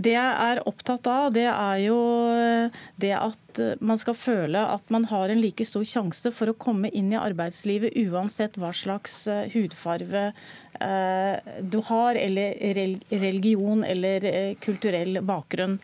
Det 0.00 0.14
jeg 0.14 0.36
er 0.46 0.62
opptatt 0.68 1.08
av, 1.10 1.28
det 1.34 1.46
er 1.50 1.80
jo 1.82 1.98
eh, 2.32 2.78
det 3.02 3.12
at 3.16 3.60
eh, 3.60 3.80
man 3.84 4.00
skal 4.00 4.16
føle 4.16 4.62
at 4.76 4.92
man 4.92 5.04
har 5.10 5.28
en 5.28 5.42
like 5.42 5.66
stor 5.68 5.84
sjanse 5.88 6.32
for 6.32 6.52
å 6.52 6.56
komme 6.56 6.88
inn 6.96 7.10
i 7.12 7.18
arbeidslivet 7.20 7.98
uansett 8.06 8.56
hva 8.60 8.72
slags 8.76 9.26
eh, 9.28 9.46
hudfarve 9.54 10.30
du 10.80 11.74
har, 11.84 12.16
eller 12.16 12.54
religion 13.20 13.82
eller 13.84 14.24
kulturell 14.64 15.18
bakgrunn. 15.28 15.74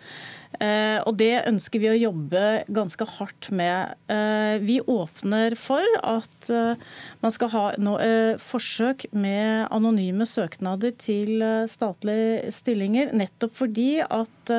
Eh, 0.60 0.98
og 1.04 1.16
Det 1.20 1.44
ønsker 1.48 1.82
vi 1.82 1.90
å 1.90 1.96
jobbe 1.98 2.42
ganske 2.72 3.06
hardt 3.16 3.50
med. 3.50 3.96
Eh, 4.12 4.56
vi 4.62 4.78
åpner 4.80 5.56
for 5.58 5.84
at 6.02 6.50
eh, 6.52 6.78
man 7.24 7.34
skal 7.34 7.52
ha 7.52 7.64
forsøk 8.40 9.06
med 9.16 9.66
anonyme 9.74 10.26
søknader 10.28 10.94
til 11.00 11.42
statlige 11.70 12.52
stillinger, 12.54 13.12
nettopp 13.16 13.54
fordi 13.56 14.00
at 14.02 14.52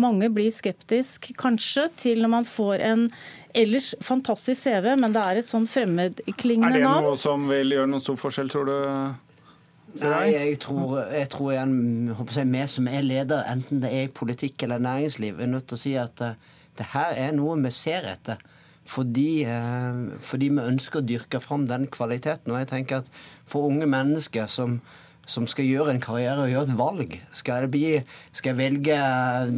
mange 0.00 0.28
blir 0.32 0.50
skeptisk 0.54 1.30
kanskje 1.40 1.88
til 2.00 2.22
når 2.22 2.32
man 2.34 2.48
får 2.48 2.84
en 2.86 3.06
ellers 3.56 3.94
fantastisk 4.04 4.62
CV, 4.62 4.92
men 5.00 5.14
det 5.14 5.22
er 5.22 5.40
et 5.40 5.50
sånn 5.50 5.66
fremmedklingende 5.70 6.82
navn. 6.82 6.86
Er 6.86 7.02
det 7.02 7.08
noe 7.08 7.20
som 7.20 7.48
vil 7.50 7.74
gjøre 7.74 7.90
noen 7.90 8.04
stor 8.04 8.20
forskjell, 8.20 8.52
tror 8.52 8.70
du? 8.70 8.76
Nei, 9.98 10.30
jeg 10.36 10.60
tror, 10.62 11.00
jeg 11.10 11.26
tror 11.32 11.50
igjen, 11.52 11.74
jeg, 12.12 12.46
vi 12.52 12.62
som 12.70 12.86
er 12.88 13.02
ledere, 13.02 13.42
enten 13.50 13.82
det 13.82 13.90
er 13.90 14.06
i 14.06 14.14
politikk 14.14 14.62
eller 14.62 14.82
næringsliv, 14.82 15.40
er 15.40 15.50
nødt 15.50 15.66
til 15.70 15.78
å 15.78 15.82
si 15.82 15.94
at 15.98 16.22
uh, 16.22 16.38
det 16.78 16.92
her 16.92 17.18
er 17.18 17.34
noe 17.34 17.58
vi 17.64 17.72
ser 17.74 18.06
etter. 18.12 18.38
Fordi, 18.86 19.44
uh, 19.50 20.14
fordi, 20.22 20.52
vi 20.54 20.62
ønsker 20.62 21.00
å 21.00 21.06
dyrke 21.06 21.42
fram 21.42 21.66
den 21.70 21.88
kvaliteten. 21.90 22.52
Og 22.52 22.62
jeg 22.62 22.70
tenker 22.70 23.02
at 23.02 23.10
for 23.50 23.66
unge 23.66 23.88
mennesker 23.90 24.46
som, 24.50 24.78
som 25.26 25.50
skal 25.50 25.66
gjøre 25.66 25.96
en 25.96 26.02
karriere 26.02 26.46
og 26.46 26.54
gjøre 26.54 26.70
et 26.70 26.78
valg. 26.78 27.18
Skal 27.34 27.66
bli, 27.72 27.98
skal 28.30 28.52
jeg 28.52 28.60
velge 28.62 29.02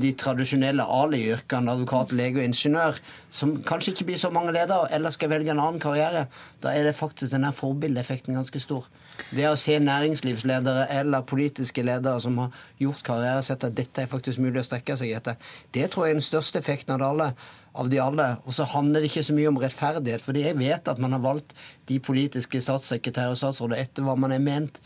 de 0.00 0.16
tradisjonelle 0.16 0.88
Ali-yrkene, 0.96 1.76
advokat, 1.76 2.16
lege 2.16 2.40
og 2.40 2.48
ingeniør, 2.48 3.00
som 3.28 3.58
kanskje 3.68 3.92
ikke 3.92 4.10
blir 4.10 4.24
så 4.24 4.32
mange 4.32 4.56
ledere, 4.56 4.88
eller 4.96 5.12
skal 5.12 5.28
jeg 5.28 5.36
velge 5.36 5.52
en 5.52 5.60
annen 5.60 5.82
karriere, 5.82 6.26
da 6.64 6.72
er 6.72 6.88
det 6.88 6.96
faktisk 6.96 7.36
denne 7.36 7.52
forbildeeffekten 7.56 8.40
ganske 8.40 8.64
stor. 8.64 8.88
Det 9.30 9.46
å 9.48 9.56
se 9.58 9.78
næringslivsledere 9.80 10.88
eller 10.98 11.26
politiske 11.28 11.84
ledere 11.84 12.20
som 12.20 12.38
har 12.42 12.62
gjort 12.82 13.04
karriere, 13.06 13.42
sett 13.46 13.64
at 13.68 13.76
dette 13.76 14.02
er 14.04 14.10
faktisk 14.10 14.42
mulig 14.42 14.60
å 14.60 14.66
strekke 14.66 14.96
seg 14.98 15.14
etter, 15.16 15.38
det 15.74 15.90
tror 15.92 16.06
jeg 16.06 16.16
er 16.16 16.20
den 16.20 16.26
største 16.26 16.62
effekten 16.62 16.96
av 16.96 17.02
det 17.02 17.10
alle. 17.12 17.28
Av 17.72 17.88
de 17.88 18.02
alle. 18.04 18.26
Og 18.44 18.52
så 18.52 18.66
handler 18.68 19.00
det 19.00 19.08
ikke 19.08 19.24
så 19.24 19.32
mye 19.32 19.48
om 19.48 19.60
rettferdighet. 19.62 20.20
fordi 20.20 20.42
jeg 20.44 20.58
vet 20.58 20.88
at 20.88 20.98
man 21.00 21.12
har 21.12 21.22
valgt 21.24 21.54
de 21.88 21.96
politiske 21.98 22.60
statssekretærer 22.60 23.32
og 23.32 23.40
statsråder 23.40 23.80
etter 23.80 24.04
hva 24.04 24.16
man 24.16 24.32
er 24.32 24.44
ment 24.44 24.82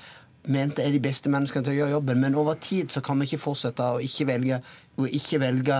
mente 0.47 0.83
er 0.83 0.95
de 0.95 1.03
beste 1.03 1.31
menneskene 1.33 1.65
til 1.67 1.75
å 1.75 1.79
gjøre 1.81 1.95
jobben. 1.97 2.21
Men 2.23 2.39
over 2.39 2.59
tid 2.63 2.95
så 2.95 3.03
kan 3.05 3.19
vi 3.19 3.29
ikke 3.29 3.43
fortsette 3.43 3.83
å 3.83 4.01
ikke 4.03 4.29
velge, 4.29 4.61
å 4.97 5.09
ikke 5.19 5.41
velge 5.43 5.79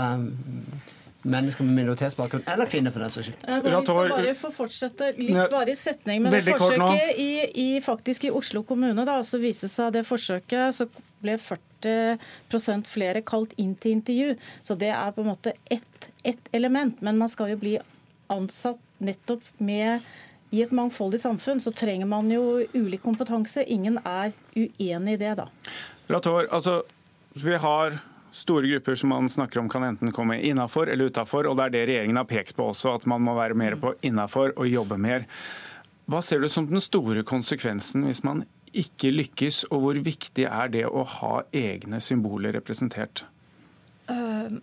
mennesker 1.27 1.67
med 1.67 1.77
minoritetsbakgrunn, 1.81 2.45
eller 2.53 2.71
kvinner 2.71 2.95
for 2.95 3.05
den 3.05 3.13
saks 3.15 3.31
skyld. 3.31 3.41
Jeg 3.43 3.65
bare, 3.67 4.09
bare 4.13 4.35
få 4.39 4.53
fortsette 4.55 5.11
litt 5.19 5.41
bare 5.53 5.73
i 5.73 5.79
setning 5.79 6.23
men 6.25 6.35
det 6.35 6.45
forsøket 6.47 7.21
i, 7.23 7.31
i, 7.63 7.69
faktisk 7.85 8.29
i 8.29 8.33
Oslo 8.35 8.63
kommune. 8.67 9.07
da, 9.09 9.19
så 9.27 9.41
viser 9.43 9.73
seg 9.73 9.95
det 9.97 10.07
forsøket, 10.09 10.77
så 10.77 10.89
ble 11.25 11.37
40% 11.41 12.91
flere 12.91 13.25
kalt 13.27 13.57
inn 13.61 13.75
til 13.81 13.99
intervju. 13.99 14.37
Så 14.67 14.79
det 14.79 14.93
er 14.95 15.13
på 15.17 15.25
en 15.25 15.33
måte 15.33 15.57
ett, 15.73 16.11
et 16.25 16.53
element. 16.57 17.03
Men 17.03 17.19
man 17.19 17.33
skal 17.33 17.55
jo 17.55 17.61
bli 17.61 17.77
ansatt 18.33 18.81
nettopp 19.03 19.45
med 19.63 20.07
i 20.55 20.63
et 20.63 20.73
mangfoldig 20.75 21.19
samfunn 21.21 21.61
så 21.61 21.73
trenger 21.75 22.09
man 22.09 22.31
jo 22.31 22.61
ulik 22.75 23.03
kompetanse. 23.05 23.65
Ingen 23.67 23.99
er 24.05 24.35
uenig 24.55 25.17
i 25.17 25.21
det, 25.21 25.33
da. 25.41 25.49
Rator, 26.11 26.47
altså, 26.55 26.81
vi 27.35 27.57
har 27.61 27.99
store 28.37 28.69
grupper 28.69 28.99
som 29.01 29.15
man 29.15 29.29
snakker 29.33 29.63
om 29.63 29.69
kan 29.73 29.85
enten 29.87 30.13
komme 30.13 30.41
innafor 30.45 30.91
eller 30.93 31.09
utafor. 31.11 31.49
Og 31.49 31.57
det 31.57 31.69
er 31.69 31.75
det 31.75 31.87
regjeringen 31.91 32.21
har 32.21 32.29
pekt 32.29 32.57
på 32.57 32.69
også, 32.71 32.97
at 32.99 33.07
man 33.09 33.25
må 33.25 33.37
være 33.39 33.57
mer 33.57 33.79
på 33.81 33.95
innafor 34.07 34.53
og 34.57 34.69
jobbe 34.69 35.01
mer. 35.01 35.25
Hva 36.07 36.21
ser 36.23 36.43
du 36.43 36.49
som 36.53 36.69
den 36.69 36.83
store 36.85 37.25
konsekvensen 37.27 38.07
hvis 38.07 38.23
man 38.27 38.45
ikke 38.77 39.11
lykkes, 39.15 39.65
og 39.73 39.83
hvor 39.83 39.99
viktig 40.05 40.45
er 40.47 40.71
det 40.71 40.85
å 40.87 41.03
ha 41.17 41.35
egne 41.57 42.01
symboler 42.03 42.53
representert? 42.59 43.25
Uh, 44.11 44.59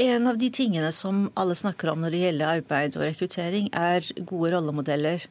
en 0.00 0.28
av 0.30 0.38
de 0.38 0.50
tingene 0.54 0.92
som 0.94 1.26
alle 1.38 1.56
snakker 1.58 1.90
om 1.90 2.04
når 2.04 2.14
det 2.14 2.22
gjelder 2.22 2.60
arbeid 2.60 2.98
og 2.98 3.06
rekruttering, 3.08 3.70
er 3.74 4.06
gode 4.22 4.54
rollemodeller. 4.54 5.26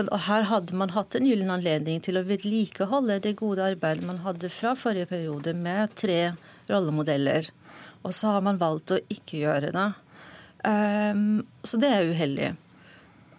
Og 0.00 0.20
Her 0.26 0.48
hadde 0.48 0.76
man 0.76 0.94
hatt 0.96 1.14
en 1.14 1.26
gyllen 1.28 1.52
anledning 1.52 2.00
til 2.04 2.16
å 2.16 2.24
vedlikeholde 2.24 3.18
det 3.24 3.36
gode 3.40 3.64
arbeidet 3.74 4.06
man 4.08 4.22
hadde 4.24 4.48
fra 4.52 4.72
forrige 4.78 5.10
periode, 5.10 5.52
med 5.52 5.92
tre 6.00 6.32
rollemodeller. 6.70 7.48
Og 8.02 8.14
så 8.14 8.34
har 8.34 8.44
man 8.44 8.60
valgt 8.60 8.94
å 8.94 9.00
ikke 9.12 9.42
gjøre 9.44 9.72
det. 9.74 9.88
Um, 10.66 11.42
så 11.66 11.78
det 11.82 11.90
er 11.90 12.10
uheldig. 12.10 12.50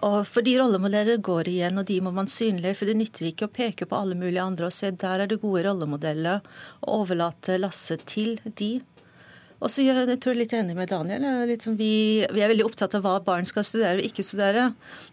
Og 0.03 0.23
fordi 0.27 0.57
rollemodeller 0.59 1.21
går 1.23 1.47
igjen, 1.47 1.79
og 1.79 1.87
de 1.87 1.99
må 2.03 2.11
man 2.15 2.27
synliggjøre. 2.31 2.77
For 2.79 2.89
det 2.89 2.97
nytter 2.99 3.29
ikke 3.29 3.47
å 3.47 3.53
peke 3.53 3.87
på 3.87 3.99
alle 3.99 4.17
mulige 4.19 4.43
andre 4.43 4.67
og 4.67 4.75
se 4.75 4.91
der 4.91 5.23
er 5.23 5.31
det 5.31 5.39
gode 5.43 5.63
rollemodeller, 5.67 6.43
og 6.83 6.97
overlate 7.03 7.59
lasset 7.61 8.03
til 8.09 8.35
de. 8.43 8.75
Og 9.63 9.71
så 9.71 9.85
jeg, 9.85 9.95
jeg 9.95 10.19
tror 10.19 10.33
jeg 10.33 10.35
er 10.35 10.41
litt 10.41 10.55
enig 10.57 10.73
med 10.75 10.89
Daniel. 10.91 11.23
Liksom 11.47 11.77
vi, 11.79 11.93
vi, 12.35 12.41
er 12.43 12.51
veldig 12.51 12.65
opptatt 12.67 12.97
av 12.97 13.05
hva 13.05 13.13
barn 13.23 13.47
skal 13.47 13.63
studere 13.63 14.01
og 14.01 14.09
ikke 14.09 14.25
studere. 14.27 14.65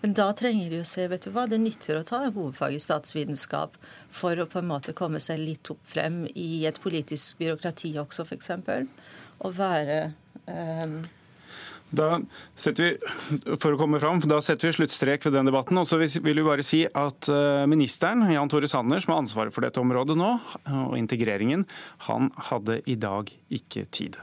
Men 0.03 0.17
da 0.19 0.27
trenger 0.37 0.73
de 0.73 0.81
å 0.83 0.89
se 0.89 1.07
vet 1.11 1.27
du 1.27 1.31
hva, 1.35 1.47
det 1.51 1.61
nytter 1.63 2.01
å 2.01 2.07
ta 2.07 2.25
en 2.25 2.35
hovedfag 2.35 2.75
i 2.75 2.83
statsvitenskap 2.83 3.79
for 4.11 4.43
å 4.43 4.49
på 4.51 4.59
en 4.59 4.71
måte 4.73 4.97
komme 4.99 5.23
seg 5.23 5.39
litt 5.45 5.71
opp 5.71 5.85
frem 5.87 6.25
i 6.35 6.67
et 6.67 6.83
politisk 6.83 7.39
byråkrati 7.45 7.95
også, 8.03 8.27
f.eks. 8.27 8.51
Og 9.47 9.55
være 9.57 10.03
um, 10.51 11.01
da 11.91 12.21
setter 12.55 12.85
vi 12.87 13.57
for 13.59 13.75
å 13.75 13.79
komme 13.81 13.99
fram, 14.03 14.21
da 14.31 14.39
setter 14.45 14.69
vi 14.69 14.77
sluttstrek 14.77 15.27
ved 15.27 15.35
den 15.35 15.51
debatten. 15.51 15.79
Og 15.81 15.89
så 15.91 15.99
vil 15.99 16.23
vi 16.23 16.47
bare 16.47 16.63
si 16.67 16.85
at 16.87 17.31
eh, 17.31 17.67
Ministeren 17.71 18.23
Jan 18.31 18.51
Tore 18.51 18.71
Sanner, 18.71 19.03
som 19.03 19.17
har 19.17 19.25
ansvaret 19.25 19.55
for 19.55 19.67
dette 19.67 19.83
området 19.83 20.15
nå, 20.19 20.33
og 20.87 20.99
integreringen, 21.01 21.67
han 22.07 22.31
hadde 22.51 22.79
i 22.87 22.95
dag 22.95 23.35
ikke 23.51 23.89
tid. 23.91 24.21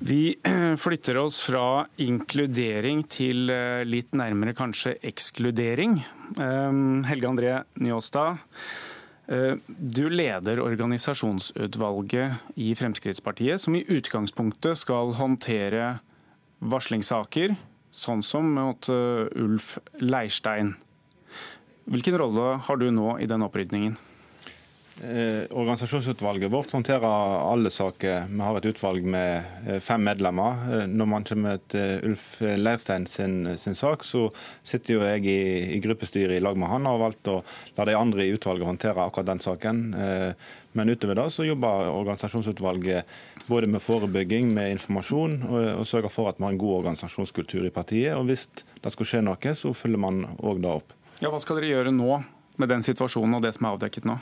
Vi 0.00 0.36
flytter 0.84 1.18
oss 1.20 1.42
fra 1.44 1.84
inkludering 2.00 3.02
til 3.12 3.52
eh, 3.52 3.82
litt 3.84 4.16
nærmere 4.16 4.56
kanskje 4.56 4.96
ekskludering. 5.04 5.98
Eh, 6.40 6.80
Helge 7.10 7.28
André 7.28 7.54
Njåstad, 7.76 8.40
eh, 9.28 9.60
du 9.68 10.04
leder 10.08 10.64
organisasjonsutvalget 10.64 12.56
i 12.56 12.72
Fremskrittspartiet, 12.72 13.60
som 13.60 13.76
i 13.76 13.84
utgangspunktet 13.84 14.80
skal 14.80 15.12
håndtere 15.20 15.98
varslingssaker, 16.60 17.58
sånn 17.92 18.24
som 18.24 18.48
mot 18.56 18.88
Ulf 18.88 19.76
Leirstein. 20.00 20.78
Hvilken 21.90 22.18
rolle 22.18 22.54
har 22.62 22.76
du 22.78 22.86
nå 22.94 23.18
i 23.18 23.26
den 23.26 23.42
opprydningen? 23.42 23.96
Eh, 25.00 25.42
organisasjonsutvalget 25.50 26.50
vårt 26.52 26.72
håndterer 26.72 27.52
alle 27.52 27.70
saker. 27.70 28.28
Vi 28.30 28.40
har 28.44 28.58
et 28.58 28.66
utvalg 28.68 29.06
med 29.08 29.48
eh, 29.66 29.80
fem 29.82 30.04
medlemmer. 30.06 30.60
Eh, 30.70 30.84
når 30.86 31.08
man 31.08 31.26
kommer 31.26 31.56
til 31.72 32.04
Ulf 32.06 32.26
Leirstein 32.44 33.08
sin, 33.10 33.56
sin, 33.58 33.74
sak, 33.74 34.04
så 34.04 34.28
sitter 34.62 34.94
jo 34.94 35.06
jeg 35.08 35.24
i, 35.24 35.40
i 35.74 35.80
gruppestyret 35.80 36.36
i 36.36 36.44
lag 36.44 36.60
med 36.60 36.70
han 36.70 36.86
og 36.86 36.94
har 36.94 37.02
valgt 37.06 37.32
å 37.32 37.40
la 37.80 37.88
de 37.88 37.96
andre 37.96 38.28
i 38.28 38.36
utvalget 38.36 38.70
håndtere 38.70 39.08
akkurat 39.08 39.32
den 39.32 39.42
saken. 39.42 39.82
Men 40.76 40.94
utover 40.94 41.18
det 41.18 41.26
så 41.34 41.48
jobber 41.48 41.90
organisasjonsutvalget 41.90 43.18
både 43.48 43.72
med 43.72 43.82
forebygging, 43.82 44.52
med 44.54 44.76
informasjon, 44.76 45.40
og, 45.48 45.58
og 45.80 45.90
sørger 45.90 46.12
for 46.12 46.30
at 46.30 46.38
vi 46.38 46.46
har 46.46 46.54
en 46.54 46.62
god 46.62 46.76
organisasjonskultur 46.84 47.66
i 47.66 47.74
partiet. 47.74 48.14
Og 48.14 48.28
hvis 48.30 48.46
det 48.52 48.94
skulle 48.94 49.16
skje 49.16 49.26
noe, 49.26 49.58
så 49.58 49.74
følger 49.74 50.06
man 50.06 50.26
òg 50.38 50.62
det 50.62 50.74
opp. 50.76 50.99
Ja, 51.20 51.28
Hva 51.28 51.36
skal 51.36 51.58
dere 51.58 51.68
gjøre 51.68 51.90
nå 51.92 52.14
med 52.56 52.70
den 52.72 52.80
situasjonen 52.80 53.36
og 53.36 53.42
det 53.44 53.50
som 53.52 53.66
er 53.68 53.74
avdekket 53.74 54.06
nå? 54.08 54.14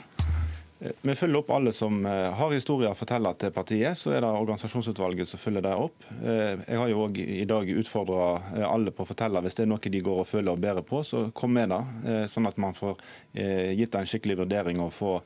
Eh, 0.83 0.91
vi 0.99 1.13
følger 1.15 1.39
opp 1.39 1.53
alle 1.55 1.71
som 1.71 2.01
eh, 2.03 2.25
har 2.35 2.51
historier 2.51 2.91
å 2.91 2.97
fortelle 2.97 3.31
til 3.39 3.53
partiet. 3.55 3.95
Så 3.95 4.11
er 4.11 4.25
det 4.25 4.31
organisasjonsutvalget 4.35 5.29
som 5.29 5.39
følger 5.39 5.63
det 5.63 5.77
opp. 5.79 6.03
Eh, 6.19 6.59
jeg 6.65 6.81
har 6.81 6.91
jo 6.91 7.05
òg 7.05 7.21
i 7.23 7.45
dag 7.47 7.71
utfordra 7.71 8.25
alle 8.67 8.91
på 8.91 9.05
å 9.05 9.09
fortelle 9.13 9.39
hvis 9.45 9.55
det 9.55 9.63
er 9.63 9.71
noe 9.71 9.93
de 9.95 10.01
går 10.09 10.19
og 10.25 10.27
føler 10.27 10.51
og 10.51 10.65
bærer 10.65 10.83
på, 10.89 10.99
så 11.07 11.23
kom 11.31 11.55
med 11.55 11.71
det. 11.71 12.27
Sånn 12.33 12.51
at 12.51 12.59
man 12.59 12.75
får 12.75 12.99
gitt 13.31 13.95
det 13.95 14.01
en 14.01 14.11
skikkelig 14.11 14.41
vurdering 14.41 14.83
og 14.83 14.91
får 14.91 15.23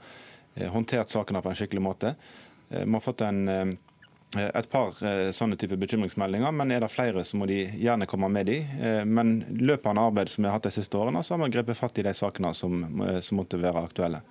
håndtert 0.75 1.09
sakene 1.09 1.41
på 1.41 1.49
en 1.49 1.57
skikkelig 1.57 1.81
måte. 1.81 2.13
Vi 2.69 2.85
har 2.85 3.01
fått 3.01 3.25
en 3.25 3.77
et 4.39 4.69
par 4.71 4.97
sånne 5.35 5.57
type 5.59 5.77
bekymringsmeldinger, 5.81 6.53
men 6.55 6.73
er 6.73 6.83
det 6.83 6.91
flere, 6.93 7.23
så 7.27 7.37
må 7.39 7.47
de 7.49 7.61
gjerne 7.79 8.07
komme 8.09 8.29
med 8.33 8.49
de. 8.49 8.57
Men 9.05 9.35
løpende 9.59 10.03
arbeid 10.09 10.31
som 10.31 10.43
vi 10.43 10.49
har 10.49 10.57
hatt 10.57 10.67
de 10.67 10.73
siste 10.75 10.97
årene, 10.97 11.21
så 11.23 11.35
har 11.35 11.43
vi 11.43 11.51
grepet 11.53 11.79
fatt 11.79 12.01
i 12.01 12.05
de 12.07 12.13
sakene 12.17 12.53
som, 12.57 12.83
som 13.21 13.39
måtte 13.39 13.61
være 13.61 13.85
aktuelle. 13.85 14.23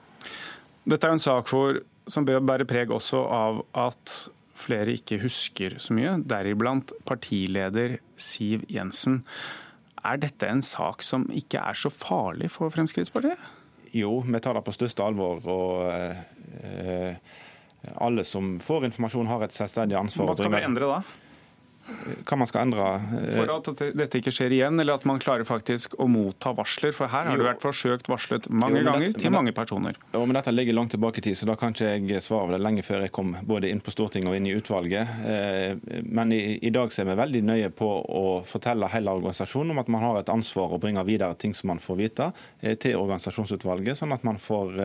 Dette 0.82 1.06
er 1.06 1.14
en 1.14 1.22
sak 1.22 1.50
for, 1.50 1.78
som 2.10 2.26
bærer 2.26 2.66
preg 2.68 2.90
også 2.90 3.22
av 3.30 3.62
at 3.78 4.16
flere 4.58 4.94
ikke 4.96 5.20
husker 5.22 5.78
så 5.82 5.94
mye, 5.96 6.16
deriblant 6.28 6.94
partileder 7.08 7.98
Siv 8.18 8.66
Jensen. 8.70 9.22
Er 10.02 10.18
dette 10.22 10.48
en 10.50 10.62
sak 10.66 11.04
som 11.06 11.28
ikke 11.30 11.62
er 11.62 11.78
så 11.78 11.90
farlig 11.94 12.50
for 12.54 12.72
Fremskrittspartiet? 12.74 13.38
Jo, 13.92 14.22
vi 14.24 14.40
tar 14.40 14.56
det 14.56 14.64
på 14.66 14.74
største 14.74 15.04
alvor. 15.04 15.42
og 15.46 15.86
eh, 15.92 17.16
Alle 17.98 18.24
som 18.24 18.58
får 18.62 18.86
informasjon, 18.90 19.26
har 19.26 19.42
et 19.46 19.54
selvstendig 19.56 19.98
ansvar. 19.98 20.30
Hva 20.30 20.38
skal 20.38 20.54
vi 20.54 20.64
endre 20.68 20.90
da? 20.90 21.00
Hva 21.82 22.38
man 22.38 22.48
skal 22.48 22.66
endre. 22.66 22.86
Eh, 23.18 23.34
for 23.34 23.50
at 23.56 23.70
dette 23.98 24.20
ikke 24.20 24.32
skjer 24.34 24.54
igjen, 24.54 24.78
eller 24.80 25.00
at 25.00 25.06
man 25.08 25.20
klarer 25.22 25.46
faktisk 25.46 25.96
å 26.00 26.06
motta 26.10 26.52
varsler? 26.56 26.94
For 26.94 27.10
her 27.10 27.28
har 27.28 27.40
det 27.40 27.46
vært 27.46 27.64
forsøkt 27.64 28.10
varslet 28.10 28.46
mange 28.52 28.80
jo, 28.80 28.86
ganger 28.86 29.08
dette, 29.08 29.22
til 29.24 29.34
mange 29.34 29.54
personer. 29.56 29.98
Jo, 30.14 30.22
men 30.26 30.38
Dette 30.38 30.54
ligger 30.54 30.78
langt 30.78 30.94
tilbake 30.94 31.22
i 31.22 31.26
tid, 31.26 31.38
så 31.38 31.48
da 31.50 31.56
kan 31.58 31.74
ikke 31.74 31.90
jeg 31.98 32.24
svare 32.24 32.46
over 32.46 32.56
det 32.56 32.62
lenge 32.62 32.86
før 32.86 33.06
jeg 33.06 33.14
kom 33.14 33.34
både 33.48 33.70
inn 33.72 33.82
på 33.82 33.94
Stortinget 33.94 34.30
og 34.30 34.38
inn 34.38 34.48
i 34.48 34.54
utvalget. 34.56 35.14
Eh, 35.26 36.00
men 36.06 36.34
i, 36.36 36.42
i 36.62 36.72
dag 36.74 36.94
ser 36.94 37.08
vi 37.10 37.18
veldig 37.18 37.44
nøye 37.50 37.72
på 37.74 37.90
å 37.90 38.24
fortelle 38.46 38.90
hele 38.94 39.14
organisasjonen 39.18 39.74
om 39.74 39.82
at 39.82 39.92
man 39.92 40.06
har 40.06 40.22
et 40.22 40.32
ansvar 40.32 40.76
å 40.76 40.80
bringe 40.82 41.02
videre 41.08 41.34
ting 41.38 41.56
som 41.56 41.72
man 41.74 41.82
får 41.82 42.00
vite, 42.00 42.30
eh, 42.62 42.78
til 42.78 42.98
organisasjonsutvalget, 43.00 43.98
sånn 43.98 44.14
at 44.14 44.26
man 44.26 44.40
får 44.42 44.78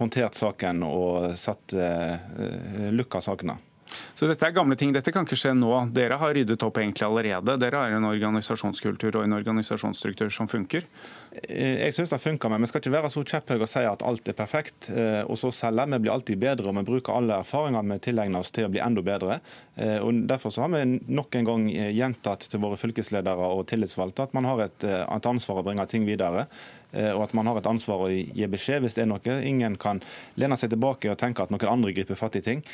håndtert 0.00 0.36
saken 0.38 0.84
og 0.86 1.34
satt 1.38 1.74
lukka 2.96 3.20
sakene. 3.24 3.58
Så 4.14 4.28
dette 4.28 4.46
er 4.46 4.54
gamle 4.54 4.76
ting. 4.76 4.92
Dette 4.92 5.12
kan 5.14 5.24
ikke 5.26 5.38
skje 5.38 5.54
nå. 5.56 5.70
Dere 5.96 6.18
har 6.20 6.34
ryddet 6.36 6.62
opp 6.66 6.78
egentlig 6.80 7.06
allerede. 7.06 7.56
Dere 7.60 7.80
har 7.80 7.96
en 7.96 8.08
organisasjonskultur 8.10 9.16
og 9.16 9.24
en 9.24 9.36
organisasjonsstruktur 9.38 10.32
som 10.34 10.48
funker. 10.50 10.84
Eh, 11.32 11.86
jeg 11.86 11.94
syns 11.94 12.12
det 12.12 12.20
funker, 12.22 12.52
men 12.52 12.64
vi 12.64 12.70
skal 12.70 12.82
ikke 12.82 12.94
være 12.96 13.12
så 13.14 13.22
kjepphøye 13.32 13.62
og 13.62 13.70
si 13.70 13.84
at 13.86 14.04
alt 14.06 14.28
er 14.28 14.36
perfekt, 14.36 14.90
eh, 14.90 15.22
og 15.24 15.38
så 15.40 15.52
selge. 15.54 15.86
Vi 15.94 16.02
blir 16.04 16.14
alltid 16.14 16.42
bedre, 16.42 16.68
og 16.70 16.76
vi 16.80 16.86
bruker 16.90 17.16
alle 17.16 17.38
erfaringer 17.40 17.86
vi 17.92 18.00
tilegner 18.10 18.42
oss 18.42 18.52
til 18.54 18.66
å 18.66 18.72
bli 18.72 18.82
enda 18.82 19.04
bedre. 19.06 19.40
Eh, 19.76 19.98
og 19.98 20.26
Derfor 20.30 20.52
har 20.60 20.74
vi 20.74 20.98
nok 21.08 21.38
en 21.38 21.48
gang 21.48 21.64
gjentatt 21.70 22.48
til 22.50 22.60
våre 22.62 22.78
fylkesledere 22.80 23.48
og 23.54 23.64
tillitsvalgte 23.70 24.28
at 24.28 24.36
man 24.36 24.48
har 24.48 24.66
et, 24.66 24.84
et 24.84 25.30
ansvar 25.32 25.62
å 25.62 25.66
bringe 25.66 25.86
ting 25.90 26.04
videre 26.08 26.46
og 26.90 27.20
at 27.22 27.34
man 27.38 27.46
har 27.46 27.60
et 27.60 27.68
ansvar 27.70 28.00
å 28.02 28.08
gi 28.10 28.46
beskjed 28.50 28.82
hvis 28.82 28.96
det 28.96 29.04
er 29.04 29.10
noe. 29.12 29.34
Ingen 29.46 29.76
kan 29.78 30.00
lene 30.34 30.56
seg 30.58 30.72
tilbake 30.72 31.12
og 31.12 31.20
tenke 31.20 31.44
at 31.44 31.52
noen 31.54 31.68
andre 31.70 31.92
griper 31.94 32.18
fatt 32.18 32.34
i 32.40 32.42
ting. 32.42 32.64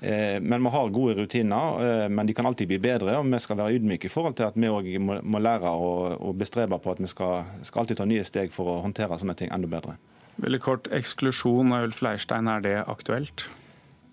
Eh, 0.00 0.40
men 0.40 0.62
vi 0.62 0.70
har 0.70 0.88
gode 0.88 1.14
rutiner, 1.14 2.02
eh, 2.04 2.08
men 2.08 2.26
de 2.26 2.34
kan 2.34 2.46
alltid 2.46 2.68
bli 2.68 2.78
bedre. 2.78 3.18
og 3.18 3.26
Vi 3.26 3.38
skal 3.38 3.56
være 3.56 3.74
ydmyke 3.74 4.06
i 4.06 4.12
forhold 4.12 4.36
til 4.36 4.46
at 4.46 4.54
vi 4.54 4.70
òg 4.70 4.98
må, 5.00 5.38
lære 5.38 5.70
og, 5.70 6.36
bestrebe 6.38 6.78
på 6.78 6.90
at 6.90 7.00
vi 7.00 7.06
skal, 7.06 7.44
skal, 7.62 7.80
alltid 7.82 7.96
ta 7.96 8.04
nye 8.04 8.24
steg 8.24 8.52
for 8.54 8.70
å 8.70 8.82
håndtere 8.82 9.18
sånne 9.18 9.34
ting 9.34 9.50
enda 9.50 9.66
bedre. 9.66 9.96
Veldig 10.38 10.60
kort, 10.62 10.86
Eksklusjon 10.94 11.72
av 11.74 11.88
Ulf 11.88 12.02
Leirstein, 12.02 12.46
er 12.46 12.62
det 12.62 12.76
aktuelt? 12.86 13.48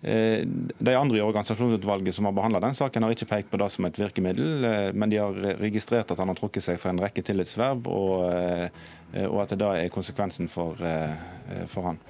Eh, 0.02 0.41
de 0.45 0.98
andre 0.98 1.20
i 1.20 1.22
organisasjonsutvalget 1.22 2.16
som 2.16 2.26
har 2.26 2.34
behandla 2.34 2.64
den 2.66 2.74
saken, 2.74 3.06
har 3.06 3.14
ikke 3.14 3.30
pekt 3.30 3.52
på 3.53 3.62
det 3.62 3.70
som 3.70 3.86
et 3.86 3.99
virkemiddel, 4.02 4.66
men 4.98 5.14
de 5.14 5.22
har 5.22 5.38
registrert 5.62 6.10
at 6.10 6.18
han 6.18 6.34
har 6.34 6.38
trukket 6.38 6.66
seg 6.66 6.82
for 6.82 6.90
en 6.90 7.02
rekke 7.02 7.22
tillitsverv, 7.22 7.86
og, 7.86 8.26
og 9.30 9.41
at 9.44 9.53
det 9.53 9.62
da 9.62 9.76
er 9.78 9.94
konsekvensen 9.94 10.49
for, 10.49 10.82
for 11.70 11.91
han. 11.94 12.02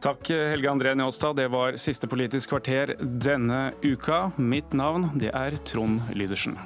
Takk 0.00 0.30
Helge 0.30 0.70
André 0.70 0.94
Njåstad. 0.94 1.36
Det 1.36 1.48
var 1.48 1.76
siste 1.76 2.08
Politisk 2.08 2.48
kvarter 2.48 2.94
denne 3.00 3.72
uka. 3.82 4.30
Mitt 4.36 4.72
navn 4.72 5.08
det 5.18 5.32
er 5.34 5.56
Trond 5.56 6.00
Lydersen. 6.14 6.58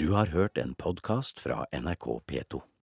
Du 0.00 0.12
har 0.12 0.26
hørt 0.32 0.58
en 0.58 0.74
podkast 0.74 1.40
fra 1.40 1.64
NRK 1.72 2.06
P2. 2.26 2.62